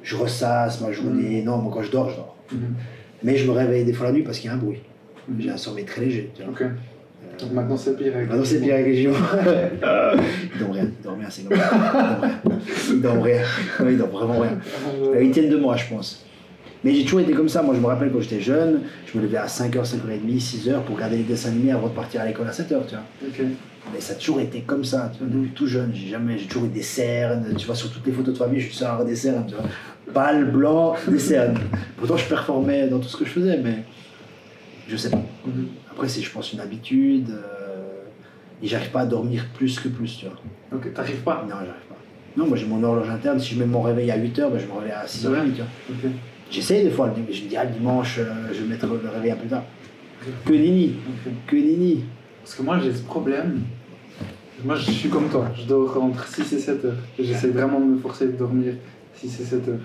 je 0.10 0.16
ressasse 0.16 0.82
ma 0.82 0.92
journée. 0.92 1.44
Non, 1.44 1.58
moi 1.60 1.72
quand 1.74 1.84
je 1.84 1.92
dors, 1.92 2.10
je 2.10 2.16
dors. 2.16 2.36
Mhm. 2.52 2.74
Mais 3.22 3.38
je 3.38 3.46
me 3.46 3.52
réveille 3.52 3.86
des 3.86 3.94
fois 3.94 4.08
la 4.08 4.14
nuit 4.14 4.24
parce 4.24 4.40
qu'il 4.40 4.50
y 4.50 4.52
a 4.52 4.56
un 4.56 4.58
bruit. 4.58 4.80
Mhm. 5.28 5.36
J'ai 5.42 5.50
un 5.52 5.58
sommeil 5.58 5.86
très 5.86 6.02
léger. 6.02 6.32
tu 6.36 6.42
vois. 6.44 6.54
Euh, 6.62 7.38
Donc 7.40 7.52
maintenant 7.52 7.78
c'est 7.78 7.96
pire 7.96 8.16
avec 8.16 8.28
Maintenant, 8.28 8.44
c'est 8.44 8.60
pire 8.60 8.74
avec 8.74 8.88
les 8.88 8.96
jumeaux. 8.96 9.16
ils 10.56 10.60
dorment 10.60 10.72
rien. 10.72 10.86
Ils 11.00 11.04
dorment 11.04 11.20
rien, 11.20 11.30
c'est 11.30 11.44
ça. 11.56 12.22
Ils 12.92 13.02
dorment 13.02 13.22
rien. 13.22 13.42
Ils 13.88 13.98
dorment 13.98 14.12
vraiment 14.12 14.40
rien. 14.40 14.58
Ils 15.22 15.30
tiennent 15.32 15.50
de 15.50 15.58
moi, 15.58 15.76
je 15.76 15.86
pense. 15.94 16.26
Mais 16.84 16.96
j'ai 16.96 17.04
toujours 17.04 17.20
été 17.20 17.34
comme 17.34 17.50
ça. 17.50 17.62
Moi, 17.62 17.76
je 17.76 17.82
me 17.82 17.86
rappelle 17.88 18.10
quand 18.12 18.22
j'étais 18.22 18.40
jeune, 18.40 18.82
je 19.06 19.18
me 19.18 19.24
levais 19.24 19.38
à 19.38 19.48
5h, 19.48 19.84
5h30, 19.84 20.40
6h 20.40 20.82
pour 20.86 20.96
regarder 20.96 21.18
les 21.18 21.24
dessins 21.24 21.50
animés 21.50 21.72
avant 21.74 21.88
de 21.88 21.94
partir 21.94 22.22
à 22.22 22.26
l'école 22.26 22.48
à 22.48 22.52
7h, 22.52 22.68
tu 22.88 22.96
vois. 22.96 23.46
Mais 23.94 24.00
ça 24.00 24.14
a 24.14 24.16
toujours 24.16 24.40
été 24.40 24.62
comme 24.62 24.86
ça, 24.86 25.12
tu 25.14 25.20
vois, 25.24 25.28
depuis 25.34 25.50
tout 25.52 25.68
jeune. 25.68 25.92
J'ai 25.94 26.08
jamais, 26.08 26.38
j'ai 26.38 26.46
toujours 26.48 26.66
eu 26.66 26.70
des 26.70 26.82
cernes. 26.82 27.54
Tu 27.58 27.66
vois, 27.66 27.76
sur 27.76 27.92
toutes 27.92 28.06
les 28.06 28.14
photos 28.14 28.34
de 28.34 28.40
famille, 28.40 28.62
je 28.62 28.68
suis 28.68 28.76
sûr 28.78 28.88
avoir 28.88 29.06
des 29.06 29.16
cernes, 29.16 29.46
tu 29.48 29.56
vois. 29.56 29.66
Pâle, 30.14 30.46
blanc. 30.52 30.96
Pourtant, 31.98 32.18
je 32.18 32.26
performais 32.28 32.88
dans 32.88 33.00
tout 33.00 33.08
ce 33.08 33.18
que 33.18 33.26
je 33.26 33.30
faisais, 33.32 33.58
mais 33.58 33.84
je 34.88 34.96
sais 34.98 35.10
pas. 35.10 35.22
Mhm. 35.46 35.68
Après, 35.92 36.08
c'est, 36.08 36.22
je 36.22 36.32
pense, 36.32 36.54
une 36.54 36.60
habitude. 36.60 37.30
euh, 37.32 37.46
et 38.62 38.68
j'arrive 38.68 38.90
pas 38.92 39.02
à 39.02 39.06
dormir 39.06 39.46
plus 39.54 39.80
que 39.80 39.88
plus, 39.88 40.18
tu 40.18 40.26
vois. 40.26 40.36
Ok, 40.74 40.94
t'arrives 40.94 41.22
pas? 41.22 41.44
Non, 41.44 41.56
j'arrive 41.56 41.88
pas. 41.88 41.96
Non, 42.36 42.46
moi, 42.48 42.58
j'ai 42.58 42.66
mon 42.66 42.84
horloge 42.84 43.10
interne. 43.10 43.40
Si 43.40 43.56
je 43.56 43.60
mets 43.60 43.66
mon 43.66 43.82
réveil 43.82 44.12
à 44.12 44.18
8h, 44.18 44.52
ben, 44.52 44.60
je 44.60 44.66
me 44.66 44.74
réveille 44.74 44.92
à 44.92 45.06
6h30, 45.06 45.52
tu 45.54 45.62
vois. 45.62 45.66
Ok. 45.92 46.12
J'essaie 46.52 46.84
des 46.84 46.90
fois, 46.90 47.14
je 47.16 47.22
me 47.22 47.48
dis, 47.48 47.56
ah, 47.56 47.64
le 47.64 47.72
dimanche, 47.72 48.18
euh, 48.20 48.24
je 48.52 48.62
vais 48.62 48.68
mettre 48.68 48.88
le 48.88 49.10
réveil 49.10 49.32
un 49.32 49.36
peu 49.36 49.48
tard. 49.48 49.64
Que 50.46 50.54
nini, 50.54 50.96
que 51.48 51.56
nini. 51.56 52.04
Parce 52.44 52.56
que 52.56 52.64
moi, 52.64 52.80
j'ai 52.84 52.94
ce 52.94 53.04
problème. 53.04 53.62
Moi, 54.66 54.76
je 54.76 54.92
suis 54.92 55.10
comme 55.10 55.30
toi. 55.30 55.50
Je 55.56 55.64
dors 55.64 56.02
entre 56.04 56.28
6 56.28 56.52
et 56.54 56.60
7 56.60 56.86
heures. 56.86 56.94
J'essaie 57.18 57.50
vraiment 57.50 57.80
de 57.80 57.86
me 57.86 57.98
forcer 58.00 58.26
de 58.28 58.32
dormir 58.34 58.74
6 59.14 59.40
et 59.40 59.44
7 59.46 59.68
heures. 59.70 59.80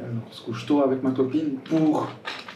Euh, 0.00 0.04
on 0.28 0.32
se 0.32 0.42
couche 0.42 0.66
tôt 0.66 0.82
avec 0.82 1.02
ma 1.02 1.10
copine 1.10 1.54
pour 1.64 2.08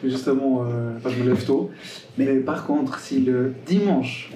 justement. 0.04 0.64
Euh, 0.64 0.96
enfin, 0.98 1.08
je 1.10 1.22
me 1.22 1.28
lève 1.30 1.44
tôt. 1.44 1.70
Mais 2.18 2.26
par 2.36 2.66
contre, 2.66 2.98
si 2.98 3.20
le 3.20 3.52
dimanche, 3.66 4.30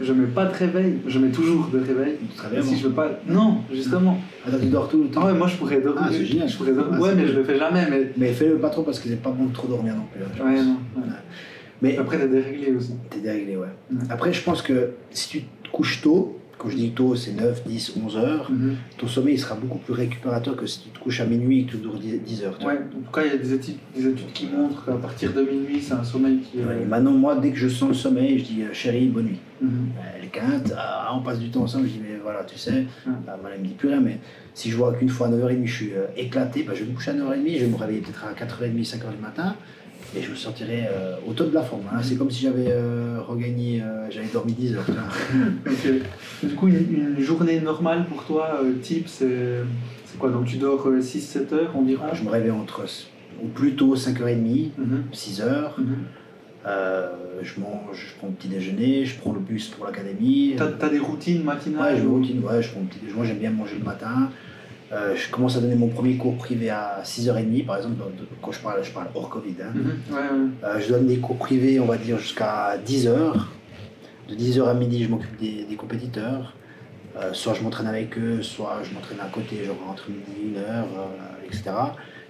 je 0.00 0.12
mets 0.12 0.26
pas 0.26 0.44
de 0.44 0.54
réveil, 0.54 0.98
je 1.06 1.18
mets 1.18 1.30
toujours 1.30 1.68
de 1.72 1.78
réveil. 1.80 2.16
Très 2.36 2.62
si 2.62 2.76
je 2.76 2.86
veux 2.88 2.92
pas. 2.94 3.08
Non, 3.26 3.58
justement. 3.72 4.18
Attends, 4.46 4.58
tu 4.60 4.66
dors 4.66 4.88
tout 4.88 5.02
le 5.02 5.08
temps. 5.08 5.20
Ah 5.24 5.26
ouais, 5.32 5.34
moi 5.38 5.48
je 5.48 5.56
pourrais 5.56 5.80
dormir. 5.80 6.02
Ah, 6.06 6.10
c'est 6.12 6.24
génial. 6.24 6.48
Je 6.48 6.56
pourrais 6.56 6.72
dormir. 6.72 6.94
Ah, 6.94 7.00
ouais, 7.02 7.14
mais 7.14 7.24
bien. 7.24 7.32
je 7.32 7.38
le 7.38 7.44
fais 7.44 7.58
jamais. 7.58 7.86
Mais. 7.90 8.12
Mais 8.16 8.32
fais-le 8.32 8.58
pas 8.58 8.70
trop 8.70 8.82
parce 8.82 9.00
que 9.00 9.08
c'est 9.08 9.20
pas 9.22 9.30
bon 9.30 9.46
de 9.46 9.52
trop 9.52 9.66
dormir 9.66 9.94
non 9.96 10.04
plus. 10.12 10.22
hein, 10.22 10.44
Ouais, 10.46 10.62
non. 10.62 10.76
ouais. 10.96 11.08
Mais 11.82 11.98
Après, 11.98 12.18
t'es 12.18 12.28
déréglé 12.28 12.72
aussi. 12.72 12.94
t'es 13.10 13.20
déréglé, 13.20 13.56
ouais. 13.56 13.66
Ouais. 13.90 13.98
Après, 14.10 14.32
je 14.32 14.42
pense 14.42 14.62
que 14.62 14.92
si 15.10 15.28
tu 15.28 15.40
te 15.42 15.68
couches 15.72 16.00
tôt, 16.02 16.38
quand 16.58 16.70
je 16.70 16.76
dis 16.76 16.90
tôt, 16.92 17.14
c'est 17.14 17.32
9, 17.32 17.64
10, 17.66 17.92
11 18.02 18.16
heures, 18.16 18.50
Mhm. 18.50 18.76
ton 18.98 19.06
sommeil 19.06 19.34
il 19.34 19.38
sera 19.38 19.54
beaucoup 19.54 19.78
plus 19.78 19.92
récupérateur 19.92 20.56
que 20.56 20.66
si 20.66 20.80
tu 20.80 20.88
te 20.88 20.98
couches 20.98 21.20
à 21.20 21.26
minuit 21.26 21.60
et 21.60 21.64
que 21.64 21.72
tu 21.72 21.76
dors 21.78 21.98
10, 21.98 22.18
10 22.20 22.42
heures. 22.44 22.58
Ouais, 22.64 22.74
en 22.74 23.04
tout 23.04 23.12
cas, 23.12 23.22
il 23.24 23.28
y 23.30 23.34
a 23.34 23.36
des 23.36 23.52
études, 23.52 23.76
des 23.94 24.06
études 24.06 24.32
qui 24.32 24.46
montrent 24.46 24.84
qu'à 24.84 24.92
partir 24.92 25.32
de 25.32 25.42
minuit, 25.42 25.80
c'est 25.80 25.92
un 25.94 26.04
sommeil 26.04 26.38
qui. 26.40 26.58
Ouais, 26.58 26.64
euh, 26.68 26.82
et 26.82 26.86
maintenant, 26.86 27.12
moi, 27.12 27.36
dès 27.36 27.50
que 27.50 27.56
je 27.58 27.68
sens 27.68 27.88
le 27.90 27.94
sommeil, 27.94 28.38
je 28.38 28.44
dis 28.44 28.62
euh, 28.62 28.72
chérie, 28.72 29.08
bonne 29.08 29.26
nuit. 29.26 29.38
mhm. 29.60 29.88
Elle 30.22 30.28
quinte, 30.30 30.72
ah, 30.76 31.12
on 31.16 31.22
passe 31.22 31.38
du 31.38 31.50
temps 31.50 31.62
ensemble, 31.62 31.86
je 31.86 31.92
dis 31.92 32.00
mais 32.02 32.16
voilà, 32.22 32.44
tu 32.44 32.58
sais, 32.58 32.70
Ouais. 33.06 33.12
bah, 33.26 33.38
elle 33.54 33.60
me 33.60 33.66
dit 33.66 33.74
plus 33.74 33.88
rien, 33.88 34.00
mais 34.00 34.18
si 34.54 34.70
je 34.70 34.76
vois 34.76 34.92
qu'une 34.94 35.08
fois 35.08 35.28
à 35.28 35.30
9h30 35.30 35.66
je 35.66 35.72
suis 35.74 35.92
euh, 35.94 36.06
éclaté, 36.16 36.62
bah, 36.62 36.72
je 36.74 36.84
vais 36.84 36.90
me 36.90 36.94
coucher 36.94 37.12
à 37.12 37.14
9h30, 37.14 37.58
je 37.58 37.64
vais 37.64 37.70
me 37.70 37.76
réveiller 37.76 38.00
peut-être 38.00 38.24
à 38.24 38.32
4h30, 38.34 38.84
5h 38.84 39.10
du 39.14 39.22
matin, 39.22 39.54
et 40.16 40.22
je 40.22 40.30
me 40.30 40.34
sentirai 40.36 40.84
euh, 40.90 41.16
au 41.26 41.32
top 41.32 41.50
de 41.50 41.54
la 41.54 41.62
forme. 41.62 41.82
hein. 41.92 42.00
C'est 42.02 42.16
comme 42.16 42.30
si 42.30 42.42
j'avais 42.42 42.68
euh, 42.70 43.18
regagné, 43.26 43.82
euh, 43.82 44.10
j'avais 44.10 44.28
dormi 44.32 44.52
10 44.52 44.74
heures. 44.74 44.84
Du 46.42 46.54
coup, 46.54 46.68
une, 46.68 47.14
une 47.16 47.20
journée 47.20 47.60
normale 47.60 48.04
pour 48.06 48.24
toi, 48.24 48.60
type, 48.82 49.08
c'est 49.08 49.62
quoi? 50.18 50.30
Donc 50.30 50.46
tu 50.46 50.56
dors 50.56 50.86
6-7 51.00 51.52
heures 51.52 51.76
environ? 51.76 52.04
Je 52.12 52.22
me 52.24 52.30
réveille 52.30 52.50
entre, 52.50 52.84
ou 53.42 53.48
plutôt 53.48 53.96
5h30, 53.96 54.70
Mhm. 54.78 55.02
6h, 55.12 55.72
Mhm. 55.78 55.86
euh, 56.66 57.08
je 57.42 57.60
mange, 57.60 57.94
je 57.94 58.14
prends 58.18 58.28
le 58.28 58.34
petit 58.34 58.48
déjeuner, 58.48 59.04
je 59.04 59.18
prends 59.18 59.32
le 59.32 59.40
bus 59.40 59.68
pour 59.68 59.86
l'académie. 59.86 60.54
T'as 60.56 60.88
des 60.88 60.98
routines 60.98 61.42
matinales? 61.42 61.94
Ouais, 61.94 62.00
je 62.00 62.06
ou- 62.06 62.14
routine, 62.14 62.42
ouais, 62.44 62.62
je 62.62 62.70
prends 62.70 62.80
le 62.80 62.86
petit 62.86 62.98
déjeuner, 63.00 63.16
moi 63.16 63.26
j'aime 63.26 63.38
bien 63.38 63.50
manger 63.50 63.76
le 63.78 63.84
matin. 63.84 64.30
Euh, 64.92 65.16
je 65.16 65.30
commence 65.30 65.56
à 65.56 65.60
donner 65.60 65.74
mon 65.74 65.88
premier 65.88 66.16
cours 66.16 66.36
privé 66.36 66.70
à 66.70 67.00
6h30, 67.02 67.66
par 67.66 67.76
exemple, 67.78 67.96
quand 68.40 68.52
je 68.52 68.60
parle, 68.60 68.84
je 68.84 68.92
parle 68.92 69.08
hors 69.14 69.28
Covid. 69.28 69.54
hein. 69.60 69.72
Mhm. 69.74 69.84
Ouais, 70.10 70.16
ouais. 70.18 70.48
Euh, 70.64 70.80
je 70.80 70.88
donne 70.88 71.06
des 71.06 71.18
cours 71.18 71.36
privés, 71.38 71.80
on 71.80 71.86
va 71.86 71.96
dire, 71.96 72.18
jusqu'à 72.18 72.76
10h. 72.86 73.34
De 74.28 74.34
10h 74.34 74.64
à 74.68 74.74
midi, 74.74 75.02
je 75.04 75.08
m'occupe 75.08 75.36
des, 75.38 75.64
des 75.64 75.76
compétiteurs. 75.76 76.54
Euh, 77.16 77.32
soit 77.32 77.54
je 77.54 77.62
m'entraîne 77.62 77.86
avec 77.88 78.16
eux, 78.18 78.42
soit 78.42 78.78
je 78.84 78.94
m'entraîne 78.94 79.18
à 79.20 79.28
côté, 79.28 79.64
genre 79.64 79.76
entre 79.90 80.08
midi 80.10 80.22
et 80.40 80.48
une 80.48 80.56
heure, 80.58 80.86
euh, 80.98 81.46
etc. 81.46 81.70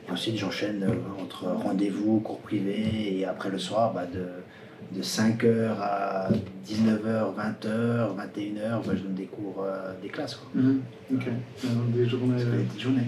Et 0.09 0.12
ensuite, 0.12 0.38
j'enchaîne 0.38 0.86
entre 1.20 1.44
rendez-vous, 1.46 2.20
cours 2.20 2.38
privés, 2.38 3.18
et 3.18 3.24
après 3.26 3.50
le 3.50 3.59
soir, 3.59 3.92
bah, 3.92 4.07
de, 4.07 4.26
de 4.95 5.03
5h 5.03 5.72
à 5.81 6.29
19h, 6.66 7.35
20h, 7.35 8.14
21h, 8.16 8.87
bah, 8.87 8.93
je 8.95 9.03
donne 9.03 9.14
des 9.14 9.24
cours, 9.24 9.64
euh, 9.66 9.93
des 10.03 10.09
classes. 10.09 10.35
Quoi. 10.37 10.49
Mhm. 10.62 10.81
Ok. 11.14 11.27
Euh, 11.27 11.68
Des 11.95 12.07
journées. 12.09 12.43
Des 12.74 12.81
journées. 12.81 13.03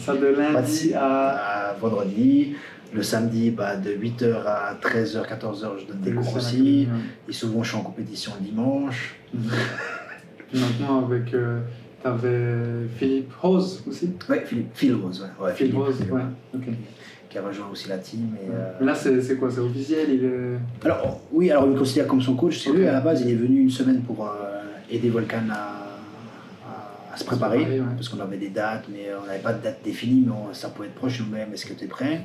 Ça 0.00 0.14
de 0.14 0.20
de 0.20 0.26
lundi 0.26 0.72
si- 0.72 0.94
à. 0.94 1.70
à 1.70 1.72
vendredi. 1.74 2.54
Le 2.94 3.02
samedi, 3.02 3.50
bah, 3.50 3.76
de 3.76 3.90
8h 3.90 4.44
à 4.46 4.74
13h, 4.82 5.26
14h, 5.26 5.78
je 5.80 5.86
donne 5.86 6.00
des 6.02 6.10
le 6.10 6.20
cours 6.20 6.36
aussi. 6.36 6.86
ouais. 6.90 6.98
Et 7.28 7.32
souvent, 7.32 7.62
je 7.62 7.68
suis 7.70 7.78
en 7.78 7.82
compétition 7.82 8.32
le 8.38 8.44
dimanche. 8.44 9.14
Puis 9.32 10.60
maintenant, 10.60 11.06
avec. 11.06 11.32
euh, 11.34 11.60
T'avais 12.02 12.88
Philippe 12.98 13.32
Rose 13.40 13.84
aussi? 13.88 14.10
Ouais, 14.28 14.42
Philippe, 14.44 14.70
Phil 14.74 14.94
Rose, 14.96 15.22
ouais. 15.22 15.46
ouais 15.46 15.54
Philippe 15.54 15.76
Rose, 15.76 15.94
Philippe, 15.98 16.12
ouais. 16.14 16.20
Ok. 16.52 16.62
Qui 17.32 17.38
a 17.38 17.42
rejoint 17.42 17.66
aussi 17.72 17.88
la 17.88 17.96
team. 17.96 18.36
Et, 18.36 18.50
euh, 18.50 18.72
Mais 18.80 18.84
Là, 18.86 18.94
c'est 18.94 19.18
c'est 19.22 19.36
quoi 19.36 19.50
C'est 19.50 19.60
officiel 19.60 20.06
il 20.10 20.24
est... 20.24 20.84
Alors, 20.84 21.18
oui, 21.32 21.50
alors 21.50 21.64
il 21.64 21.70
me 21.72 21.78
considère 21.78 22.06
comme 22.06 22.20
son 22.20 22.36
coach. 22.36 22.58
C'est 22.58 22.70
lui, 22.70 22.86
à 22.86 22.92
la 22.92 23.00
base, 23.00 23.22
il 23.22 23.30
est 23.30 23.34
venu 23.36 23.60
une 23.60 23.70
semaine 23.70 24.02
pour 24.02 24.26
euh, 24.26 24.62
aider 24.90 25.08
Volcan 25.08 25.38
à, 25.50 27.14
à- 27.14 27.16
se 27.16 27.24
préparer. 27.24 27.56
préparer, 27.56 27.80
ouais. 27.80 27.86
Parce 27.96 28.10
qu'on 28.10 28.20
avait 28.20 28.36
des 28.36 28.50
dates, 28.50 28.84
mais 28.92 29.06
on 29.22 29.26
n'avait 29.26 29.38
pas 29.42 29.54
de 29.54 29.62
date 29.62 29.78
définie, 29.82 30.24
mais 30.26 30.32
on- 30.32 30.52
ça 30.52 30.68
pouvait 30.68 30.88
être 30.88 30.94
proche. 30.94 31.20
Nous-mêmes, 31.20 31.50
est-ce 31.54 31.64
que 31.64 31.72
tu 31.72 31.84
es 31.84 31.88
prêt? 31.88 32.20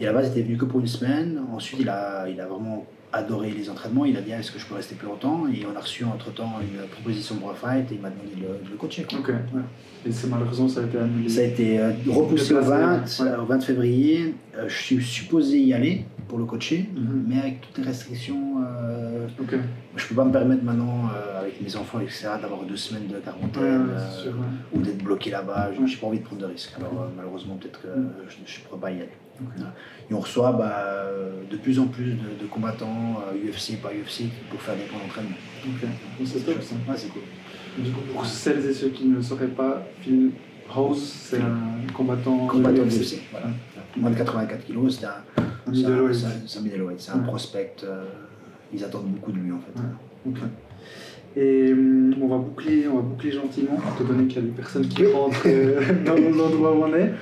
Et 0.00 0.08
à 0.08 0.12
la 0.12 0.18
base, 0.18 0.26
il 0.28 0.32
était 0.40 0.42
venu 0.48 0.56
que 0.58 0.64
pour 0.64 0.80
une 0.80 0.88
semaine. 0.88 1.40
Ensuite, 1.54 1.78
il 1.80 1.88
a, 1.88 2.28
il 2.28 2.40
a 2.40 2.46
vraiment 2.46 2.84
adoré 3.16 3.50
les 3.50 3.68
entraînements. 3.70 4.04
Il 4.04 4.16
a 4.16 4.20
dit, 4.20 4.32
Ah, 4.32 4.38
est-ce 4.40 4.52
que 4.52 4.58
je 4.58 4.66
peux 4.66 4.74
rester 4.74 4.94
plus 4.94 5.06
longtemps? 5.08 5.46
Et 5.48 5.64
on 5.70 5.76
a 5.76 5.80
reçu 5.80 6.04
entre-temps 6.04 6.54
une 6.60 6.86
proposition 6.88 7.36
pour 7.36 7.50
un 7.50 7.54
fight 7.54 7.90
et 7.90 7.94
il 7.96 8.00
m'a 8.00 8.10
demandé 8.10 8.34
de 8.36 8.40
le, 8.42 8.64
de 8.64 8.70
le 8.70 8.76
coacher. 8.76 9.04
quoi. 9.04 9.18
Ouais. 9.34 9.60
Et 10.06 10.12
c'est 10.12 10.28
malheureusement, 10.28 10.68
ça 10.68 10.80
a 10.80 10.84
été 10.84 10.98
annulé. 10.98 11.28
Ça 11.28 11.40
a 11.40 11.44
été 11.44 11.80
euh, 11.80 11.90
repoussé 12.08 12.54
au 12.54 12.60
Déplacé, 12.60 13.22
20, 13.22 13.26
ouais. 13.26 13.30
euh, 13.32 13.42
au 13.42 13.46
20 13.46 13.60
février. 13.60 14.34
Euh, 14.56 14.68
je 14.68 14.76
suis 14.82 15.02
supposé 15.02 15.58
y 15.58 15.72
aller 15.74 16.04
pour 16.28 16.38
le 16.38 16.44
coacher, 16.44 16.88
Mhm. 16.94 17.24
mais 17.28 17.38
avec 17.38 17.60
toutes 17.60 17.78
les 17.78 17.84
restrictions, 17.84 18.56
euh, 18.64 19.26
Ok, 19.40 19.54
je 19.96 20.06
peux 20.06 20.14
pas 20.14 20.24
me 20.24 20.32
permettre 20.32 20.62
maintenant, 20.64 21.08
avec 21.40 21.60
mes 21.60 21.74
enfants, 21.76 22.00
etc., 22.00 22.28
d'avoir 22.40 22.62
deux 22.62 22.76
semaines 22.76 23.06
de 23.08 23.16
quarantaine 23.16 23.88
ouais, 23.88 24.22
sûr. 24.22 24.32
ou 24.72 24.80
d'être 24.80 25.02
bloqué 25.02 25.30
là-bas. 25.30 25.70
N'ai 25.78 25.96
pas 25.96 26.06
envie 26.06 26.18
de 26.20 26.24
prendre 26.24 26.42
de 26.42 26.46
risques. 26.46 26.72
Alors 26.78 27.10
malheureusement, 27.16 27.56
peut-être 27.56 27.80
que 27.82 27.88
Mhm. 27.88 28.10
je 28.28 28.36
ne 28.62 28.66
pourrais 28.68 28.80
pas 28.80 28.90
y 28.90 28.94
aller. 28.96 29.08
Voilà. 29.40 29.74
Et 30.10 30.14
on 30.14 30.20
reçoit 30.20 30.52
bah, 30.52 30.84
euh, 30.86 31.42
de 31.50 31.56
plus 31.56 31.78
en 31.78 31.86
plus 31.86 32.12
de, 32.12 32.40
de 32.40 32.46
combattants, 32.50 33.20
euh, 33.32 33.50
UFC, 33.50 33.80
pas 33.80 33.90
UFC, 33.90 34.24
pour 34.50 34.60
faire 34.60 34.76
des 34.76 34.82
plans 34.84 34.98
d'entraînement. 34.98 35.36
Ok, 35.66 35.88
c'est 36.24 36.44
top 36.44 36.62
ça. 36.62 36.74
Ouais, 36.88 36.96
c'est 36.96 37.08
cool. 37.08 37.22
Du 37.78 37.90
coup, 37.90 38.00
pour 38.12 38.24
celles 38.24 38.64
et 38.64 38.72
ceux 38.72 38.88
qui 38.88 39.06
ne 39.06 39.16
le 39.16 39.22
sauraient 39.22 39.48
pas, 39.48 39.82
Phil 40.00 40.30
Rose, 40.68 41.02
c'est 41.02 41.40
un 41.40 41.92
combattant. 41.92 42.46
Combattant 42.46 42.84
de. 42.84 42.88
UFC. 42.88 43.20
Voilà. 43.30 43.48
Moins 43.96 44.10
de 44.10 44.16
84 44.16 44.64
kilos, 44.64 44.98
c'est 44.98 45.06
un, 45.06 45.10
c'est 45.72 45.84
un, 45.84 45.90
middleweight. 45.90 46.14
c'est 46.46 46.58
un- 46.58 46.62
middleweight, 46.62 47.00
c'est 47.00 47.22
prospect. 47.24 47.76
euh, 47.84 48.04
ils 48.72 48.84
attendent 48.84 49.06
beaucoup 49.06 49.32
de 49.32 49.38
lui 49.38 49.52
en 49.52 49.58
fait. 49.60 49.78
Ouais. 49.80 50.48
Et 51.36 51.72
hum, 51.72 52.14
on 52.20 52.28
va 52.28 52.38
boucler, 52.38 52.88
on 52.88 52.96
va 52.96 53.02
boucler 53.02 53.32
gentiment, 53.32 53.78
étant 53.94 54.04
donné 54.04 54.26
qu'il 54.26 54.36
y 54.36 54.44
a 54.44 54.48
des 54.48 54.54
personnes 54.54 54.88
qui 54.88 55.06
rentrent 55.06 55.42
euh, 55.46 55.80
dans 56.04 56.14
l'endroit 56.14 56.72
où 56.74 56.84
on 56.84 56.94
est. 56.94 57.12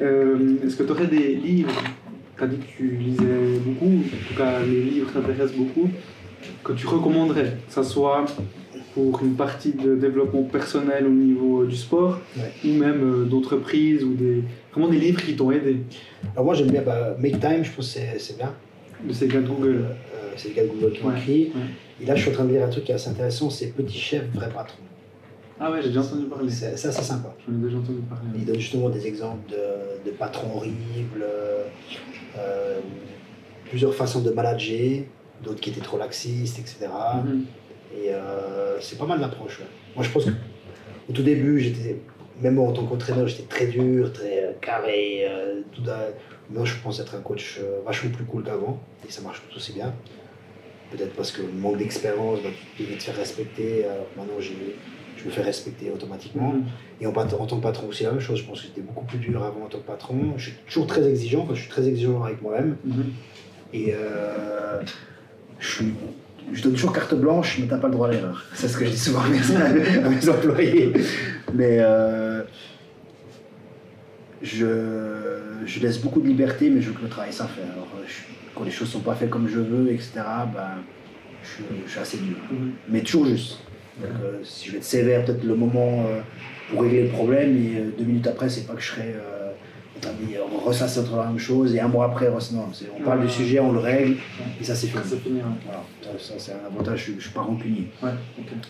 Euh, 0.00 0.56
Est-ce 0.64 0.76
que 0.76 0.82
tu 0.84 0.90
aurais 0.92 1.06
des 1.06 1.34
livres? 1.36 1.70
Tu 2.36 2.44
as 2.44 2.46
dit 2.46 2.56
que 2.56 2.76
tu 2.76 2.96
lisais 2.96 3.58
beaucoup, 3.64 3.86
en 3.98 4.28
tout 4.28 4.34
cas 4.36 4.60
les 4.64 4.82
livres 4.82 5.12
t'intéressent 5.12 5.52
beaucoup, 5.56 5.88
que 6.64 6.72
tu 6.72 6.86
recommanderais, 6.86 7.56
que 7.68 7.72
ce 7.74 7.82
soit 7.82 8.24
pour 8.94 9.20
une 9.22 9.34
partie 9.34 9.72
de 9.72 9.94
développement 9.96 10.42
personnel 10.42 11.06
au 11.06 11.10
niveau 11.10 11.64
du 11.64 11.76
sport, 11.76 12.20
Ouais. 12.36 12.52
ou 12.64 12.74
même 12.74 13.00
euh, 13.02 13.24
d'entreprise, 13.24 14.02
ou 14.04 14.14
des, 14.14 14.42
vraiment 14.72 14.88
des 14.88 14.98
livres 14.98 15.22
qui 15.22 15.34
t'ont 15.36 15.50
aidé, 15.50 15.76
Alors 16.32 16.44
moi 16.46 16.54
j'aime 16.54 16.70
bien 16.70 16.82
bah, 16.82 17.16
Make 17.18 17.38
Time, 17.40 17.62
je 17.62 17.70
pense 17.70 17.92
que 17.94 18.00
c'est- 18.00 18.18
c'est 18.18 18.36
bien. 18.36 18.52
de 19.06 19.12
ces 19.12 19.26
gars 19.28 19.40
de 19.40 19.48
Google? 19.48 19.84
Euh, 20.14 20.32
c'est 20.36 20.48
les 20.48 20.54
gars 20.54 20.62
de 20.62 20.68
Google 20.68 20.92
qui 20.92 21.02
Ouais, 21.04 21.12
écrit. 21.18 21.42
ouais. 21.54 22.02
Et 22.02 22.06
là 22.06 22.14
je 22.14 22.22
suis 22.22 22.30
en 22.30 22.34
train 22.34 22.44
de 22.44 22.52
lire 22.52 22.64
un 22.64 22.68
truc 22.68 22.84
qui 22.84 22.92
est 22.92 22.94
assez 22.94 23.10
intéressant, 23.10 23.50
c'est 23.50 23.68
Petit 23.74 23.98
Chef, 23.98 24.24
Vrai 24.34 24.48
Patron. 24.54 24.78
Ah 25.60 25.70
ouais, 25.70 25.80
j'ai 25.82 25.88
déjà 25.88 26.00
entendu 26.00 26.24
parler. 26.26 26.50
C'est 26.50 26.76
c'est 26.76 26.88
assez 26.88 27.02
sympa. 27.02 27.34
J'en 27.46 27.54
ai 27.54 27.62
déjà 27.62 27.76
entendu 27.78 28.00
parler. 28.08 28.28
Il 28.34 28.44
donne 28.44 28.58
justement 28.58 28.88
des 28.88 29.06
exemples 29.06 29.50
de, 29.50 30.10
de 30.10 30.16
patrons 30.16 30.56
horribles, 30.56 31.24
euh, 32.38 32.80
plusieurs 33.68 33.94
façons 33.94 34.20
de 34.20 34.30
manager, 34.30 35.04
d'autres 35.42 35.60
qui 35.60 35.70
étaient 35.70 35.80
trop 35.80 35.98
laxistes, 35.98 36.58
etc. 36.58 36.88
Et 37.94 38.08
euh, 38.12 38.80
c'est 38.80 38.98
pas 38.98 39.06
mal 39.06 39.20
l'approche. 39.20 39.60
ouais. 39.60 39.66
Moi, 39.94 40.04
je 40.04 40.10
pense 40.10 40.24
qu'au 40.24 41.12
tout 41.12 41.22
début, 41.22 41.60
j'étais, 41.60 41.98
même 42.40 42.58
en 42.58 42.72
tant 42.72 42.84
qu'entraîneur, 42.86 43.28
j'étais 43.28 43.42
très 43.44 43.66
dur, 43.66 44.12
très 44.12 44.44
euh, 44.44 44.52
carré. 44.60 45.26
euh, 45.28 45.60
tout 45.72 45.82
d'un- 45.82 45.98
Maintenant, 46.48 46.64
je 46.66 46.74
pense 46.82 46.98
être 47.00 47.14
un 47.14 47.20
coach 47.20 47.60
euh, 47.62 47.80
vachement 47.86 48.10
plus 48.10 48.24
cool 48.24 48.42
qu'avant, 48.42 48.80
et 49.08 49.10
ça 49.12 49.22
marche 49.22 49.42
tout 49.48 49.56
aussi 49.56 49.72
bien. 49.72 49.94
Peut-être 50.90 51.14
parce 51.14 51.30
que 51.32 51.40
le 51.42 51.52
manque 51.52 51.78
d'expérience, 51.78 52.40
bah, 52.42 52.50
tu 52.76 52.82
devais 52.82 52.96
te 52.96 53.02
faire 53.04 53.16
respecter. 53.16 53.84
Alors 53.84 54.06
que 54.12 54.18
maintenant, 54.18 54.40
j'ai- 54.40 54.76
je 55.16 55.24
me 55.24 55.30
fais 55.30 55.42
respecter 55.42 55.90
automatiquement. 55.90 56.52
Mhm. 56.52 56.62
Et 57.00 57.06
en, 57.06 57.12
tant 57.12 57.56
que 57.56 57.62
patron 57.62 57.88
aussi, 57.88 58.04
la 58.04 58.10
même 58.12 58.20
chose. 58.20 58.38
Je 58.40 58.44
pense 58.44 58.60
que 58.60 58.66
j'étais 58.66 58.80
beaucoup 58.80 59.04
plus 59.04 59.18
dur 59.18 59.42
avant 59.42 59.64
en 59.64 59.68
tant 59.68 59.78
que 59.78 59.86
patron. 59.86 60.34
Je 60.36 60.44
suis 60.50 60.52
toujours 60.66 60.86
très 60.86 61.08
exigeant, 61.08 61.42
enfin, 61.42 61.54
je 61.54 61.60
suis 61.60 61.70
très 61.70 61.86
exigeant 61.88 62.22
avec 62.22 62.40
moi-même. 62.42 62.76
Mhm. 62.84 63.04
Et 63.74 63.92
euh, 63.94 64.80
je, 65.58 65.68
suis- 65.68 65.94
je 66.52 66.62
donne 66.62 66.72
toujours 66.72 66.92
carte 66.92 67.14
blanche, 67.14 67.58
mais 67.60 67.66
t'as 67.66 67.78
pas 67.78 67.88
le 67.88 67.94
droit 67.94 68.08
à 68.08 68.12
l'erreur. 68.12 68.44
C'est 68.54 68.68
ce 68.68 68.76
que 68.76 68.84
je 68.84 68.90
dis 68.90 68.98
souvent 68.98 69.20
à 69.22 69.28
mes, 69.28 69.38
à 70.04 70.08
mes 70.08 70.28
employés. 70.28 70.92
Mais 71.54 71.78
euh, 71.80 72.42
je, 74.42 75.38
je 75.66 75.80
laisse 75.80 75.98
beaucoup 76.00 76.20
de 76.20 76.26
liberté, 76.26 76.70
mais 76.70 76.80
je 76.80 76.88
veux 76.90 76.94
que 76.96 77.02
le 77.02 77.08
travail 77.08 77.32
soit 77.32 77.46
fait. 77.46 77.62
Alors, 77.62 77.88
je- 78.06 78.32
quand 78.54 78.64
les 78.64 78.70
choses 78.70 78.88
sont 78.90 79.00
pas 79.00 79.14
faites 79.14 79.30
comme 79.30 79.48
je 79.48 79.58
veux, 79.60 79.90
etc., 79.90 80.10
ben, 80.52 80.82
je, 81.42 81.62
je 81.86 81.90
suis 81.90 82.00
assez 82.00 82.18
dur. 82.18 82.36
Mhm. 82.50 82.72
Mais 82.88 83.00
toujours 83.00 83.26
juste. 83.26 83.58
Donc, 84.00 84.10
euh, 84.22 84.38
si 84.42 84.66
je 84.66 84.72
vais 84.72 84.78
être 84.78 84.84
sévère, 84.84 85.24
peut-être 85.24 85.44
le 85.44 85.54
moment 85.54 86.06
euh, 86.06 86.20
pour 86.70 86.82
régler 86.82 87.04
le 87.04 87.08
problème, 87.10 87.56
et 87.56 87.78
euh, 87.78 87.90
deux 87.96 88.04
minutes 88.04 88.26
après, 88.26 88.48
c'est 88.48 88.66
pas 88.66 88.74
que 88.74 88.80
je 88.80 88.92
serai 88.92 89.14
on 90.52 90.58
ressasse 90.58 90.98
entre 90.98 91.16
la 91.16 91.26
même 91.26 91.38
chose 91.38 91.74
et 91.74 91.80
un 91.80 91.88
mois 91.88 92.06
après, 92.06 92.28
non, 92.28 92.68
on 92.98 93.02
parle 93.04 93.22
du 93.22 93.28
sujet, 93.28 93.60
on 93.60 93.72
le 93.72 93.78
règle 93.78 94.16
et 94.60 94.64
ça 94.64 94.74
c'est 94.74 94.88
fini. 94.88 95.02
C'est 95.06 95.20
fini, 95.20 95.40
voilà. 95.64 95.84
Ça, 96.18 96.34
c'est 96.38 96.52
un 96.52 96.66
avantage, 96.66 97.06
je 97.06 97.12
ne 97.12 97.20
suis 97.20 97.30
pas 97.30 97.42
rancunier. 97.42 97.88
Ouais, 98.02 98.10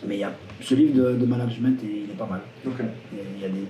Mais 0.07 0.19
y 0.19 0.25
a, 0.25 0.33
ce 0.61 0.75
livre 0.75 0.95
de, 0.95 1.13
de 1.13 1.27
management, 1.27 1.79
il 1.83 2.11
est 2.11 2.19
pas 2.19 2.27
mal. 2.27 2.41
Okay. 2.67 2.85
Il 3.13 3.41
y 3.41 3.45
a 3.45 3.49
des, 3.49 3.67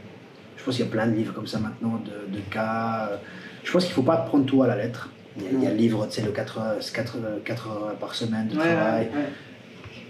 je 0.57 0.65
pense 0.65 0.77
qu'il 0.77 0.85
y 0.85 0.89
a 0.89 0.91
plein 0.91 1.07
de 1.07 1.15
livres 1.15 1.33
comme 1.33 1.47
ça 1.47 1.59
maintenant, 1.59 2.03
de, 2.05 2.37
de 2.37 2.41
cas. 2.51 3.11
Je 3.65 3.71
pense 3.73 3.85
qu'il 3.85 3.93
ne 3.93 3.95
faut 3.95 4.03
pas 4.03 4.17
prendre 4.17 4.45
tout 4.45 4.63
à 4.63 4.67
la 4.67 4.77
lettre. 4.77 5.11
Il 5.39 5.63
y 5.63 5.67
a, 5.67 5.71
le 5.71 5.77
livre, 5.77 6.07
tu 6.07 6.17
sais, 6.17 6.23
le 6.23 6.31
4 6.33 6.59
heures, 6.59 6.77
4, 6.93 7.17
4 7.45 7.69
heures 7.69 7.95
par 7.99 8.15
semaine 8.15 8.49
de 8.49 8.55
travail. 8.55 9.09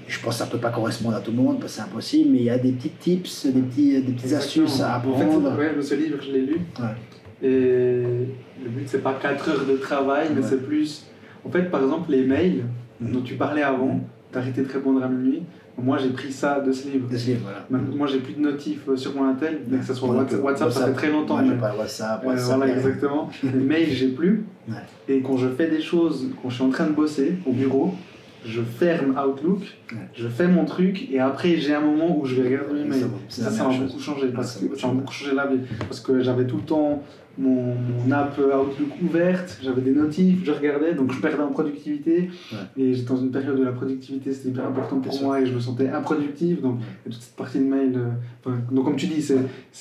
Je 0.06 0.20
pense 0.20 0.34
que 0.34 0.38
ça 0.38 0.46
ne 0.46 0.50
peut 0.50 0.58
pas 0.58 0.70
correspondre 0.70 1.16
à 1.16 1.20
tout 1.20 1.30
le 1.30 1.36
monde, 1.36 1.60
parce 1.60 1.72
que 1.72 1.76
c'est 1.78 1.84
impossible, 1.84 2.30
mais 2.30 2.38
il 2.38 2.44
y 2.44 2.50
a 2.50 2.58
des 2.58 2.72
petits 2.72 2.90
tips, 2.90 3.46
des, 3.46 3.60
petits, 3.60 4.02
des 4.02 4.12
petites 4.12 4.32
astuces 4.32 4.80
à 4.80 4.96
apprendre. 4.96 5.50
En 5.50 5.56
fait, 5.56 5.82
ce 5.82 5.94
livre, 5.94 6.18
je 6.20 6.32
l'ai 6.32 6.40
lu. 6.40 6.60
Et 7.42 8.02
le 8.62 8.68
but, 8.68 8.84
c'est 8.86 9.02
pas 9.02 9.14
4 9.20 9.48
heures 9.48 9.66
de 9.66 9.76
travail, 9.76 10.28
mais 10.34 10.42
c'est 10.42 10.64
plus. 10.64 11.06
En 11.44 11.50
fait, 11.50 11.70
par 11.70 11.82
exemple, 11.82 12.10
les 12.12 12.24
mails 12.24 12.64
mhm. 13.00 13.12
dont 13.12 13.20
tu 13.20 13.34
parlais 13.34 13.62
avant, 13.62 14.00
tu 14.30 14.38
arrêté 14.38 14.62
de 14.62 14.72
répondre 14.72 15.02
à 15.02 15.08
minuit. 15.08 15.42
Moi, 15.78 15.96
j'ai 15.98 16.10
pris 16.10 16.30
ça 16.30 16.60
de 16.60 16.70
ce 16.70 16.88
livre. 16.88 17.08
De 17.08 17.16
ce 17.16 17.28
livre, 17.28 17.40
voilà. 17.42 17.82
Moi, 17.82 18.06
j'ai 18.06 18.18
plus 18.18 18.34
de 18.34 18.40
notifs 18.40 18.88
euh, 18.88 18.96
sur 18.96 19.14
mon 19.16 19.24
Intel, 19.24 19.62
mais 19.68 19.78
que 19.78 19.84
ce 19.84 19.94
soit 19.94 20.10
WhatsApp, 20.10 20.70
ça 20.70 20.86
fait 20.86 20.92
très 20.92 21.10
longtemps. 21.10 21.38
Moi, 21.38 21.54
mais... 21.54 21.60
pas 21.60 21.74
WhatsApp, 21.74 22.24
WhatsApp. 22.24 22.58
voilà, 22.58 22.76
exactement. 22.76 23.30
les 23.42 23.50
mails, 23.52 23.90
j'ai 23.90 24.08
plus. 24.08 24.44
Et 25.08 25.20
quand 25.20 25.36
je 25.36 25.48
fais 25.48 25.68
des 25.68 25.80
choses, 25.80 26.28
quand 26.40 26.50
je 26.50 26.54
suis 26.56 26.64
en 26.64 26.70
train 26.70 26.86
de 26.86 26.92
bosser 26.92 27.34
au 27.46 27.52
bureau, 27.52 27.94
je 28.44 28.60
ferme 28.62 29.16
Outlook, 29.16 29.62
je 30.14 30.28
fais 30.28 30.48
mon 30.48 30.64
truc, 30.64 31.10
et 31.10 31.20
après, 31.20 31.56
j'ai 31.56 31.74
un 31.74 31.80
moment 31.80 32.18
où 32.18 32.24
je 32.24 32.34
vais 32.34 32.48
regarder 32.48 32.74
mes 32.74 32.88
mails. 32.88 33.06
Ça, 33.28 33.50
ça 33.50 33.68
m'a 33.68 33.76
beaucoup 33.76 34.00
changé. 34.00 34.28
Parce 34.28 34.56
que, 34.56 34.76
ça 34.76 34.88
m'a 34.88 34.94
beaucoup 34.94 35.12
changé 35.12 35.34
la 35.34 35.46
vie. 35.46 35.60
Parce 35.80 36.00
que 36.00 36.22
j'avais 36.22 36.46
tout 36.46 36.56
le 36.56 36.62
temps 36.62 37.02
mon, 37.38 37.74
app 38.10 38.38
Outlook 38.38 38.90
ouverte, 39.02 39.58
j'avais 39.62 39.80
des 39.80 39.92
notifs, 39.92 40.44
je 40.44 40.52
regardais, 40.52 40.94
donc 40.94 41.12
je 41.12 41.20
perdais 41.20 41.42
en 41.42 41.48
productivité. 41.48 42.30
Et 42.76 42.94
j'étais 42.94 43.08
dans 43.08 43.20
une 43.20 43.30
période 43.30 43.58
de 43.58 43.64
la 43.64 43.72
productivité, 43.72 44.32
c'était 44.32 44.50
hyper 44.50 44.66
important 44.66 45.00
pour 45.00 45.22
moi 45.22 45.40
et 45.40 45.46
je 45.46 45.52
me 45.52 45.60
sentais 45.60 45.88
improductif. 45.88 46.60
Donc, 46.60 46.80
toute 47.04 47.14
cette 47.14 47.36
partie 47.36 47.58
de 47.58 47.64
mail. 47.64 47.96
Euh, 47.96 48.50
donc, 48.70 48.84
comme 48.84 48.96
tu 48.96 49.06
dis, 49.06 49.26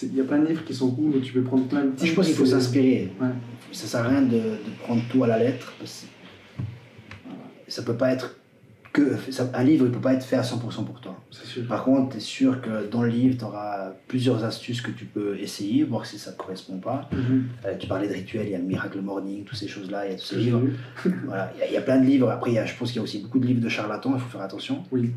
il 0.03 0.15
y 0.15 0.21
a 0.21 0.23
plein 0.23 0.39
de 0.39 0.47
livres 0.47 0.63
qui 0.63 0.73
sont 0.73 0.91
cool, 0.91 1.15
où 1.15 1.19
tu 1.19 1.33
peux 1.33 1.41
prendre 1.41 1.65
plein 1.65 1.85
de 1.85 1.91
tips. 1.91 2.09
Je 2.09 2.15
pense 2.15 2.25
qu'il 2.27 2.35
faut 2.35 2.45
s'inspirer. 2.45 3.11
Ça 3.71 3.87
sert 3.87 4.05
à 4.05 4.09
rien 4.09 4.21
de, 4.21 4.37
de, 4.37 4.71
prendre 4.83 5.01
tout 5.09 5.23
à 5.23 5.27
la 5.27 5.39
lettre. 5.39 5.73
Parce 5.79 6.05
que 7.65 7.71
ça 7.71 7.83
peut 7.83 7.95
pas 7.95 8.11
être 8.11 8.35
que 8.93 9.15
un 9.53 9.63
livre 9.63 9.85
ne 9.85 9.89
peut 9.89 10.01
pas 10.01 10.13
être 10.13 10.23
fait 10.23 10.35
à 10.35 10.41
100% 10.41 10.85
pour 10.85 10.99
toi. 10.99 11.17
Par 11.67 11.83
contre, 11.83 12.11
tu 12.11 12.17
es 12.17 12.19
sûr 12.19 12.61
que 12.61 12.89
dans 12.89 13.03
le 13.03 13.09
livre, 13.09 13.37
tu 13.37 13.45
auras 13.45 13.91
plusieurs 14.07 14.43
astuces 14.43 14.81
que 14.81 14.91
tu 14.91 15.05
peux 15.05 15.37
essayer, 15.39 15.83
voir 15.83 16.05
si 16.05 16.17
ça 16.17 16.31
ne 16.31 16.35
te 16.35 16.41
correspond 16.41 16.77
pas. 16.77 17.09
Mhm. 17.13 17.47
Euh, 17.65 17.77
tu 17.77 17.87
parlais 17.87 18.07
de 18.07 18.13
rituels, 18.13 18.47
il 18.47 18.51
y 18.51 18.55
a 18.55 18.57
le 18.57 18.65
Miracle 18.65 18.99
Morning, 18.99 19.45
toutes 19.45 19.57
ces 19.57 19.67
choses-là, 19.67 20.05
il 20.07 20.11
y 20.11 20.15
a 20.15 20.17
tous 20.17 20.25
ces 20.25 20.35
livres. 20.35 20.61
voilà, 21.25 21.53
il 21.65 21.73
y, 21.73 21.77
a 21.77 21.81
plein 21.81 21.99
de 21.99 22.05
livres. 22.05 22.29
Après, 22.29 22.51
je 22.51 22.77
pense 22.77 22.89
qu'il 22.89 22.97
y 22.97 22.99
a 22.99 23.03
aussi 23.03 23.19
beaucoup 23.19 23.39
de 23.39 23.45
livres 23.45 23.61
de 23.61 23.69
charlatans, 23.69 24.11
il 24.13 24.19
faut 24.19 24.29
faire 24.29 24.41
attention. 24.41 24.83
Oui. 24.91 25.11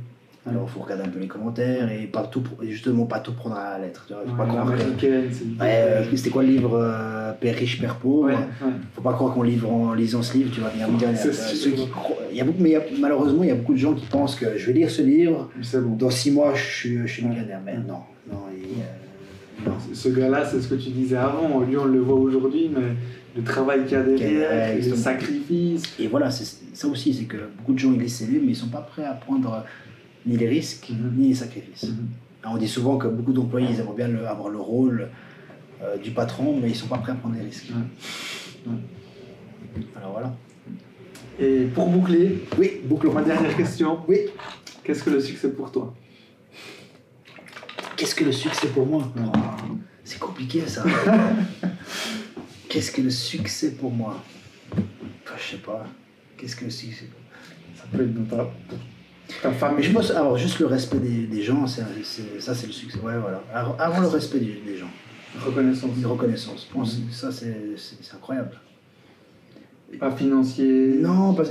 Alors, 0.46 0.68
il 0.68 0.70
faut 0.70 0.80
regarder 0.80 1.04
un 1.04 1.08
peu 1.08 1.18
les 1.18 1.26
commentaires 1.26 1.90
et 1.90 2.06
pas 2.06 2.24
tout, 2.24 2.42
justement 2.60 3.06
pas 3.06 3.20
tout 3.20 3.32
prendre 3.32 3.56
à 3.56 3.78
la 3.78 3.86
lettre. 3.86 4.06
Faut 4.26 4.34
pas 4.34 4.44
croire 4.44 4.72
que... 5.00 5.06
Euh, 5.62 6.04
c'était 6.14 6.28
quoi 6.28 6.42
le 6.42 6.50
livre 6.50 6.78
euh, 6.78 7.32
Père 7.32 7.56
riche, 7.56 7.80
Père 7.80 7.96
pauvre 7.96 8.26
ouais, 8.26 8.36
faut 8.94 9.00
pas 9.00 9.14
croire 9.14 9.32
qu'en 9.32 9.40
en 9.40 9.94
lisant 9.94 10.22
ce 10.22 10.36
livre, 10.36 10.50
tu 10.52 10.60
vas 10.60 10.68
venir 10.68 10.90
millionnaire. 10.90 11.18
il 12.30 12.36
y 12.36 12.40
a 12.42 12.44
beaucoup, 12.44 12.62
mais 12.62 12.78
malheureusement, 13.00 13.42
il 13.42 13.48
y 13.48 13.52
a 13.52 13.54
beaucoup 13.54 13.72
de 13.72 13.78
gens 13.78 13.94
qui 13.94 14.04
pensent 14.04 14.36
que 14.36 14.58
je 14.58 14.66
vais 14.66 14.74
lire 14.74 14.90
ce 14.90 15.00
livre, 15.00 15.50
dans 15.98 16.10
six 16.10 16.30
mois, 16.30 16.52
je 16.54 16.62
suis, 16.62 16.98
je 16.98 17.06
suis 17.06 17.24
millionnaire. 17.24 17.60
Mais 17.64 17.78
non, 17.78 18.00
non, 18.30 18.42
euh, 18.50 19.66
non. 19.66 19.72
Ce 19.94 20.10
gars-là, 20.10 20.44
c'est 20.44 20.60
ce 20.60 20.68
que 20.68 20.74
tu 20.74 20.90
disais 20.90 21.16
avant. 21.16 21.60
Lui, 21.60 21.78
on 21.78 21.86
le 21.86 22.00
voit 22.00 22.16
aujourd'hui, 22.16 22.70
mais 22.74 22.94
le 23.34 23.42
travail 23.42 23.84
qu'il 23.84 23.92
y 23.92 23.96
a 23.96 24.02
derrière, 24.02 24.76
le 24.76 24.94
sacrifice. 24.94 25.84
Et 25.98 26.06
voilà, 26.06 26.30
ça 26.30 26.88
aussi, 26.88 27.14
c'est 27.14 27.24
que 27.24 27.38
beaucoup 27.56 27.72
de 27.72 27.78
gens 27.78 27.94
ils 27.94 28.00
lisent 28.00 28.16
ces 28.16 28.26
livres, 28.26 28.42
mais 28.44 28.52
ils 28.52 28.56
sont 28.56 28.68
pas 28.68 28.82
prêts 28.82 29.06
à 29.06 29.14
prendre 29.14 29.64
ni 30.26 30.36
les 30.36 30.48
risques, 30.48 30.90
mhm. 30.90 31.14
ni 31.16 31.28
les 31.28 31.34
sacrifices. 31.34 31.84
Mhm. 31.84 32.08
On 32.46 32.56
dit 32.56 32.68
souvent 32.68 32.98
que 32.98 33.08
beaucoup 33.08 33.32
d'employés 33.32 33.68
ils 33.70 33.80
aimeraient 33.80 33.96
bien 33.96 34.24
avoir 34.26 34.48
le 34.48 34.58
rôle 34.58 35.08
euh, 35.82 35.96
du 35.96 36.10
patron, 36.10 36.58
mais 36.60 36.68
ils 36.68 36.72
ne 36.72 36.76
sont 36.76 36.88
pas 36.88 36.98
prêts 36.98 37.12
à 37.12 37.14
prendre 37.14 37.34
des 37.34 37.42
risques. 37.42 37.70
Alors 39.96 40.12
voilà. 40.12 40.36
Et 41.38 41.64
pour 41.74 41.88
boucler, 41.88 42.44
oui, 42.58 42.80
bouclons. 42.84 43.12
ma 43.12 43.22
dernière 43.22 43.56
question. 43.56 43.98
Oui. 44.06 44.18
Qu'est-ce 44.84 45.02
que 45.02 45.10
le 45.10 45.20
succès 45.20 45.50
pour 45.50 45.72
toi? 45.72 45.94
Qu'est-ce 47.96 48.14
que 48.14 48.24
le 48.24 48.32
succès 48.32 48.68
pour 48.68 48.86
moi? 48.86 49.10
C'est 50.04 50.18
compliqué 50.18 50.66
ça. 50.66 50.84
Qu'est-ce 52.68 52.92
que 52.92 53.00
le 53.00 53.10
succès 53.10 53.72
pour 53.72 53.90
moi? 53.90 54.22
Je 54.76 55.50
sais 55.50 55.62
pas. 55.62 55.86
Qu'est-ce 56.36 56.56
que 56.56 56.66
le 56.66 56.70
succès? 56.70 57.08
Ça 57.76 57.84
peut 57.90 58.04
être 58.04 58.14
pas 59.42 59.72
mais 59.74 59.82
je 59.82 59.92
pense, 59.92 60.10
alors 60.10 60.36
juste 60.36 60.58
le 60.58 60.66
respect 60.66 60.98
des, 60.98 61.26
des 61.26 61.42
gens, 61.42 61.66
c'est, 61.66 61.82
ça 62.40 62.54
c'est 62.54 62.66
le 62.66 62.72
succès. 62.72 62.98
Ouais, 62.98 63.14
voilà. 63.18 63.42
Avant 63.78 64.00
le 64.00 64.08
respect 64.08 64.38
des, 64.38 64.60
des 64.64 64.76
gens. 64.76 64.90
Reconnaissance. 65.38 65.90
reconnaissance. 66.04 66.66
Je 66.68 66.74
pense, 66.74 66.98
Ça 67.10 67.32
c'est, 67.32 67.56
c'est, 67.76 68.14
incroyable. 68.14 68.52
Pas 69.98 70.10
financier. 70.10 70.96
Non, 71.00 71.34
pas, 71.34 71.44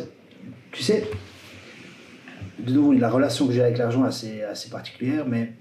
tu 0.71 0.83
sais, 0.83 1.09
de 2.59 2.73
nouveau, 2.73 2.93
la 2.93 3.09
relation 3.09 3.47
que 3.47 3.53
j'ai 3.53 3.61
avec 3.61 3.77
l'argent 3.77 4.03
est 4.05 4.07
assez, 4.07 4.41
assez 4.43 4.69
particulière, 4.69 5.25
mais 5.27 5.53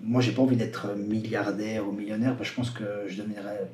moi 0.00 0.20
j'ai 0.20 0.32
pas 0.32 0.42
envie 0.42 0.56
d'être 0.56 0.94
milliardaire 0.96 1.86
ou 1.88 1.92
millionnaire, 1.92 2.36
parce 2.36 2.50
que 2.50 2.54
je 2.54 2.56
pense 2.56 2.70
que 2.70 2.84
je 3.06 3.22
deviendrais. 3.22 3.70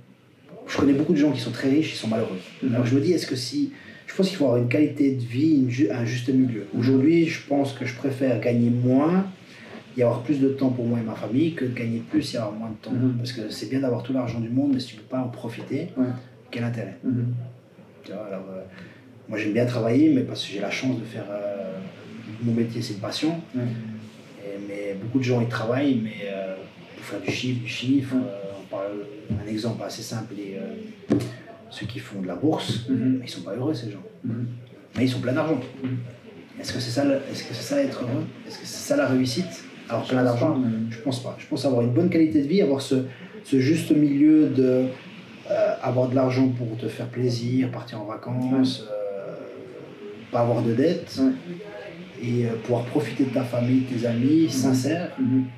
Je 0.67 0.77
connais 0.77 0.93
beaucoup 0.93 1.13
de 1.13 1.19
gens 1.19 1.33
qui 1.33 1.41
sont 1.41 1.51
très 1.51 1.69
riches, 1.69 1.95
ils 1.95 1.97
sont 1.97 2.09
malheureux. 2.09 2.39
Mhm. 2.63 2.75
Alors 2.75 2.87
je 2.87 2.95
me 2.95 3.01
dis, 3.01 3.13
est-ce 3.13 3.27
que 3.27 3.37
si 3.37 3.73
je 4.13 4.17
pense 4.19 4.29
qu'il 4.29 4.37
faut 4.37 4.45
avoir 4.45 4.61
une 4.61 4.69
qualité 4.69 5.13
de 5.13 5.23
vie, 5.23 5.65
un 5.91 6.05
juste 6.05 6.29
milieu. 6.29 6.67
Aujourd'hui, 6.79 7.25
je 7.27 7.47
pense 7.49 7.73
que 7.73 7.87
je 7.87 7.95
préfère 7.95 8.41
gagner 8.41 8.69
moins 8.69 9.25
y 9.97 10.03
avoir 10.03 10.23
plus 10.23 10.39
de 10.39 10.51
temps 10.51 10.69
pour 10.69 10.87
moi 10.87 10.99
et 10.99 11.03
ma 11.03 11.15
famille 11.15 11.55
que 11.55 11.65
de 11.65 11.73
gagner 11.73 12.03
plus 12.11 12.35
et 12.35 12.37
avoir 12.37 12.53
moins 12.53 12.69
de 12.69 12.75
temps. 12.75 12.91
Mhm. 12.91 13.15
Parce 13.17 13.33
que 13.33 13.49
c'est 13.49 13.71
bien 13.71 13.81
d'avoir 13.81 14.03
tout 14.03 14.13
l'argent 14.13 14.41
du 14.41 14.51
monde, 14.51 14.73
mais 14.75 14.81
si 14.81 14.89
tu 14.89 14.97
ne 14.97 15.01
peux 15.01 15.07
pas 15.07 15.21
en 15.21 15.29
profiter, 15.29 15.89
quel 16.51 16.63
intérêt? 16.65 16.99
Mhm. 17.03 17.33
alors, 18.11 18.45
euh, 18.51 18.63
Moi 19.31 19.39
j'aime 19.39 19.55
bien 19.55 19.65
travailler, 19.65 20.13
mais 20.13 20.23
parce 20.23 20.45
que 20.45 20.53
j'ai 20.53 20.61
la 20.61 20.71
chance 20.71 21.01
de 21.01 21.05
faire 21.05 21.25
euh, 21.31 21.73
mon 22.43 22.53
métier, 22.53 22.83
c'est 22.83 22.95
une 22.95 23.01
passion. 23.01 23.41
mais 23.55 24.95
beaucoup 25.03 25.21
de 25.21 25.25
gens 25.25 25.41
ils 25.41 25.49
travaillent, 25.49 26.01
mais 26.05 26.27
euh, 26.27 26.55
pour 26.97 27.05
faire 27.07 27.21
du 27.23 27.31
chiffre, 27.31 27.63
du 27.63 27.69
chiffre. 27.69 28.15
on 28.61 28.67
parle 28.67 29.07
un 29.43 29.49
exemple 29.51 29.83
assez 29.83 30.03
simple 30.03 30.35
ceux 31.73 31.87
qui 31.87 31.99
font 31.99 32.21
de 32.21 32.27
la 32.27 32.37
bourse, 32.37 32.87
mhm. 32.89 33.21
ils 33.25 33.29
sont 33.29 33.41
pas 33.41 33.55
heureux 33.57 33.75
ces 33.75 33.91
gens. 33.91 34.03
Mhm. 34.25 34.47
Mais 34.97 35.05
ils 35.05 35.09
sont 35.09 35.21
pleins 35.21 35.33
d'argent. 35.33 35.59
Mhm. 35.83 35.97
Est-ce 36.61 36.73
que 36.73 36.81
c'est 36.81 36.91
ça, 36.91 37.05
est-ce 37.31 37.45
que 37.45 37.55
c'est 37.55 37.63
ça 37.63 37.83
être 37.83 38.03
heureux? 38.03 38.25
Est-ce 38.47 38.59
que 38.59 38.67
c'est 38.67 38.89
ça 38.89 38.97
la 38.97 39.07
réussite? 39.07 39.65
Alors 39.89 40.07
plein 40.07 40.23
d'argent, 40.23 40.61
je 40.91 40.99
pense 40.99 41.23
pas. 41.23 41.35
Je 41.39 41.47
pense 41.47 41.65
avoir 41.65 41.83
une 41.83 41.93
bonne 41.93 42.11
qualité 42.11 42.43
de 42.43 42.47
vie, 42.47 42.63
avoir 42.63 42.81
ce, 42.81 43.07
ce 43.45 43.59
juste 43.59 43.91
milieu 43.91 44.49
de 44.49 44.87
euh, 45.51 45.75
avoir 45.83 46.09
de 46.09 46.15
l'argent 46.15 46.49
pour 46.49 46.77
te 46.77 46.87
faire 46.89 47.09
plaisir, 47.09 47.71
partir 47.71 48.01
en 48.01 48.05
vacances, 48.05 48.87
euh, 48.91 49.35
pas 50.31 50.41
avoir 50.41 50.63
de 50.63 50.75
dettes. 50.75 51.21
Et 52.23 52.47
euh, 52.47 52.51
pouvoir 52.63 52.85
profiter 52.85 53.25
de 53.25 53.31
ta 53.31 53.43
famille, 53.43 53.81
de 53.81 53.99
tes 53.99 54.07
amis, 54.07 54.49
sincères, 54.49 55.11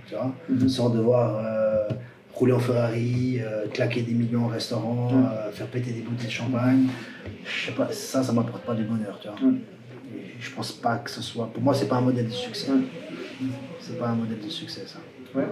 tu 0.06 0.14
vois, 0.14 0.32
sans 0.68 0.88
devoir 0.88 1.44
rouler 2.34 2.52
en 2.52 2.58
Ferrari, 2.58 3.38
euh, 3.40 3.66
claquer 3.68 4.02
des 4.02 4.12
millions 4.12 4.46
au 4.46 4.48
restaurant, 4.48 5.10
euh, 5.12 5.50
faire 5.52 5.66
péter 5.68 5.92
des 5.92 6.00
bouteilles 6.00 6.26
de 6.26 6.32
champagne. 6.32 6.86
Je 7.44 7.66
sais 7.66 7.72
pas, 7.72 7.90
ça, 7.92 8.22
ça 8.22 8.32
m'apporte 8.32 8.64
pas 8.64 8.74
du 8.74 8.82
bonheur, 8.82 9.18
tu 9.20 9.28
vois. 9.28 9.52
Et 10.14 10.34
je 10.40 10.50
pense 10.50 10.72
pas 10.72 10.96
que 10.96 11.10
ce 11.10 11.22
soit. 11.22 11.46
Pour 11.52 11.62
moi, 11.62 11.74
c'est 11.74 11.88
pas 11.88 11.96
un 11.96 12.00
modèle 12.00 12.26
de 12.26 12.32
succès. 12.32 12.70
C'est 13.80 13.98
pas 13.98 14.08
un 14.08 14.14
modèle 14.14 14.40
de 14.40 14.48
succès, 14.48 14.82
ça. 14.86 14.98
Ouais, 15.34 15.46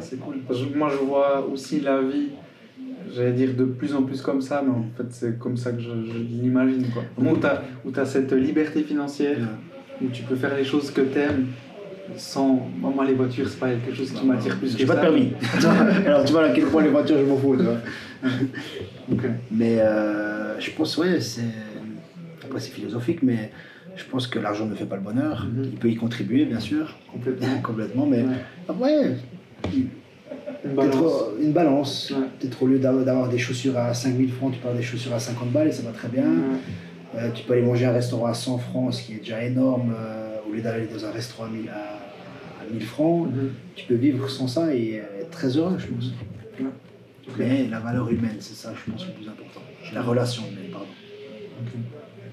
c'est 0.00 0.18
cool. 0.18 0.36
moi, 0.74 0.88
je 0.90 0.96
vois 0.96 1.46
aussi 1.46 1.80
la 1.80 2.00
vie, 2.00 2.30
j'allais 3.14 3.32
dire 3.32 3.54
de 3.54 3.64
plus 3.64 3.94
en 3.94 4.02
plus 4.02 4.22
comme 4.22 4.40
ça, 4.40 4.62
mais 4.64 4.70
en 4.70 4.84
fait, 4.96 5.10
c'est 5.10 5.38
comme 5.38 5.58
ça 5.58 5.72
que 5.72 5.80
je, 5.80 5.90
l'imagine. 5.90 6.86
Quoi. 6.90 7.02
Où 7.18 7.90
tu 7.90 8.00
as, 8.00 8.06
cette 8.06 8.32
liberté 8.32 8.82
financière, 8.82 9.38
où 10.02 10.08
tu 10.08 10.22
peux 10.22 10.36
faire 10.36 10.56
les 10.56 10.64
choses 10.64 10.90
que 10.90 11.02
tu 11.02 11.18
aimes 11.18 11.46
sans. 12.16 12.68
Moi, 12.78 13.04
les 13.04 13.14
voitures, 13.14 13.48
c'est 13.48 13.58
pas 13.58 13.70
quelque 13.70 13.94
chose 13.94 14.12
qui 14.12 14.26
m'attire 14.26 14.56
plus. 14.58 14.76
J'ai 14.76 14.86
pas 14.86 14.96
de 14.96 15.00
permis. 15.00 15.32
Alors, 16.06 16.24
tu 16.24 16.32
vois 16.32 16.44
à 16.44 16.50
quel 16.50 16.64
point 16.66 16.82
les 16.82 16.90
voitures, 16.90 17.18
je 17.18 17.24
m'en 17.24 17.36
fous, 17.36 17.56
tu 17.56 17.62
vois. 17.62 19.30
Mais 19.50 19.78
euh, 19.80 20.58
je 20.60 20.70
pense, 20.70 20.96
ouais, 20.98 21.20
c'est. 21.20 21.42
Après, 22.44 22.60
c'est 22.60 22.70
philosophique, 22.70 23.22
mais 23.22 23.50
je 23.96 24.04
pense 24.04 24.26
que 24.26 24.38
l'argent 24.38 24.66
ne 24.66 24.74
fait 24.74 24.84
pas 24.84 24.96
le 24.96 25.02
bonheur. 25.02 25.46
Mhm. 25.46 25.64
Il 25.64 25.78
peut 25.78 25.88
y 25.88 25.96
contribuer, 25.96 26.44
bien 26.44 26.60
sûr. 26.60 26.96
Complètement. 27.12 27.48
Complètement, 27.62 28.06
mais. 28.06 28.24
Ouais. 28.68 29.16
Une 30.64 30.74
balance. 30.74 31.12
Une 31.40 31.52
balance. 31.52 32.12
Peut-être 32.38 32.62
au 32.62 32.66
lieu 32.66 32.78
d'avoir 32.78 33.28
des 33.28 33.38
chaussures 33.38 33.76
à 33.76 33.94
5000 33.94 34.32
francs, 34.32 34.52
tu 34.52 34.58
peux 34.58 34.68
avoir 34.68 34.80
des 34.80 34.86
chaussures 34.86 35.14
à 35.14 35.18
50 35.18 35.50
balles 35.50 35.68
et 35.68 35.72
ça 35.72 35.82
va 35.82 35.92
très 35.92 36.08
bien. 36.08 36.24
Euh, 37.16 37.30
tu 37.32 37.44
peux 37.44 37.54
aller 37.54 37.62
manger 37.62 37.86
à 37.86 37.90
un 37.90 37.94
restaurant 37.94 38.26
à 38.26 38.34
100 38.34 38.58
francs, 38.58 38.94
ce 38.94 39.02
qui 39.02 39.14
est 39.14 39.18
déjà 39.18 39.42
énorme. 39.42 39.94
Euh, 39.96 40.35
lieu 40.56 40.62
d'aller 40.62 40.86
dans 40.86 41.04
un 41.04 41.10
restaurant 41.10 41.44
à 41.44 42.72
1000, 42.72 42.82
francs, 42.84 43.28
mhm. 43.28 43.50
tu 43.74 43.86
peux 43.86 43.94
vivre 43.94 44.28
sans 44.28 44.48
ça 44.48 44.74
et 44.74 45.02
être 45.20 45.30
très 45.30 45.56
heureux, 45.56 45.76
je 45.78 45.86
pense. 45.86 46.12
Mais 47.38 47.66
la 47.68 47.80
valeur 47.80 48.08
humaine, 48.08 48.36
c'est 48.40 48.54
ça, 48.54 48.72
je 48.74 48.90
pense, 48.90 49.04
le 49.06 49.12
plus 49.12 49.28
important. 49.28 49.60
La 49.92 50.02
relation 50.02 50.42
humaine, 50.50 50.70
pardon. 50.70 50.86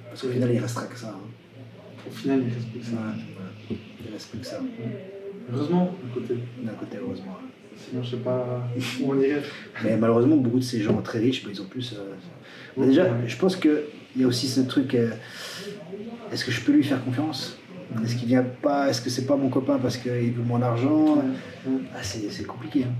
Parce 0.10 0.22
qu'au 0.22 0.30
final, 0.30 0.52
il 0.54 0.60
restera 0.60 0.86
que 0.86 0.98
ça. 0.98 1.10
hein. 1.10 1.28
Au 2.08 2.12
final, 2.12 2.44
il 2.46 2.54
reste 2.54 2.70
plus 2.70 2.80
que 2.80 2.86
ça. 2.86 2.92
Ouais. 3.72 3.78
Il 4.06 4.14
reste 4.14 4.30
plus 4.30 4.40
que 4.40 4.46
ça. 4.46 4.60
Heureusement, 5.52 5.96
à 6.10 6.14
côté. 6.14 6.36
D'un 6.62 6.74
côté, 6.74 6.98
heureusement. 7.02 7.38
Sinon, 7.76 8.04
je 8.04 8.12
sais 8.12 8.18
pas 8.22 8.68
où 9.02 9.12
on 9.12 9.20
irait. 9.20 9.42
Mais 9.84 9.98
malheureusement, 9.98 10.38
beaucoup 10.38 10.60
de 10.60 10.64
ces 10.64 10.82
gens 10.82 11.02
très 11.02 11.20
riches, 11.20 11.44
bah, 11.44 11.50
ils 11.52 11.62
ont 11.62 11.66
plus. 11.66 11.94
euh, 11.94 12.14
bah, 12.78 12.86
déjà, 12.86 13.08
je 13.26 13.36
pense 13.36 13.56
qu'il 13.56 13.82
y 14.18 14.24
a 14.24 14.28
aussi 14.28 14.48
ce 14.48 14.62
truc 14.62 14.94
euh, 14.94 15.10
est-ce 16.32 16.46
que 16.46 16.52
je 16.52 16.62
peux 16.62 16.72
lui 16.72 16.84
faire 16.84 17.04
confiance? 17.04 17.58
Est-ce 18.04 18.16
qu'il 18.16 18.28
vient 18.28 18.46
pas 18.62 18.90
Est-ce 18.90 19.02
que 19.02 19.10
c'est 19.10 19.26
pas 19.26 19.36
mon 19.36 19.50
copain 19.50 19.78
parce 19.82 19.98
qu'il 19.98 20.12
veut 20.34 20.44
mon 20.44 20.62
argent 20.62 21.18
ah, 21.68 22.00
c'est, 22.02 22.30
c'est 22.32 22.44
compliqué. 22.46 22.86
Hein. 22.86 22.94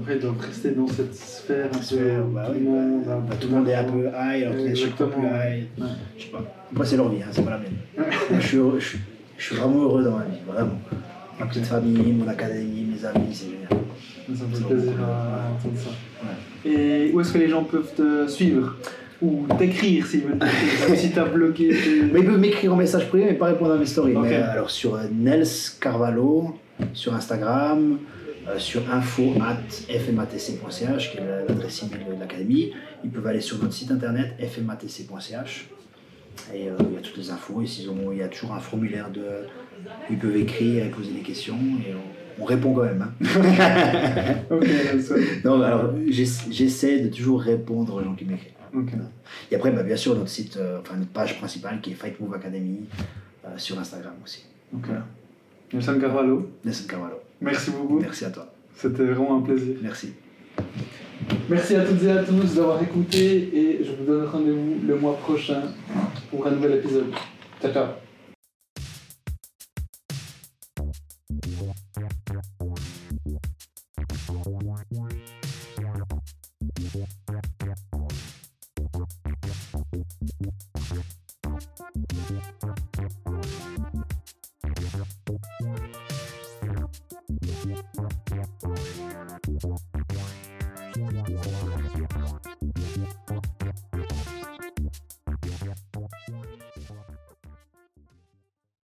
Après, 0.00 0.16
ils 0.16 0.20
doivent 0.20 0.38
rester 0.40 0.70
dans 0.70 0.86
cette 0.88 1.14
sphère 1.14 1.68
un. 1.74 1.82
Sphère, 1.82 2.24
bah 2.24 2.44
tout 2.46 2.52
oui, 2.54 2.60
le 2.64 2.70
monde, 2.70 3.04
bah, 3.06 3.22
bah, 3.28 3.34
tout 3.38 3.48
le 3.48 3.54
monde 3.56 3.68
est 3.68 3.74
un 3.74 3.84
peu 3.84 4.06
high, 4.06 4.44
alors 4.44 4.66
a 4.66 4.74
chaque 4.74 4.96
fois 4.96 5.10
plus 5.10 5.22
high. 5.22 5.66
Ouais. 5.78 5.86
Je 6.16 6.22
sais 6.24 6.28
pas. 6.30 6.44
Moi, 6.72 6.86
c'est 6.86 6.96
leur 6.96 7.08
vie, 7.10 7.22
hein, 7.22 7.26
c'est 7.30 7.44
pas 7.44 7.50
la 7.50 7.58
mienne. 7.58 7.76
Je, 8.40 8.46
suis 8.46 8.56
heureux- 8.56 8.80
je, 8.80 8.88
suis- 8.88 8.98
je 9.36 9.44
suis 9.44 9.56
vraiment 9.56 9.82
heureux 9.82 10.02
dans 10.04 10.16
ma 10.18 10.24
vie, 10.24 10.38
vraiment. 10.46 10.78
Ma 11.38 11.46
petite 11.46 11.66
famille, 11.66 12.12
mon 12.12 12.26
académie, 12.28 12.84
mes 12.94 13.04
amis, 13.04 13.26
c'est 13.32 13.46
génial. 13.46 13.68
Ça 13.68 14.44
me 14.44 14.54
C'est 14.54 14.62
fait 14.62 14.68
plaisir 14.68 14.92
beaucoup, 14.92 15.02
à 15.02 15.50
entendre 15.52 15.78
ça. 15.78 15.90
Ouais. 16.24 16.72
Et 16.72 17.12
où 17.12 17.20
est-ce 17.20 17.32
que 17.32 17.38
les 17.38 17.48
gens 17.48 17.64
peuvent 17.64 17.92
te 17.94 18.26
suivre? 18.28 18.76
Ou 19.22 19.46
t'écrire 19.58 20.06
s'ils 20.06 20.22
veulent 20.22 20.38
t'écrire 20.38 20.96
Si 20.98 21.10
t'as 21.12 21.24
bloqué. 21.24 21.70
Mais 22.12 22.20
ils 22.20 22.26
peuvent 22.26 22.40
m'écrire 22.40 22.72
en 22.72 22.76
message 22.76 23.08
privé, 23.08 23.26
mais 23.26 23.34
pas 23.34 23.46
répondre 23.46 23.72
à 23.72 23.76
mes 23.78 23.86
stories. 23.86 24.14
Mais, 24.16 24.34
euh, 24.34 24.50
alors 24.52 24.70
sur 24.70 24.96
euh, 24.96 25.04
Nels 25.12 25.46
Carvalho, 25.80 26.58
sur 26.92 27.14
Instagram, 27.14 27.98
euh, 28.48 28.58
sur 28.58 28.82
info 28.92 29.34
at 29.40 29.58
fmatc.ch, 29.98 31.12
qui 31.12 31.18
est 31.18 31.20
la- 31.20 31.44
l'adresse 31.44 31.82
email 31.84 32.04
de 32.14 32.18
l'académie. 32.20 32.72
Ils 33.04 33.10
peuvent 33.10 33.26
aller 33.26 33.40
sur 33.40 33.58
notre 33.62 33.72
site 33.74 33.90
internet 33.92 34.32
fmatc.ch. 34.40 35.68
Et 36.54 36.60
il 36.60 36.64
y 36.64 36.68
a 36.96 37.00
toutes 37.02 37.18
les 37.18 37.30
infos. 37.30 37.62
Et 37.62 37.66
s'ils 37.66 37.88
ont, 37.90 38.10
il 38.10 38.18
y 38.18 38.22
a 38.22 38.28
toujours 38.28 38.54
un 38.54 38.60
formulaire 38.60 39.10
de. 39.10 39.22
Ils 40.10 40.16
peuvent 40.18 40.36
écrire 40.36 40.84
et 40.86 40.88
poser 40.88 41.12
des 41.12 41.20
questions. 41.20 41.54
Et 41.86 41.92
on, 41.94 42.42
on 42.42 42.44
répond 42.46 42.72
quand 42.72 42.84
même. 42.84 43.06
hein. 43.22 43.26
Non, 45.44 45.60
alors 45.62 45.92
j'ess- 46.08 46.46
j'essaie 46.50 47.00
de 47.00 47.08
toujours 47.08 47.40
répondre 47.42 47.94
aux 47.94 48.02
gens 48.02 48.14
qui 48.14 48.24
m'écrivent. 48.24 48.50
Et 49.50 49.56
après, 49.56 49.70
bah, 49.70 49.82
bien 49.82 49.96
sûr, 49.96 50.14
notre 50.14 50.28
site, 50.28 50.56
euh, 50.56 50.80
enfin 50.80 50.96
notre 50.96 51.10
page 51.10 51.38
principale 51.38 51.80
qui 51.80 51.92
est 51.92 51.94
Fight 51.94 52.18
Move 52.20 52.34
Academy 52.34 52.80
euh, 53.44 53.48
sur 53.56 53.78
Instagram 53.78 54.14
aussi. 54.24 54.44
Ok. 54.74 54.86
Nelson 55.72 55.98
Carvalho, 56.00 56.50
Nelson 56.64 56.86
Carvalho. 56.88 57.16
merci 57.40 57.70
beaucoup. 57.70 57.98
Merci 57.98 58.24
à 58.24 58.30
toi. 58.30 58.52
C'était 58.74 59.04
vraiment 59.04 59.38
un 59.38 59.42
plaisir. 59.42 59.76
Merci. 59.82 60.14
Merci 61.48 61.76
à 61.76 61.84
toutes 61.84 62.02
et 62.02 62.10
à 62.10 62.22
tous 62.22 62.54
d'avoir 62.54 62.82
écouté 62.82 63.56
et 63.56 63.84
je 63.84 63.92
vous 63.92 64.04
donne 64.04 64.26
rendez-vous 64.26 64.80
le 64.86 64.96
mois 64.96 65.16
prochain 65.18 65.62
pour 66.30 66.46
un 66.46 66.50
nouvel 66.50 66.78
épisode. 66.78 67.12
Ciao, 67.60 67.72
ciao. 67.72 67.88